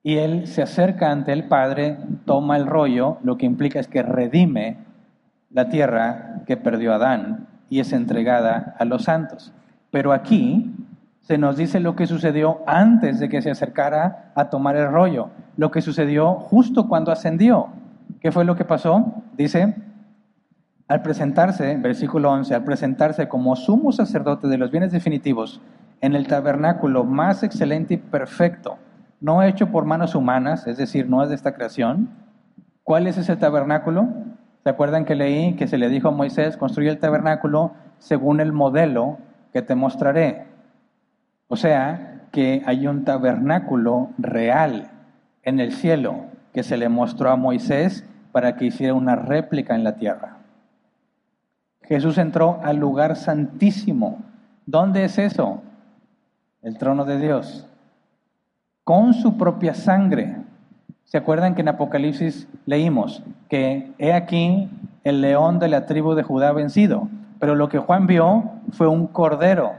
y 0.01 0.17
él 0.17 0.47
se 0.47 0.63
acerca 0.63 1.11
ante 1.11 1.31
el 1.31 1.43
Padre, 1.43 1.97
toma 2.25 2.57
el 2.57 2.65
rollo, 2.65 3.19
lo 3.23 3.37
que 3.37 3.45
implica 3.45 3.79
es 3.79 3.87
que 3.87 4.01
redime 4.01 4.77
la 5.51 5.69
tierra 5.69 6.41
que 6.47 6.57
perdió 6.57 6.95
Adán 6.95 7.52
y 7.69 7.79
es 7.79 7.93
entregada 7.93 8.75
a 8.79 8.85
los 8.85 9.03
santos. 9.03 9.53
Pero 9.91 10.13
aquí 10.13 10.73
se 11.21 11.37
nos 11.37 11.55
dice 11.55 11.79
lo 11.79 11.95
que 11.95 12.07
sucedió 12.07 12.61
antes 12.67 13.19
de 13.19 13.29
que 13.29 13.41
se 13.41 13.51
acercara 13.51 14.31
a 14.35 14.49
tomar 14.49 14.75
el 14.75 14.91
rollo, 14.91 15.29
lo 15.55 15.71
que 15.71 15.81
sucedió 15.81 16.35
justo 16.35 16.87
cuando 16.87 17.11
ascendió. 17.11 17.69
¿Qué 18.19 18.31
fue 18.31 18.45
lo 18.45 18.55
que 18.55 18.65
pasó? 18.65 19.23
Dice, 19.37 19.75
al 20.87 21.01
presentarse, 21.01 21.77
versículo 21.77 22.31
11, 22.31 22.55
al 22.55 22.63
presentarse 22.63 23.27
como 23.27 23.55
sumo 23.55 23.91
sacerdote 23.91 24.47
de 24.47 24.57
los 24.57 24.71
bienes 24.71 24.91
definitivos 24.91 25.61
en 26.01 26.15
el 26.15 26.27
tabernáculo 26.27 27.05
más 27.05 27.43
excelente 27.43 27.93
y 27.93 27.97
perfecto, 27.97 28.77
no 29.21 29.41
hecho 29.41 29.71
por 29.71 29.85
manos 29.85 30.15
humanas, 30.15 30.67
es 30.67 30.75
decir, 30.75 31.07
no 31.09 31.23
es 31.23 31.29
de 31.29 31.35
esta 31.35 31.53
creación. 31.53 32.09
¿Cuál 32.83 33.07
es 33.07 33.17
ese 33.17 33.37
tabernáculo? 33.37 34.09
¿Se 34.63 34.69
acuerdan 34.69 35.05
que 35.05 35.15
leí 35.15 35.55
que 35.55 35.67
se 35.67 35.77
le 35.77 35.89
dijo 35.89 36.07
a 36.07 36.11
Moisés, 36.11 36.57
construye 36.57 36.89
el 36.89 36.99
tabernáculo 36.99 37.73
según 37.99 38.39
el 38.39 38.53
modelo 38.53 39.17
que 39.51 39.61
te 39.61 39.75
mostraré? 39.75 40.45
O 41.47 41.55
sea, 41.55 42.27
que 42.31 42.63
hay 42.65 42.87
un 42.87 43.03
tabernáculo 43.03 44.09
real 44.17 44.89
en 45.43 45.59
el 45.59 45.73
cielo 45.73 46.25
que 46.53 46.63
se 46.63 46.77
le 46.77 46.89
mostró 46.89 47.29
a 47.29 47.35
Moisés 47.35 48.05
para 48.31 48.55
que 48.55 48.65
hiciera 48.65 48.93
una 48.93 49.15
réplica 49.15 49.75
en 49.75 49.83
la 49.83 49.95
tierra. 49.95 50.37
Jesús 51.83 52.17
entró 52.17 52.59
al 52.63 52.77
lugar 52.77 53.15
santísimo. 53.15 54.19
¿Dónde 54.65 55.03
es 55.03 55.17
eso? 55.19 55.61
El 56.61 56.77
trono 56.77 57.05
de 57.05 57.19
Dios 57.19 57.67
con 58.83 59.13
su 59.13 59.37
propia 59.37 59.73
sangre. 59.73 60.42
¿Se 61.13 61.19
acuerdan 61.19 61.53
que 61.53 61.61
en 61.61 61.67
Apocalipsis 61.67 62.47
leímos 62.65 63.21
que 63.47 63.93
he 63.99 64.13
aquí 64.13 64.67
el 65.03 65.21
león 65.21 65.59
de 65.59 65.67
la 65.67 65.85
tribu 65.85 66.15
de 66.15 66.23
Judá 66.23 66.51
vencido? 66.53 67.07
Pero 67.39 67.53
lo 67.53 67.69
que 67.69 67.77
Juan 67.77 68.07
vio 68.07 68.45
fue 68.71 68.87
un 68.87 69.05
cordero 69.05 69.73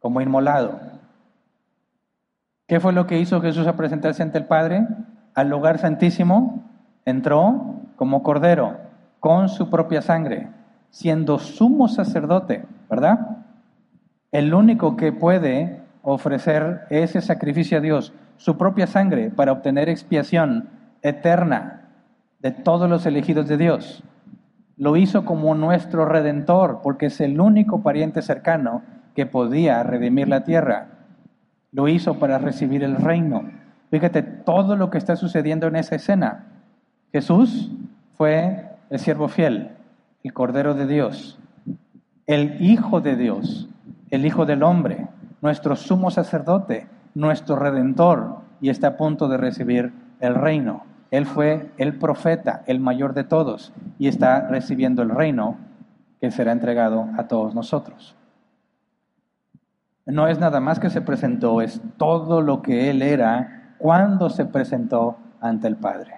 como 0.00 0.20
inmolado. 0.20 0.80
¿Qué 2.66 2.78
fue 2.78 2.92
lo 2.92 3.06
que 3.06 3.18
hizo 3.18 3.40
Jesús 3.40 3.66
a 3.66 3.76
presentarse 3.76 4.22
ante 4.22 4.36
el 4.36 4.44
Padre? 4.44 4.86
Al 5.34 5.48
lugar 5.48 5.78
santísimo 5.78 6.62
entró 7.06 7.76
como 7.96 8.22
cordero 8.22 8.76
con 9.20 9.48
su 9.48 9.70
propia 9.70 10.02
sangre, 10.02 10.50
siendo 10.90 11.38
sumo 11.38 11.88
sacerdote, 11.88 12.66
¿verdad? 12.90 13.38
El 14.30 14.52
único 14.52 14.94
que 14.94 15.10
puede 15.10 15.77
ofrecer 16.02 16.82
ese 16.90 17.20
sacrificio 17.20 17.78
a 17.78 17.80
Dios, 17.80 18.12
su 18.36 18.56
propia 18.56 18.86
sangre, 18.86 19.30
para 19.30 19.52
obtener 19.52 19.88
expiación 19.88 20.68
eterna 21.02 21.88
de 22.40 22.50
todos 22.50 22.88
los 22.88 23.06
elegidos 23.06 23.48
de 23.48 23.56
Dios. 23.56 24.02
Lo 24.76 24.96
hizo 24.96 25.24
como 25.24 25.54
nuestro 25.54 26.04
redentor, 26.04 26.80
porque 26.82 27.06
es 27.06 27.20
el 27.20 27.40
único 27.40 27.82
pariente 27.82 28.22
cercano 28.22 28.82
que 29.14 29.26
podía 29.26 29.82
redimir 29.82 30.28
la 30.28 30.44
tierra. 30.44 30.86
Lo 31.72 31.88
hizo 31.88 32.18
para 32.18 32.38
recibir 32.38 32.84
el 32.84 32.96
reino. 32.96 33.50
Fíjate 33.90 34.22
todo 34.22 34.76
lo 34.76 34.90
que 34.90 34.98
está 34.98 35.16
sucediendo 35.16 35.66
en 35.66 35.76
esa 35.76 35.96
escena. 35.96 36.46
Jesús 37.12 37.72
fue 38.16 38.68
el 38.90 38.98
siervo 38.98 39.28
fiel, 39.28 39.72
el 40.22 40.32
Cordero 40.32 40.74
de 40.74 40.86
Dios, 40.86 41.38
el 42.26 42.62
Hijo 42.62 43.00
de 43.00 43.16
Dios, 43.16 43.68
el 44.10 44.26
Hijo 44.26 44.46
del 44.46 44.62
Hombre, 44.62 45.08
nuestro 45.40 45.76
sumo 45.76 46.10
sacerdote, 46.10 46.88
nuestro 47.14 47.56
redentor, 47.56 48.38
y 48.60 48.70
está 48.70 48.88
a 48.88 48.96
punto 48.96 49.28
de 49.28 49.36
recibir 49.36 49.92
el 50.20 50.34
reino. 50.34 50.84
Él 51.10 51.26
fue 51.26 51.70
el 51.78 51.98
profeta, 51.98 52.62
el 52.66 52.80
mayor 52.80 53.14
de 53.14 53.24
todos, 53.24 53.72
y 53.98 54.08
está 54.08 54.48
recibiendo 54.48 55.02
el 55.02 55.10
reino 55.10 55.56
que 56.20 56.30
será 56.30 56.52
entregado 56.52 57.08
a 57.16 57.28
todos 57.28 57.54
nosotros. 57.54 58.16
No 60.04 60.26
es 60.26 60.38
nada 60.38 60.60
más 60.60 60.80
que 60.80 60.90
se 60.90 61.02
presentó, 61.02 61.60
es 61.60 61.80
todo 61.96 62.40
lo 62.40 62.62
que 62.62 62.90
Él 62.90 63.02
era 63.02 63.74
cuando 63.78 64.30
se 64.30 64.44
presentó 64.44 65.18
ante 65.40 65.68
el 65.68 65.76
Padre. 65.76 66.14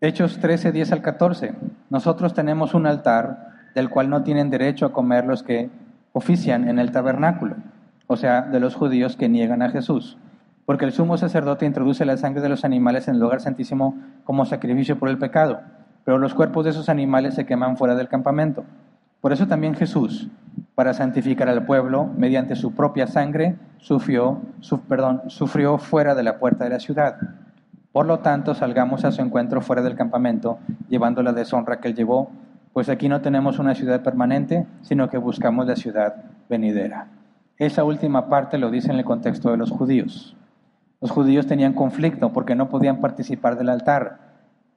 Hechos 0.00 0.38
13, 0.38 0.72
10 0.72 0.92
al 0.92 1.02
14. 1.02 1.54
Nosotros 1.90 2.32
tenemos 2.32 2.72
un 2.72 2.86
altar 2.86 3.49
del 3.74 3.90
cual 3.90 4.10
no 4.10 4.22
tienen 4.22 4.50
derecho 4.50 4.86
a 4.86 4.92
comer 4.92 5.24
los 5.24 5.42
que 5.42 5.70
ofician 6.12 6.68
en 6.68 6.78
el 6.78 6.90
tabernáculo, 6.90 7.56
o 8.06 8.16
sea, 8.16 8.42
de 8.42 8.60
los 8.60 8.74
judíos 8.74 9.16
que 9.16 9.28
niegan 9.28 9.62
a 9.62 9.70
Jesús. 9.70 10.18
Porque 10.66 10.84
el 10.84 10.92
sumo 10.92 11.16
sacerdote 11.16 11.66
introduce 11.66 12.04
la 12.04 12.16
sangre 12.16 12.42
de 12.42 12.48
los 12.48 12.64
animales 12.64 13.08
en 13.08 13.14
el 13.14 13.20
lugar 13.20 13.40
santísimo 13.40 13.96
como 14.24 14.44
sacrificio 14.44 14.98
por 14.98 15.08
el 15.08 15.18
pecado, 15.18 15.60
pero 16.04 16.18
los 16.18 16.34
cuerpos 16.34 16.64
de 16.64 16.70
esos 16.70 16.88
animales 16.88 17.34
se 17.34 17.46
queman 17.46 17.76
fuera 17.76 17.94
del 17.94 18.08
campamento. 18.08 18.64
Por 19.20 19.32
eso 19.32 19.46
también 19.46 19.74
Jesús, 19.74 20.28
para 20.74 20.94
santificar 20.94 21.48
al 21.48 21.66
pueblo, 21.66 22.08
mediante 22.16 22.56
su 22.56 22.72
propia 22.72 23.06
sangre, 23.06 23.56
sufrió, 23.78 24.40
sufrió 25.26 25.78
fuera 25.78 26.14
de 26.14 26.22
la 26.22 26.38
puerta 26.38 26.64
de 26.64 26.70
la 26.70 26.80
ciudad. 26.80 27.16
Por 27.92 28.06
lo 28.06 28.20
tanto, 28.20 28.54
salgamos 28.54 29.04
a 29.04 29.12
su 29.12 29.20
encuentro 29.20 29.60
fuera 29.60 29.82
del 29.82 29.96
campamento, 29.96 30.58
llevando 30.88 31.22
la 31.22 31.32
deshonra 31.32 31.80
que 31.80 31.88
él 31.88 31.94
llevó, 31.94 32.30
pues 32.72 32.88
aquí 32.88 33.08
no 33.08 33.20
tenemos 33.20 33.58
una 33.58 33.74
ciudad 33.74 34.02
permanente, 34.02 34.66
sino 34.82 35.08
que 35.08 35.18
buscamos 35.18 35.66
la 35.66 35.76
ciudad 35.76 36.16
venidera. 36.48 37.08
Esa 37.58 37.84
última 37.84 38.28
parte 38.28 38.58
lo 38.58 38.70
dice 38.70 38.90
en 38.90 38.98
el 38.98 39.04
contexto 39.04 39.50
de 39.50 39.56
los 39.56 39.70
judíos. 39.70 40.36
Los 41.00 41.10
judíos 41.10 41.46
tenían 41.46 41.72
conflicto 41.72 42.32
porque 42.32 42.54
no 42.54 42.68
podían 42.68 43.00
participar 43.00 43.56
del 43.56 43.70
altar. 43.70 44.18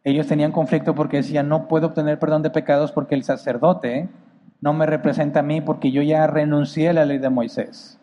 Ellos 0.03 0.27
tenían 0.27 0.51
conflicto 0.51 0.95
porque 0.95 1.17
decían, 1.17 1.47
no 1.47 1.67
puedo 1.67 1.87
obtener 1.87 2.19
perdón 2.19 2.41
de 2.41 2.49
pecados 2.49 2.91
porque 2.91 3.15
el 3.15 3.23
sacerdote 3.23 4.09
no 4.59 4.73
me 4.73 4.85
representa 4.85 5.41
a 5.41 5.43
mí 5.43 5.61
porque 5.61 5.91
yo 5.91 6.01
ya 6.01 6.25
renuncié 6.27 6.89
a 6.89 6.93
la 6.93 7.05
ley 7.05 7.19
de 7.19 7.29
Moisés. 7.29 7.99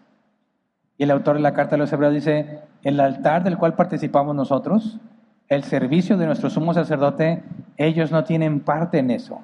Y 0.98 1.04
el 1.04 1.10
autor 1.10 1.36
de 1.36 1.42
la 1.42 1.54
carta 1.54 1.76
de 1.76 1.78
los 1.78 1.92
hebreos 1.92 2.12
dice, 2.12 2.60
el 2.82 3.00
altar 3.00 3.42
del 3.42 3.56
cual 3.56 3.74
participamos 3.74 4.36
nosotros, 4.36 5.00
el 5.48 5.64
servicio 5.64 6.18
de 6.18 6.26
nuestro 6.26 6.50
sumo 6.50 6.74
sacerdote, 6.74 7.42
ellos 7.78 8.12
no 8.12 8.24
tienen 8.24 8.60
parte 8.60 8.98
en 8.98 9.10
eso. 9.10 9.40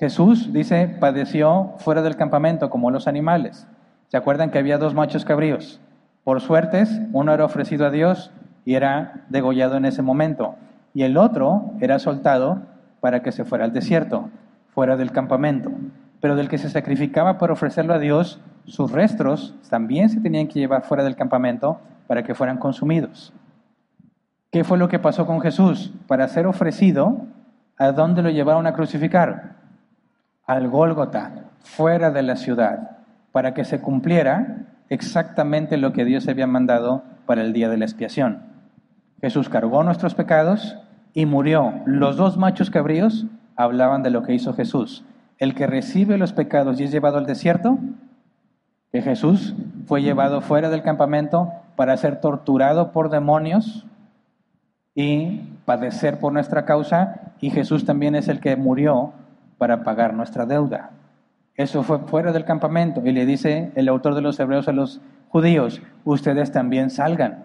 Jesús, 0.00 0.50
dice, 0.50 0.96
padeció 0.98 1.74
fuera 1.76 2.00
del 2.00 2.16
campamento 2.16 2.70
como 2.70 2.90
los 2.90 3.06
animales. 3.06 3.66
¿Se 4.08 4.16
acuerdan 4.16 4.50
que 4.50 4.58
había 4.58 4.78
dos 4.78 4.94
machos 4.94 5.26
cabríos? 5.26 5.78
Por 6.24 6.40
suertes, 6.40 7.02
uno 7.12 7.34
era 7.34 7.44
ofrecido 7.44 7.84
a 7.84 7.90
Dios 7.90 8.32
y 8.64 8.76
era 8.76 9.26
degollado 9.28 9.76
en 9.76 9.84
ese 9.84 10.00
momento, 10.00 10.54
y 10.94 11.02
el 11.02 11.18
otro 11.18 11.72
era 11.80 11.98
soltado 11.98 12.62
para 13.00 13.20
que 13.20 13.30
se 13.30 13.44
fuera 13.44 13.66
al 13.66 13.74
desierto, 13.74 14.30
fuera 14.70 14.96
del 14.96 15.12
campamento. 15.12 15.70
Pero 16.22 16.34
del 16.34 16.48
que 16.48 16.56
se 16.56 16.70
sacrificaba 16.70 17.36
por 17.36 17.50
ofrecerlo 17.50 17.92
a 17.92 17.98
Dios, 17.98 18.40
sus 18.64 18.92
restos 18.92 19.54
también 19.68 20.08
se 20.08 20.22
tenían 20.22 20.48
que 20.48 20.60
llevar 20.60 20.80
fuera 20.84 21.04
del 21.04 21.14
campamento 21.14 21.78
para 22.06 22.22
que 22.22 22.34
fueran 22.34 22.56
consumidos. 22.56 23.34
¿Qué 24.50 24.64
fue 24.64 24.78
lo 24.78 24.88
que 24.88 24.98
pasó 24.98 25.26
con 25.26 25.42
Jesús? 25.42 25.92
Para 26.06 26.26
ser 26.26 26.46
ofrecido, 26.46 27.26
¿a 27.76 27.92
dónde 27.92 28.22
lo 28.22 28.30
llevaron 28.30 28.66
a 28.66 28.72
crucificar? 28.72 29.59
Al 30.50 30.66
Gólgota, 30.66 31.44
fuera 31.60 32.10
de 32.10 32.24
la 32.24 32.34
ciudad, 32.34 32.96
para 33.30 33.54
que 33.54 33.64
se 33.64 33.80
cumpliera 33.80 34.66
exactamente 34.88 35.76
lo 35.76 35.92
que 35.92 36.04
Dios 36.04 36.26
había 36.26 36.48
mandado 36.48 37.04
para 37.24 37.42
el 37.42 37.52
día 37.52 37.68
de 37.68 37.76
la 37.76 37.84
expiación. 37.84 38.42
Jesús 39.20 39.48
cargó 39.48 39.84
nuestros 39.84 40.16
pecados 40.16 40.76
y 41.14 41.24
murió. 41.24 41.74
Los 41.86 42.16
dos 42.16 42.36
machos 42.36 42.68
cabríos 42.68 43.26
hablaban 43.54 44.02
de 44.02 44.10
lo 44.10 44.24
que 44.24 44.34
hizo 44.34 44.52
Jesús. 44.52 45.04
El 45.38 45.54
que 45.54 45.68
recibe 45.68 46.18
los 46.18 46.32
pecados 46.32 46.80
y 46.80 46.82
es 46.82 46.90
llevado 46.90 47.18
al 47.18 47.26
desierto, 47.26 47.78
que 48.90 49.02
Jesús 49.02 49.54
fue 49.86 50.02
llevado 50.02 50.40
fuera 50.40 50.68
del 50.68 50.82
campamento 50.82 51.52
para 51.76 51.96
ser 51.96 52.20
torturado 52.20 52.90
por 52.90 53.08
demonios 53.10 53.86
y 54.96 55.42
padecer 55.64 56.18
por 56.18 56.32
nuestra 56.32 56.64
causa, 56.64 57.34
y 57.38 57.50
Jesús 57.50 57.84
también 57.84 58.16
es 58.16 58.26
el 58.26 58.40
que 58.40 58.56
murió 58.56 59.12
para 59.60 59.84
pagar 59.84 60.14
nuestra 60.14 60.46
deuda. 60.46 60.88
Eso 61.54 61.82
fue 61.82 61.98
fuera 61.98 62.32
del 62.32 62.46
campamento 62.46 63.02
y 63.04 63.12
le 63.12 63.26
dice 63.26 63.72
el 63.74 63.90
autor 63.90 64.14
de 64.14 64.22
los 64.22 64.40
Hebreos 64.40 64.68
a 64.68 64.72
los 64.72 65.02
judíos, 65.28 65.82
ustedes 66.06 66.50
también 66.50 66.88
salgan. 66.88 67.44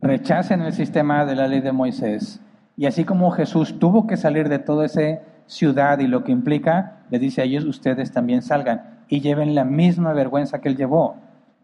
Rechacen 0.00 0.62
el 0.62 0.72
sistema 0.72 1.26
de 1.26 1.36
la 1.36 1.48
ley 1.48 1.60
de 1.60 1.72
Moisés. 1.72 2.40
Y 2.78 2.86
así 2.86 3.04
como 3.04 3.30
Jesús 3.32 3.78
tuvo 3.78 4.06
que 4.06 4.16
salir 4.16 4.48
de 4.48 4.58
toda 4.58 4.86
esa 4.86 5.18
ciudad 5.44 5.98
y 5.98 6.06
lo 6.06 6.24
que 6.24 6.32
implica, 6.32 7.00
le 7.10 7.18
dice 7.18 7.42
a 7.42 7.44
ellos, 7.44 7.66
ustedes 7.66 8.10
también 8.10 8.40
salgan 8.40 9.00
y 9.08 9.20
lleven 9.20 9.54
la 9.54 9.64
misma 9.64 10.14
vergüenza 10.14 10.62
que 10.62 10.70
él 10.70 10.78
llevó, 10.78 11.16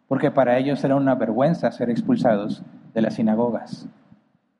porque 0.08 0.30
para 0.30 0.58
ellos 0.58 0.84
era 0.84 0.94
una 0.94 1.14
vergüenza 1.14 1.72
ser 1.72 1.88
expulsados 1.88 2.62
de 2.92 3.00
las 3.00 3.14
sinagogas. 3.14 3.88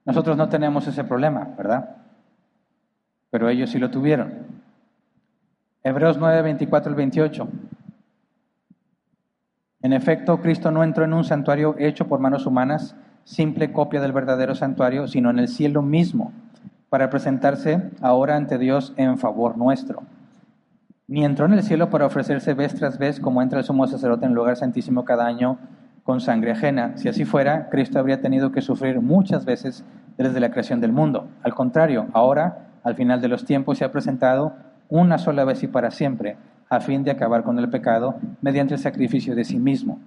Nosotros 0.06 0.38
no 0.38 0.48
tenemos 0.48 0.86
ese 0.86 1.04
problema, 1.04 1.46
¿verdad? 1.58 1.99
Pero 3.31 3.48
ellos 3.48 3.70
sí 3.70 3.78
lo 3.78 3.90
tuvieron. 3.90 4.32
Hebreos 5.82 6.19
9, 6.19 6.43
24 6.43 6.90
al 6.90 6.97
28. 6.97 7.48
En 9.82 9.93
efecto, 9.93 10.40
Cristo 10.40 10.70
no 10.70 10.85
entró 10.85 11.05
en 11.05 11.15
un 11.15 11.24
santuario 11.24 11.74
hecho 11.78 12.07
por 12.07 12.20
manos 12.20 12.47
humanas, 12.47 12.97
simple 13.24 13.73
copia 13.73 14.01
del 14.01 14.12
verdadero 14.12 14.55
santuario, 14.55 15.09
sino 15.09 15.31
en 15.31 15.39
el 15.39 15.48
cielo 15.48 15.81
mismo, 15.81 16.32
para 16.90 17.09
presentarse 17.09 17.90
ahora 18.02 18.36
ante 18.36 18.59
Dios 18.59 18.93
en 18.97 19.16
favor 19.16 19.57
nuestro 19.57 20.02
ni 21.11 21.24
entró 21.24 21.47
en 21.47 21.55
el 21.55 21.65
cielo 21.65 21.90
para 21.90 22.07
ofrecerse 22.07 22.55
vez 22.55 22.73
tras 22.77 22.97
vez 22.97 23.19
como 23.19 23.43
entra 23.43 23.59
el 23.59 23.65
sumo 23.65 23.85
sacerdote 23.89 24.27
en 24.27 24.32
lugar 24.32 24.57
santísimo 24.57 25.05
cada 25.05 25.27
año 25.27 25.59
con 26.05 26.20
sangre 26.20 26.52
ajena. 26.52 26.97
Si 26.98 27.09
así 27.09 27.24
fuera, 27.24 27.69
Cristo 27.69 27.98
habría 27.98 28.20
tenido 28.20 28.52
que 28.52 28.62
sufrir 28.62 29.01
muchas 29.01 29.44
veces 29.44 29.85
desde 30.16 30.39
la 30.39 30.52
creación 30.52 30.81
del 30.81 30.93
mundo. 30.93 31.27
Al 31.43 31.52
contrario, 31.52 32.07
ahora, 32.12 32.69
al 32.82 32.94
final 32.94 33.20
de 33.20 33.28
los 33.28 33.44
tiempos, 33.44 33.78
se 33.78 33.85
ha 33.85 33.93
presentado 33.93 34.55
una 34.89 35.19
sola 35.19 35.44
vez 35.44 35.62
y 35.62 35.69
para 35.69 35.90
siempre, 35.90 36.36
a 36.69 36.81
fin 36.81 37.02
de 37.05 37.11
acabar 37.11 37.43
con 37.43 37.59
el 37.59 37.69
pecado 37.69 38.16
mediante 38.40 38.74
el 38.74 38.81
sacrificio 38.81 39.35
de 39.35 39.44
sí 39.44 39.59
mismo. 39.59 40.01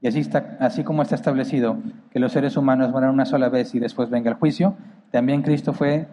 Y 0.00 0.08
así, 0.08 0.20
está, 0.20 0.56
así 0.60 0.84
como 0.84 1.02
está 1.02 1.14
establecido 1.14 1.78
que 2.10 2.18
los 2.18 2.32
seres 2.32 2.56
humanos 2.56 2.90
mueran 2.90 3.10
una 3.10 3.24
sola 3.24 3.48
vez 3.48 3.74
y 3.74 3.80
después 3.80 4.10
venga 4.10 4.30
el 4.30 4.36
juicio, 4.36 4.74
también 5.10 5.42
Cristo 5.42 5.72
fue 5.72 6.06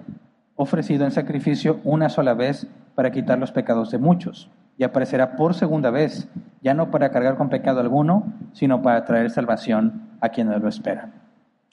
ofrecido 0.56 1.06
en 1.06 1.12
sacrificio 1.12 1.80
una 1.84 2.10
sola 2.10 2.34
vez 2.34 2.68
para 2.96 3.12
quitar 3.12 3.40
los 3.40 3.52
pecados 3.52 3.92
de 3.92 3.98
muchos, 3.98 4.50
y 4.78 4.84
aparecerá 4.84 5.36
por 5.36 5.54
segunda 5.54 5.92
vez, 5.92 6.28
ya 6.62 6.74
no 6.74 6.92
para 6.92 7.10
cargar 7.12 7.36
con 7.36 7.50
pecado 7.50 7.80
alguno, 7.80 8.32
sino 8.54 8.82
para 8.82 9.06
traer 9.06 9.30
salvación 9.30 10.10
a 10.22 10.30
quienes 10.30 10.62
lo 10.62 10.70
esperan. 10.70 11.14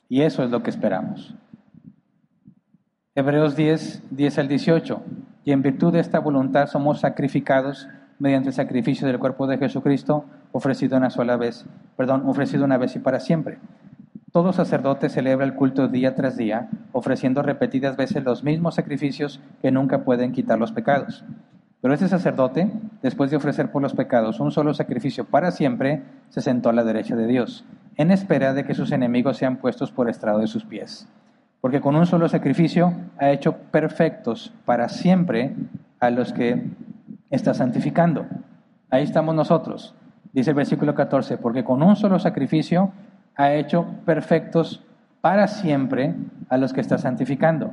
Y 0.08 0.22
eso 0.22 0.42
es 0.42 0.50
lo 0.50 0.62
que 0.62 0.70
esperamos. 0.70 1.34
Hebreos 3.18 3.56
10, 3.56 4.04
10 4.12 4.38
al 4.38 4.46
18. 4.46 5.02
Y 5.44 5.50
en 5.50 5.60
virtud 5.60 5.92
de 5.92 5.98
esta 5.98 6.20
voluntad 6.20 6.68
somos 6.68 7.00
sacrificados 7.00 7.88
mediante 8.20 8.50
el 8.50 8.54
sacrificio 8.54 9.08
del 9.08 9.18
cuerpo 9.18 9.48
de 9.48 9.58
Jesucristo, 9.58 10.24
ofrecido 10.52 10.96
una 10.96 11.10
sola 11.10 11.36
vez, 11.36 11.66
perdón, 11.96 12.22
ofrecido 12.26 12.64
una 12.64 12.78
vez 12.78 12.94
y 12.94 13.00
para 13.00 13.18
siempre 13.18 13.58
todo 14.30 14.52
sacerdote 14.52 15.08
celebra 15.08 15.44
el 15.44 15.54
culto 15.54 15.88
día 15.88 16.14
tras 16.14 16.36
día, 16.36 16.68
ofreciendo 16.92 17.42
repetidas 17.42 17.96
veces 17.96 18.22
los 18.22 18.44
mismos 18.44 18.76
sacrificios 18.76 19.40
que 19.62 19.72
nunca 19.72 20.04
pueden 20.04 20.30
quitar 20.30 20.60
los 20.60 20.70
pecados. 20.70 21.24
Pero 21.80 21.94
este 21.94 22.06
sacerdote, 22.06 22.70
después 23.02 23.32
de 23.32 23.36
ofrecer 23.36 23.72
por 23.72 23.82
los 23.82 23.94
pecados 23.94 24.38
un 24.38 24.52
solo 24.52 24.74
sacrificio 24.74 25.24
para 25.24 25.50
siempre, 25.50 26.04
se 26.28 26.40
sentó 26.40 26.68
a 26.68 26.72
la 26.72 26.84
derecha 26.84 27.16
de 27.16 27.26
Dios, 27.26 27.64
en 27.96 28.12
espera 28.12 28.54
de 28.54 28.64
que 28.64 28.74
sus 28.74 28.92
enemigos 28.92 29.38
sean 29.38 29.56
puestos 29.56 29.90
por 29.90 30.08
estrado 30.08 30.38
de 30.38 30.46
sus 30.46 30.64
pies. 30.64 31.08
Porque 31.60 31.80
con 31.80 31.96
un 31.96 32.06
solo 32.06 32.28
sacrificio 32.28 32.92
ha 33.18 33.30
hecho 33.30 33.54
perfectos 33.70 34.52
para 34.64 34.88
siempre 34.88 35.54
a 36.00 36.10
los 36.10 36.32
que 36.32 36.62
está 37.30 37.54
santificando. 37.54 38.26
Ahí 38.90 39.02
estamos 39.02 39.34
nosotros. 39.34 39.94
Dice 40.32 40.50
el 40.50 40.56
versículo 40.56 40.94
14, 40.94 41.38
porque 41.38 41.64
con 41.64 41.82
un 41.82 41.96
solo 41.96 42.18
sacrificio 42.18 42.92
ha 43.34 43.52
hecho 43.52 43.86
perfectos 44.04 44.84
para 45.20 45.48
siempre 45.48 46.14
a 46.48 46.56
los 46.56 46.72
que 46.72 46.80
está 46.80 46.98
santificando. 46.98 47.72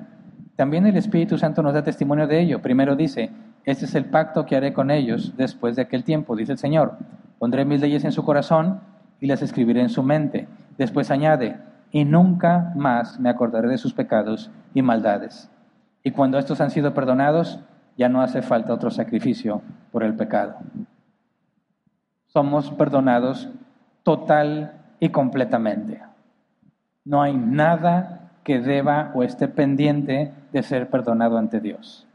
También 0.55 0.85
el 0.85 0.95
Espíritu 0.95 1.37
Santo 1.37 1.61
nos 1.61 1.73
da 1.73 1.83
testimonio 1.83 2.27
de 2.27 2.39
ello. 2.39 2.61
Primero 2.61 2.95
dice, 2.95 3.29
este 3.65 3.85
es 3.85 3.95
el 3.95 4.05
pacto 4.05 4.45
que 4.45 4.55
haré 4.55 4.73
con 4.73 4.89
ellos 4.89 5.33
después 5.37 5.75
de 5.75 5.81
aquel 5.81 6.03
tiempo, 6.03 6.35
dice 6.35 6.53
el 6.53 6.57
Señor. 6.57 6.97
Pondré 7.39 7.65
mis 7.65 7.81
leyes 7.81 8.05
en 8.05 8.11
su 8.11 8.23
corazón 8.23 8.79
y 9.19 9.27
las 9.27 9.41
escribiré 9.41 9.81
en 9.81 9.89
su 9.89 10.01
mente. 10.01 10.47
Después 10.77 11.11
añade, 11.11 11.57
y 11.91 12.05
nunca 12.05 12.73
más 12.75 13.19
me 13.19 13.29
acordaré 13.29 13.69
de 13.69 13.77
sus 13.77 13.93
pecados 13.93 14.51
y 14.73 14.81
maldades. 14.81 15.49
Y 16.03 16.11
cuando 16.11 16.37
estos 16.37 16.61
han 16.61 16.71
sido 16.71 16.93
perdonados, 16.93 17.59
ya 17.97 18.09
no 18.09 18.21
hace 18.21 18.41
falta 18.41 18.73
otro 18.73 18.91
sacrificio 18.91 19.61
por 19.91 20.03
el 20.03 20.15
pecado. 20.15 20.55
Somos 22.27 22.71
perdonados 22.71 23.49
total 24.03 24.73
y 24.99 25.09
completamente. 25.09 26.01
No 27.05 27.21
hay 27.21 27.35
nada 27.35 28.31
que 28.43 28.59
deba 28.59 29.11
o 29.15 29.23
esté 29.23 29.47
pendiente 29.47 30.33
de 30.51 30.63
ser 30.63 30.89
perdonado 30.89 31.37
ante 31.37 31.59
Dios. 31.59 32.07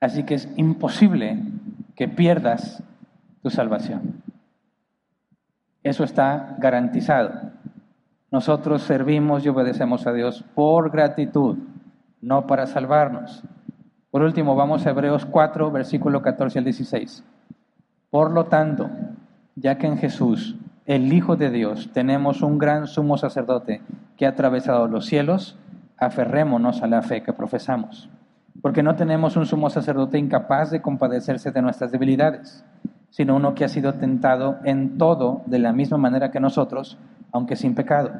Así 0.00 0.24
que 0.24 0.34
es 0.34 0.48
imposible 0.56 1.38
que 1.94 2.08
pierdas 2.08 2.82
tu 3.42 3.50
salvación. 3.50 4.22
Eso 5.82 6.04
está 6.04 6.56
garantizado. 6.58 7.52
Nosotros 8.36 8.82
servimos 8.82 9.46
y 9.46 9.48
obedecemos 9.48 10.06
a 10.06 10.12
Dios 10.12 10.44
por 10.54 10.90
gratitud, 10.90 11.56
no 12.20 12.46
para 12.46 12.66
salvarnos. 12.66 13.42
Por 14.10 14.20
último, 14.20 14.54
vamos 14.54 14.84
a 14.84 14.90
Hebreos 14.90 15.24
4, 15.24 15.70
versículo 15.70 16.20
14 16.20 16.58
al 16.58 16.64
16. 16.66 17.24
Por 18.10 18.32
lo 18.32 18.44
tanto, 18.44 18.90
ya 19.54 19.78
que 19.78 19.86
en 19.86 19.96
Jesús, 19.96 20.54
el 20.84 21.10
Hijo 21.14 21.36
de 21.36 21.48
Dios, 21.48 21.88
tenemos 21.94 22.42
un 22.42 22.58
gran 22.58 22.86
sumo 22.88 23.16
sacerdote 23.16 23.80
que 24.18 24.26
ha 24.26 24.28
atravesado 24.28 24.86
los 24.86 25.06
cielos, 25.06 25.58
aferrémonos 25.96 26.82
a 26.82 26.88
la 26.88 27.00
fe 27.00 27.22
que 27.22 27.32
profesamos. 27.32 28.10
Porque 28.60 28.82
no 28.82 28.96
tenemos 28.96 29.36
un 29.36 29.46
sumo 29.46 29.70
sacerdote 29.70 30.18
incapaz 30.18 30.70
de 30.70 30.82
compadecerse 30.82 31.52
de 31.52 31.62
nuestras 31.62 31.90
debilidades, 31.90 32.62
sino 33.16 33.34
uno 33.34 33.54
que 33.54 33.64
ha 33.64 33.68
sido 33.68 33.94
tentado 33.94 34.58
en 34.64 34.98
todo 34.98 35.40
de 35.46 35.58
la 35.58 35.72
misma 35.72 35.96
manera 35.96 36.30
que 36.30 36.38
nosotros, 36.38 36.98
aunque 37.32 37.56
sin 37.56 37.74
pecado. 37.74 38.10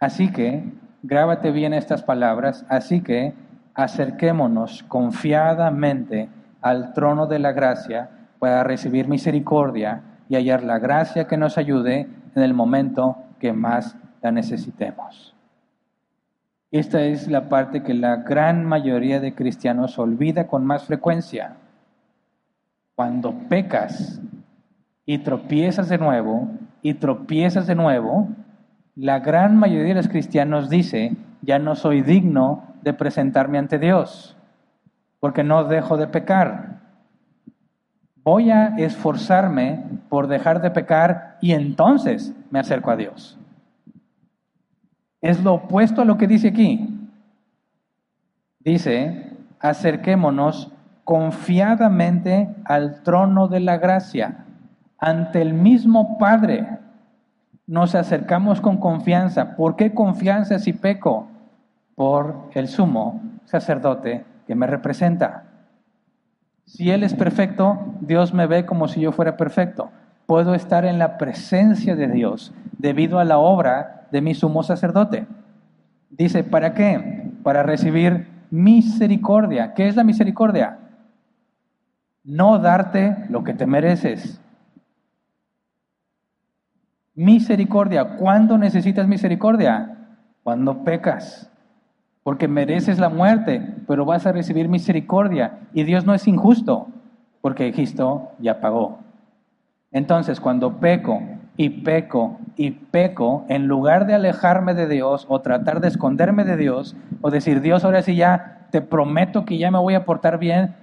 Así 0.00 0.32
que, 0.32 0.64
grábate 1.04 1.52
bien 1.52 1.72
estas 1.72 2.02
palabras, 2.02 2.66
así 2.68 3.02
que 3.02 3.34
acerquémonos 3.74 4.82
confiadamente 4.88 6.28
al 6.60 6.92
trono 6.92 7.28
de 7.28 7.38
la 7.38 7.52
gracia 7.52 8.10
para 8.40 8.64
recibir 8.64 9.06
misericordia 9.06 10.02
y 10.28 10.34
hallar 10.34 10.64
la 10.64 10.80
gracia 10.80 11.28
que 11.28 11.36
nos 11.36 11.56
ayude 11.56 12.08
en 12.34 12.42
el 12.42 12.52
momento 12.52 13.18
que 13.38 13.52
más 13.52 13.94
la 14.22 14.32
necesitemos. 14.32 15.36
Esta 16.72 17.02
es 17.02 17.28
la 17.28 17.48
parte 17.48 17.84
que 17.84 17.94
la 17.94 18.16
gran 18.16 18.64
mayoría 18.64 19.20
de 19.20 19.36
cristianos 19.36 20.00
olvida 20.00 20.48
con 20.48 20.66
más 20.66 20.82
frecuencia. 20.82 21.58
Cuando 22.96 23.32
pecas 23.50 24.20
y 25.04 25.18
tropiezas 25.18 25.90
de 25.90 25.98
nuevo 25.98 26.48
y 26.80 26.94
tropiezas 26.94 27.66
de 27.66 27.74
nuevo, 27.74 28.28
la 28.94 29.20
gran 29.20 29.58
mayoría 29.58 29.88
de 29.88 30.00
los 30.00 30.08
cristianos 30.08 30.70
dice, 30.70 31.14
ya 31.42 31.58
no 31.58 31.74
soy 31.74 32.00
digno 32.00 32.64
de 32.80 32.94
presentarme 32.94 33.58
ante 33.58 33.78
Dios, 33.78 34.34
porque 35.20 35.44
no 35.44 35.64
dejo 35.64 35.98
de 35.98 36.06
pecar. 36.06 36.80
Voy 38.24 38.50
a 38.50 38.76
esforzarme 38.78 39.84
por 40.08 40.26
dejar 40.26 40.62
de 40.62 40.70
pecar 40.70 41.36
y 41.42 41.52
entonces 41.52 42.34
me 42.50 42.60
acerco 42.60 42.90
a 42.90 42.96
Dios. 42.96 43.38
Es 45.20 45.44
lo 45.44 45.52
opuesto 45.52 46.00
a 46.00 46.06
lo 46.06 46.16
que 46.16 46.26
dice 46.26 46.48
aquí. 46.48 47.10
Dice, 48.60 49.36
acerquémonos 49.60 50.72
confiadamente 51.06 52.52
al 52.64 53.04
trono 53.04 53.46
de 53.46 53.60
la 53.60 53.78
gracia, 53.78 54.44
ante 54.98 55.40
el 55.40 55.54
mismo 55.54 56.18
Padre. 56.18 56.66
Nos 57.68 57.94
acercamos 57.94 58.60
con 58.60 58.78
confianza. 58.78 59.54
¿Por 59.54 59.76
qué 59.76 59.94
confianza 59.94 60.58
si 60.58 60.72
peco? 60.72 61.28
Por 61.94 62.50
el 62.54 62.66
sumo 62.66 63.22
sacerdote 63.44 64.24
que 64.48 64.56
me 64.56 64.66
representa. 64.66 65.44
Si 66.64 66.90
Él 66.90 67.04
es 67.04 67.14
perfecto, 67.14 67.78
Dios 68.00 68.34
me 68.34 68.48
ve 68.48 68.66
como 68.66 68.88
si 68.88 69.00
yo 69.00 69.12
fuera 69.12 69.36
perfecto. 69.36 69.90
Puedo 70.26 70.56
estar 70.56 70.84
en 70.84 70.98
la 70.98 71.18
presencia 71.18 71.94
de 71.94 72.08
Dios 72.08 72.52
debido 72.78 73.20
a 73.20 73.24
la 73.24 73.38
obra 73.38 74.08
de 74.10 74.20
mi 74.22 74.34
sumo 74.34 74.64
sacerdote. 74.64 75.28
Dice, 76.10 76.42
¿para 76.42 76.74
qué? 76.74 77.30
Para 77.44 77.62
recibir 77.62 78.26
misericordia. 78.50 79.72
¿Qué 79.72 79.86
es 79.86 79.94
la 79.94 80.02
misericordia? 80.02 80.78
No 82.26 82.58
darte 82.58 83.16
lo 83.30 83.44
que 83.44 83.54
te 83.54 83.66
mereces. 83.66 84.40
Misericordia. 87.14 88.16
¿Cuándo 88.16 88.58
necesitas 88.58 89.06
misericordia? 89.06 89.96
Cuando 90.42 90.82
pecas. 90.82 91.50
Porque 92.24 92.48
mereces 92.48 92.98
la 92.98 93.08
muerte, 93.08 93.76
pero 93.86 94.04
vas 94.04 94.26
a 94.26 94.32
recibir 94.32 94.68
misericordia. 94.68 95.60
Y 95.72 95.84
Dios 95.84 96.04
no 96.04 96.14
es 96.14 96.26
injusto, 96.26 96.88
porque 97.40 97.72
Cristo 97.72 98.32
ya 98.40 98.60
pagó. 98.60 98.98
Entonces, 99.92 100.40
cuando 100.40 100.78
peco 100.78 101.22
y 101.56 101.68
peco 101.70 102.40
y 102.56 102.72
peco, 102.72 103.44
en 103.48 103.68
lugar 103.68 104.04
de 104.06 104.14
alejarme 104.14 104.74
de 104.74 104.88
Dios 104.88 105.26
o 105.28 105.40
tratar 105.42 105.80
de 105.80 105.88
esconderme 105.88 106.42
de 106.42 106.56
Dios 106.56 106.96
o 107.20 107.30
decir, 107.30 107.60
Dios, 107.60 107.84
ahora 107.84 108.02
sí 108.02 108.16
ya 108.16 108.66
te 108.72 108.80
prometo 108.80 109.44
que 109.44 109.58
ya 109.58 109.70
me 109.70 109.78
voy 109.78 109.94
a 109.94 110.04
portar 110.04 110.38
bien, 110.38 110.74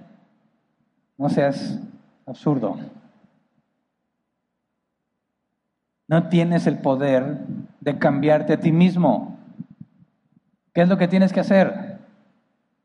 no 1.16 1.28
seas 1.28 1.80
absurdo. 2.26 2.76
No 6.06 6.28
tienes 6.28 6.66
el 6.66 6.78
poder 6.78 7.38
de 7.80 7.98
cambiarte 7.98 8.54
a 8.54 8.60
ti 8.60 8.72
mismo. 8.72 9.38
¿Qué 10.72 10.82
es 10.82 10.88
lo 10.88 10.98
que 10.98 11.08
tienes 11.08 11.32
que 11.32 11.40
hacer? 11.40 11.98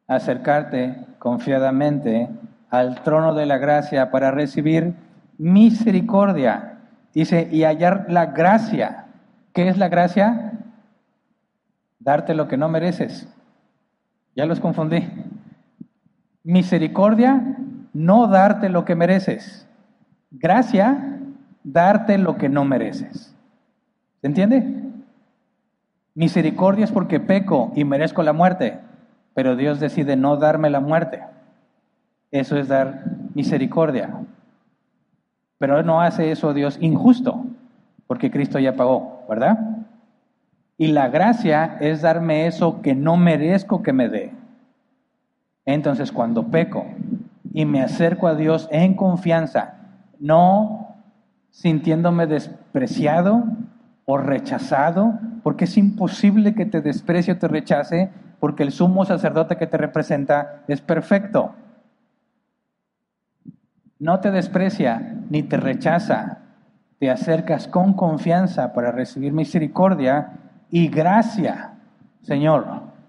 Acercarte 0.08 1.06
confiadamente 1.18 2.30
al 2.70 3.02
trono 3.04 3.34
de 3.34 3.46
la 3.46 3.58
gracia 3.58 4.12
para 4.12 4.32
recibir 4.32 4.94
misericordia. 5.38 6.78
Dice, 7.14 7.50
y 7.52 7.64
hallar 7.64 8.06
la 8.10 8.28
gracia. 8.28 9.08
¿Qué 9.54 9.68
es 9.68 9.78
la 9.78 9.90
gracia? 9.90 10.54
Darte 12.00 12.34
lo 12.34 12.48
que 12.48 12.58
no 12.58 12.70
mereces. 12.70 13.28
Ya 14.36 14.46
los 14.46 14.60
confundí. 14.60 15.08
Misericordia, 16.44 17.58
no 17.94 18.28
darte 18.28 18.70
lo 18.70 18.86
que 18.86 18.96
mereces. 18.96 19.68
Gracia, 20.32 21.20
darte 21.64 22.18
lo 22.18 22.38
que 22.38 22.50
no 22.50 22.66
mereces. 22.66 23.36
¿Se 24.22 24.28
entiende? 24.28 24.84
Misericordia 26.14 26.86
es 26.86 26.92
porque 26.92 27.20
peco 27.20 27.72
y 27.76 27.86
merezco 27.86 28.24
la 28.24 28.34
muerte, 28.34 28.80
pero 29.34 29.56
Dios 29.56 29.80
decide 29.80 30.16
no 30.16 30.38
darme 30.38 30.70
la 30.70 30.80
muerte. 30.80 31.24
Eso 32.32 32.58
es 32.58 32.68
dar 32.68 33.06
misericordia. 33.34 34.10
Pero 35.58 35.82
no 35.84 36.02
hace 36.02 36.32
eso 36.32 36.54
Dios 36.54 36.78
injusto, 36.82 37.46
porque 38.08 38.32
Cristo 38.32 38.60
ya 38.60 38.76
pagó, 38.76 39.26
¿verdad? 39.30 39.60
Y 40.78 40.88
la 40.88 41.10
gracia 41.10 41.78
es 41.82 42.02
darme 42.02 42.48
eso 42.48 42.82
que 42.82 42.96
no 42.96 43.18
merezco 43.18 43.84
que 43.84 43.94
me 43.94 44.10
dé. 44.10 44.32
Entonces, 45.66 46.12
cuando 46.12 46.48
peco 46.48 46.86
y 47.54 47.66
me 47.66 47.82
acerco 47.82 48.28
a 48.28 48.36
Dios 48.36 48.68
en 48.72 48.96
confianza, 48.96 49.76
no 50.20 50.96
sintiéndome 51.50 52.28
despreciado 52.28 53.44
o 54.06 54.18
rechazado, 54.18 55.20
porque 55.44 55.66
es 55.66 55.78
imposible 55.78 56.56
que 56.56 56.66
te 56.66 56.82
desprecie 56.82 57.34
o 57.34 57.38
te 57.38 57.48
rechace, 57.48 58.10
porque 58.40 58.64
el 58.64 58.72
sumo 58.72 59.06
sacerdote 59.06 59.58
que 59.58 59.68
te 59.68 59.78
representa 59.78 60.64
es 60.68 60.82
perfecto 60.82 61.54
no 64.00 64.22
te 64.22 64.32
desprecia 64.32 65.18
ni 65.30 65.44
te 65.44 65.58
rechaza. 65.58 66.40
Te 67.00 67.10
acercas 67.10 67.68
con 67.68 67.94
confianza 67.94 68.74
para 68.74 68.92
recibir 68.92 69.34
misericordia 69.34 70.32
y 70.70 70.88
gracia. 70.88 71.74
Señor, 72.22 72.66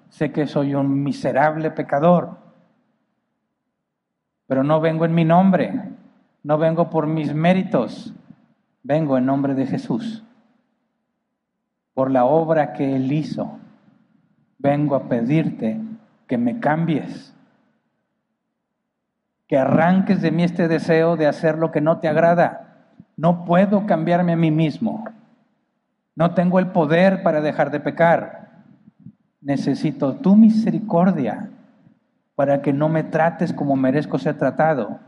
sé 0.09 0.33
que 0.33 0.47
soy 0.47 0.75
un 0.75 1.03
miserable 1.03 1.71
pecador, 1.71 2.39
pero 4.51 4.65
no 4.65 4.81
vengo 4.81 5.05
en 5.05 5.15
mi 5.15 5.25
nombre, 5.25 5.81
no 6.43 6.59
vengo 6.59 6.91
por 6.91 7.07
mis 7.07 7.33
méritos, 7.33 8.13
vengo 8.83 9.17
en 9.17 9.25
nombre 9.25 9.55
de 9.55 9.65
Jesús. 9.65 10.25
Por 11.95 12.11
la 12.11 12.25
obra 12.25 12.73
que 12.73 12.97
Él 12.97 13.13
hizo, 13.13 13.61
vengo 14.59 14.97
a 14.97 15.09
pedirte 15.09 15.81
que 16.27 16.37
me 16.37 16.59
cambies 16.59 17.33
que 19.47 19.57
arranques 19.57 20.21
de 20.21 20.33
mí 20.33 20.43
este 20.43 20.67
deseo 20.67 21.17
de 21.17 21.29
hacer 21.29 21.57
lo 21.57 21.71
que 21.71 21.81
no 21.81 22.01
te 22.01 22.09
agrada. 22.09 22.89
No 23.17 23.45
puedo 23.45 23.87
cambiarme 23.87 24.33
a 24.33 24.37
mí 24.37 24.51
mismo. 24.51 25.05
No 26.17 26.35
tengo 26.35 26.59
el 26.59 26.73
poder 26.73 27.23
para 27.23 27.41
dejar 27.41 27.71
de 27.71 27.79
pecar. 27.79 28.65
Necesito 29.41 30.17
tu 30.17 30.35
misericordia 30.35 31.51
para 32.41 32.63
que 32.63 32.73
no 32.73 32.89
me 32.89 33.05
trates 33.05 33.53
como 33.53 33.77
merezco 33.77 34.19
ser 34.19 34.39
tratado. 34.39 34.99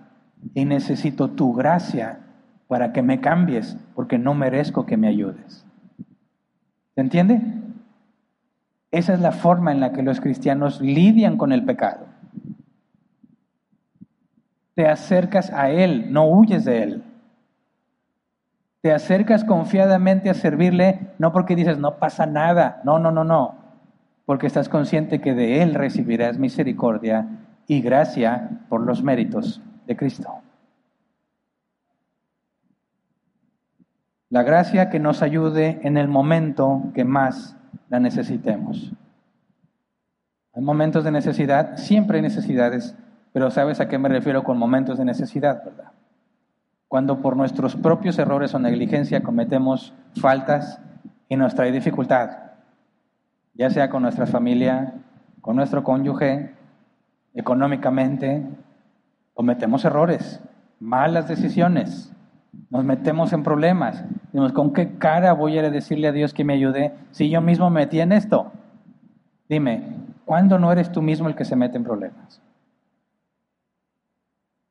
Y 0.53 0.67
necesito 0.67 1.31
tu 1.31 1.55
gracia 1.55 2.19
para 2.69 2.93
que 2.93 3.01
me 3.01 3.21
cambies, 3.21 3.79
porque 3.95 4.19
no 4.19 4.35
merezco 4.35 4.85
que 4.85 4.99
me 4.99 5.09
ayudes. 5.09 5.65
¿Se 6.95 7.01
entiende? 7.01 7.41
Esa 8.91 9.15
es 9.15 9.21
la 9.21 9.33
forma 9.33 9.73
en 9.73 9.81
la 9.81 9.93
que 9.93 10.03
los 10.03 10.21
cristianos 10.21 10.83
lidian 10.83 11.39
con 11.39 11.53
el 11.53 11.65
pecado 11.65 12.13
te 14.75 14.89
acercas 14.89 15.53
a 15.53 15.71
Él, 15.71 16.13
no 16.13 16.25
huyes 16.25 16.65
de 16.65 16.83
Él. 16.83 17.05
Te 18.81 18.93
acercas 18.93 19.45
confiadamente 19.45 20.29
a 20.29 20.35
servirle, 20.35 21.13
no 21.19 21.33
porque 21.33 21.55
dices, 21.55 21.79
no 21.79 21.99
pasa 21.99 22.27
nada, 22.27 22.81
no, 22.85 22.99
no, 22.99 23.13
no, 23.13 23.23
no, 23.23 23.62
porque 24.25 24.47
estás 24.47 24.69
consciente 24.69 25.21
que 25.21 25.35
de 25.35 25.63
Él 25.63 25.75
recibirás 25.75 26.39
misericordia 26.39 27.29
y 27.67 27.81
gracia 27.81 28.61
por 28.69 28.83
los 28.83 29.03
méritos 29.03 29.61
de 29.87 29.97
Cristo. 29.97 30.29
La 34.31 34.43
gracia 34.43 34.89
que 34.89 34.99
nos 34.99 35.23
ayude 35.23 35.81
en 35.83 35.99
el 35.99 36.09
momento 36.09 36.85
que 36.95 37.05
más 37.05 37.57
la 37.91 38.01
necesitemos. 38.01 38.93
Hay 40.55 40.63
momentos 40.63 41.05
de 41.05 41.11
necesidad, 41.11 41.77
siempre 41.77 42.17
hay 42.17 42.23
necesidades, 42.23 42.95
pero 43.33 43.51
¿sabes 43.51 43.81
a 43.81 43.89
qué 43.89 43.99
me 43.99 44.09
refiero 44.09 44.45
con 44.45 44.59
momentos 44.59 44.99
de 44.99 45.05
necesidad, 45.05 45.65
verdad? 45.65 45.93
Cuando 46.89 47.21
por 47.21 47.37
nuestros 47.37 47.77
propios 47.77 48.19
errores 48.19 48.55
o 48.55 48.59
negligencia 48.59 49.23
cometemos 49.23 49.95
faltas 50.21 50.81
y 51.29 51.37
nos 51.37 51.55
trae 51.55 51.73
dificultad, 51.73 52.52
ya 53.55 53.71
sea 53.71 53.91
con 53.91 54.03
nuestra 54.03 54.27
familia, 54.27 54.95
con 55.41 55.57
nuestro 55.57 55.83
cónyuge, 55.83 56.55
económicamente, 57.35 58.47
cometemos 59.35 59.85
errores, 59.85 60.41
malas 60.81 61.29
decisiones, 61.29 62.13
nos 62.71 62.85
metemos 62.85 63.33
en 63.33 63.43
problemas. 63.43 64.05
Dimos, 64.33 64.53
¿con 64.53 64.73
qué 64.73 64.97
cara 64.99 65.33
voy 65.33 65.59
a 65.59 65.71
decirle 65.71 66.09
a 66.09 66.13
Dios 66.13 66.35
que 66.35 66.45
me 66.45 66.55
ayude 66.55 66.95
si 67.11 67.31
yo 67.31 67.41
mismo 67.41 67.71
me 67.71 67.81
metí 67.81 68.01
en 68.01 68.13
esto? 68.13 68.53
Dime, 69.49 69.97
¿cuándo 70.25 70.59
no 70.59 70.73
eres 70.73 70.91
tú 70.93 71.03
mismo 71.03 71.29
el 71.29 71.35
que 71.35 71.45
se 71.45 71.57
mete 71.57 71.77
en 71.77 71.85
problemas? 71.85 72.41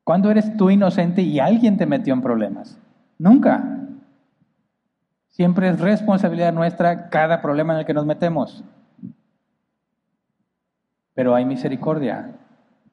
¿Cuándo 0.03 0.31
eres 0.31 0.57
tú 0.57 0.69
inocente 0.69 1.21
y 1.21 1.39
alguien 1.39 1.77
te 1.77 1.85
metió 1.85 2.13
en 2.13 2.21
problemas? 2.21 2.79
Nunca. 3.17 3.80
Siempre 5.31 5.69
es 5.69 5.79
responsabilidad 5.79 6.51
nuestra 6.51 7.09
cada 7.09 7.41
problema 7.41 7.73
en 7.73 7.79
el 7.79 7.85
que 7.85 7.93
nos 7.93 8.05
metemos. 8.05 8.63
Pero 11.13 11.33
hay 11.33 11.45
misericordia 11.45 12.35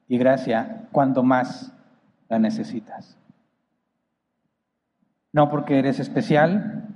y 0.07 0.17
gracia 0.17 0.87
cuando 0.91 1.21
más 1.21 1.73
la 2.29 2.39
necesitas. 2.39 3.17
No 5.33 5.49
porque 5.49 5.79
eres 5.79 5.99
especial, 5.99 6.87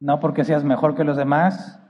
no 0.00 0.18
porque 0.20 0.44
seas 0.44 0.64
mejor 0.64 0.96
que 0.96 1.04
los 1.04 1.16
demás, 1.16 1.80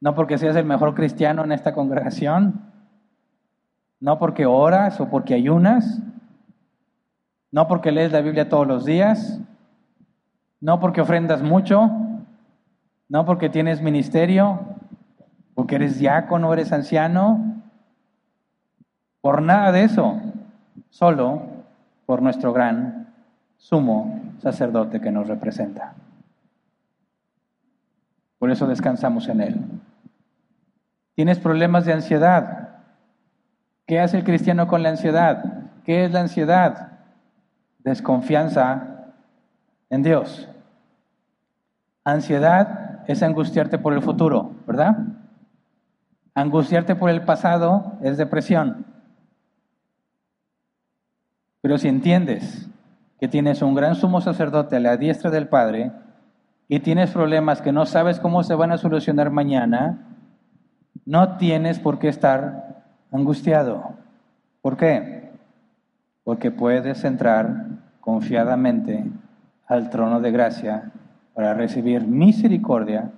no 0.00 0.14
porque 0.14 0.38
seas 0.38 0.56
el 0.56 0.64
mejor 0.64 0.94
cristiano 0.94 1.44
en 1.44 1.52
esta 1.52 1.74
congregación, 1.74 2.72
no 4.00 4.18
porque 4.18 4.46
oras 4.46 5.00
o 5.00 5.10
porque 5.10 5.34
ayunas, 5.34 6.00
no 7.52 7.68
porque 7.68 7.92
lees 7.92 8.10
la 8.10 8.22
Biblia 8.22 8.48
todos 8.48 8.66
los 8.66 8.84
días, 8.84 9.40
no 10.64 10.80
porque 10.80 11.02
ofrendas 11.02 11.42
mucho, 11.42 11.90
no 13.10 13.26
porque 13.26 13.50
tienes 13.50 13.82
ministerio, 13.82 14.60
porque 15.54 15.74
eres 15.74 15.98
diácono, 15.98 16.54
eres 16.54 16.72
anciano, 16.72 17.62
por 19.20 19.42
nada 19.42 19.72
de 19.72 19.84
eso, 19.84 20.22
solo 20.88 21.42
por 22.06 22.22
nuestro 22.22 22.54
gran 22.54 23.12
sumo 23.58 24.22
sacerdote 24.38 25.02
que 25.02 25.10
nos 25.10 25.28
representa. 25.28 25.92
Por 28.38 28.50
eso 28.50 28.66
descansamos 28.66 29.28
en 29.28 29.42
Él. 29.42 29.60
¿Tienes 31.14 31.38
problemas 31.40 31.84
de 31.84 31.92
ansiedad? 31.92 32.78
¿Qué 33.84 34.00
hace 34.00 34.16
el 34.16 34.24
cristiano 34.24 34.66
con 34.66 34.82
la 34.82 34.88
ansiedad? 34.88 35.44
¿Qué 35.84 36.06
es 36.06 36.10
la 36.10 36.20
ansiedad? 36.20 36.92
Desconfianza 37.80 39.12
en 39.90 40.02
Dios. 40.02 40.48
Ansiedad 42.04 43.00
es 43.06 43.22
angustiarte 43.22 43.78
por 43.78 43.94
el 43.94 44.02
futuro, 44.02 44.52
¿verdad? 44.66 44.96
Angustiarte 46.34 46.94
por 46.94 47.08
el 47.08 47.22
pasado 47.22 47.94
es 48.02 48.18
depresión. 48.18 48.84
Pero 51.62 51.78
si 51.78 51.88
entiendes 51.88 52.68
que 53.18 53.28
tienes 53.28 53.62
un 53.62 53.74
gran 53.74 53.94
sumo 53.94 54.20
sacerdote 54.20 54.76
a 54.76 54.80
la 54.80 54.98
diestra 54.98 55.30
del 55.30 55.48
Padre 55.48 55.92
y 56.68 56.80
tienes 56.80 57.10
problemas 57.10 57.62
que 57.62 57.72
no 57.72 57.86
sabes 57.86 58.20
cómo 58.20 58.42
se 58.42 58.54
van 58.54 58.72
a 58.72 58.78
solucionar 58.78 59.30
mañana, 59.30 59.98
no 61.06 61.36
tienes 61.38 61.78
por 61.78 61.98
qué 61.98 62.08
estar 62.08 62.84
angustiado. 63.10 63.94
¿Por 64.60 64.76
qué? 64.76 65.30
Porque 66.22 66.50
puedes 66.50 67.02
entrar 67.04 67.66
confiadamente 68.00 69.10
al 69.66 69.88
trono 69.88 70.20
de 70.20 70.30
gracia 70.30 70.92
para 71.34 71.54
recibir 71.54 72.06
misericordia 72.06 73.10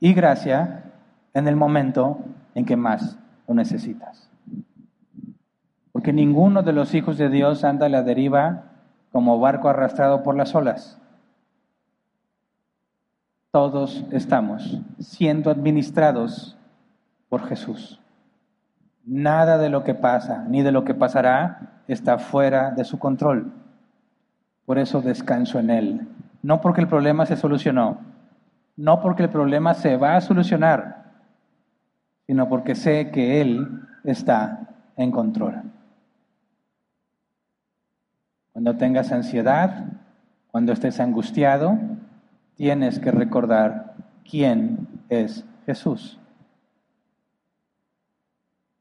y 0.00 0.14
gracia 0.14 0.84
en 1.34 1.46
el 1.46 1.56
momento 1.56 2.18
en 2.54 2.64
que 2.64 2.76
más 2.76 3.18
lo 3.46 3.54
necesitas. 3.54 4.28
Porque 5.92 6.12
ninguno 6.12 6.62
de 6.62 6.72
los 6.72 6.94
hijos 6.94 7.18
de 7.18 7.28
Dios 7.28 7.64
anda 7.64 7.86
a 7.86 7.90
la 7.90 8.02
deriva 8.02 8.64
como 9.12 9.38
barco 9.38 9.68
arrastrado 9.68 10.22
por 10.22 10.36
las 10.36 10.54
olas. 10.54 10.98
Todos 13.50 14.04
estamos 14.12 14.80
siendo 14.98 15.50
administrados 15.50 16.56
por 17.28 17.46
Jesús. 17.46 18.00
Nada 19.04 19.58
de 19.58 19.70
lo 19.70 19.82
que 19.82 19.94
pasa 19.94 20.44
ni 20.48 20.62
de 20.62 20.72
lo 20.72 20.84
que 20.84 20.94
pasará 20.94 21.82
está 21.88 22.18
fuera 22.18 22.70
de 22.70 22.84
su 22.84 22.98
control. 22.98 23.52
Por 24.66 24.78
eso 24.78 25.02
descanso 25.02 25.58
en 25.58 25.70
Él. 25.70 26.08
No 26.42 26.60
porque 26.60 26.80
el 26.80 26.88
problema 26.88 27.26
se 27.26 27.36
solucionó, 27.36 27.98
no 28.76 29.00
porque 29.00 29.24
el 29.24 29.28
problema 29.28 29.74
se 29.74 29.96
va 29.96 30.16
a 30.16 30.20
solucionar, 30.20 31.12
sino 32.26 32.48
porque 32.48 32.74
sé 32.74 33.10
que 33.10 33.40
Él 33.40 33.82
está 34.04 34.68
en 34.96 35.10
control. 35.10 35.62
Cuando 38.52 38.76
tengas 38.76 39.12
ansiedad, 39.12 39.86
cuando 40.50 40.72
estés 40.72 40.98
angustiado, 40.98 41.78
tienes 42.56 42.98
que 42.98 43.10
recordar 43.10 43.94
quién 44.28 44.88
es 45.08 45.44
Jesús. 45.66 46.18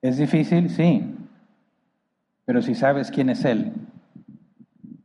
¿Es 0.01 0.17
difícil? 0.17 0.69
Sí. 0.69 1.15
Pero 2.45 2.61
si 2.61 2.73
sabes 2.73 3.11
quién 3.11 3.29
es 3.29 3.45
Él, 3.45 3.73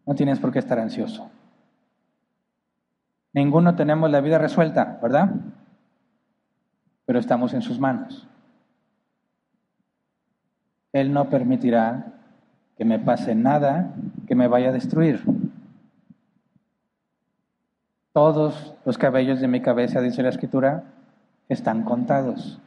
no 0.06 0.14
tienes 0.14 0.39
por 0.39 0.52
qué 0.52 0.60
estar 0.60 0.78
ansioso. 0.78 1.31
Ninguno 3.35 3.74
tenemos 3.74 4.11
la 4.11 4.20
vida 4.20 4.39
resuelta, 4.39 4.98
¿verdad? 5.02 5.32
Pero 7.05 7.19
estamos 7.19 7.52
en 7.52 7.62
sus 7.62 7.81
manos. 7.81 8.28
Él 10.93 11.12
no 11.12 11.28
permitirá 11.28 12.12
que 12.78 12.85
me 12.85 13.01
pase 13.01 13.35
nada 13.35 13.93
que 14.28 14.36
me 14.36 14.47
vaya 14.47 14.69
a 14.69 14.73
destruir. 14.73 15.20
Todos 18.12 18.74
los 18.85 18.97
cabellos 18.97 19.40
de 19.40 19.48
mi 19.48 19.61
cabeza, 19.61 20.01
dice 20.01 20.23
la 20.23 20.28
escritura, 20.28 20.85
están 21.48 21.82
contados. 21.82 22.61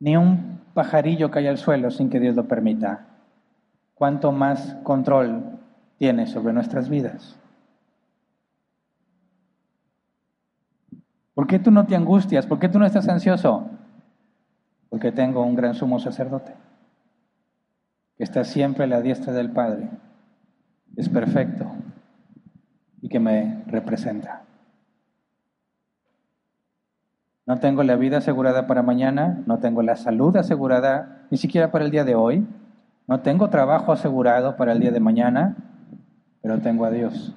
Ni 0.00 0.16
un 0.16 0.60
pajarillo 0.74 1.30
cae 1.30 1.48
al 1.48 1.58
suelo 1.58 1.92
sin 1.92 2.10
que 2.10 2.18
Dios 2.18 2.34
lo 2.34 2.48
permita. 2.48 3.06
Cuanto 3.94 4.32
más 4.32 4.74
control 4.82 5.44
tiene 5.98 6.26
sobre 6.26 6.52
nuestras 6.52 6.88
vidas. 6.88 7.38
¿Por 11.34 11.46
qué 11.46 11.58
tú 11.58 11.70
no 11.70 11.86
te 11.86 11.96
angustias? 11.96 12.46
¿Por 12.46 12.58
qué 12.58 12.68
tú 12.68 12.78
no 12.78 12.86
estás 12.86 13.08
ansioso? 13.08 13.68
Porque 14.90 15.12
tengo 15.12 15.42
un 15.42 15.54
gran 15.54 15.74
sumo 15.74 15.98
sacerdote 15.98 16.54
que 18.16 18.24
está 18.24 18.44
siempre 18.44 18.84
a 18.84 18.86
la 18.86 19.00
diestra 19.00 19.32
del 19.32 19.50
Padre, 19.50 19.88
es 20.96 21.08
perfecto 21.08 21.66
y 23.00 23.08
que 23.08 23.18
me 23.18 23.64
representa. 23.66 24.42
No 27.46 27.58
tengo 27.58 27.82
la 27.82 27.96
vida 27.96 28.18
asegurada 28.18 28.66
para 28.66 28.82
mañana, 28.82 29.42
no 29.46 29.58
tengo 29.58 29.82
la 29.82 29.96
salud 29.96 30.36
asegurada 30.36 31.26
ni 31.30 31.38
siquiera 31.38 31.72
para 31.72 31.84
el 31.84 31.90
día 31.90 32.04
de 32.04 32.14
hoy, 32.14 32.46
no 33.08 33.20
tengo 33.20 33.48
trabajo 33.48 33.92
asegurado 33.92 34.56
para 34.56 34.72
el 34.72 34.80
día 34.80 34.92
de 34.92 35.00
mañana, 35.00 35.56
pero 36.40 36.60
tengo 36.60 36.84
a 36.84 36.90
Dios. 36.90 37.34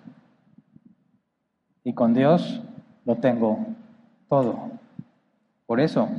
Y 1.84 1.94
con 1.94 2.14
Dios 2.14 2.62
lo 3.06 3.16
tengo 3.16 3.66
todo. 4.30 4.72
Por 5.66 5.80
eso 5.80 6.10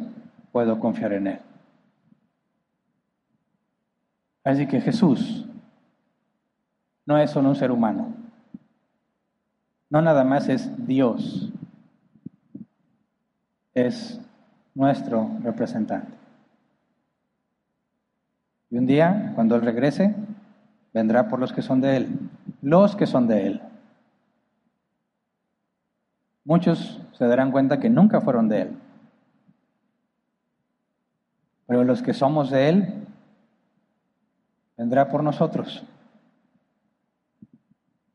puedo 0.52 0.78
confiar 0.80 1.12
en 1.12 1.26
Él. 1.28 1.40
Así 4.44 4.66
que 4.66 4.80
Jesús 4.80 5.44
no 7.04 7.18
es 7.18 7.30
solo 7.30 7.48
un 7.48 7.56
ser 7.56 7.70
humano. 7.70 8.14
No 9.90 10.02
nada 10.02 10.24
más 10.24 10.48
es 10.48 10.86
Dios. 10.86 11.52
Es 13.74 14.20
nuestro 14.74 15.30
representante. 15.42 16.12
Y 18.70 18.78
un 18.78 18.86
día, 18.86 19.32
cuando 19.34 19.54
Él 19.54 19.62
regrese, 19.62 20.14
vendrá 20.92 21.28
por 21.28 21.38
los 21.38 21.52
que 21.52 21.62
son 21.62 21.80
de 21.80 21.96
Él. 21.96 22.18
Los 22.62 22.96
que 22.96 23.06
son 23.06 23.28
de 23.28 23.46
Él. 23.46 23.62
Muchos 26.46 27.02
se 27.12 27.26
darán 27.26 27.50
cuenta 27.50 27.80
que 27.80 27.90
nunca 27.90 28.20
fueron 28.20 28.48
de 28.48 28.62
Él. 28.62 28.78
Pero 31.66 31.82
los 31.82 32.02
que 32.02 32.14
somos 32.14 32.50
de 32.50 32.68
Él, 32.68 33.06
vendrá 34.76 35.08
por 35.08 35.24
nosotros. 35.24 35.84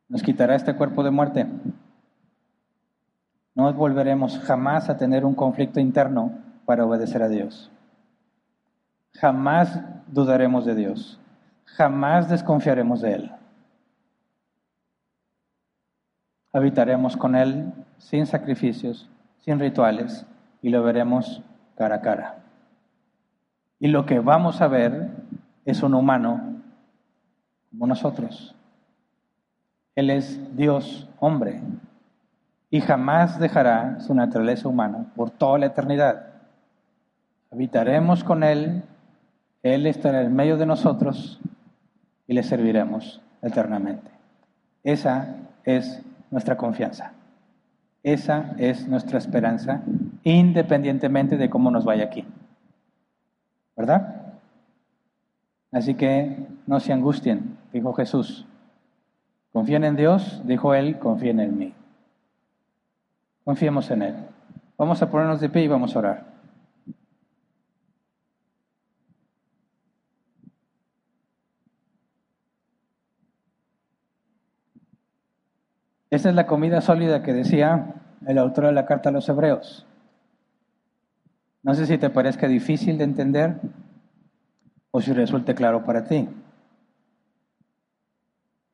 nos 0.08 0.24
quitará 0.24 0.56
este 0.56 0.76
cuerpo 0.76 1.03
de 1.03 1.12
muerte. 1.12 1.45
No 3.53 3.74
volveremos 3.74 4.40
jamás 4.40 4.90
a 4.90 4.98
tener 4.98 5.26
un 5.26 5.36
conflicto 5.36 5.82
interno 5.82 6.32
para 6.66 6.86
obedecer 6.86 7.22
a 7.24 7.28
Dios. 7.28 7.70
Jamás 9.14 9.82
dudaremos 10.08 10.66
de 10.66 10.76
Dios. 10.76 11.20
Jamás 11.66 12.30
desconfiaremos 12.30 13.02
de 13.02 13.14
Él. 13.14 13.32
Habitaremos 16.53 17.15
con 17.18 17.36
Él 17.36 17.72
sin 17.98 18.26
sacrificios, 18.26 19.10
sin 19.40 19.60
rituales, 19.60 20.26
y 20.61 20.69
lo 20.69 20.84
veremos 20.84 21.41
cara 21.76 21.95
a 21.95 22.02
cara. 22.02 22.36
Y 23.80 23.88
lo 23.88 24.06
que 24.06 24.19
vamos 24.19 24.61
a 24.61 24.68
ver 24.68 25.10
es 25.65 25.82
un 25.82 25.95
humano 25.95 26.61
como 27.69 27.88
nosotros. 27.88 28.56
Él 29.95 30.10
es 30.10 30.56
Dios 30.56 31.10
hombre 31.19 31.61
y 32.69 32.80
jamás 32.82 33.40
dejará 33.40 33.99
su 33.99 34.14
naturaleza 34.14 34.68
humana 34.68 35.11
por 35.15 35.32
toda 35.32 35.60
la 35.60 35.65
eternidad. 35.68 36.28
Habitaremos 37.52 38.23
con 38.23 38.44
Él, 38.44 38.84
Él 39.64 39.86
estará 39.88 40.22
en 40.22 40.36
medio 40.36 40.57
de 40.57 40.65
nosotros 40.65 41.40
y 42.28 42.34
le 42.34 42.44
serviremos 42.44 43.22
eternamente. 43.41 44.10
Esa 44.84 45.36
es 45.65 46.02
nuestra 46.32 46.58
confianza. 46.58 47.14
Esa 48.03 48.56
es 48.58 48.88
nuestra 48.88 49.20
esperanza, 49.20 49.82
independientemente 50.24 51.38
de 51.38 51.49
cómo 51.49 51.70
nos 51.70 51.86
vaya 51.86 52.06
aquí. 52.06 52.26
¿Verdad? 53.76 54.40
Así 55.72 55.94
que 55.94 56.36
no 56.66 56.80
se 56.80 56.94
angustien, 56.94 57.58
dijo 57.72 57.94
Jesús. 57.94 58.48
Confíen 59.53 59.84
en 59.84 59.95
Dios, 59.95 60.41
dijo 60.45 60.74
Él, 60.74 60.98
confíen 60.98 61.40
en 61.40 61.58
mí. 61.58 61.74
Confiemos 63.44 63.91
en 63.91 64.02
Él. 64.02 64.16
Vamos 64.78 65.02
a 65.02 65.10
ponernos 65.12 65.40
de 65.40 65.49
pie 65.49 65.64
y 65.64 65.68
vamos 65.68 65.95
a 65.95 65.99
orar. 65.99 66.26
Esta 76.11 76.27
es 76.27 76.35
la 76.35 76.45
comida 76.45 76.81
sólida 76.81 77.23
que 77.23 77.33
decía 77.33 77.95
el 78.27 78.38
autor 78.38 78.65
de 78.65 78.73
la 78.73 78.85
carta 78.85 79.09
a 79.09 79.11
los 79.13 79.29
hebreos. 79.29 79.88
No 81.63 81.73
sé 81.73 81.85
si 81.85 81.97
te 81.97 82.09
parezca 82.09 82.49
difícil 82.49 82.97
de 82.97 83.05
entender 83.05 83.61
o 84.91 84.99
si 84.99 85.13
resulte 85.13 85.55
claro 85.55 85.85
para 85.85 86.03
ti. 86.03 86.27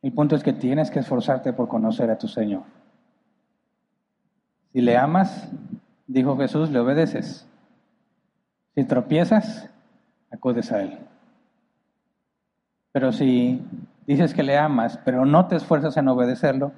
El 0.01 0.13
punto 0.13 0.35
es 0.35 0.43
que 0.43 0.53
tienes 0.53 0.89
que 0.89 0.99
esforzarte 0.99 1.53
por 1.53 1.67
conocer 1.67 2.09
a 2.09 2.17
tu 2.17 2.27
Señor. 2.27 2.63
Si 4.73 4.81
le 4.81 4.97
amas, 4.97 5.47
dijo 6.07 6.37
Jesús, 6.37 6.71
le 6.71 6.79
obedeces. 6.79 7.47
Si 8.73 8.83
tropiezas, 8.83 9.69
acudes 10.31 10.71
a 10.71 10.81
Él. 10.81 10.97
Pero 12.91 13.11
si 13.11 13.63
dices 14.07 14.33
que 14.33 14.43
le 14.43 14.57
amas, 14.57 14.99
pero 15.05 15.25
no 15.25 15.47
te 15.47 15.55
esfuerzas 15.55 15.97
en 15.97 16.07
obedecerlo, 16.07 16.71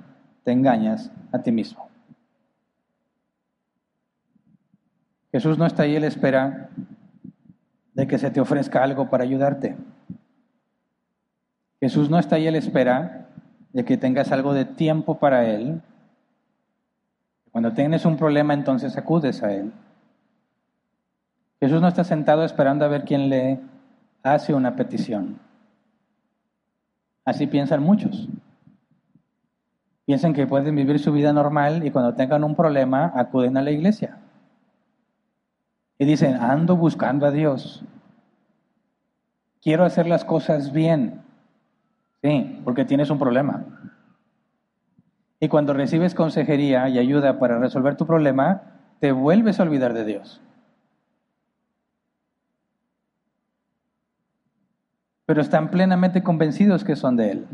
te 0.44 0.52
engañas 0.52 1.12
a 1.32 1.40
ti 1.40 1.52
mismo. 1.52 1.90
Jesús 5.32 5.58
no 5.58 5.66
está 5.66 5.84
ahí, 5.84 5.96
Él 5.96 6.04
espera 6.04 6.70
de 7.94 8.08
que 8.08 8.18
se 8.18 8.32
te 8.32 8.42
ofrezca 8.42 8.84
algo 8.84 9.10
para 9.10 9.24
ayudarte. 9.24 9.76
Jesús 11.80 12.10
no 12.10 12.18
está 12.18 12.36
ahí, 12.36 12.48
Él 12.48 12.56
espera 12.56 13.30
de 13.74 13.86
que 13.86 13.98
tengas 13.98 14.32
algo 14.32 14.54
de 14.54 14.66
tiempo 14.66 15.20
para 15.20 15.48
Él. 15.48 15.82
Cuando 17.52 17.74
tienes 17.74 18.06
un 18.06 18.18
problema, 18.18 18.54
entonces 18.54 18.98
acudes 18.98 19.44
a 19.44 19.54
Él. 19.54 19.72
Jesús 21.60 21.82
no 21.82 21.88
está 21.88 22.04
sentado 22.04 22.44
esperando 22.44 22.86
a 22.86 22.88
ver 22.88 23.04
quién 23.04 23.30
le 23.30 23.60
hace 24.24 24.54
una 24.54 24.76
petición. 24.76 25.40
Así 27.26 27.48
piensan 27.48 27.84
muchos. 27.84 28.28
Piensan 30.10 30.34
que 30.34 30.48
pueden 30.48 30.76
vivir 30.76 30.98
su 30.98 31.12
vida 31.12 31.32
normal 31.34 31.86
y 31.86 31.92
cuando 31.92 32.16
tengan 32.16 32.44
un 32.44 32.56
problema 32.56 33.12
acuden 33.14 33.58
a 33.58 33.62
la 33.62 33.70
iglesia. 33.70 34.18
Y 36.00 36.06
dicen, 36.06 36.34
ando 36.34 36.76
buscando 36.76 37.28
a 37.28 37.32
Dios. 37.32 37.84
Quiero 39.62 39.86
hacer 39.86 40.08
las 40.08 40.26
cosas 40.26 40.74
bien. 40.74 41.22
Sí, 42.24 42.60
porque 42.64 42.86
tienes 42.86 43.12
un 43.12 43.20
problema. 43.20 43.64
Y 45.40 45.48
cuando 45.48 45.76
recibes 45.76 46.16
consejería 46.16 46.90
y 46.90 46.98
ayuda 46.98 47.38
para 47.38 47.60
resolver 47.60 47.96
tu 47.96 48.08
problema, 48.08 48.64
te 49.00 49.12
vuelves 49.12 49.60
a 49.60 49.64
olvidar 49.64 49.94
de 49.94 50.06
Dios. 50.06 50.42
Pero 55.28 55.40
están 55.40 55.70
plenamente 55.70 56.24
convencidos 56.24 56.84
que 56.84 56.96
son 56.96 57.16
de 57.16 57.30
Él. 57.30 57.48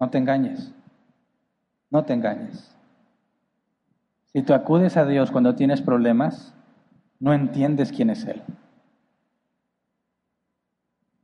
No 0.00 0.10
te 0.10 0.18
engañes. 0.18 0.72
No 1.90 2.04
te 2.04 2.12
engañes. 2.12 2.74
Si 4.32 4.42
tú 4.42 4.54
acudes 4.54 4.96
a 4.96 5.06
Dios 5.06 5.30
cuando 5.30 5.54
tienes 5.54 5.80
problemas, 5.80 6.54
no 7.18 7.32
entiendes 7.32 7.92
quién 7.92 8.10
es 8.10 8.24
Él. 8.24 8.42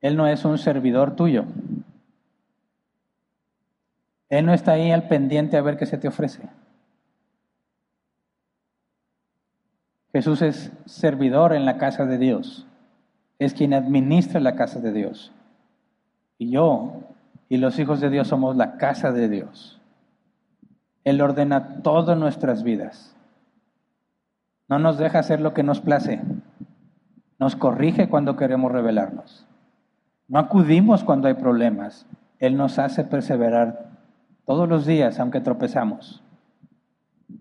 Él 0.01 0.17
no 0.17 0.27
es 0.27 0.45
un 0.45 0.59
servidor 0.59 1.17
tuyo. 1.17 1.45
Él 4.29 4.47
no 4.47 4.53
está 4.53 4.73
ahí 4.73 4.91
al 4.91 5.09
pendiente 5.09 5.57
a 5.57 5.63
ver 5.63 5.77
qué 5.77 5.87
se 5.87 5.99
te 5.99 6.09
ofrece. 6.09 6.49
Jesús 10.13 10.43
es 10.43 10.73
servidor 10.87 11.53
en 11.53 11.65
la 11.65 11.79
casa 11.79 12.05
de 12.07 12.19
Dios. 12.19 12.67
Es 13.39 13.55
quien 13.55 13.75
administra 13.75 14.41
la 14.41 14.57
casa 14.57 14.81
de 14.81 14.93
Dios. 14.93 15.33
Y 16.39 16.51
yo 16.51 17.14
y 17.49 17.59
los 17.59 17.79
hijos 17.79 18.01
de 18.01 18.11
Dios 18.11 18.29
somos 18.29 18.57
la 18.57 18.77
casa 18.77 19.13
de 19.13 19.29
Dios. 19.29 19.81
Él 21.05 21.21
ordena 21.21 21.83
todas 21.83 22.19
nuestras 22.19 22.63
vidas. 22.63 23.15
No 24.69 24.79
nos 24.79 24.97
deja 24.97 25.19
hacer 25.19 25.41
lo 25.41 25.53
que 25.53 25.63
nos 25.63 25.81
place. 25.81 26.23
Nos 27.39 27.57
corrige 27.57 28.09
cuando 28.09 28.37
queremos 28.37 28.73
rebelarnos. 28.73 29.47
No 30.29 30.39
acudimos 30.39 31.05
cuando 31.05 31.29
hay 31.29 31.35
problemas. 31.35 32.07
Él 32.39 32.57
nos 32.57 32.79
hace 32.79 33.05
perseverar 33.05 33.91
todos 34.47 34.69
los 34.69 34.87
días, 34.87 35.21
aunque 35.21 35.41
tropezamos. 35.41 36.23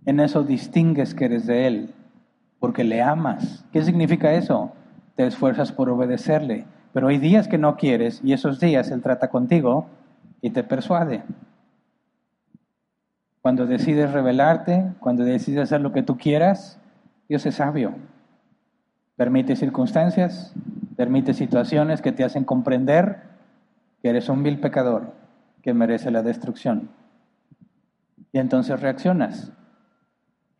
En 0.05 0.19
eso 0.19 0.43
distingues 0.43 1.13
que 1.13 1.25
eres 1.25 1.45
de 1.45 1.67
Él, 1.67 1.93
porque 2.59 2.83
le 2.83 3.01
amas. 3.01 3.65
¿Qué 3.71 3.81
significa 3.83 4.33
eso? 4.33 4.71
Te 5.15 5.25
esfuerzas 5.25 5.71
por 5.71 5.89
obedecerle, 5.89 6.65
pero 6.93 7.07
hay 7.07 7.17
días 7.17 7.47
que 7.47 7.57
no 7.57 7.75
quieres 7.75 8.21
y 8.23 8.33
esos 8.33 8.59
días 8.59 8.91
Él 8.91 9.01
trata 9.01 9.29
contigo 9.29 9.87
y 10.41 10.51
te 10.51 10.63
persuade. 10.63 11.23
Cuando 13.41 13.65
decides 13.65 14.13
rebelarte, 14.13 14.93
cuando 14.99 15.23
decides 15.23 15.63
hacer 15.63 15.81
lo 15.81 15.91
que 15.91 16.03
tú 16.03 16.17
quieras, 16.17 16.79
Dios 17.27 17.45
es 17.45 17.55
sabio. 17.55 17.93
Permite 19.17 19.55
circunstancias, 19.55 20.53
permite 20.95 21.33
situaciones 21.33 22.01
que 22.01 22.11
te 22.11 22.23
hacen 22.23 22.45
comprender 22.45 23.21
que 24.01 24.09
eres 24.09 24.29
un 24.29 24.43
vil 24.43 24.59
pecador 24.59 25.13
que 25.61 25.73
merece 25.73 26.11
la 26.11 26.21
destrucción. 26.21 26.89
Y 28.31 28.39
entonces 28.39 28.79
reaccionas 28.79 29.51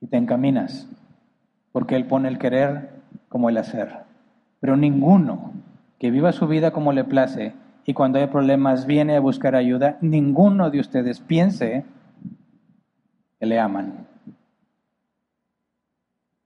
y 0.01 0.07
te 0.07 0.17
encaminas, 0.17 0.87
porque 1.71 1.95
Él 1.95 2.05
pone 2.05 2.27
el 2.27 2.37
querer 2.37 2.89
como 3.29 3.49
el 3.49 3.57
hacer. 3.57 4.03
Pero 4.59 4.77
ninguno 4.77 5.52
que 5.99 6.11
viva 6.11 6.31
su 6.31 6.47
vida 6.47 6.71
como 6.71 6.91
le 6.91 7.03
place 7.03 7.53
y 7.85 7.93
cuando 7.93 8.19
hay 8.19 8.27
problemas 8.27 8.85
viene 8.85 9.15
a 9.15 9.19
buscar 9.19 9.55
ayuda, 9.55 9.97
ninguno 10.01 10.69
de 10.69 10.79
ustedes 10.79 11.19
piense 11.19 11.85
que 13.39 13.45
le 13.45 13.59
aman. 13.59 14.07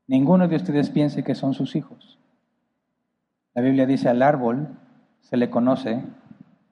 Ninguno 0.07 0.47
de 0.47 0.55
ustedes 0.55 0.89
piense 0.89 1.23
que 1.23 1.35
son 1.35 1.53
sus 1.53 1.75
hijos. 1.75 2.17
La 3.53 3.61
Biblia 3.61 3.85
dice 3.85 4.09
al 4.09 4.21
árbol 4.21 4.67
se 5.21 5.37
le 5.37 5.49
conoce 5.49 6.01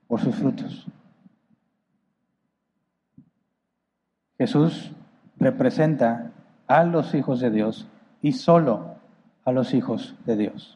por 0.07 0.21
sus 0.21 0.35
frutos. 0.35 0.87
Jesús 4.37 4.91
representa 5.37 6.31
a 6.67 6.83
los 6.83 7.13
hijos 7.13 7.39
de 7.39 7.51
Dios 7.51 7.87
y 8.21 8.33
solo 8.33 8.95
a 9.43 9.51
los 9.51 9.73
hijos 9.73 10.15
de 10.25 10.37
Dios. 10.37 10.74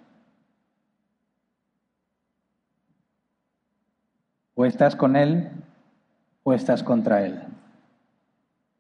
O 4.60 4.65
estás 4.65 4.94
con 4.94 5.15
Él 5.15 5.49
o 6.44 6.52
estás 6.52 6.84
contra 6.84 7.26
Él. 7.26 7.41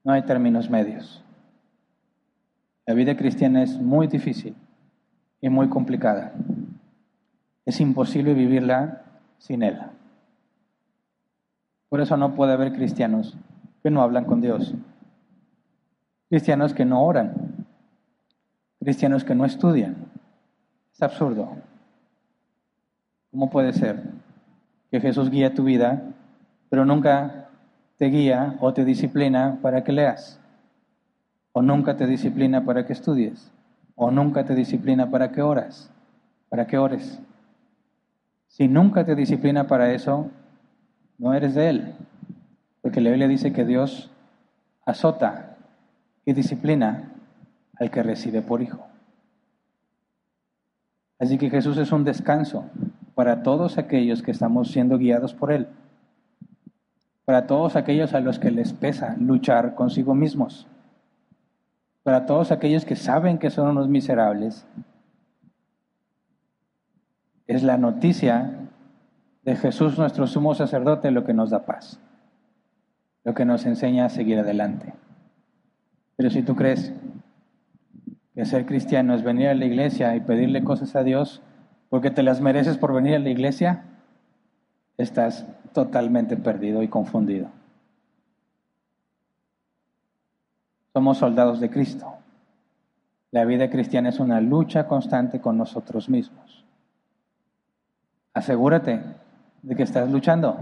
No 0.03 0.11
hay 0.11 0.23
términos 0.23 0.69
medios. 0.69 1.23
La 2.85 2.93
vida 2.93 3.15
cristiana 3.15 3.63
es 3.63 3.79
muy 3.79 4.07
difícil 4.07 4.57
y 5.39 5.47
muy 5.47 5.69
complicada. 5.69 6.33
Es 7.65 7.79
imposible 7.79 8.33
vivirla 8.33 9.03
sin 9.37 9.63
Él. 9.63 9.79
Por 11.87 12.01
eso 12.01 12.17
no 12.17 12.35
puede 12.35 12.51
haber 12.51 12.73
cristianos 12.73 13.37
que 13.81 13.89
no 13.89 14.01
hablan 14.01 14.25
con 14.25 14.41
Dios, 14.41 14.75
cristianos 16.27 16.73
que 16.73 16.83
no 16.83 17.03
oran, 17.03 17.65
cristianos 18.81 19.23
que 19.23 19.33
no 19.33 19.45
estudian. 19.45 19.95
Es 20.91 21.01
absurdo. 21.01 21.55
¿Cómo 23.31 23.49
puede 23.49 23.71
ser 23.71 24.19
que 24.91 24.99
Jesús 24.99 25.29
guíe 25.29 25.49
tu 25.51 25.63
vida, 25.63 26.01
pero 26.69 26.85
nunca 26.85 27.49
te 27.97 28.05
guía 28.05 28.57
o 28.59 28.73
te 28.73 28.85
disciplina 28.85 29.59
para 29.61 29.83
que 29.83 29.91
leas? 29.91 30.39
¿O 31.51 31.61
nunca 31.61 31.97
te 31.97 32.07
disciplina 32.07 32.63
para 32.63 32.85
que 32.85 32.93
estudies? 32.93 33.51
¿O 33.95 34.11
nunca 34.11 34.45
te 34.45 34.55
disciplina 34.55 35.09
para 35.09 35.31
que 35.31 35.41
oras? 35.41 35.91
¿Para 36.47 36.65
que 36.65 36.77
ores? 36.77 37.19
Si 38.47 38.67
nunca 38.67 39.05
te 39.05 39.15
disciplina 39.15 39.67
para 39.67 39.93
eso, 39.93 40.29
no 41.17 41.33
eres 41.33 41.53
de 41.53 41.69
Él. 41.69 41.95
Porque 42.81 43.01
la 43.01 43.09
Biblia 43.09 43.27
dice 43.27 43.53
que 43.53 43.65
Dios 43.65 44.09
azota 44.85 45.57
y 46.25 46.33
disciplina 46.33 47.11
al 47.77 47.91
que 47.91 48.01
recibe 48.01 48.41
por 48.41 48.61
hijo. 48.61 48.85
Así 51.19 51.37
que 51.37 51.49
Jesús 51.49 51.77
es 51.77 51.91
un 51.91 52.05
descanso 52.05 52.65
para 53.19 53.43
todos 53.43 53.77
aquellos 53.77 54.23
que 54.23 54.31
estamos 54.31 54.71
siendo 54.71 54.97
guiados 54.97 55.33
por 55.33 55.51
Él. 55.51 55.67
Para 57.25 57.47
todos 57.47 57.75
aquellos 57.75 58.13
a 58.13 58.21
los 58.21 58.39
que 58.39 58.49
les 58.49 58.71
pesa 58.71 59.17
luchar 59.19 59.75
consigo 59.75 60.15
mismos. 60.15 60.67
Para 62.03 62.25
todos 62.25 62.53
aquellos 62.53 62.85
que 62.85 62.95
saben 62.95 63.37
que 63.37 63.49
son 63.49 63.71
unos 63.71 63.89
miserables. 63.89 64.65
Es 67.45 67.61
la 67.61 67.77
noticia 67.77 68.69
de 69.43 69.57
Jesús 69.57 69.97
nuestro 69.97 70.25
sumo 70.25 70.55
sacerdote 70.55 71.11
lo 71.11 71.25
que 71.25 71.33
nos 71.33 71.49
da 71.49 71.65
paz. 71.65 71.99
Lo 73.25 73.33
que 73.33 73.43
nos 73.43 73.65
enseña 73.65 74.05
a 74.05 74.09
seguir 74.09 74.39
adelante. 74.39 74.93
Pero 76.15 76.29
si 76.29 76.41
tú 76.41 76.55
crees 76.55 76.93
que 78.33 78.45
ser 78.45 78.65
cristiano 78.65 79.13
es 79.13 79.23
venir 79.23 79.49
a 79.49 79.55
la 79.55 79.65
iglesia 79.65 80.15
y 80.15 80.21
pedirle 80.21 80.63
cosas 80.63 80.95
a 80.95 81.03
Dios 81.03 81.41
porque 81.89 82.11
te 82.11 82.23
las 82.23 82.39
mereces 82.39 82.77
por 82.77 82.93
venir 82.93 83.15
a 83.15 83.19
la 83.19 83.29
iglesia, 83.29 83.83
estás 84.97 85.45
totalmente 85.73 86.37
perdido 86.37 86.83
y 86.83 86.87
confundido. 86.87 87.49
Somos 90.93 91.17
soldados 91.17 91.59
de 91.59 91.69
Cristo. 91.69 92.13
La 93.31 93.45
vida 93.45 93.69
cristiana 93.69 94.09
es 94.09 94.19
una 94.19 94.41
lucha 94.41 94.87
constante 94.87 95.39
con 95.39 95.57
nosotros 95.57 96.09
mismos. 96.09 96.65
Asegúrate 98.33 99.01
de 99.61 99.75
que 99.75 99.83
estás 99.83 100.09
luchando. 100.09 100.57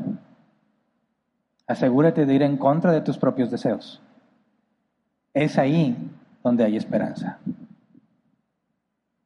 Asegúrate 1.66 2.26
de 2.26 2.34
ir 2.34 2.44
en 2.44 2.58
contra 2.58 2.92
de 2.92 3.02
tus 3.02 3.18
propios 3.18 3.52
deseos. 3.52 4.02
Es 5.34 5.58
ahí 5.58 5.96
donde 6.44 6.64
hay 6.64 6.78
esperanza. 6.78 7.40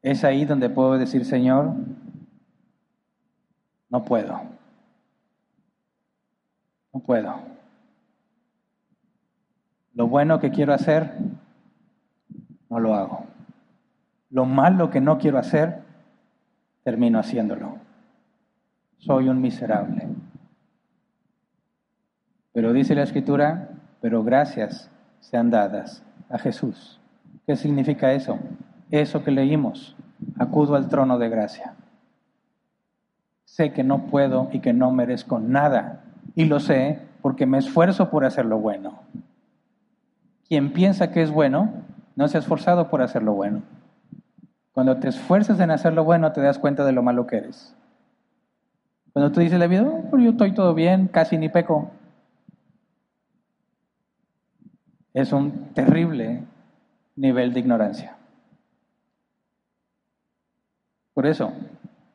Es 0.02 0.23
ahí 0.23 0.45
donde 0.45 0.69
puedo 0.69 0.98
decir, 0.98 1.26
Señor, 1.26 1.73
no 3.90 4.03
puedo. 4.03 4.41
No 6.94 6.99
puedo. 7.02 7.36
Lo 9.94 10.07
bueno 10.07 10.40
que 10.40 10.52
quiero 10.52 10.73
hacer, 10.73 11.14
no 12.69 12.80
lo 12.80 12.95
hago. 12.95 13.26
Lo 14.30 14.45
malo 14.45 14.90
que 14.90 15.02
no 15.02 15.18
quiero 15.18 15.38
hacer, 15.38 15.82
termino 16.84 17.19
haciéndolo. 17.19 17.78
Soy 18.98 19.28
un 19.28 19.41
miserable. 19.41 20.07
Pero 22.53 22.73
dice 22.73 22.95
la 22.95 23.03
escritura, 23.03 23.69
pero 24.02 24.23
gracias 24.23 24.90
sean 25.19 25.49
dadas 25.49 26.03
a 26.30 26.40
Jesús. 26.40 26.99
¿Qué 27.45 27.56
significa 27.56 28.14
eso? 28.14 28.40
Eso 28.91 29.23
que 29.23 29.31
leímos. 29.31 29.95
Acudo 30.38 30.76
al 30.76 30.88
trono 30.88 31.18
de 31.18 31.30
gracia. 31.30 31.73
Sé 33.45 33.73
que 33.73 33.84
no 33.84 34.05
puedo 34.05 34.49
y 34.51 34.59
que 34.59 34.73
no 34.73 34.91
merezco 34.91 35.39
nada. 35.39 36.03
Y 36.35 36.45
lo 36.45 36.59
sé 36.59 36.99
porque 37.22 37.45
me 37.45 37.57
esfuerzo 37.57 38.09
por 38.09 38.26
hacer 38.26 38.45
lo 38.45 38.59
bueno. 38.59 38.99
Quien 40.47 40.73
piensa 40.73 41.11
que 41.11 41.22
es 41.22 41.31
bueno, 41.31 41.72
no 42.15 42.27
se 42.27 42.38
ha 42.38 42.39
esforzado 42.39 42.89
por 42.89 43.01
hacer 43.01 43.23
lo 43.23 43.34
bueno. 43.34 43.61
Cuando 44.73 44.97
te 44.97 45.09
esfuerzas 45.09 45.59
en 45.59 45.72
hacer 45.72 45.93
lo 45.93 46.03
bueno, 46.03 46.31
te 46.31 46.41
das 46.41 46.59
cuenta 46.59 46.85
de 46.85 46.91
lo 46.91 47.03
malo 47.03 47.27
que 47.27 47.38
eres. 47.38 47.76
Cuando 49.13 49.31
tú 49.31 49.41
dices 49.41 49.59
la 49.59 49.68
vida, 49.68 49.84
oh, 49.84 50.18
yo 50.18 50.31
estoy 50.31 50.53
todo 50.53 50.73
bien, 50.73 51.07
casi 51.07 51.38
ni 51.38 51.49
peco. 51.49 51.91
Es 55.13 55.34
un 55.34 55.73
terrible 55.73 56.43
nivel 57.18 57.53
de 57.53 57.59
ignorancia. 57.59 58.15
Por 61.13 61.25
eso, 61.25 61.53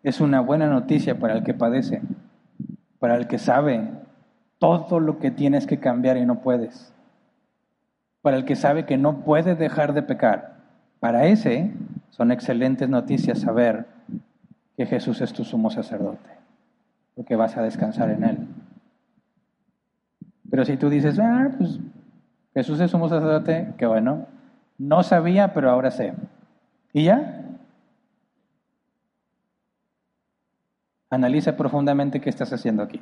es 0.03 0.21
una 0.21 0.41
buena 0.41 0.69
noticia 0.69 1.19
para 1.19 1.35
el 1.35 1.43
que 1.43 1.55
padece, 1.55 2.01
para 2.99 3.17
el 3.17 3.27
que 3.27 3.39
sabe 3.39 3.91
todo 4.59 5.01
lo 5.01 5.19
que 5.19 5.31
tienes 5.31 5.67
que 5.67 5.79
cambiar 5.79 6.17
y 6.17 6.25
no 6.25 6.41
puedes, 6.41 6.95
para 8.23 8.37
el 8.37 8.45
que 8.45 8.57
sabe 8.57 8.87
que 8.87 8.97
no 8.97 9.25
puede 9.25 9.55
dejar 9.55 9.93
de 9.93 10.03
pecar. 10.03 10.57
Para 11.01 11.27
ese 11.27 11.73
son 12.11 12.33
excelentes 12.33 12.89
noticias 12.89 13.41
saber 13.41 13.87
que 14.77 14.87
Jesús 14.87 15.21
es 15.21 15.33
tu 15.33 15.45
sumo 15.45 15.71
sacerdote, 15.71 16.31
porque 17.15 17.37
vas 17.37 17.57
a 17.57 17.63
descansar 17.63 18.11
en 18.11 18.25
Él. 18.25 18.49
Pero 20.51 20.65
si 20.65 20.77
tú 20.77 20.89
dices, 20.89 21.19
ah, 21.19 21.51
pues 21.57 21.81
Jesús 22.55 22.81
es 22.81 22.91
sumo 22.91 23.09
sacerdote, 23.09 23.75
que 23.77 23.87
bueno, 23.87 24.27
no 24.79 25.03
sabía, 25.03 25.53
pero 25.53 25.71
ahora 25.71 25.91
sé. 25.91 26.15
¿Y 26.93 27.05
ya? 27.05 27.36
Analiza 31.17 31.57
profundamente 31.57 32.21
qué 32.21 32.29
estás 32.29 32.53
haciendo 32.53 32.83
aquí. 32.83 33.01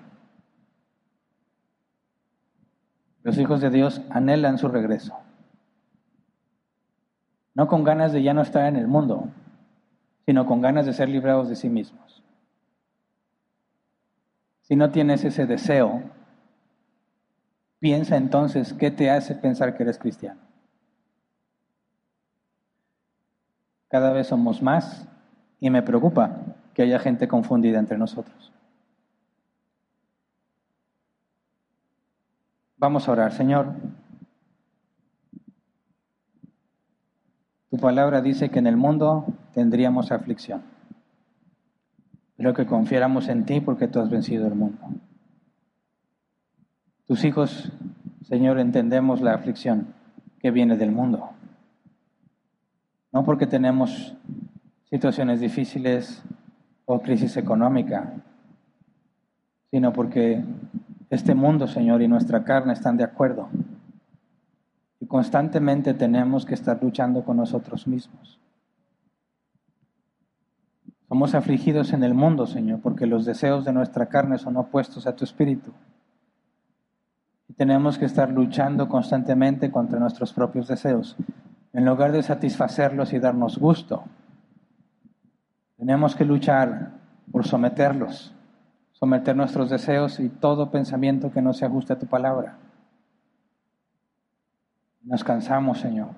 Los 3.24 3.36
hijos 3.38 3.60
de 3.60 3.70
Dios 3.70 4.02
anhelan 4.08 4.56
su 4.56 4.68
regreso. 4.68 5.18
No 7.54 7.66
con 7.66 7.82
ganas 7.82 8.12
de 8.12 8.22
ya 8.22 8.32
no 8.32 8.42
estar 8.42 8.66
en 8.66 8.76
el 8.76 8.86
mundo, 8.86 9.30
sino 10.26 10.46
con 10.46 10.60
ganas 10.60 10.86
de 10.86 10.92
ser 10.92 11.08
librados 11.08 11.48
de 11.48 11.56
sí 11.56 11.68
mismos. 11.68 12.22
Si 14.62 14.76
no 14.76 14.92
tienes 14.92 15.24
ese 15.24 15.46
deseo, 15.46 16.00
piensa 17.80 18.16
entonces 18.16 18.74
qué 18.74 18.92
te 18.92 19.10
hace 19.10 19.34
pensar 19.34 19.76
que 19.76 19.82
eres 19.82 19.98
cristiano. 19.98 20.40
Cada 23.88 24.12
vez 24.12 24.28
somos 24.28 24.62
más 24.62 25.08
y 25.58 25.68
me 25.68 25.82
preocupa 25.82 26.43
que 26.74 26.82
haya 26.82 26.98
gente 26.98 27.28
confundida 27.28 27.78
entre 27.78 27.96
nosotros. 27.96 28.52
Vamos 32.76 33.08
a 33.08 33.12
orar, 33.12 33.32
Señor. 33.32 33.72
Tu 37.70 37.78
palabra 37.78 38.20
dice 38.20 38.50
que 38.50 38.58
en 38.58 38.66
el 38.66 38.76
mundo 38.76 39.24
tendríamos 39.52 40.12
aflicción, 40.12 40.62
pero 42.36 42.52
que 42.52 42.66
confiáramos 42.66 43.28
en 43.28 43.46
ti 43.46 43.60
porque 43.60 43.88
tú 43.88 44.00
has 44.00 44.10
vencido 44.10 44.46
el 44.46 44.54
mundo. 44.54 44.78
Tus 47.06 47.24
hijos, 47.24 47.72
Señor, 48.22 48.58
entendemos 48.58 49.20
la 49.20 49.34
aflicción 49.34 49.94
que 50.40 50.50
viene 50.50 50.76
del 50.76 50.92
mundo. 50.92 51.30
No 53.12 53.24
porque 53.24 53.46
tenemos 53.46 54.14
situaciones 54.90 55.40
difíciles, 55.40 56.22
o 56.86 57.00
crisis 57.00 57.36
económica, 57.36 58.12
sino 59.70 59.92
porque 59.92 60.44
este 61.10 61.34
mundo, 61.34 61.66
Señor, 61.66 62.02
y 62.02 62.08
nuestra 62.08 62.44
carne 62.44 62.72
están 62.72 62.96
de 62.96 63.04
acuerdo. 63.04 63.48
Y 65.00 65.06
constantemente 65.06 65.94
tenemos 65.94 66.44
que 66.44 66.54
estar 66.54 66.82
luchando 66.82 67.24
con 67.24 67.36
nosotros 67.36 67.86
mismos. 67.86 68.38
Somos 71.08 71.34
afligidos 71.34 71.92
en 71.92 72.02
el 72.02 72.14
mundo, 72.14 72.46
Señor, 72.46 72.80
porque 72.80 73.06
los 73.06 73.24
deseos 73.24 73.64
de 73.64 73.72
nuestra 73.72 74.06
carne 74.06 74.38
son 74.38 74.56
opuestos 74.56 75.06
a 75.06 75.14
tu 75.14 75.24
espíritu. 75.24 75.72
Y 77.48 77.52
tenemos 77.52 77.98
que 77.98 78.06
estar 78.06 78.30
luchando 78.30 78.88
constantemente 78.88 79.70
contra 79.70 80.00
nuestros 80.00 80.32
propios 80.32 80.66
deseos, 80.66 81.16
en 81.72 81.84
lugar 81.84 82.12
de 82.12 82.22
satisfacerlos 82.22 83.12
y 83.12 83.18
darnos 83.18 83.58
gusto 83.58 84.04
tenemos 85.76 86.14
que 86.14 86.24
luchar 86.24 86.92
por 87.30 87.46
someterlos, 87.46 88.34
someter 88.92 89.36
nuestros 89.36 89.70
deseos 89.70 90.20
y 90.20 90.28
todo 90.28 90.70
pensamiento 90.70 91.30
que 91.30 91.42
no 91.42 91.52
se 91.52 91.64
ajuste 91.64 91.92
a 91.92 91.98
tu 91.98 92.06
palabra. 92.06 92.58
Nos 95.02 95.22
cansamos, 95.22 95.80
Señor. 95.80 96.10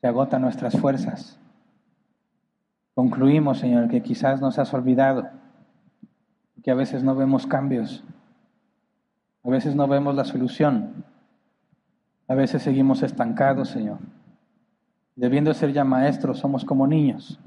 Se 0.00 0.06
agotan 0.06 0.42
nuestras 0.42 0.78
fuerzas. 0.78 1.38
Concluimos, 2.94 3.58
Señor, 3.58 3.88
que 3.88 4.02
quizás 4.02 4.40
nos 4.40 4.58
has 4.58 4.74
olvidado, 4.74 5.28
que 6.62 6.70
a 6.70 6.74
veces 6.74 7.02
no 7.02 7.14
vemos 7.14 7.46
cambios, 7.46 8.04
A 9.44 9.50
veces 9.50 9.74
no 9.74 9.86
vemos 9.88 10.14
la 10.14 10.24
solución. 10.24 11.04
A 12.26 12.34
veces 12.34 12.60
seguimos 12.60 13.02
estancados, 13.02 13.70
Señor. 13.70 13.98
Debiendo 15.16 15.54
ser 15.54 15.72
ya 15.72 15.84
maestros, 15.84 16.38
somos 16.38 16.64
como 16.64 16.86
niños. 16.86 17.40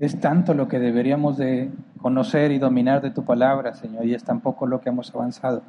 Es 0.00 0.18
tanto 0.18 0.54
lo 0.54 0.66
que 0.66 0.78
deberíamos 0.78 1.36
de 1.36 1.70
conocer 2.00 2.52
y 2.52 2.58
dominar 2.58 3.02
de 3.02 3.10
tu 3.10 3.22
palabra, 3.26 3.74
Señor, 3.74 4.06
y 4.06 4.14
es 4.14 4.24
tan 4.24 4.40
poco 4.40 4.66
lo 4.66 4.80
que 4.80 4.88
hemos 4.88 5.14
avanzado. 5.14 5.62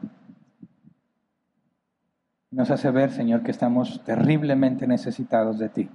Nos 2.50 2.72
hace 2.72 2.90
ver, 2.92 3.12
Señor, 3.12 3.44
que 3.44 3.52
estamos 3.52 4.02
terriblemente 4.06 4.88
necesitados 4.88 5.60
de 5.60 5.68
ti. 5.68 5.90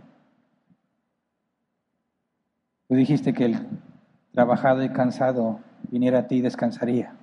Tú 2.89 2.95
dijiste 2.95 3.33
que 3.33 3.47
el 3.47 3.67
trabajado 4.33 4.85
y 4.85 4.91
cansado 4.91 5.61
viniera 5.91 6.19
a 6.19 6.27
ti 6.27 6.37
y 6.37 6.43
descansaría. 6.43 7.15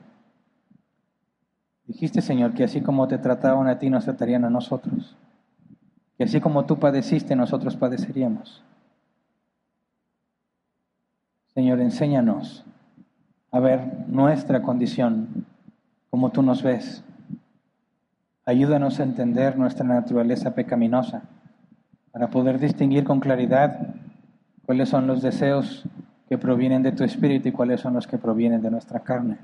Dijiste, 1.85 2.22
Señor, 2.22 2.56
que 2.56 2.64
así 2.64 2.81
como 2.81 3.07
te 3.07 3.19
trataban 3.19 3.68
a 3.68 3.77
ti, 3.77 3.91
nos 3.91 4.06
tratarían 4.06 4.45
a 4.45 4.49
nosotros. 4.49 5.15
Que 6.18 6.23
así 6.23 6.41
como 6.41 6.65
tú 6.65 6.80
padeciste, 6.80 7.35
nosotros 7.35 7.77
padeceríamos. 7.77 8.64
Señor, 11.54 11.82
enséñanos 11.82 12.66
a 13.52 13.60
ver 13.60 14.08
nuestra 14.08 14.64
condición 14.64 15.46
como 16.10 16.32
tú 16.32 16.42
nos 16.42 16.64
ves. 16.64 17.04
Ayúdanos 18.44 19.00
a 19.00 19.04
entender 19.04 19.56
nuestra 19.56 19.86
naturaleza 19.86 20.56
pecaminosa 20.56 21.22
para 22.12 22.32
poder 22.32 22.58
distinguir 22.58 23.04
con 23.04 23.20
claridad 23.20 23.96
cuáles 24.66 24.90
son 24.90 25.06
los 25.06 25.22
deseos 25.22 25.86
que 26.28 26.40
provienen 26.40 26.82
de 26.82 26.92
tu 26.92 27.04
espíritu 27.04 27.50
y 27.50 27.52
cuáles 27.52 27.82
son 27.82 27.94
los 27.94 28.08
que 28.08 28.18
provienen 28.18 28.64
de 28.64 28.72
nuestra 28.72 29.02
carne. 29.02 29.38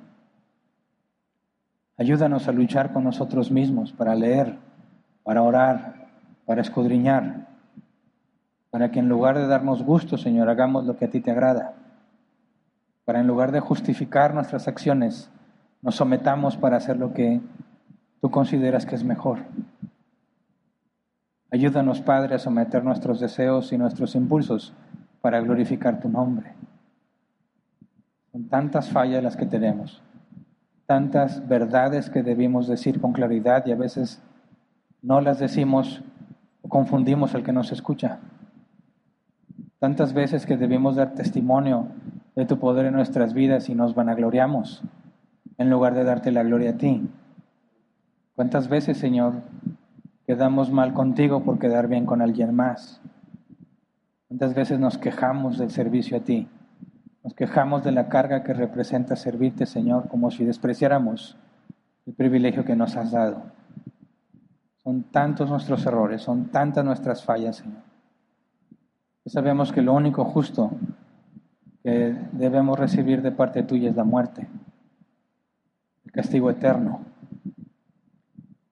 Ayúdanos 1.96 2.48
a 2.48 2.52
luchar 2.52 2.92
con 2.92 3.04
nosotros 3.04 3.52
mismos 3.52 3.94
para 3.94 4.16
leer, 4.16 4.58
para 5.22 5.44
orar, 5.44 6.08
para 6.48 6.62
escudriñar, 6.62 7.48
para 8.72 8.90
que 8.90 8.98
en 8.98 9.10
lugar 9.10 9.38
de 9.38 9.46
darnos 9.46 9.84
gusto, 9.84 10.18
Señor, 10.18 10.50
hagamos 10.50 10.86
lo 10.86 10.98
que 10.98 11.06
a 11.06 11.10
ti 11.12 11.20
te 11.20 11.30
agrada 11.30 11.76
para 13.10 13.22
en 13.22 13.26
lugar 13.26 13.52
de 13.52 13.60
justificar 13.60 14.36
nuestras 14.36 14.68
acciones, 14.68 15.32
nos 15.82 15.96
sometamos 15.96 16.58
para 16.58 16.78
hacer 16.78 16.98
lo 16.98 17.12
que 17.12 17.42
tú 18.22 18.30
consideras 18.30 18.86
que 18.86 18.94
es 18.94 19.04
mejor. 19.04 19.40
Ayúdanos, 21.50 22.02
Padre, 22.02 22.36
a 22.36 22.38
someter 22.38 22.84
nuestros 22.84 23.20
deseos 23.20 23.74
y 23.74 23.80
nuestros 23.80 24.14
impulsos 24.14 24.76
para 25.22 25.42
glorificar 25.42 26.00
tu 26.00 26.08
nombre. 26.08 26.54
Son 28.32 28.48
tantas 28.48 28.92
fallas 28.92 29.24
las 29.24 29.36
que 29.36 29.48
tenemos, 29.48 30.04
tantas 30.86 31.48
verdades 31.48 32.12
que 32.12 32.22
debimos 32.22 32.68
decir 32.68 33.02
con 33.02 33.12
claridad 33.12 33.66
y 33.66 33.72
a 33.72 33.76
veces 33.76 34.22
no 35.02 35.20
las 35.20 35.40
decimos 35.40 36.04
o 36.62 36.70
confundimos 36.70 37.34
al 37.34 37.42
que 37.42 37.54
nos 37.54 37.72
escucha. 37.72 38.20
Tantas 39.80 40.14
veces 40.14 40.46
que 40.46 40.58
debimos 40.58 40.96
dar 40.96 41.16
testimonio 41.16 41.88
de 42.40 42.46
tu 42.46 42.58
poder 42.58 42.86
en 42.86 42.94
nuestras 42.94 43.34
vidas 43.34 43.68
y 43.68 43.76
nos 43.76 43.96
vanagloriamos 43.96 44.82
en 45.58 45.70
lugar 45.70 45.94
de 45.94 46.06
darte 46.06 46.32
la 46.32 46.42
gloria 46.42 46.70
a 46.70 46.78
ti. 46.78 47.06
¿Cuántas 48.34 48.70
veces, 48.70 48.98
Señor, 48.98 49.34
quedamos 50.26 50.72
mal 50.72 50.94
contigo 50.94 51.44
por 51.44 51.60
quedar 51.60 51.90
bien 51.90 52.06
con 52.06 52.22
alguien 52.22 52.56
más? 52.56 53.02
¿Cuántas 54.30 54.54
veces 54.54 54.80
nos 54.80 54.98
quejamos 54.98 55.58
del 55.58 55.70
servicio 55.70 56.16
a 56.16 56.22
ti? 56.22 56.48
Nos 57.26 57.34
quejamos 57.34 57.84
de 57.84 57.92
la 57.92 58.08
carga 58.08 58.42
que 58.42 58.54
representa 58.54 59.18
servirte, 59.18 59.66
Señor, 59.66 60.08
como 60.08 60.32
si 60.32 60.46
despreciáramos 60.46 61.36
el 62.06 62.14
privilegio 62.14 62.64
que 62.64 62.78
nos 62.78 62.96
has 62.96 63.12
dado. 63.12 63.44
Son 64.82 65.04
tantos 65.04 65.50
nuestros 65.50 65.86
errores, 65.86 66.22
son 66.22 66.46
tantas 66.46 66.86
nuestras 66.86 67.22
fallas, 67.22 67.58
Señor. 67.58 67.84
sabemos 69.26 69.74
que 69.74 69.82
lo 69.82 69.94
único 69.94 70.24
justo 70.24 70.72
que 71.84 72.16
debemos 72.32 72.78
recibir 72.78 73.22
de 73.22 73.32
parte 73.32 73.64
tuya 73.64 73.90
es 73.90 73.96
la 73.96 74.04
muerte, 74.04 74.48
el 76.06 76.12
castigo 76.12 76.50
eterno. 76.50 77.02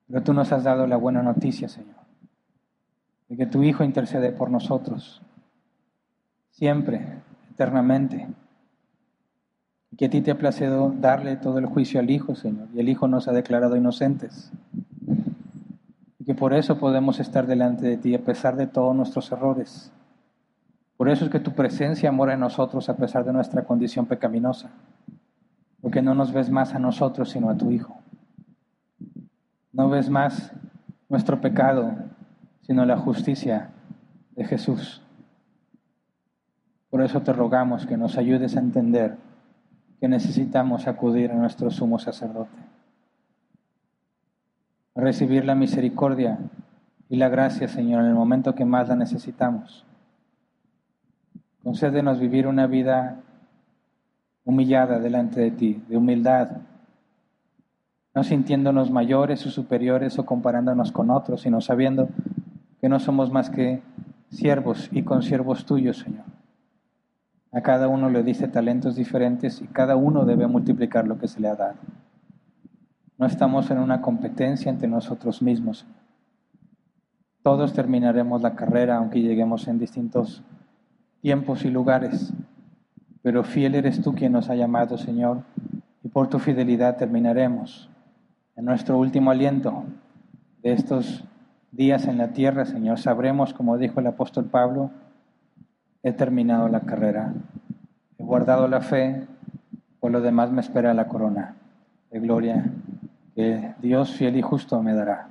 Pero 0.06 0.22
tú 0.22 0.32
nos 0.32 0.52
has 0.52 0.64
dado 0.64 0.86
la 0.86 0.96
buena 0.96 1.22
noticia, 1.22 1.68
Señor, 1.68 1.96
de 3.28 3.36
que 3.36 3.46
tu 3.46 3.62
Hijo 3.62 3.84
intercede 3.84 4.32
por 4.32 4.50
nosotros, 4.50 5.22
siempre, 6.50 7.22
eternamente. 7.50 8.26
Y 9.90 9.96
que 9.96 10.06
a 10.06 10.10
ti 10.10 10.20
te 10.20 10.30
ha 10.30 10.38
placido 10.38 10.94
darle 10.98 11.36
todo 11.36 11.58
el 11.58 11.66
juicio 11.66 12.00
al 12.00 12.10
Hijo, 12.10 12.34
Señor, 12.34 12.68
y 12.74 12.80
el 12.80 12.88
Hijo 12.88 13.08
nos 13.08 13.28
ha 13.28 13.32
declarado 13.32 13.76
inocentes. 13.76 14.50
Y 16.18 16.24
que 16.24 16.34
por 16.34 16.52
eso 16.52 16.78
podemos 16.78 17.20
estar 17.20 17.46
delante 17.46 17.86
de 17.86 17.96
ti 17.96 18.14
a 18.14 18.24
pesar 18.24 18.56
de 18.56 18.66
todos 18.66 18.94
nuestros 18.94 19.30
errores 19.32 19.92
por 20.98 21.08
eso 21.08 21.24
es 21.24 21.30
que 21.30 21.38
tu 21.38 21.52
presencia 21.52 22.10
mora 22.10 22.34
en 22.34 22.40
nosotros 22.40 22.88
a 22.88 22.96
pesar 22.96 23.24
de 23.24 23.32
nuestra 23.32 23.62
condición 23.62 24.06
pecaminosa, 24.06 24.70
porque 25.80 26.02
no 26.02 26.12
nos 26.12 26.32
ves 26.32 26.50
más 26.50 26.74
a 26.74 26.80
nosotros 26.80 27.30
sino 27.30 27.48
a 27.50 27.56
tu 27.56 27.70
Hijo. 27.70 27.96
No 29.72 29.88
ves 29.88 30.10
más 30.10 30.52
nuestro 31.08 31.40
pecado, 31.40 31.94
sino 32.62 32.84
la 32.84 32.96
justicia 32.96 33.70
de 34.34 34.44
Jesús. 34.44 35.00
Por 36.90 37.02
eso 37.02 37.22
te 37.22 37.32
rogamos 37.32 37.86
que 37.86 37.96
nos 37.96 38.18
ayudes 38.18 38.56
a 38.56 38.60
entender 38.60 39.18
que 40.00 40.08
necesitamos 40.08 40.88
acudir 40.88 41.30
a 41.30 41.36
nuestro 41.36 41.70
sumo 41.70 42.00
sacerdote, 42.00 42.58
a 44.96 45.00
recibir 45.00 45.44
la 45.44 45.54
misericordia 45.54 46.40
y 47.08 47.18
la 47.18 47.28
gracia, 47.28 47.68
Señor, 47.68 48.02
en 48.02 48.08
el 48.08 48.14
momento 48.16 48.56
que 48.56 48.64
más 48.64 48.88
la 48.88 48.96
necesitamos 48.96 49.84
Concédenos 51.68 52.18
vivir 52.18 52.46
una 52.46 52.66
vida 52.66 53.20
humillada 54.46 55.00
delante 55.00 55.38
de 55.38 55.50
ti, 55.50 55.82
de 55.86 55.98
humildad, 55.98 56.48
no 58.14 58.24
sintiéndonos 58.24 58.90
mayores 58.90 59.44
o 59.44 59.50
superiores 59.50 60.18
o 60.18 60.24
comparándonos 60.24 60.92
con 60.92 61.10
otros, 61.10 61.42
sino 61.42 61.60
sabiendo 61.60 62.08
que 62.80 62.88
no 62.88 62.98
somos 62.98 63.30
más 63.30 63.50
que 63.50 63.82
siervos 64.30 64.88
y 64.92 65.02
consiervos 65.02 65.66
tuyos, 65.66 65.98
Señor. 65.98 66.24
A 67.52 67.60
cada 67.60 67.86
uno 67.86 68.08
le 68.08 68.22
dice 68.22 68.48
talentos 68.48 68.96
diferentes 68.96 69.60
y 69.60 69.66
cada 69.66 69.94
uno 69.94 70.24
debe 70.24 70.46
multiplicar 70.46 71.06
lo 71.06 71.18
que 71.18 71.28
se 71.28 71.38
le 71.38 71.48
ha 71.48 71.54
dado. 71.54 71.76
No 73.18 73.26
estamos 73.26 73.70
en 73.70 73.76
una 73.76 74.00
competencia 74.00 74.70
entre 74.70 74.88
nosotros 74.88 75.42
mismos. 75.42 75.84
Todos 77.42 77.74
terminaremos 77.74 78.40
la 78.40 78.54
carrera, 78.54 78.96
aunque 78.96 79.20
lleguemos 79.20 79.68
en 79.68 79.78
distintos 79.78 80.42
tiempos 81.20 81.64
y 81.64 81.70
lugares, 81.70 82.32
pero 83.22 83.44
fiel 83.44 83.74
eres 83.74 84.00
tú 84.02 84.14
quien 84.14 84.32
nos 84.32 84.48
ha 84.50 84.54
llamado, 84.54 84.98
Señor, 84.98 85.42
y 86.02 86.08
por 86.08 86.28
tu 86.28 86.38
fidelidad 86.38 86.96
terminaremos. 86.96 87.90
En 88.56 88.64
nuestro 88.64 88.98
último 88.98 89.30
aliento 89.30 89.84
de 90.62 90.72
estos 90.72 91.24
días 91.72 92.06
en 92.06 92.18
la 92.18 92.28
tierra, 92.28 92.64
Señor, 92.64 92.98
sabremos, 92.98 93.52
como 93.54 93.78
dijo 93.78 94.00
el 94.00 94.06
apóstol 94.06 94.46
Pablo, 94.46 94.90
he 96.02 96.12
terminado 96.12 96.68
la 96.68 96.80
carrera, 96.80 97.34
he 98.18 98.24
guardado 98.24 98.68
la 98.68 98.80
fe, 98.80 99.26
por 100.00 100.10
lo 100.10 100.20
demás 100.20 100.50
me 100.50 100.60
espera 100.60 100.94
la 100.94 101.08
corona 101.08 101.56
de 102.10 102.20
gloria 102.20 102.64
que 103.34 103.74
Dios 103.80 104.12
fiel 104.12 104.36
y 104.36 104.42
justo 104.42 104.82
me 104.82 104.94
dará. 104.94 105.28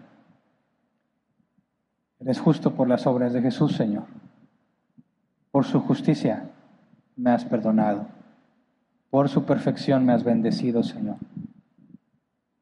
Eres 2.20 2.40
justo 2.40 2.74
por 2.74 2.88
las 2.88 3.06
obras 3.08 3.34
de 3.34 3.42
Jesús, 3.42 3.76
Señor. 3.76 4.06
Por 5.58 5.66
su 5.66 5.80
justicia 5.80 6.52
me 7.16 7.32
has 7.32 7.44
perdonado. 7.44 8.06
Por 9.10 9.28
su 9.28 9.44
perfección 9.44 10.06
me 10.06 10.14
has 10.14 10.24
bendecido, 10.24 10.84
Señor. 10.84 11.16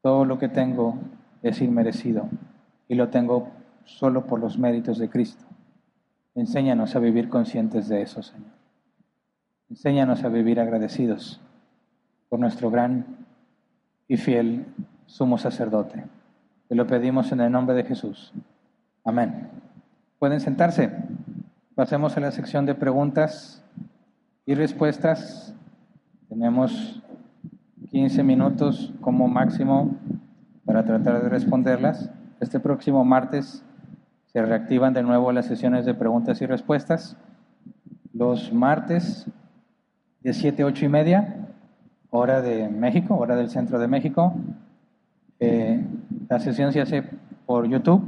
Todo 0.00 0.24
lo 0.24 0.38
que 0.38 0.48
tengo 0.48 0.96
es 1.42 1.60
inmerecido 1.60 2.26
y 2.88 2.94
lo 2.94 3.10
tengo 3.10 3.50
solo 3.84 4.24
por 4.24 4.40
los 4.40 4.58
méritos 4.58 4.96
de 4.96 5.10
Cristo. 5.10 5.44
Enséñanos 6.34 6.96
a 6.96 7.00
vivir 7.00 7.28
conscientes 7.28 7.86
de 7.88 8.00
eso, 8.00 8.22
Señor. 8.22 8.48
Enséñanos 9.68 10.24
a 10.24 10.30
vivir 10.30 10.58
agradecidos 10.58 11.38
por 12.30 12.40
nuestro 12.40 12.70
gran 12.70 13.04
y 14.08 14.16
fiel 14.16 14.64
sumo 15.04 15.36
sacerdote. 15.36 16.02
Te 16.66 16.74
lo 16.74 16.86
pedimos 16.86 17.30
en 17.30 17.42
el 17.42 17.52
nombre 17.52 17.76
de 17.76 17.84
Jesús. 17.84 18.32
Amén. 19.04 19.50
Pueden 20.18 20.40
sentarse. 20.40 20.90
Pasemos 21.76 22.16
a 22.16 22.20
la 22.20 22.30
sección 22.30 22.64
de 22.64 22.74
preguntas 22.74 23.62
y 24.46 24.54
respuestas. 24.54 25.54
Tenemos 26.26 27.02
15 27.90 28.22
minutos 28.22 28.94
como 29.02 29.28
máximo 29.28 29.94
para 30.64 30.86
tratar 30.86 31.22
de 31.22 31.28
responderlas. 31.28 32.10
Este 32.40 32.60
próximo 32.60 33.04
martes 33.04 33.62
se 34.24 34.40
reactivan 34.40 34.94
de 34.94 35.02
nuevo 35.02 35.30
las 35.32 35.44
sesiones 35.44 35.84
de 35.84 35.92
preguntas 35.92 36.40
y 36.40 36.46
respuestas. 36.46 37.18
Los 38.14 38.54
martes 38.54 39.26
de 40.22 40.32
7, 40.32 40.64
8 40.64 40.86
y 40.86 40.88
media, 40.88 41.46
hora 42.08 42.40
de 42.40 42.70
México, 42.70 43.18
hora 43.18 43.36
del 43.36 43.50
centro 43.50 43.78
de 43.78 43.86
México. 43.86 44.32
Eh, 45.40 45.84
la 46.30 46.40
sesión 46.40 46.72
se 46.72 46.80
hace 46.80 47.04
por 47.44 47.68
YouTube, 47.68 48.02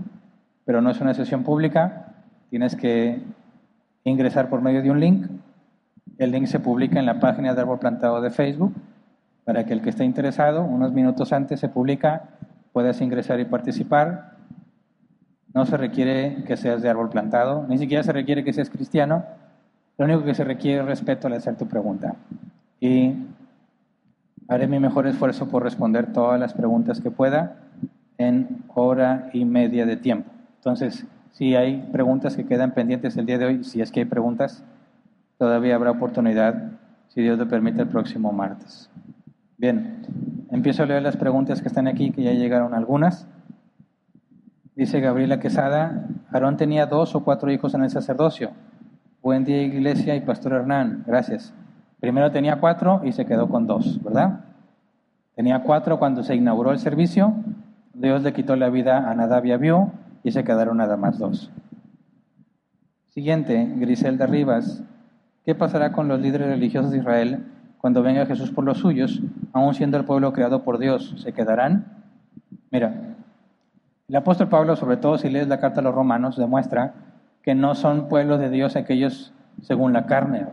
pero 0.65 0.81
no 0.81 0.89
es 0.89 1.03
una 1.03 1.13
sesión 1.13 1.45
pública. 1.45 2.15
Tienes 2.49 2.75
que 2.75 3.37
ingresar 4.09 4.49
por 4.49 4.61
medio 4.61 4.83
de 4.83 4.91
un 4.91 5.01
link. 5.01 5.27
El 6.19 6.33
link 6.33 6.47
se 6.47 6.61
publica 6.61 6.99
en 6.99 7.07
la 7.07 7.21
página 7.21 7.55
de 7.55 7.61
Árbol 7.61 7.79
Plantado 7.79 8.21
de 8.21 8.31
Facebook 8.31 8.75
para 9.49 9.65
que 9.65 9.73
el 9.73 9.81
que 9.81 9.89
esté 9.89 10.05
interesado, 10.05 10.63
unos 10.63 10.93
minutos 10.93 11.33
antes 11.33 11.59
se 11.59 11.71
publica, 11.71 12.25
puedas 12.75 13.01
ingresar 13.01 13.41
y 13.41 13.47
participar. 13.47 14.37
No 15.55 15.65
se 15.65 15.79
requiere 15.79 16.45
que 16.47 16.59
seas 16.59 16.83
de 16.83 16.91
árbol 16.91 17.09
plantado, 17.09 17.65
ni 17.67 17.79
siquiera 17.79 18.03
se 18.03 18.13
requiere 18.13 18.45
que 18.45 18.53
seas 18.53 18.69
cristiano. 18.69 19.25
Lo 19.97 20.05
único 20.05 20.23
que 20.23 20.35
se 20.35 20.45
requiere 20.45 20.83
es 20.83 20.87
respeto 20.87 21.29
al 21.29 21.33
hacer 21.33 21.57
tu 21.57 21.67
pregunta. 21.67 22.17
Y 22.79 23.15
haré 24.49 24.67
mi 24.67 24.79
mejor 24.81 25.07
esfuerzo 25.07 25.49
por 25.49 25.63
responder 25.63 26.13
todas 26.13 26.39
las 26.39 26.53
preguntas 26.53 27.01
que 27.01 27.11
pueda 27.11 27.57
en 28.19 28.65
hora 28.75 29.31
y 29.33 29.47
media 29.47 29.87
de 29.87 29.97
tiempo. 29.97 30.31
Entonces, 30.57 31.07
si 31.39 31.55
hay 31.55 31.89
preguntas 31.93 32.35
que 32.35 32.47
quedan 32.47 32.75
pendientes 32.75 33.17
el 33.17 33.25
día 33.25 33.39
de 33.39 33.45
hoy, 33.45 33.63
si 33.63 33.81
es 33.81 33.93
que 33.93 34.01
hay 34.01 34.07
preguntas, 34.07 34.65
todavía 35.39 35.77
habrá 35.77 35.93
oportunidad, 35.93 36.73
si 37.07 37.23
Dios 37.23 37.39
lo 37.39 37.47
permite, 37.47 37.81
el 37.81 37.87
próximo 37.87 38.33
martes. 38.33 38.91
Bien, 39.57 40.05
empiezo 40.51 40.83
a 40.83 40.87
leer 40.87 41.01
las 41.01 41.17
preguntas 41.17 41.63
que 41.63 41.69
están 41.69 41.87
aquí, 41.87 42.11
que 42.11 42.25
ya 42.25 42.33
llegaron 42.33 42.75
algunas. 42.75 43.29
Dice 44.75 44.99
Gabriela 44.99 45.39
Quesada, 45.39 46.09
Aarón 46.33 46.57
tenía 46.57 46.87
dos 46.87 47.15
o 47.15 47.23
cuatro 47.23 47.53
hijos 47.53 47.73
en 47.73 47.85
el 47.85 47.91
sacerdocio. 47.91 48.51
Buen 49.23 49.45
día 49.45 49.63
iglesia 49.63 50.17
y 50.17 50.23
pastor 50.23 50.55
Hernán, 50.55 51.05
gracias. 51.07 51.55
Primero 52.01 52.33
tenía 52.33 52.57
cuatro 52.57 53.03
y 53.05 53.13
se 53.13 53.27
quedó 53.27 53.49
con 53.49 53.69
dos, 53.69 54.03
¿verdad? 54.03 54.41
Tenía 55.37 55.63
cuatro 55.63 56.01
cuando 56.01 56.25
se 56.25 56.35
inauguró 56.35 56.73
el 56.73 56.81
servicio, 56.81 57.33
Dios 57.95 58.25
le 58.25 58.33
quitó 58.33 58.57
la 58.57 58.71
vida 58.71 59.09
a 59.09 59.15
Nadab 59.15 59.47
y 59.47 59.53
Abiú 59.53 59.93
y 60.23 60.31
se 60.31 60.45
quedaron 60.45 60.79
nada 60.79 60.97
más 60.97 61.19
dos. 61.19 61.51
Siguiente, 63.09 63.73
Griselda 63.77 64.27
Rivas. 64.27 64.83
¿Qué 65.45 65.55
pasará 65.55 65.93
con 65.93 66.09
los 66.09 66.21
líderes 66.21 66.49
religiosos 66.49 66.91
de 66.91 66.99
Israel 66.99 67.47
cuando 67.79 68.03
venga 68.03 68.27
Jesús 68.27 68.51
por 68.51 68.65
los 68.65 68.79
suyos, 68.79 69.21
aun 69.53 69.75
siendo 69.75 69.97
el 69.97 70.05
pueblo 70.05 70.33
creado 70.33 70.63
por 70.63 70.79
Dios? 70.79 71.15
¿Se 71.19 71.33
quedarán? 71.33 71.87
Mira, 72.71 73.17
el 74.09 74.17
apóstol 74.17 74.49
Pablo, 74.49 74.77
sobre 74.77 74.99
todo 74.99 75.19
si 75.19 75.31
lees 75.31 75.49
la 75.49 75.61
carta 75.61 75.81
a 75.81 75.83
los 75.83 75.95
romanos, 75.95 76.37
demuestra 76.37 76.95
que 77.43 77.55
no 77.55 77.75
son 77.75 78.09
pueblos 78.09 78.41
de 78.41 78.51
Dios 78.51 78.77
aquellos 78.77 79.33
según 79.63 79.93
la 79.93 80.07
carne. 80.07 80.47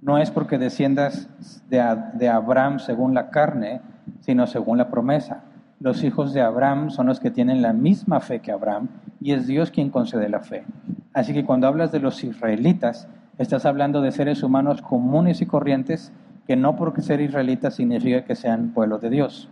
No 0.00 0.18
es 0.18 0.30
porque 0.30 0.58
desciendas 0.58 1.28
de, 1.68 1.82
de 2.14 2.28
Abraham 2.28 2.78
según 2.78 3.14
la 3.14 3.30
carne, 3.30 3.82
sino 4.20 4.46
según 4.46 4.78
la 4.78 4.88
promesa 4.88 5.42
los 5.84 6.02
hijos 6.02 6.32
de 6.32 6.40
Abraham 6.40 6.88
son 6.88 7.08
los 7.08 7.20
que 7.20 7.30
tienen 7.30 7.60
la 7.60 7.74
misma 7.74 8.20
fe 8.20 8.40
que 8.40 8.50
Abraham 8.50 8.88
y 9.20 9.32
es 9.32 9.46
Dios 9.46 9.70
quien 9.70 9.90
concede 9.90 10.30
la 10.30 10.40
fe. 10.40 10.64
Así 11.12 11.34
que 11.34 11.44
cuando 11.44 11.66
hablas 11.66 11.92
de 11.92 12.00
los 12.00 12.24
israelitas, 12.24 13.06
estás 13.36 13.66
hablando 13.66 14.00
de 14.00 14.10
seres 14.10 14.42
humanos 14.42 14.80
comunes 14.80 15.42
y 15.42 15.46
corrientes 15.46 16.10
que 16.46 16.56
no 16.56 16.74
porque 16.74 17.02
ser 17.02 17.20
israelitas 17.20 17.74
significa 17.74 18.24
que 18.24 18.34
sean 18.34 18.70
pueblo 18.70 18.96
de 18.96 19.10
Dios. 19.10 19.50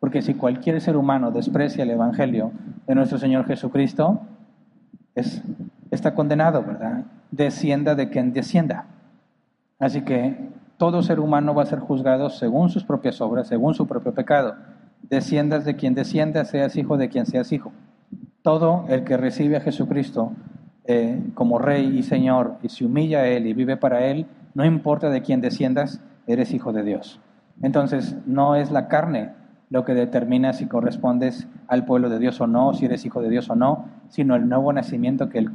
Porque 0.00 0.22
si 0.22 0.32
cualquier 0.32 0.80
ser 0.80 0.96
humano 0.96 1.30
desprecia 1.30 1.82
el 1.82 1.90
Evangelio 1.90 2.50
de 2.86 2.94
nuestro 2.94 3.18
Señor 3.18 3.44
Jesucristo, 3.44 4.22
es, 5.14 5.42
está 5.90 6.14
condenado, 6.14 6.64
¿verdad? 6.64 7.04
Descienda 7.30 7.94
de 7.94 8.08
quien 8.08 8.32
descienda. 8.32 8.86
Así 9.78 10.00
que 10.00 10.48
todo 10.78 11.02
ser 11.02 11.20
humano 11.20 11.54
va 11.54 11.64
a 11.64 11.66
ser 11.66 11.80
juzgado 11.80 12.30
según 12.30 12.70
sus 12.70 12.84
propias 12.84 13.20
obras, 13.20 13.48
según 13.48 13.74
su 13.74 13.86
propio 13.86 14.14
pecado 14.14 14.54
desciendas 15.08 15.64
de 15.64 15.76
quien 15.76 15.94
descienda, 15.94 16.44
seas 16.44 16.76
hijo 16.76 16.96
de 16.96 17.08
quien 17.08 17.26
seas 17.26 17.52
hijo. 17.52 17.72
Todo 18.42 18.84
el 18.88 19.04
que 19.04 19.16
recibe 19.16 19.56
a 19.56 19.60
Jesucristo 19.60 20.32
eh, 20.84 21.22
como 21.34 21.58
Rey 21.58 21.98
y 21.98 22.02
Señor 22.02 22.56
y 22.62 22.68
se 22.68 22.84
humilla 22.84 23.20
a 23.20 23.26
Él 23.26 23.46
y 23.46 23.54
vive 23.54 23.76
para 23.76 24.06
Él, 24.06 24.26
no 24.54 24.64
importa 24.64 25.10
de 25.10 25.22
quién 25.22 25.40
desciendas, 25.40 26.00
eres 26.26 26.52
hijo 26.52 26.72
de 26.72 26.82
Dios. 26.82 27.20
Entonces, 27.62 28.16
no 28.26 28.56
es 28.56 28.70
la 28.70 28.88
carne 28.88 29.32
lo 29.70 29.84
que 29.84 29.94
determina 29.94 30.52
si 30.52 30.66
correspondes 30.66 31.48
al 31.68 31.84
pueblo 31.84 32.08
de 32.08 32.18
Dios 32.18 32.40
o 32.40 32.46
no, 32.46 32.74
si 32.74 32.84
eres 32.84 33.04
hijo 33.04 33.22
de 33.22 33.30
Dios 33.30 33.48
o 33.50 33.56
no, 33.56 33.86
sino 34.08 34.36
el 34.36 34.48
nuevo 34.48 34.72
nacimiento 34.72 35.28
que 35.28 35.38
Él 35.38 35.50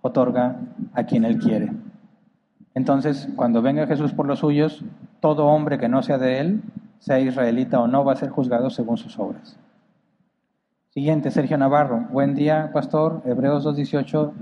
otorga 0.00 0.56
a 0.94 1.04
quien 1.04 1.24
Él 1.24 1.38
quiere. 1.38 1.72
Entonces, 2.74 3.28
cuando 3.36 3.62
venga 3.62 3.86
Jesús 3.86 4.12
por 4.12 4.26
los 4.26 4.40
suyos, 4.40 4.84
todo 5.20 5.46
hombre 5.46 5.78
que 5.78 5.88
no 5.88 6.02
sea 6.02 6.18
de 6.18 6.40
Él 6.40 6.62
sea 7.02 7.18
israelita 7.18 7.80
o 7.80 7.88
no, 7.88 8.04
va 8.04 8.12
a 8.12 8.16
ser 8.16 8.30
juzgado 8.30 8.70
según 8.70 8.96
sus 8.96 9.18
obras. 9.18 9.58
Siguiente, 10.90 11.32
Sergio 11.32 11.58
Navarro. 11.58 12.06
Buen 12.12 12.36
día, 12.36 12.70
pastor. 12.72 13.22
Hebreos 13.24 13.66
2.18 13.66 14.32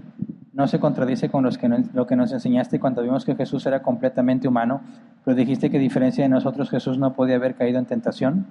no 0.53 0.69
se 0.69 0.79
contradice 0.79 1.31
con 1.31 1.49
lo 1.95 2.07
que 2.07 2.17
nos 2.17 2.33
enseñaste 2.33 2.79
cuando 2.79 3.01
vimos 3.01 3.25
que 3.25 3.35
Jesús 3.35 3.65
era 3.65 3.81
completamente 3.81 4.47
humano, 4.47 4.83
pero 5.25 5.35
dijiste 5.35 5.71
que 5.71 5.79
a 5.79 5.81
diferencia 5.81 6.23
de 6.23 6.29
nosotros 6.29 6.69
Jesús 6.69 6.99
no 6.99 7.15
podía 7.15 7.37
haber 7.37 7.55
caído 7.55 7.79
en 7.79 7.87
tentación. 7.87 8.47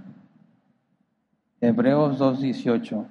Hebreos 1.61 2.19
2.18 2.19 3.05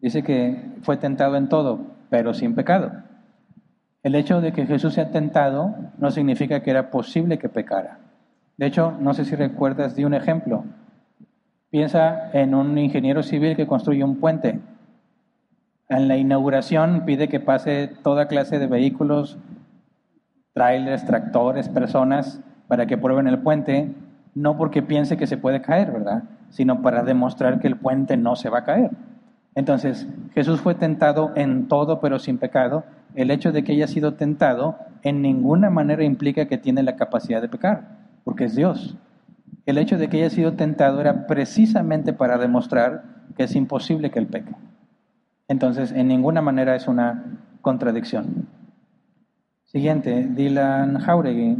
dice 0.00 0.22
que 0.22 0.76
fue 0.82 0.98
tentado 0.98 1.34
en 1.34 1.48
todo, 1.48 1.80
pero 2.10 2.32
sin 2.32 2.54
pecado. 2.54 2.92
El 4.04 4.14
hecho 4.14 4.40
de 4.40 4.52
que 4.52 4.66
Jesús 4.66 4.94
sea 4.94 5.10
tentado 5.10 5.74
no 5.98 6.12
significa 6.12 6.60
que 6.60 6.70
era 6.70 6.92
posible 6.92 7.38
que 7.38 7.48
pecara. 7.48 8.11
De 8.56 8.66
hecho, 8.66 8.92
no 9.00 9.14
sé 9.14 9.24
si 9.24 9.34
recuerdas 9.34 9.96
de 9.96 10.06
un 10.06 10.14
ejemplo. 10.14 10.64
Piensa 11.70 12.30
en 12.32 12.54
un 12.54 12.76
ingeniero 12.76 13.22
civil 13.22 13.56
que 13.56 13.66
construye 13.66 14.04
un 14.04 14.16
puente. 14.16 14.60
En 15.88 16.08
la 16.08 16.16
inauguración 16.16 17.04
pide 17.06 17.28
que 17.28 17.40
pase 17.40 17.90
toda 18.02 18.28
clase 18.28 18.58
de 18.58 18.66
vehículos, 18.66 19.38
trailers, 20.52 21.06
tractores, 21.06 21.68
personas, 21.68 22.40
para 22.68 22.86
que 22.86 22.98
prueben 22.98 23.26
el 23.26 23.38
puente, 23.38 23.90
no 24.34 24.56
porque 24.56 24.82
piense 24.82 25.16
que 25.16 25.26
se 25.26 25.38
puede 25.38 25.62
caer, 25.62 25.90
¿verdad? 25.90 26.24
Sino 26.50 26.82
para 26.82 27.02
demostrar 27.02 27.58
que 27.58 27.68
el 27.68 27.76
puente 27.76 28.16
no 28.16 28.36
se 28.36 28.50
va 28.50 28.58
a 28.58 28.64
caer. 28.64 28.90
Entonces, 29.54 30.06
Jesús 30.34 30.60
fue 30.60 30.74
tentado 30.74 31.32
en 31.36 31.68
todo, 31.68 32.00
pero 32.00 32.18
sin 32.18 32.38
pecado. 32.38 32.84
El 33.14 33.30
hecho 33.30 33.52
de 33.52 33.64
que 33.64 33.72
haya 33.72 33.86
sido 33.86 34.14
tentado 34.14 34.76
en 35.02 35.20
ninguna 35.20 35.68
manera 35.68 36.04
implica 36.04 36.46
que 36.46 36.58
tiene 36.58 36.82
la 36.82 36.96
capacidad 36.96 37.42
de 37.42 37.48
pecar 37.48 38.01
porque 38.24 38.44
es 38.44 38.54
Dios. 38.54 38.96
El 39.66 39.78
hecho 39.78 39.98
de 39.98 40.08
que 40.08 40.18
haya 40.18 40.30
sido 40.30 40.54
tentado 40.54 41.00
era 41.00 41.26
precisamente 41.26 42.12
para 42.12 42.38
demostrar 42.38 43.04
que 43.36 43.44
es 43.44 43.54
imposible 43.54 44.10
que 44.10 44.18
él 44.18 44.26
peque. 44.26 44.54
Entonces, 45.48 45.92
en 45.92 46.08
ninguna 46.08 46.42
manera 46.42 46.74
es 46.74 46.88
una 46.88 47.38
contradicción. 47.60 48.48
Siguiente, 49.64 50.28
Dylan 50.28 50.98
Jauregui. 50.98 51.58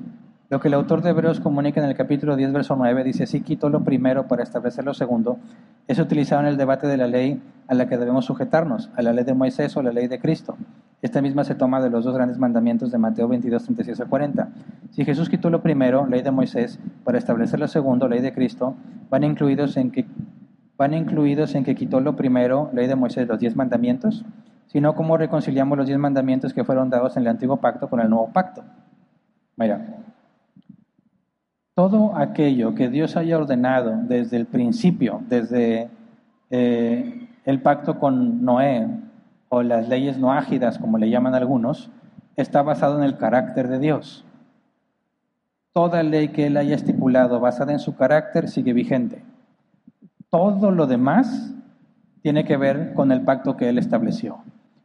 Lo 0.50 0.60
que 0.60 0.68
el 0.68 0.74
autor 0.74 1.00
de 1.00 1.10
Hebreos 1.10 1.40
comunica 1.40 1.82
en 1.82 1.88
el 1.88 1.96
capítulo 1.96 2.36
10, 2.36 2.52
verso 2.52 2.76
9, 2.76 3.04
dice, 3.04 3.22
así 3.22 3.40
quitó 3.40 3.70
lo 3.70 3.84
primero 3.84 4.28
para 4.28 4.42
establecer 4.42 4.84
lo 4.84 4.92
segundo, 4.92 5.38
es 5.88 5.98
utilizado 5.98 6.42
en 6.42 6.48
el 6.48 6.58
debate 6.58 6.86
de 6.86 6.98
la 6.98 7.06
ley 7.06 7.42
a 7.68 7.74
la 7.74 7.88
que 7.88 7.96
debemos 7.96 8.26
sujetarnos, 8.26 8.90
a 8.94 9.00
la 9.00 9.14
ley 9.14 9.24
de 9.24 9.32
Moisés 9.32 9.74
o 9.76 9.80
a 9.80 9.82
la 9.82 9.92
ley 9.92 10.08
de 10.08 10.18
Cristo. 10.18 10.58
Esta 11.02 11.20
misma 11.20 11.42
se 11.42 11.56
toma 11.56 11.80
de 11.80 11.90
los 11.90 12.04
dos 12.04 12.14
grandes 12.14 12.38
mandamientos 12.38 12.92
de 12.92 12.98
Mateo 12.98 13.26
22, 13.26 13.64
36 13.64 14.00
a 14.00 14.06
40. 14.06 14.48
Si 14.92 15.04
Jesús 15.04 15.28
quitó 15.28 15.50
lo 15.50 15.60
primero, 15.60 16.06
ley 16.06 16.22
de 16.22 16.30
Moisés, 16.30 16.78
para 17.02 17.18
establecer 17.18 17.58
lo 17.58 17.66
segundo, 17.66 18.06
ley 18.06 18.20
de 18.20 18.32
Cristo, 18.32 18.76
van 19.10 19.24
incluidos 19.24 19.76
en 19.76 19.90
que, 19.90 20.06
van 20.78 20.94
incluidos 20.94 21.56
en 21.56 21.64
que 21.64 21.74
quitó 21.74 21.98
lo 21.98 22.14
primero, 22.14 22.70
ley 22.72 22.86
de 22.86 22.94
Moisés, 22.94 23.26
los 23.26 23.40
diez 23.40 23.56
mandamientos, 23.56 24.24
sino 24.68 24.94
cómo 24.94 25.16
reconciliamos 25.16 25.76
los 25.76 25.88
diez 25.88 25.98
mandamientos 25.98 26.54
que 26.54 26.62
fueron 26.62 26.88
dados 26.88 27.16
en 27.16 27.24
el 27.24 27.28
antiguo 27.30 27.56
pacto 27.56 27.90
con 27.90 27.98
el 27.98 28.08
nuevo 28.08 28.28
pacto. 28.32 28.62
Mira, 29.56 30.04
todo 31.74 32.16
aquello 32.16 32.76
que 32.76 32.88
Dios 32.88 33.16
haya 33.16 33.38
ordenado 33.38 33.96
desde 34.04 34.36
el 34.36 34.46
principio, 34.46 35.20
desde 35.28 35.90
eh, 36.48 37.28
el 37.44 37.60
pacto 37.60 37.98
con 37.98 38.44
Noé, 38.44 38.86
o 39.54 39.62
las 39.62 39.86
leyes 39.86 40.16
no 40.16 40.32
ágidas, 40.32 40.78
como 40.78 40.96
le 40.96 41.10
llaman 41.10 41.34
algunos, 41.34 41.90
está 42.36 42.62
basado 42.62 42.96
en 42.96 43.04
el 43.04 43.18
carácter 43.18 43.68
de 43.68 43.78
Dios. 43.78 44.24
Toda 45.74 46.02
ley 46.02 46.28
que 46.28 46.46
Él 46.46 46.56
haya 46.56 46.74
estipulado 46.74 47.38
basada 47.38 47.70
en 47.70 47.78
su 47.78 47.94
carácter 47.94 48.48
sigue 48.48 48.72
vigente. 48.72 49.22
Todo 50.30 50.70
lo 50.70 50.86
demás 50.86 51.54
tiene 52.22 52.46
que 52.46 52.56
ver 52.56 52.94
con 52.94 53.12
el 53.12 53.20
pacto 53.24 53.58
que 53.58 53.68
Él 53.68 53.76
estableció. 53.76 54.38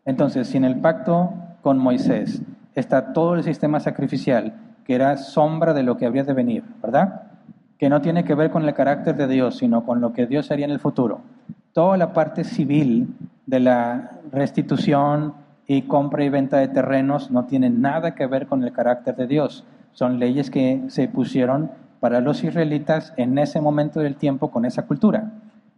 Entonces, 0.03 0.49
si 0.49 0.57
en 0.57 0.65
el 0.65 0.81
pacto 0.81 1.31
con 1.61 1.77
Moisés 1.77 2.41
está 2.75 3.13
todo 3.13 3.35
el 3.35 3.43
sistema 3.43 3.79
sacrificial, 3.79 4.53
que 4.83 4.95
era 4.95 5.15
sombra 5.15 5.73
de 5.73 5.83
lo 5.83 5.95
que 5.95 6.07
habría 6.07 6.25
de 6.25 6.33
venir, 6.33 6.65
¿verdad? 6.83 7.21
Que 7.77 7.87
no 7.87 8.01
tiene 8.01 8.25
que 8.25 8.35
ver 8.35 8.51
con 8.51 8.65
el 8.65 8.73
carácter 8.73 9.15
de 9.15 9.27
Dios, 9.27 9.59
sino 9.59 9.85
con 9.85 10.01
lo 10.01 10.11
que 10.11 10.27
Dios 10.27 10.51
haría 10.51 10.65
en 10.65 10.71
el 10.71 10.81
futuro. 10.81 11.21
Toda 11.77 11.95
la 11.95 12.11
parte 12.11 12.43
civil 12.43 13.15
de 13.45 13.59
la 13.59 14.13
restitución 14.31 15.35
y 15.67 15.83
compra 15.83 16.23
y 16.23 16.29
venta 16.29 16.57
de 16.57 16.69
terrenos 16.69 17.29
no 17.29 17.45
tienen 17.45 17.81
nada 17.81 18.15
que 18.15 18.25
ver 18.25 18.47
con 18.47 18.63
el 18.63 18.73
carácter 18.73 19.15
de 19.15 19.27
Dios. 19.27 19.63
Son 19.91 20.17
leyes 20.17 20.49
que 20.49 20.81
se 20.87 21.07
pusieron 21.07 21.69
para 21.99 22.19
los 22.19 22.43
israelitas 22.43 23.13
en 23.15 23.37
ese 23.37 23.61
momento 23.61 23.99
del 23.99 24.15
tiempo 24.15 24.49
con 24.49 24.65
esa 24.65 24.87
cultura. 24.87 25.33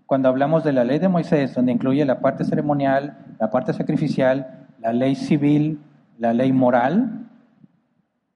cuando 0.06 0.30
hablamos 0.30 0.64
de 0.64 0.72
la 0.72 0.86
ley 0.86 1.00
de 1.00 1.10
Moisés, 1.10 1.54
donde 1.54 1.74
incluye 1.74 2.06
la 2.06 2.22
parte 2.22 2.46
ceremonial, 2.46 3.18
la 3.38 3.52
parte 3.52 3.74
sacrificial, 3.74 4.68
la 4.80 4.94
ley 4.94 5.16
civil, 5.16 5.82
la 6.18 6.34
ley 6.34 6.54
moral, 6.54 7.28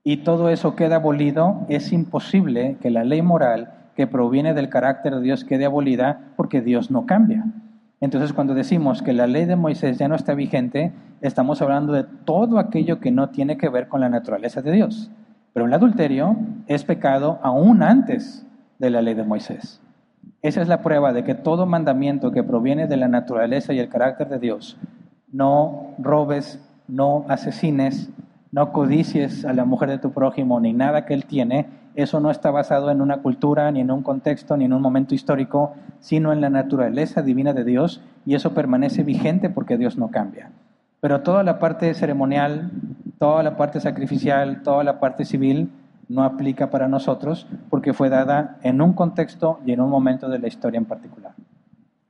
y 0.03 0.17
todo 0.17 0.49
eso 0.49 0.75
queda 0.75 0.97
abolido, 0.97 1.65
es 1.69 1.93
imposible 1.93 2.75
que 2.81 2.89
la 2.89 3.05
ley 3.05 3.21
moral 3.21 3.71
que 3.95 4.07
proviene 4.07 4.53
del 4.53 4.69
carácter 4.69 5.15
de 5.15 5.21
Dios 5.21 5.43
quede 5.43 5.65
abolida 5.65 6.31
porque 6.35 6.61
Dios 6.61 6.91
no 6.91 7.05
cambia. 7.05 7.45
Entonces, 8.01 8.33
cuando 8.33 8.53
decimos 8.53 9.01
que 9.01 9.13
la 9.13 9.27
ley 9.27 9.45
de 9.45 9.55
Moisés 9.55 9.97
ya 9.97 10.07
no 10.07 10.15
está 10.15 10.33
vigente, 10.33 10.91
estamos 11.21 11.61
hablando 11.61 11.93
de 11.93 12.03
todo 12.03 12.59
aquello 12.59 12.99
que 12.99 13.11
no 13.11 13.29
tiene 13.29 13.55
que 13.57 13.69
ver 13.69 13.87
con 13.87 14.01
la 14.01 14.09
naturaleza 14.09 14.61
de 14.61 14.73
Dios. 14.73 15.09
Pero 15.53 15.67
el 15.67 15.73
adulterio 15.73 16.35
es 16.67 16.83
pecado 16.83 17.39
aún 17.43 17.81
antes 17.81 18.45
de 18.79 18.89
la 18.89 19.01
ley 19.01 19.13
de 19.13 19.23
Moisés. 19.23 19.81
Esa 20.41 20.61
es 20.61 20.67
la 20.67 20.81
prueba 20.81 21.13
de 21.13 21.23
que 21.23 21.35
todo 21.35 21.65
mandamiento 21.65 22.31
que 22.31 22.43
proviene 22.43 22.87
de 22.87 22.97
la 22.97 23.07
naturaleza 23.07 23.71
y 23.71 23.79
el 23.79 23.87
carácter 23.87 24.27
de 24.27 24.39
Dios, 24.39 24.77
no 25.31 25.95
robes, 25.97 26.59
no 26.89 27.25
asesines, 27.29 28.09
no 28.53 28.71
codicies 28.71 29.45
a 29.45 29.53
la 29.53 29.65
mujer 29.65 29.89
de 29.89 29.97
tu 29.97 30.11
prójimo 30.11 30.59
ni 30.59 30.73
nada 30.73 31.05
que 31.05 31.15
él 31.15 31.25
tiene, 31.25 31.65
eso 31.95 32.19
no 32.19 32.29
está 32.29 32.51
basado 32.51 32.91
en 32.91 33.01
una 33.01 33.17
cultura, 33.17 33.71
ni 33.71 33.81
en 33.81 33.89
un 33.89 34.03
contexto, 34.03 34.55
ni 34.55 34.65
en 34.65 34.73
un 34.73 34.81
momento 34.81 35.15
histórico, 35.15 35.73
sino 35.99 36.31
en 36.31 36.39
la 36.39 36.51
naturaleza 36.51 37.23
divina 37.23 37.53
de 37.53 37.63
Dios 37.63 38.03
y 38.27 38.35
eso 38.35 38.53
permanece 38.53 39.03
vigente 39.03 39.49
porque 39.49 39.77
Dios 39.77 39.97
no 39.97 40.11
cambia. 40.11 40.51
Pero 41.01 41.21
toda 41.21 41.43
la 41.43 41.57
parte 41.57 41.91
ceremonial, 41.95 42.69
toda 43.17 43.41
la 43.41 43.57
parte 43.57 43.79
sacrificial, 43.79 44.61
toda 44.61 44.83
la 44.83 44.99
parte 44.99 45.25
civil 45.25 45.71
no 46.07 46.23
aplica 46.23 46.69
para 46.69 46.87
nosotros 46.87 47.47
porque 47.71 47.93
fue 47.93 48.09
dada 48.09 48.57
en 48.61 48.81
un 48.81 48.93
contexto 48.93 49.61
y 49.65 49.71
en 49.71 49.81
un 49.81 49.89
momento 49.89 50.29
de 50.29 50.37
la 50.37 50.47
historia 50.47 50.77
en 50.77 50.85
particular. 50.85 51.33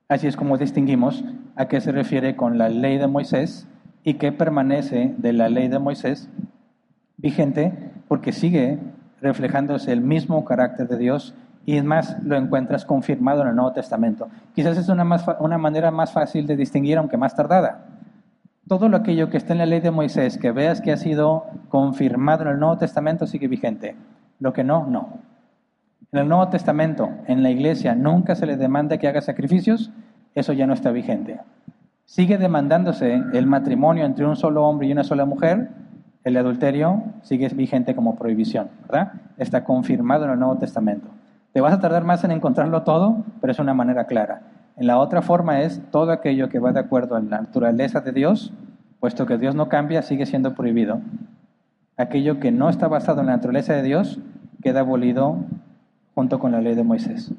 Así 0.09 0.27
es 0.27 0.35
como 0.35 0.57
distinguimos 0.57 1.23
a 1.55 1.69
qué 1.69 1.79
se 1.79 1.93
refiere 1.93 2.35
con 2.35 2.57
la 2.57 2.67
ley 2.67 2.97
de 2.97 3.07
Moisés 3.07 3.65
y 4.03 4.15
que 4.15 4.31
permanece 4.31 5.13
de 5.17 5.33
la 5.33 5.49
ley 5.49 5.67
de 5.67 5.79
Moisés 5.79 6.29
vigente 7.17 7.73
porque 8.07 8.31
sigue 8.31 8.79
reflejándose 9.21 9.91
el 9.91 10.01
mismo 10.01 10.43
carácter 10.43 10.87
de 10.87 10.97
Dios 10.97 11.33
y 11.65 11.77
es 11.77 11.83
más 11.83 12.21
lo 12.23 12.35
encuentras 12.35 12.85
confirmado 12.85 13.41
en 13.41 13.47
el 13.47 13.55
Nuevo 13.55 13.71
Testamento. 13.71 14.27
Quizás 14.53 14.77
es 14.77 14.89
una, 14.89 15.05
manera 15.05 15.91
más 15.91 16.11
fácil 16.11 16.45
de 16.45 16.57
distinguir, 16.57 16.97
aunque 16.97 17.17
más 17.17 17.35
tardada. 17.35 17.85
Todo 18.67 18.89
lo 18.89 18.97
aquello 18.97 19.29
que 19.29 19.37
está 19.37 19.53
en 19.53 19.59
la 19.59 19.65
ley 19.65 19.79
de 19.79 19.91
Moisés, 19.91 20.37
que 20.37 20.51
veas 20.51 20.81
que 20.81 20.91
ha 20.91 20.97
sido 20.97 21.45
confirmado 21.69 22.43
en 22.43 22.49
el 22.49 22.59
Nuevo 22.59 22.77
Testamento, 22.77 23.27
sigue 23.27 23.47
vigente. 23.47 23.95
Lo 24.39 24.51
que 24.51 24.63
no, 24.63 24.85
no. 24.87 25.19
En 26.11 26.19
el 26.19 26.27
Nuevo 26.27 26.49
Testamento, 26.49 27.09
en 27.27 27.43
la 27.43 27.49
iglesia, 27.49 27.95
nunca 27.95 28.35
se 28.35 28.45
le 28.45 28.57
demanda 28.57 28.97
que 28.97 29.07
haga 29.07 29.21
sacrificios, 29.21 29.91
eso 30.35 30.53
ya 30.53 30.67
no 30.67 30.73
está 30.73 30.91
vigente. 30.91 31.39
Sigue 32.05 32.37
demandándose 32.37 33.23
el 33.33 33.47
matrimonio 33.47 34.05
entre 34.05 34.25
un 34.25 34.35
solo 34.35 34.65
hombre 34.65 34.87
y 34.87 34.91
una 34.91 35.03
sola 35.03 35.25
mujer, 35.25 35.69
el 36.23 36.37
adulterio 36.37 37.03
sigue 37.21 37.49
vigente 37.49 37.95
como 37.95 38.15
prohibición, 38.15 38.69
¿verdad? 38.83 39.13
Está 39.37 39.63
confirmado 39.63 40.25
en 40.25 40.31
el 40.31 40.39
Nuevo 40.39 40.57
Testamento. 40.57 41.09
Te 41.53 41.61
vas 41.61 41.73
a 41.73 41.79
tardar 41.79 42.03
más 42.03 42.23
en 42.23 42.31
encontrarlo 42.31 42.83
todo, 42.83 43.23
pero 43.41 43.51
es 43.51 43.59
una 43.59 43.73
manera 43.73 44.05
clara. 44.05 44.41
En 44.75 44.87
la 44.87 44.97
otra 44.97 45.21
forma 45.21 45.61
es 45.61 45.81
todo 45.91 46.11
aquello 46.11 46.49
que 46.49 46.59
va 46.59 46.71
de 46.71 46.79
acuerdo 46.79 47.15
a 47.15 47.19
la 47.19 47.41
naturaleza 47.41 48.01
de 48.01 48.11
Dios, 48.11 48.53
puesto 48.99 49.25
que 49.25 49.37
Dios 49.37 49.53
no 49.53 49.69
cambia, 49.69 50.01
sigue 50.01 50.25
siendo 50.25 50.55
prohibido. 50.55 51.01
Aquello 51.97 52.39
que 52.39 52.51
no 52.51 52.69
está 52.69 52.87
basado 52.87 53.21
en 53.21 53.27
la 53.27 53.35
naturaleza 53.35 53.73
de 53.73 53.83
Dios 53.83 54.19
queda 54.61 54.79
abolido 54.79 55.37
junto 56.15 56.39
con 56.39 56.51
la 56.51 56.61
ley 56.61 56.73
de 56.73 56.83
Moisés. 56.83 57.33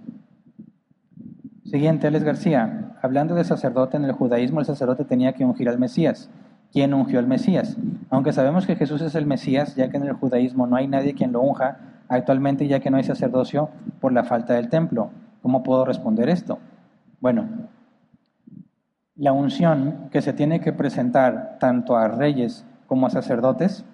Siguiente, 1.75 2.07
Alex 2.07 2.23
García. 2.23 2.93
Hablando 3.03 3.35
de 3.35 3.43
sacerdote 3.43 3.97
en 3.97 4.05
el 4.05 4.13
judaísmo, 4.13 4.61
el 4.61 4.65
sacerdote 4.65 5.05
tenía 5.05 5.33
que 5.33 5.45
ungir 5.45 5.69
al 5.69 5.77
Mesías. 5.77 6.31
¿Quién 6.71 6.95
ungió 6.95 7.19
al 7.19 7.27
Mesías? 7.27 7.77
Aunque 8.11 8.33
sabemos 8.33 8.65
que 8.65 8.77
Jesús 8.77 9.03
es 9.03 9.17
el 9.17 9.27
Mesías, 9.27 9.75
ya 9.75 9.89
que 9.89 9.97
en 9.97 10.05
el 10.05 10.13
judaísmo 10.13 10.69
no 10.69 10.77
hay 10.77 10.87
nadie 10.87 11.15
quien 11.15 11.33
lo 11.33 11.41
unja, 11.41 11.79
actualmente 12.07 12.69
ya 12.69 12.79
que 12.79 12.93
no 12.93 12.97
hay 12.97 13.03
sacerdocio 13.03 13.71
por 14.01 14.13
la 14.13 14.23
falta 14.23 14.55
del 14.55 14.69
templo. 14.69 15.11
¿Cómo 15.43 15.65
puedo 15.65 15.85
responder 15.85 16.29
esto? 16.29 16.61
Bueno, 17.19 17.49
la 19.17 19.33
unción 19.33 20.11
que 20.13 20.23
se 20.23 20.33
tiene 20.33 20.61
que 20.61 20.73
presentar 20.73 21.57
tanto 21.59 21.97
a 21.97 22.07
reyes 22.07 22.65
como 22.87 23.09
a 23.09 23.11
sacerdotes 23.11 23.85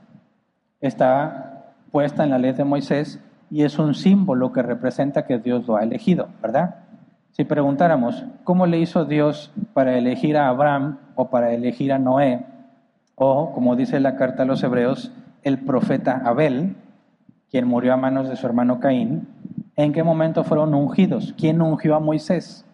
está 0.82 1.72
puesta 1.90 2.24
en 2.24 2.28
la 2.28 2.38
ley 2.38 2.52
de 2.52 2.64
Moisés 2.64 3.20
y 3.50 3.62
es 3.62 3.78
un 3.78 3.94
símbolo 3.94 4.52
que 4.52 4.60
representa 4.60 5.24
que 5.24 5.38
Dios 5.38 5.66
lo 5.66 5.76
ha 5.76 5.82
elegido, 5.82 6.28
¿verdad? 6.42 6.89
Si 7.32 7.44
preguntáramos, 7.44 8.24
¿cómo 8.44 8.66
le 8.66 8.78
hizo 8.78 9.04
Dios 9.04 9.52
para 9.72 9.96
elegir 9.96 10.36
a 10.36 10.48
Abraham 10.48 10.98
o 11.14 11.30
para 11.30 11.52
elegir 11.52 11.92
a 11.92 11.98
Noé? 11.98 12.44
O, 13.14 13.52
como 13.52 13.76
dice 13.76 14.00
la 14.00 14.16
carta 14.16 14.42
a 14.42 14.46
los 14.46 14.62
hebreos, 14.62 15.12
el 15.42 15.58
profeta 15.58 16.22
Abel, 16.24 16.76
quien 17.50 17.66
murió 17.66 17.94
a 17.94 17.96
manos 17.96 18.28
de 18.28 18.36
su 18.36 18.46
hermano 18.46 18.80
Caín, 18.80 19.28
¿en 19.76 19.92
qué 19.92 20.02
momento 20.02 20.44
fueron 20.44 20.74
ungidos? 20.74 21.34
¿Quién 21.38 21.62
ungió 21.62 21.94
a 21.94 22.00
Moisés? 22.00 22.66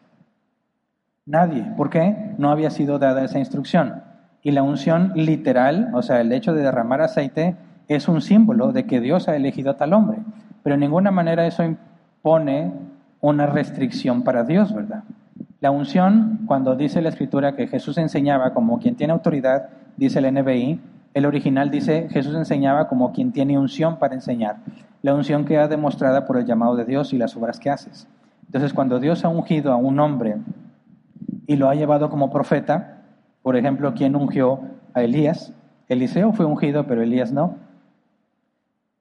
Nadie. 1.27 1.65
¿Por 1.77 1.91
qué? 1.91 2.35
No 2.39 2.51
había 2.51 2.71
sido 2.71 2.99
dada 2.99 3.25
esa 3.25 3.39
instrucción. 3.39 4.03
Y 4.43 4.53
la 4.53 4.63
unción 4.63 5.13
literal, 5.17 5.91
o 5.93 6.03
sea, 6.03 6.21
el 6.21 6.33
hecho 6.33 6.55
de 6.55 6.63
derramar 6.63 7.01
aceite, 7.01 7.57
es 7.89 8.09
un 8.09 8.21
símbolo 8.21 8.73
de 8.73 8.87
que 8.87 9.01
Dios 9.01 9.29
ha 9.29 9.37
elegido 9.37 9.73
a 9.73 9.77
tal 9.77 9.93
hombre. 9.93 10.19
Pero 10.63 10.75
en 10.75 10.81
ninguna 10.81 11.11
manera 11.11 11.47
eso 11.47 11.65
impone 11.65 12.73
una 13.21 13.47
restricción 13.47 14.23
para 14.23 14.45
Dios, 14.45 14.75
¿verdad? 14.75 15.05
La 15.61 15.71
unción, 15.71 16.41
cuando 16.47 16.77
dice 16.77 17.01
la 17.01 17.09
escritura 17.09 17.57
que 17.57 17.67
Jesús 17.67 17.99
enseñaba 17.99 18.53
como 18.53 18.79
quien 18.79 18.95
tiene 18.95 19.13
autoridad, 19.13 19.69
dice 19.97 20.19
el 20.19 20.33
NBI, 20.33 20.81
el 21.15 21.25
original 21.25 21.71
dice 21.71 22.09
Jesús 22.11 22.35
enseñaba 22.35 22.89
como 22.89 23.13
quien 23.13 23.33
tiene 23.33 23.59
unción 23.59 23.99
para 23.99 24.15
enseñar. 24.15 24.57
La 25.01 25.15
unción 25.15 25.45
que 25.45 25.57
ha 25.57 25.67
demostrada 25.67 26.27
por 26.27 26.37
el 26.37 26.45
llamado 26.45 26.77
de 26.77 26.85
Dios 26.85 27.13
y 27.15 27.17
las 27.17 27.37
obras 27.37 27.59
que 27.59 27.71
haces. 27.71 28.07
Entonces, 28.45 28.75
cuando 28.75 29.01
Dios 29.01 29.25
ha 29.25 29.29
ungido 29.29 29.73
a 29.73 29.77
un 29.77 29.99
hombre 29.99 30.37
y 31.47 31.57
lo 31.57 31.69
ha 31.69 31.75
llevado 31.75 32.11
como 32.11 32.31
profeta, 32.31 33.03
por 33.43 33.57
ejemplo, 33.57 33.95
quien 33.95 34.15
ungió 34.15 34.61
a 34.93 35.03
Elías, 35.03 35.53
Eliseo 35.89 36.33
fue 36.33 36.45
ungido, 36.45 36.87
pero 36.87 37.03
Elías 37.03 37.33
no, 37.33 37.57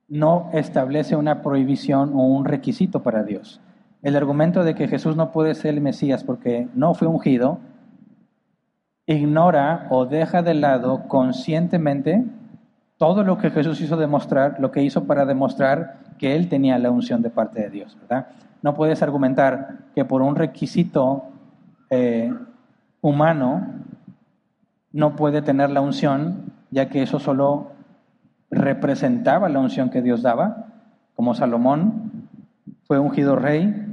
no 0.08 0.50
establece 0.54 1.16
una 1.16 1.42
prohibición 1.42 2.12
o 2.14 2.24
un 2.24 2.46
requisito 2.46 3.04
para 3.04 3.24
Dios. 3.24 3.60
El 4.06 4.16
argumento 4.16 4.64
de 4.64 4.76
que 4.76 4.88
Jesús 4.88 5.16
no 5.16 5.32
puede 5.32 5.56
ser 5.56 5.74
el 5.74 5.82
Mesías 5.82 6.24
porque 6.24 6.68
no 6.76 6.94
fue 6.94 7.08
ungido, 7.08 7.58
ignora 9.08 9.88
o 9.90 10.06
deja 10.06 10.44
de 10.44 10.54
lado 10.54 11.08
conscientemente 11.08 12.24
todo 13.00 13.24
lo 13.24 13.40
que 13.40 13.50
Jesús 13.50 13.82
hizo 13.82 13.98
demostrar, 13.98 14.58
lo 14.60 14.70
que 14.70 14.84
hizo 14.84 15.06
para 15.06 15.26
demostrar 15.26 15.98
que 16.20 16.36
él 16.36 16.50
tenía 16.50 16.78
la 16.78 16.92
unción 16.92 17.24
de 17.24 17.32
parte 17.32 17.64
de 17.64 17.72
Dios, 17.72 17.98
¿verdad? 18.00 18.28
No 18.62 18.76
puedes 18.76 19.02
argumentar 19.02 19.80
que 19.96 20.06
por 20.06 20.22
un 20.22 20.36
requisito 20.36 21.24
eh, 21.90 22.32
humano 23.02 23.66
no 24.92 25.16
puede 25.16 25.42
tener 25.42 25.72
la 25.72 25.82
unción, 25.82 26.54
ya 26.70 26.90
que 26.90 27.02
eso 27.02 27.18
solo 27.18 27.72
representaba 28.52 29.50
la 29.50 29.58
unción 29.58 29.90
que 29.90 30.04
Dios 30.04 30.22
daba, 30.22 30.68
como 31.16 31.34
Salomón 31.34 32.28
fue 32.84 33.00
ungido 33.00 33.36
rey 33.36 33.85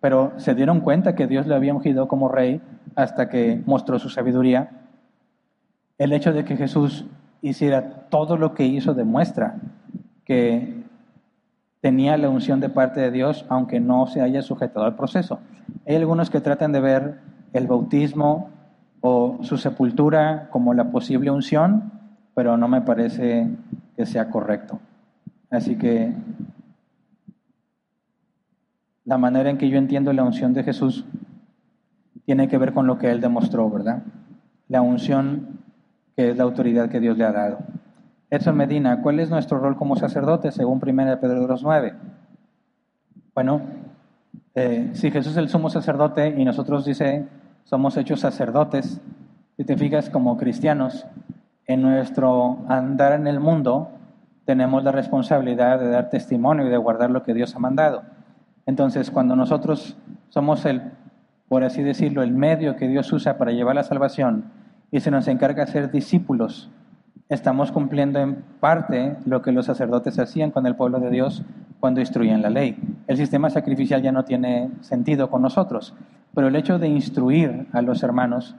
pero 0.00 0.32
se 0.36 0.54
dieron 0.54 0.80
cuenta 0.80 1.14
que 1.14 1.26
Dios 1.26 1.46
le 1.46 1.54
había 1.54 1.74
ungido 1.74 2.08
como 2.08 2.28
rey 2.28 2.60
hasta 2.94 3.28
que 3.28 3.62
mostró 3.66 3.98
su 3.98 4.08
sabiduría. 4.08 4.70
El 5.98 6.12
hecho 6.12 6.32
de 6.32 6.44
que 6.44 6.56
Jesús 6.56 7.06
hiciera 7.42 8.08
todo 8.08 8.36
lo 8.36 8.54
que 8.54 8.64
hizo 8.64 8.94
demuestra 8.94 9.56
que 10.24 10.84
tenía 11.80 12.16
la 12.16 12.28
unción 12.28 12.60
de 12.60 12.68
parte 12.68 13.00
de 13.00 13.10
Dios, 13.10 13.46
aunque 13.48 13.80
no 13.80 14.06
se 14.06 14.20
haya 14.20 14.42
sujetado 14.42 14.84
al 14.84 14.96
proceso. 14.96 15.38
Hay 15.86 15.96
algunos 15.96 16.30
que 16.30 16.40
tratan 16.40 16.72
de 16.72 16.80
ver 16.80 17.18
el 17.52 17.66
bautismo 17.66 18.50
o 19.00 19.38
su 19.42 19.56
sepultura 19.56 20.48
como 20.50 20.74
la 20.74 20.90
posible 20.90 21.30
unción, 21.30 21.92
pero 22.34 22.56
no 22.56 22.68
me 22.68 22.82
parece 22.82 23.48
que 23.96 24.06
sea 24.06 24.30
correcto. 24.30 24.80
Así 25.50 25.76
que 25.76 26.12
la 29.08 29.16
manera 29.16 29.48
en 29.48 29.56
que 29.56 29.70
yo 29.70 29.78
entiendo 29.78 30.12
la 30.12 30.22
unción 30.22 30.52
de 30.52 30.62
Jesús 30.62 31.06
tiene 32.26 32.46
que 32.46 32.58
ver 32.58 32.74
con 32.74 32.86
lo 32.86 32.98
que 32.98 33.10
Él 33.10 33.22
demostró, 33.22 33.70
¿verdad? 33.70 34.02
La 34.68 34.82
unción 34.82 35.60
que 36.14 36.30
es 36.30 36.36
la 36.36 36.44
autoridad 36.44 36.90
que 36.90 37.00
Dios 37.00 37.16
le 37.16 37.24
ha 37.24 37.32
dado. 37.32 37.58
Edson 38.28 38.54
Medina, 38.54 39.00
¿cuál 39.00 39.18
es 39.18 39.30
nuestro 39.30 39.60
rol 39.60 39.76
como 39.76 39.96
sacerdote 39.96 40.52
según 40.52 40.78
1 40.86 41.20
Pedro 41.20 41.48
2.9? 41.48 41.94
Bueno, 43.34 43.62
eh, 44.54 44.90
si 44.92 45.10
Jesús 45.10 45.32
es 45.32 45.38
el 45.38 45.48
sumo 45.48 45.70
sacerdote 45.70 46.34
y 46.36 46.44
nosotros 46.44 46.84
dice 46.84 47.26
somos 47.64 47.96
hechos 47.96 48.20
sacerdotes, 48.20 49.00
si 49.56 49.64
te 49.64 49.78
fijas 49.78 50.10
como 50.10 50.36
cristianos, 50.36 51.06
en 51.66 51.80
nuestro 51.80 52.58
andar 52.68 53.14
en 53.14 53.26
el 53.26 53.40
mundo 53.40 53.88
tenemos 54.44 54.84
la 54.84 54.92
responsabilidad 54.92 55.80
de 55.80 55.88
dar 55.88 56.10
testimonio 56.10 56.66
y 56.66 56.70
de 56.70 56.76
guardar 56.76 57.10
lo 57.10 57.22
que 57.22 57.32
Dios 57.32 57.56
ha 57.56 57.58
mandado. 57.58 58.17
Entonces, 58.68 59.10
cuando 59.10 59.34
nosotros 59.34 59.96
somos 60.28 60.64
el 60.64 60.82
por 61.48 61.64
así 61.64 61.82
decirlo, 61.82 62.22
el 62.22 62.32
medio 62.32 62.76
que 62.76 62.88
Dios 62.88 63.10
usa 63.12 63.38
para 63.38 63.52
llevar 63.52 63.74
la 63.74 63.82
salvación 63.82 64.44
y 64.90 65.00
se 65.00 65.10
nos 65.10 65.26
encarga 65.28 65.66
ser 65.66 65.90
discípulos, 65.90 66.70
estamos 67.30 67.72
cumpliendo 67.72 68.18
en 68.20 68.36
parte 68.60 69.16
lo 69.24 69.40
que 69.40 69.52
los 69.52 69.66
sacerdotes 69.66 70.18
hacían 70.18 70.50
con 70.50 70.66
el 70.66 70.76
pueblo 70.76 71.00
de 71.00 71.10
Dios 71.10 71.42
cuando 71.80 72.00
instruían 72.00 72.42
la 72.42 72.50
ley. 72.50 72.76
El 73.06 73.16
sistema 73.16 73.48
sacrificial 73.48 74.02
ya 74.02 74.12
no 74.12 74.24
tiene 74.24 74.70
sentido 74.82 75.30
con 75.30 75.40
nosotros, 75.40 75.94
pero 76.34 76.48
el 76.48 76.56
hecho 76.56 76.78
de 76.78 76.88
instruir 76.88 77.66
a 77.72 77.80
los 77.80 78.02
hermanos, 78.02 78.54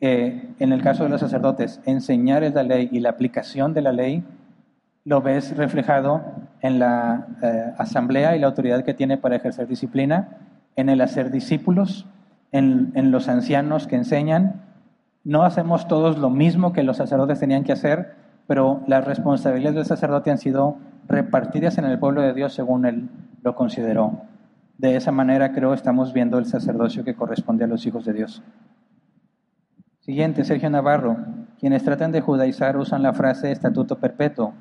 eh, 0.00 0.54
en 0.58 0.72
el 0.72 0.82
caso 0.82 1.04
de 1.04 1.10
los 1.10 1.20
sacerdotes, 1.20 1.80
enseñar 1.84 2.42
la 2.42 2.62
ley 2.62 2.88
y 2.90 3.00
la 3.00 3.10
aplicación 3.10 3.74
de 3.74 3.82
la 3.82 3.92
ley, 3.92 4.24
lo 5.04 5.20
ves 5.20 5.56
reflejado 5.56 6.22
en 6.60 6.78
la 6.78 7.26
eh, 7.42 7.72
asamblea 7.78 8.36
y 8.36 8.38
la 8.38 8.46
autoridad 8.46 8.84
que 8.84 8.94
tiene 8.94 9.18
para 9.18 9.36
ejercer 9.36 9.66
disciplina, 9.66 10.38
en 10.76 10.88
el 10.88 11.00
hacer 11.00 11.30
discípulos, 11.30 12.06
en, 12.52 12.92
en 12.94 13.10
los 13.10 13.28
ancianos 13.28 13.86
que 13.86 13.96
enseñan. 13.96 14.62
No 15.24 15.42
hacemos 15.42 15.88
todos 15.88 16.18
lo 16.18 16.30
mismo 16.30 16.72
que 16.72 16.82
los 16.82 16.96
sacerdotes 16.96 17.40
tenían 17.40 17.64
que 17.64 17.72
hacer, 17.72 18.14
pero 18.46 18.82
las 18.86 19.04
responsabilidades 19.04 19.74
del 19.76 19.84
sacerdote 19.86 20.30
han 20.30 20.38
sido 20.38 20.76
repartidas 21.08 21.78
en 21.78 21.84
el 21.84 21.98
pueblo 21.98 22.22
de 22.22 22.32
Dios 22.32 22.54
según 22.54 22.86
él 22.86 23.08
lo 23.42 23.54
consideró. 23.54 24.22
De 24.78 24.96
esa 24.96 25.12
manera 25.12 25.52
creo 25.52 25.74
estamos 25.74 26.12
viendo 26.12 26.38
el 26.38 26.46
sacerdocio 26.46 27.04
que 27.04 27.14
corresponde 27.14 27.64
a 27.64 27.68
los 27.68 27.86
hijos 27.86 28.04
de 28.04 28.12
Dios. 28.12 28.42
Siguiente, 30.00 30.44
Sergio 30.44 30.70
Navarro. 30.70 31.16
Quienes 31.60 31.84
tratan 31.84 32.10
de 32.10 32.20
judaizar 32.20 32.76
usan 32.76 33.02
la 33.02 33.12
frase 33.12 33.52
estatuto 33.52 33.98
perpetuo 33.98 34.52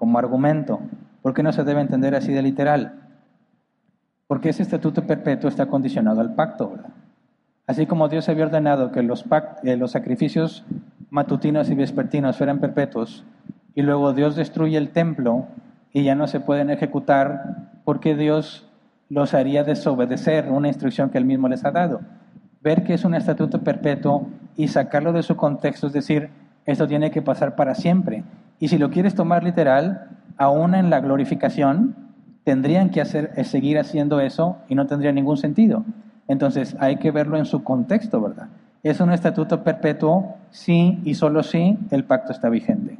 como 0.00 0.18
argumento. 0.18 0.80
¿Por 1.20 1.34
qué 1.34 1.42
no 1.42 1.52
se 1.52 1.62
debe 1.62 1.82
entender 1.82 2.14
así 2.14 2.32
de 2.32 2.40
literal? 2.40 3.02
Porque 4.26 4.48
ese 4.48 4.62
estatuto 4.62 5.06
perpetuo 5.06 5.50
está 5.50 5.66
condicionado 5.66 6.22
al 6.22 6.34
pacto, 6.34 6.70
¿verdad? 6.70 6.88
Así 7.66 7.84
como 7.84 8.08
Dios 8.08 8.26
había 8.30 8.46
ordenado 8.46 8.92
que 8.92 9.02
los, 9.02 9.26
eh, 9.62 9.76
los 9.76 9.90
sacrificios 9.90 10.64
matutinos 11.10 11.68
y 11.68 11.74
vespertinos 11.74 12.38
fueran 12.38 12.60
perpetuos, 12.60 13.26
y 13.74 13.82
luego 13.82 14.14
Dios 14.14 14.36
destruye 14.36 14.78
el 14.78 14.88
templo 14.88 15.44
y 15.92 16.02
ya 16.02 16.14
no 16.14 16.26
se 16.28 16.40
pueden 16.40 16.70
ejecutar 16.70 17.68
porque 17.84 18.16
Dios 18.16 18.66
los 19.10 19.34
haría 19.34 19.64
desobedecer 19.64 20.50
una 20.50 20.68
instrucción 20.68 21.10
que 21.10 21.18
Él 21.18 21.26
mismo 21.26 21.46
les 21.46 21.66
ha 21.66 21.72
dado. 21.72 22.00
Ver 22.62 22.84
que 22.84 22.94
es 22.94 23.04
un 23.04 23.14
estatuto 23.14 23.60
perpetuo 23.60 24.26
y 24.56 24.68
sacarlo 24.68 25.12
de 25.12 25.22
su 25.22 25.36
contexto, 25.36 25.88
es 25.88 25.92
decir, 25.92 26.30
esto 26.64 26.88
tiene 26.88 27.10
que 27.10 27.20
pasar 27.20 27.54
para 27.54 27.74
siempre. 27.74 28.24
Y 28.60 28.68
si 28.68 28.78
lo 28.78 28.90
quieres 28.90 29.14
tomar 29.14 29.42
literal, 29.42 30.08
aún 30.36 30.74
en 30.74 30.90
la 30.90 31.00
glorificación, 31.00 31.96
tendrían 32.44 32.90
que 32.90 33.00
hacer, 33.00 33.32
eh, 33.36 33.44
seguir 33.44 33.78
haciendo 33.78 34.20
eso 34.20 34.58
y 34.68 34.74
no 34.74 34.86
tendría 34.86 35.12
ningún 35.12 35.38
sentido. 35.38 35.84
Entonces 36.28 36.76
hay 36.78 36.96
que 36.98 37.10
verlo 37.10 37.38
en 37.38 37.46
su 37.46 37.64
contexto, 37.64 38.20
¿verdad? 38.20 38.48
Es 38.82 39.00
un 39.00 39.12
estatuto 39.12 39.64
perpetuo 39.64 40.36
si 40.50 41.00
y 41.04 41.14
solo 41.14 41.42
si 41.42 41.78
el 41.90 42.04
pacto 42.04 42.32
está 42.32 42.48
vigente. 42.48 42.98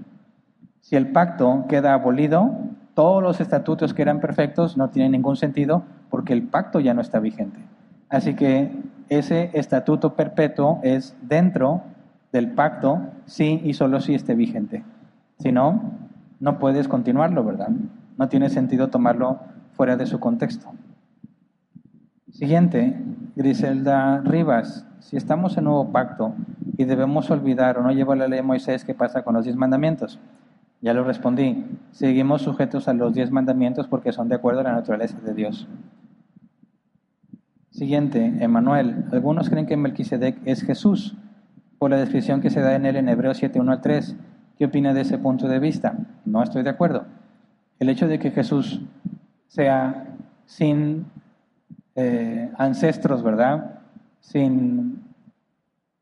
Si 0.81 0.97
el 0.97 1.13
pacto 1.13 1.67
queda 1.69 1.95
abolido, 1.95 2.51
todos 2.95 3.23
los 3.23 3.41
estatutos 3.41 3.95
que 3.95 4.03
eran 4.03 4.21
perfectos 4.21 4.77
no 4.77 4.89
tienen 4.89 5.13
ningún 5.13 5.37
sentido 5.37 5.85
porque 6.09 6.33
el 6.33 6.43
pacto 6.43 6.81
ya 6.81 6.95
no 6.95 7.01
está 7.01 7.21
vigente. 7.21 7.61
Así 8.09 8.35
que 8.35 8.73
ese 9.09 9.51
estatuto 9.53 10.15
perpetuo 10.15 10.81
es 10.83 11.17
dentro 11.23 11.83
del 12.33 12.51
pacto 12.51 13.01
si 13.27 13.61
y 13.65 13.75
solo 13.75 14.01
si 14.01 14.15
esté 14.15 14.35
vigente. 14.35 14.83
Si 15.41 15.53
no, 15.53 15.83
no 16.39 16.59
puedes 16.59 16.87
continuarlo, 16.87 17.45
¿verdad? 17.45 17.71
No 18.19 18.29
tiene 18.29 18.51
sentido 18.51 18.89
tomarlo 18.89 19.39
fuera 19.73 19.97
de 19.97 20.07
su 20.07 20.21
contexto. 20.21 20.71
Siguiente, 22.31 22.97
Griselda 23.37 24.21
Rivas. 24.21 24.87
Si 25.01 25.17
estamos 25.17 25.57
en 25.57 25.65
nuevo 25.65 25.91
pacto 25.91 26.35
y 26.77 26.85
debemos 26.85 27.31
olvidar 27.31 27.79
o 27.79 27.83
no 27.83 27.91
llevar 27.91 28.19
la 28.19 28.29
ley 28.29 28.39
de 28.39 28.43
Moisés, 28.43 28.85
¿qué 28.85 28.95
pasa 28.95 29.23
con 29.23 29.35
los 29.35 29.45
diez 29.45 29.57
mandamientos? 29.57 30.21
Ya 30.83 30.93
lo 30.93 31.05
respondí. 31.05 31.65
Seguimos 31.91 32.43
sujetos 32.43 32.87
a 32.89 32.93
los 32.93 33.15
diez 33.15 33.31
mandamientos 33.31 33.89
porque 33.89 34.13
son 34.13 34.29
de 34.29 34.35
acuerdo 34.35 34.61
a 34.61 34.65
la 34.65 34.73
naturaleza 34.73 35.19
de 35.21 35.35
Dios. 35.35 35.67
Siguiente, 37.71 38.37
Emanuel. 38.41 39.07
Algunos 39.11 39.49
creen 39.49 39.67
que 39.67 39.77
Melquisedec 39.77 40.39
es 40.45 40.63
Jesús 40.63 41.17
por 41.79 41.91
la 41.91 41.97
descripción 41.97 42.43
que 42.43 42.51
se 42.51 42.61
da 42.61 42.75
en 42.75 42.85
él 42.85 42.97
en 42.97 43.09
Hebreos 43.09 43.39
7, 43.39 43.59
1 43.59 43.73
al 43.73 43.81
3. 43.81 44.17
¿Qué 44.61 44.67
opina 44.67 44.93
de 44.93 45.01
ese 45.01 45.17
punto 45.17 45.49
de 45.49 45.59
vista? 45.59 45.95
No 46.27 46.43
estoy 46.43 46.63
de 46.63 46.69
acuerdo. 46.69 47.07
El 47.79 47.89
hecho 47.89 48.07
de 48.07 48.19
que 48.19 48.31
Jesús 48.31 48.83
sea 49.49 50.05
sin 50.45 51.07
eh, 51.95 52.53
ancestros, 52.59 53.23
¿verdad? 53.23 53.81
Sin 54.21 55.03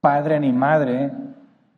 padre 0.01 0.41
ni 0.41 0.53
madre, 0.53 1.13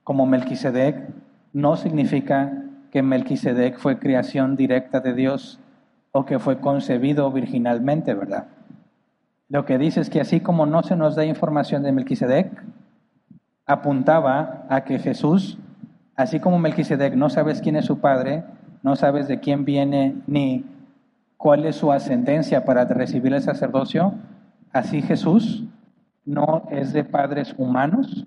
como 0.04 0.24
Melquisedec, 0.24 1.06
no 1.52 1.76
significa 1.76 2.64
que 2.90 3.02
Melquisedec 3.02 3.76
fue 3.76 3.98
creación 3.98 4.56
directa 4.56 5.00
de 5.00 5.12
Dios 5.12 5.60
o 6.12 6.24
que 6.24 6.38
fue 6.38 6.60
concebido 6.60 7.30
virginalmente, 7.30 8.14
¿verdad? 8.14 8.46
Lo 9.50 9.66
que 9.66 9.76
dice 9.76 10.00
es 10.00 10.08
que 10.08 10.22
así 10.22 10.40
como 10.40 10.64
no 10.64 10.82
se 10.82 10.96
nos 10.96 11.14
da 11.14 11.26
información 11.26 11.82
de 11.82 11.92
Melquisedec, 11.92 12.50
apuntaba 13.66 14.64
a 14.70 14.84
que 14.84 14.98
Jesús 14.98 15.58
Así 16.20 16.38
como 16.38 16.58
Melquisedec 16.58 17.14
no 17.14 17.30
sabes 17.30 17.62
quién 17.62 17.76
es 17.76 17.86
su 17.86 17.98
padre, 17.98 18.44
no 18.82 18.94
sabes 18.94 19.26
de 19.26 19.40
quién 19.40 19.64
viene 19.64 20.16
ni 20.26 20.66
cuál 21.38 21.64
es 21.64 21.76
su 21.76 21.92
ascendencia 21.92 22.66
para 22.66 22.84
recibir 22.84 23.32
el 23.32 23.40
sacerdocio, 23.40 24.12
así 24.70 25.00
Jesús 25.00 25.64
no 26.26 26.64
es 26.70 26.92
de 26.92 27.04
padres 27.04 27.54
humanos, 27.56 28.26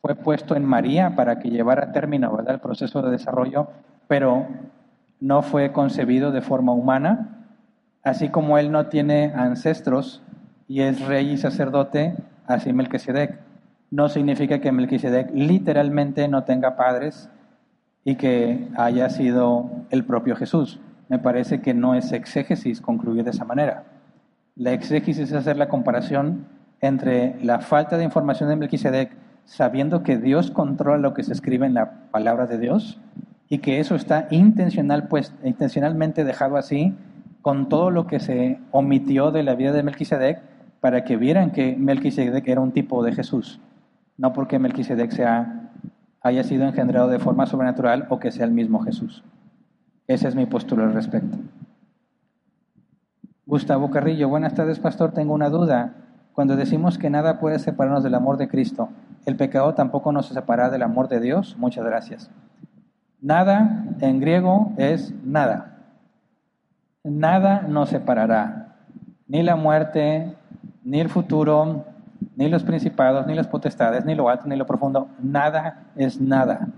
fue 0.00 0.14
puesto 0.14 0.54
en 0.54 0.64
María 0.64 1.16
para 1.16 1.40
que 1.40 1.50
llevara 1.50 1.86
a 1.86 1.92
término 1.92 2.38
el 2.46 2.60
proceso 2.60 3.02
de 3.02 3.10
desarrollo, 3.10 3.66
pero 4.06 4.46
no 5.18 5.42
fue 5.42 5.72
concebido 5.72 6.30
de 6.30 6.40
forma 6.40 6.70
humana, 6.70 7.48
así 8.04 8.28
como 8.28 8.58
él 8.58 8.70
no 8.70 8.86
tiene 8.86 9.32
ancestros 9.34 10.22
y 10.68 10.82
es 10.82 11.04
rey 11.04 11.32
y 11.32 11.36
sacerdote, 11.36 12.14
así 12.46 12.72
Melquisedec 12.72 13.43
no 13.94 14.08
significa 14.08 14.58
que 14.58 14.72
Melquisedec 14.72 15.30
literalmente 15.32 16.26
no 16.26 16.42
tenga 16.42 16.74
padres 16.74 17.30
y 18.02 18.16
que 18.16 18.66
haya 18.76 19.08
sido 19.08 19.70
el 19.90 20.04
propio 20.04 20.34
Jesús. 20.34 20.80
Me 21.08 21.20
parece 21.20 21.60
que 21.60 21.74
no 21.74 21.94
es 21.94 22.10
exégesis 22.10 22.80
concluir 22.80 23.22
de 23.22 23.30
esa 23.30 23.44
manera. 23.44 23.84
La 24.56 24.72
exégesis 24.72 25.30
es 25.30 25.32
hacer 25.32 25.56
la 25.58 25.68
comparación 25.68 26.44
entre 26.80 27.36
la 27.40 27.60
falta 27.60 27.96
de 27.96 28.02
información 28.02 28.48
de 28.48 28.56
Melquisedec, 28.56 29.12
sabiendo 29.44 30.02
que 30.02 30.18
Dios 30.18 30.50
controla 30.50 30.98
lo 30.98 31.14
que 31.14 31.22
se 31.22 31.32
escribe 31.32 31.64
en 31.64 31.74
la 31.74 32.08
palabra 32.10 32.48
de 32.48 32.58
Dios 32.58 33.00
y 33.48 33.58
que 33.58 33.78
eso 33.78 33.94
está 33.94 34.26
intencional, 34.32 35.06
pues, 35.06 35.32
intencionalmente 35.44 36.24
dejado 36.24 36.56
así, 36.56 36.94
con 37.42 37.68
todo 37.68 37.92
lo 37.92 38.08
que 38.08 38.18
se 38.18 38.58
omitió 38.72 39.30
de 39.30 39.44
la 39.44 39.54
vida 39.54 39.70
de 39.70 39.84
Melquisedec, 39.84 40.42
para 40.80 41.04
que 41.04 41.16
vieran 41.16 41.52
que 41.52 41.76
Melquisedec 41.76 42.48
era 42.48 42.60
un 42.60 42.72
tipo 42.72 43.04
de 43.04 43.12
Jesús 43.12 43.60
no 44.16 44.32
porque 44.32 44.58
Melquisedec 44.58 45.10
sea, 45.10 45.70
haya 46.20 46.42
sido 46.44 46.64
engendrado 46.64 47.08
de 47.08 47.18
forma 47.18 47.46
sobrenatural 47.46 48.06
o 48.08 48.18
que 48.18 48.30
sea 48.30 48.44
el 48.44 48.52
mismo 48.52 48.80
Jesús. 48.80 49.24
Esa 50.06 50.28
es 50.28 50.34
mi 50.34 50.46
postura 50.46 50.84
al 50.84 50.94
respecto. 50.94 51.38
Gustavo 53.46 53.90
Carrillo, 53.90 54.28
buenas 54.28 54.54
tardes, 54.54 54.78
pastor. 54.78 55.12
Tengo 55.12 55.34
una 55.34 55.50
duda. 55.50 55.94
Cuando 56.32 56.56
decimos 56.56 56.98
que 56.98 57.10
nada 57.10 57.38
puede 57.38 57.58
separarnos 57.58 58.02
del 58.02 58.14
amor 58.14 58.36
de 58.38 58.48
Cristo, 58.48 58.88
¿el 59.26 59.36
pecado 59.36 59.74
tampoco 59.74 60.12
nos 60.12 60.26
separa 60.26 60.70
del 60.70 60.82
amor 60.82 61.08
de 61.08 61.20
Dios? 61.20 61.56
Muchas 61.58 61.84
gracias. 61.84 62.30
Nada 63.20 63.84
en 64.00 64.20
griego 64.20 64.72
es 64.76 65.14
nada. 65.24 65.78
Nada 67.02 67.62
nos 67.68 67.90
separará. 67.90 68.76
Ni 69.28 69.42
la 69.42 69.56
muerte, 69.56 70.34
ni 70.82 71.00
el 71.00 71.08
futuro, 71.08 71.84
ni 72.36 72.48
los 72.48 72.62
principados, 72.62 73.26
ni 73.26 73.34
las 73.34 73.46
potestades, 73.46 74.04
ni 74.04 74.14
lo 74.14 74.28
alto, 74.28 74.46
ni 74.46 74.56
lo 74.56 74.66
profundo, 74.66 75.08
nada 75.22 75.84
es 75.96 76.20
nada. 76.20 76.68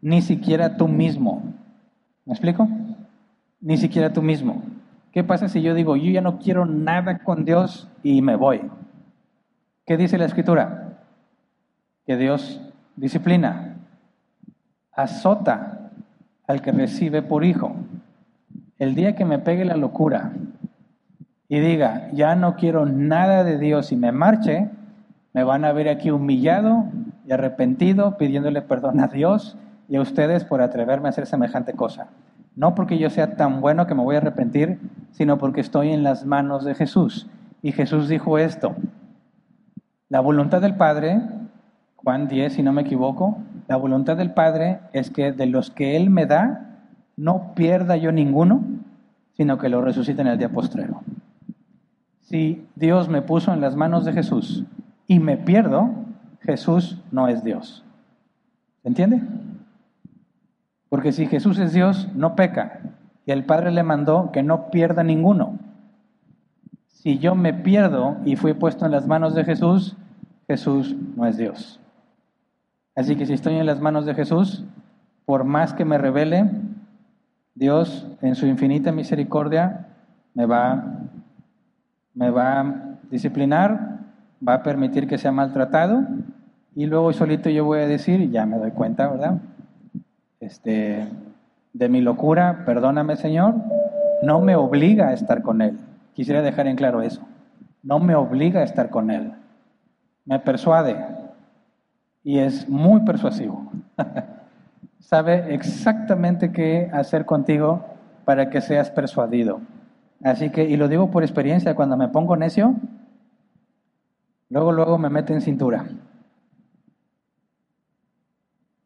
Ni 0.00 0.22
siquiera 0.22 0.76
tú 0.76 0.88
mismo. 0.88 1.42
¿Me 2.24 2.32
explico? 2.32 2.68
Ni 3.60 3.76
siquiera 3.76 4.12
tú 4.12 4.22
mismo. 4.22 4.62
¿Qué 5.12 5.22
pasa 5.22 5.48
si 5.48 5.60
yo 5.60 5.74
digo, 5.74 5.96
yo 5.96 6.10
ya 6.10 6.20
no 6.20 6.38
quiero 6.38 6.64
nada 6.64 7.18
con 7.18 7.44
Dios 7.44 7.88
y 8.02 8.22
me 8.22 8.36
voy? 8.36 8.62
¿Qué 9.84 9.96
dice 9.96 10.18
la 10.18 10.24
escritura? 10.24 10.98
Que 12.06 12.16
Dios 12.16 12.60
disciplina, 12.96 13.76
azota 14.92 15.90
al 16.46 16.62
que 16.62 16.72
recibe 16.72 17.22
por 17.22 17.44
hijo. 17.44 17.74
El 18.78 18.94
día 18.94 19.14
que 19.14 19.24
me 19.24 19.38
pegue 19.38 19.64
la 19.64 19.76
locura 19.76 20.32
y 21.48 21.60
diga, 21.60 22.10
ya 22.12 22.34
no 22.34 22.56
quiero 22.56 22.86
nada 22.86 23.44
de 23.44 23.58
Dios 23.58 23.92
y 23.92 23.96
me 23.96 24.12
marche, 24.12 24.70
me 25.32 25.44
van 25.44 25.64
a 25.64 25.72
ver 25.72 25.88
aquí 25.88 26.10
humillado 26.10 26.84
y 27.26 27.32
arrepentido, 27.32 28.16
pidiéndole 28.18 28.62
perdón 28.62 29.00
a 29.00 29.08
Dios 29.08 29.56
y 29.88 29.96
a 29.96 30.00
ustedes 30.00 30.44
por 30.44 30.60
atreverme 30.60 31.08
a 31.08 31.10
hacer 31.10 31.26
semejante 31.26 31.72
cosa. 31.72 32.08
No 32.54 32.74
porque 32.74 32.98
yo 32.98 33.08
sea 33.08 33.36
tan 33.36 33.60
bueno 33.60 33.86
que 33.86 33.94
me 33.94 34.02
voy 34.02 34.16
a 34.16 34.18
arrepentir, 34.18 34.78
sino 35.12 35.38
porque 35.38 35.62
estoy 35.62 35.90
en 35.90 36.02
las 36.02 36.26
manos 36.26 36.64
de 36.64 36.74
Jesús. 36.74 37.28
Y 37.62 37.72
Jesús 37.72 38.08
dijo 38.08 38.36
esto, 38.36 38.76
La 40.10 40.20
voluntad 40.20 40.60
del 40.60 40.74
Padre, 40.74 41.22
Juan 41.96 42.28
10, 42.28 42.52
si 42.52 42.62
no 42.62 42.72
me 42.72 42.82
equivoco, 42.82 43.38
la 43.68 43.76
voluntad 43.76 44.18
del 44.18 44.32
Padre 44.32 44.80
es 44.92 45.10
que 45.10 45.32
de 45.32 45.46
los 45.46 45.70
que 45.70 45.96
Él 45.96 46.10
me 46.10 46.26
da, 46.26 46.82
no 47.16 47.54
pierda 47.54 47.96
yo 47.96 48.12
ninguno, 48.12 48.62
sino 49.34 49.56
que 49.56 49.70
lo 49.70 49.80
resucite 49.80 50.20
en 50.20 50.26
el 50.26 50.38
día 50.38 50.50
postrero. 50.50 51.02
Si 52.20 52.66
Dios 52.76 53.08
me 53.08 53.22
puso 53.22 53.54
en 53.54 53.62
las 53.62 53.76
manos 53.76 54.04
de 54.04 54.12
Jesús 54.12 54.64
y 55.12 55.18
me 55.18 55.36
pierdo, 55.36 55.90
Jesús 56.40 56.98
no 57.10 57.28
es 57.28 57.44
Dios. 57.44 57.84
¿Se 58.80 58.88
entiende? 58.88 59.20
Porque 60.88 61.12
si 61.12 61.26
Jesús 61.26 61.58
es 61.58 61.74
Dios, 61.74 62.08
no 62.14 62.34
peca. 62.34 62.80
Y 63.26 63.32
el 63.32 63.44
Padre 63.44 63.72
le 63.72 63.82
mandó 63.82 64.32
que 64.32 64.42
no 64.42 64.70
pierda 64.70 65.02
ninguno. 65.02 65.58
Si 66.88 67.18
yo 67.18 67.34
me 67.34 67.52
pierdo 67.52 68.16
y 68.24 68.36
fui 68.36 68.54
puesto 68.54 68.86
en 68.86 68.92
las 68.92 69.06
manos 69.06 69.34
de 69.34 69.44
Jesús, 69.44 69.98
Jesús 70.46 70.96
no 71.14 71.26
es 71.26 71.36
Dios. 71.36 71.78
Así 72.96 73.14
que 73.14 73.26
si 73.26 73.34
estoy 73.34 73.56
en 73.56 73.66
las 73.66 73.82
manos 73.82 74.06
de 74.06 74.14
Jesús, 74.14 74.64
por 75.26 75.44
más 75.44 75.74
que 75.74 75.84
me 75.84 75.98
revele, 75.98 76.50
Dios 77.54 78.08
en 78.22 78.34
su 78.34 78.46
infinita 78.46 78.92
misericordia 78.92 79.88
me 80.32 80.46
va, 80.46 81.00
me 82.14 82.30
va 82.30 82.60
a 82.60 82.74
disciplinar, 83.10 83.92
va 84.46 84.54
a 84.54 84.62
permitir 84.62 85.06
que 85.06 85.18
sea 85.18 85.32
maltratado 85.32 86.02
y 86.74 86.86
luego 86.86 87.12
solito 87.12 87.50
yo 87.50 87.64
voy 87.64 87.80
a 87.80 87.86
decir, 87.86 88.30
ya 88.30 88.46
me 88.46 88.58
doy 88.58 88.70
cuenta, 88.70 89.08
¿verdad? 89.08 89.38
Este, 90.40 91.06
de 91.72 91.88
mi 91.88 92.00
locura, 92.00 92.62
perdóname 92.64 93.16
Señor, 93.16 93.54
no 94.22 94.40
me 94.40 94.56
obliga 94.56 95.08
a 95.08 95.12
estar 95.12 95.42
con 95.42 95.62
Él. 95.62 95.78
Quisiera 96.14 96.42
dejar 96.42 96.66
en 96.66 96.76
claro 96.76 97.02
eso. 97.02 97.22
No 97.82 97.98
me 97.98 98.14
obliga 98.14 98.60
a 98.60 98.64
estar 98.64 98.90
con 98.90 99.10
Él. 99.10 99.32
Me 100.24 100.38
persuade 100.38 100.96
y 102.24 102.38
es 102.38 102.68
muy 102.68 103.00
persuasivo. 103.00 103.70
Sabe 105.00 105.54
exactamente 105.54 106.52
qué 106.52 106.88
hacer 106.92 107.26
contigo 107.26 107.84
para 108.24 108.50
que 108.50 108.60
seas 108.60 108.90
persuadido. 108.90 109.60
Así 110.22 110.50
que, 110.50 110.64
y 110.64 110.76
lo 110.76 110.88
digo 110.88 111.10
por 111.10 111.24
experiencia, 111.24 111.74
cuando 111.74 111.96
me 111.96 112.08
pongo 112.08 112.36
necio, 112.36 112.76
Luego, 114.52 114.70
luego 114.70 114.98
me 114.98 115.08
meten 115.08 115.40
cintura. 115.40 115.86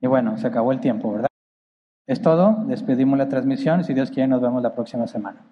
Y 0.01 0.07
bueno, 0.07 0.39
se 0.39 0.47
acabó 0.47 0.71
el 0.71 0.79
tiempo, 0.79 1.13
¿verdad? 1.13 1.27
Es 2.07 2.23
todo, 2.23 2.65
despedimos 2.69 3.19
la 3.19 3.29
transmisión, 3.29 3.83
si 3.83 3.93
Dios 3.93 4.13
quiere 4.13 4.29
nos 4.29 4.41
vemos 4.41 4.63
la 4.63 4.77
próxima 4.77 5.09
semana. 5.09 5.45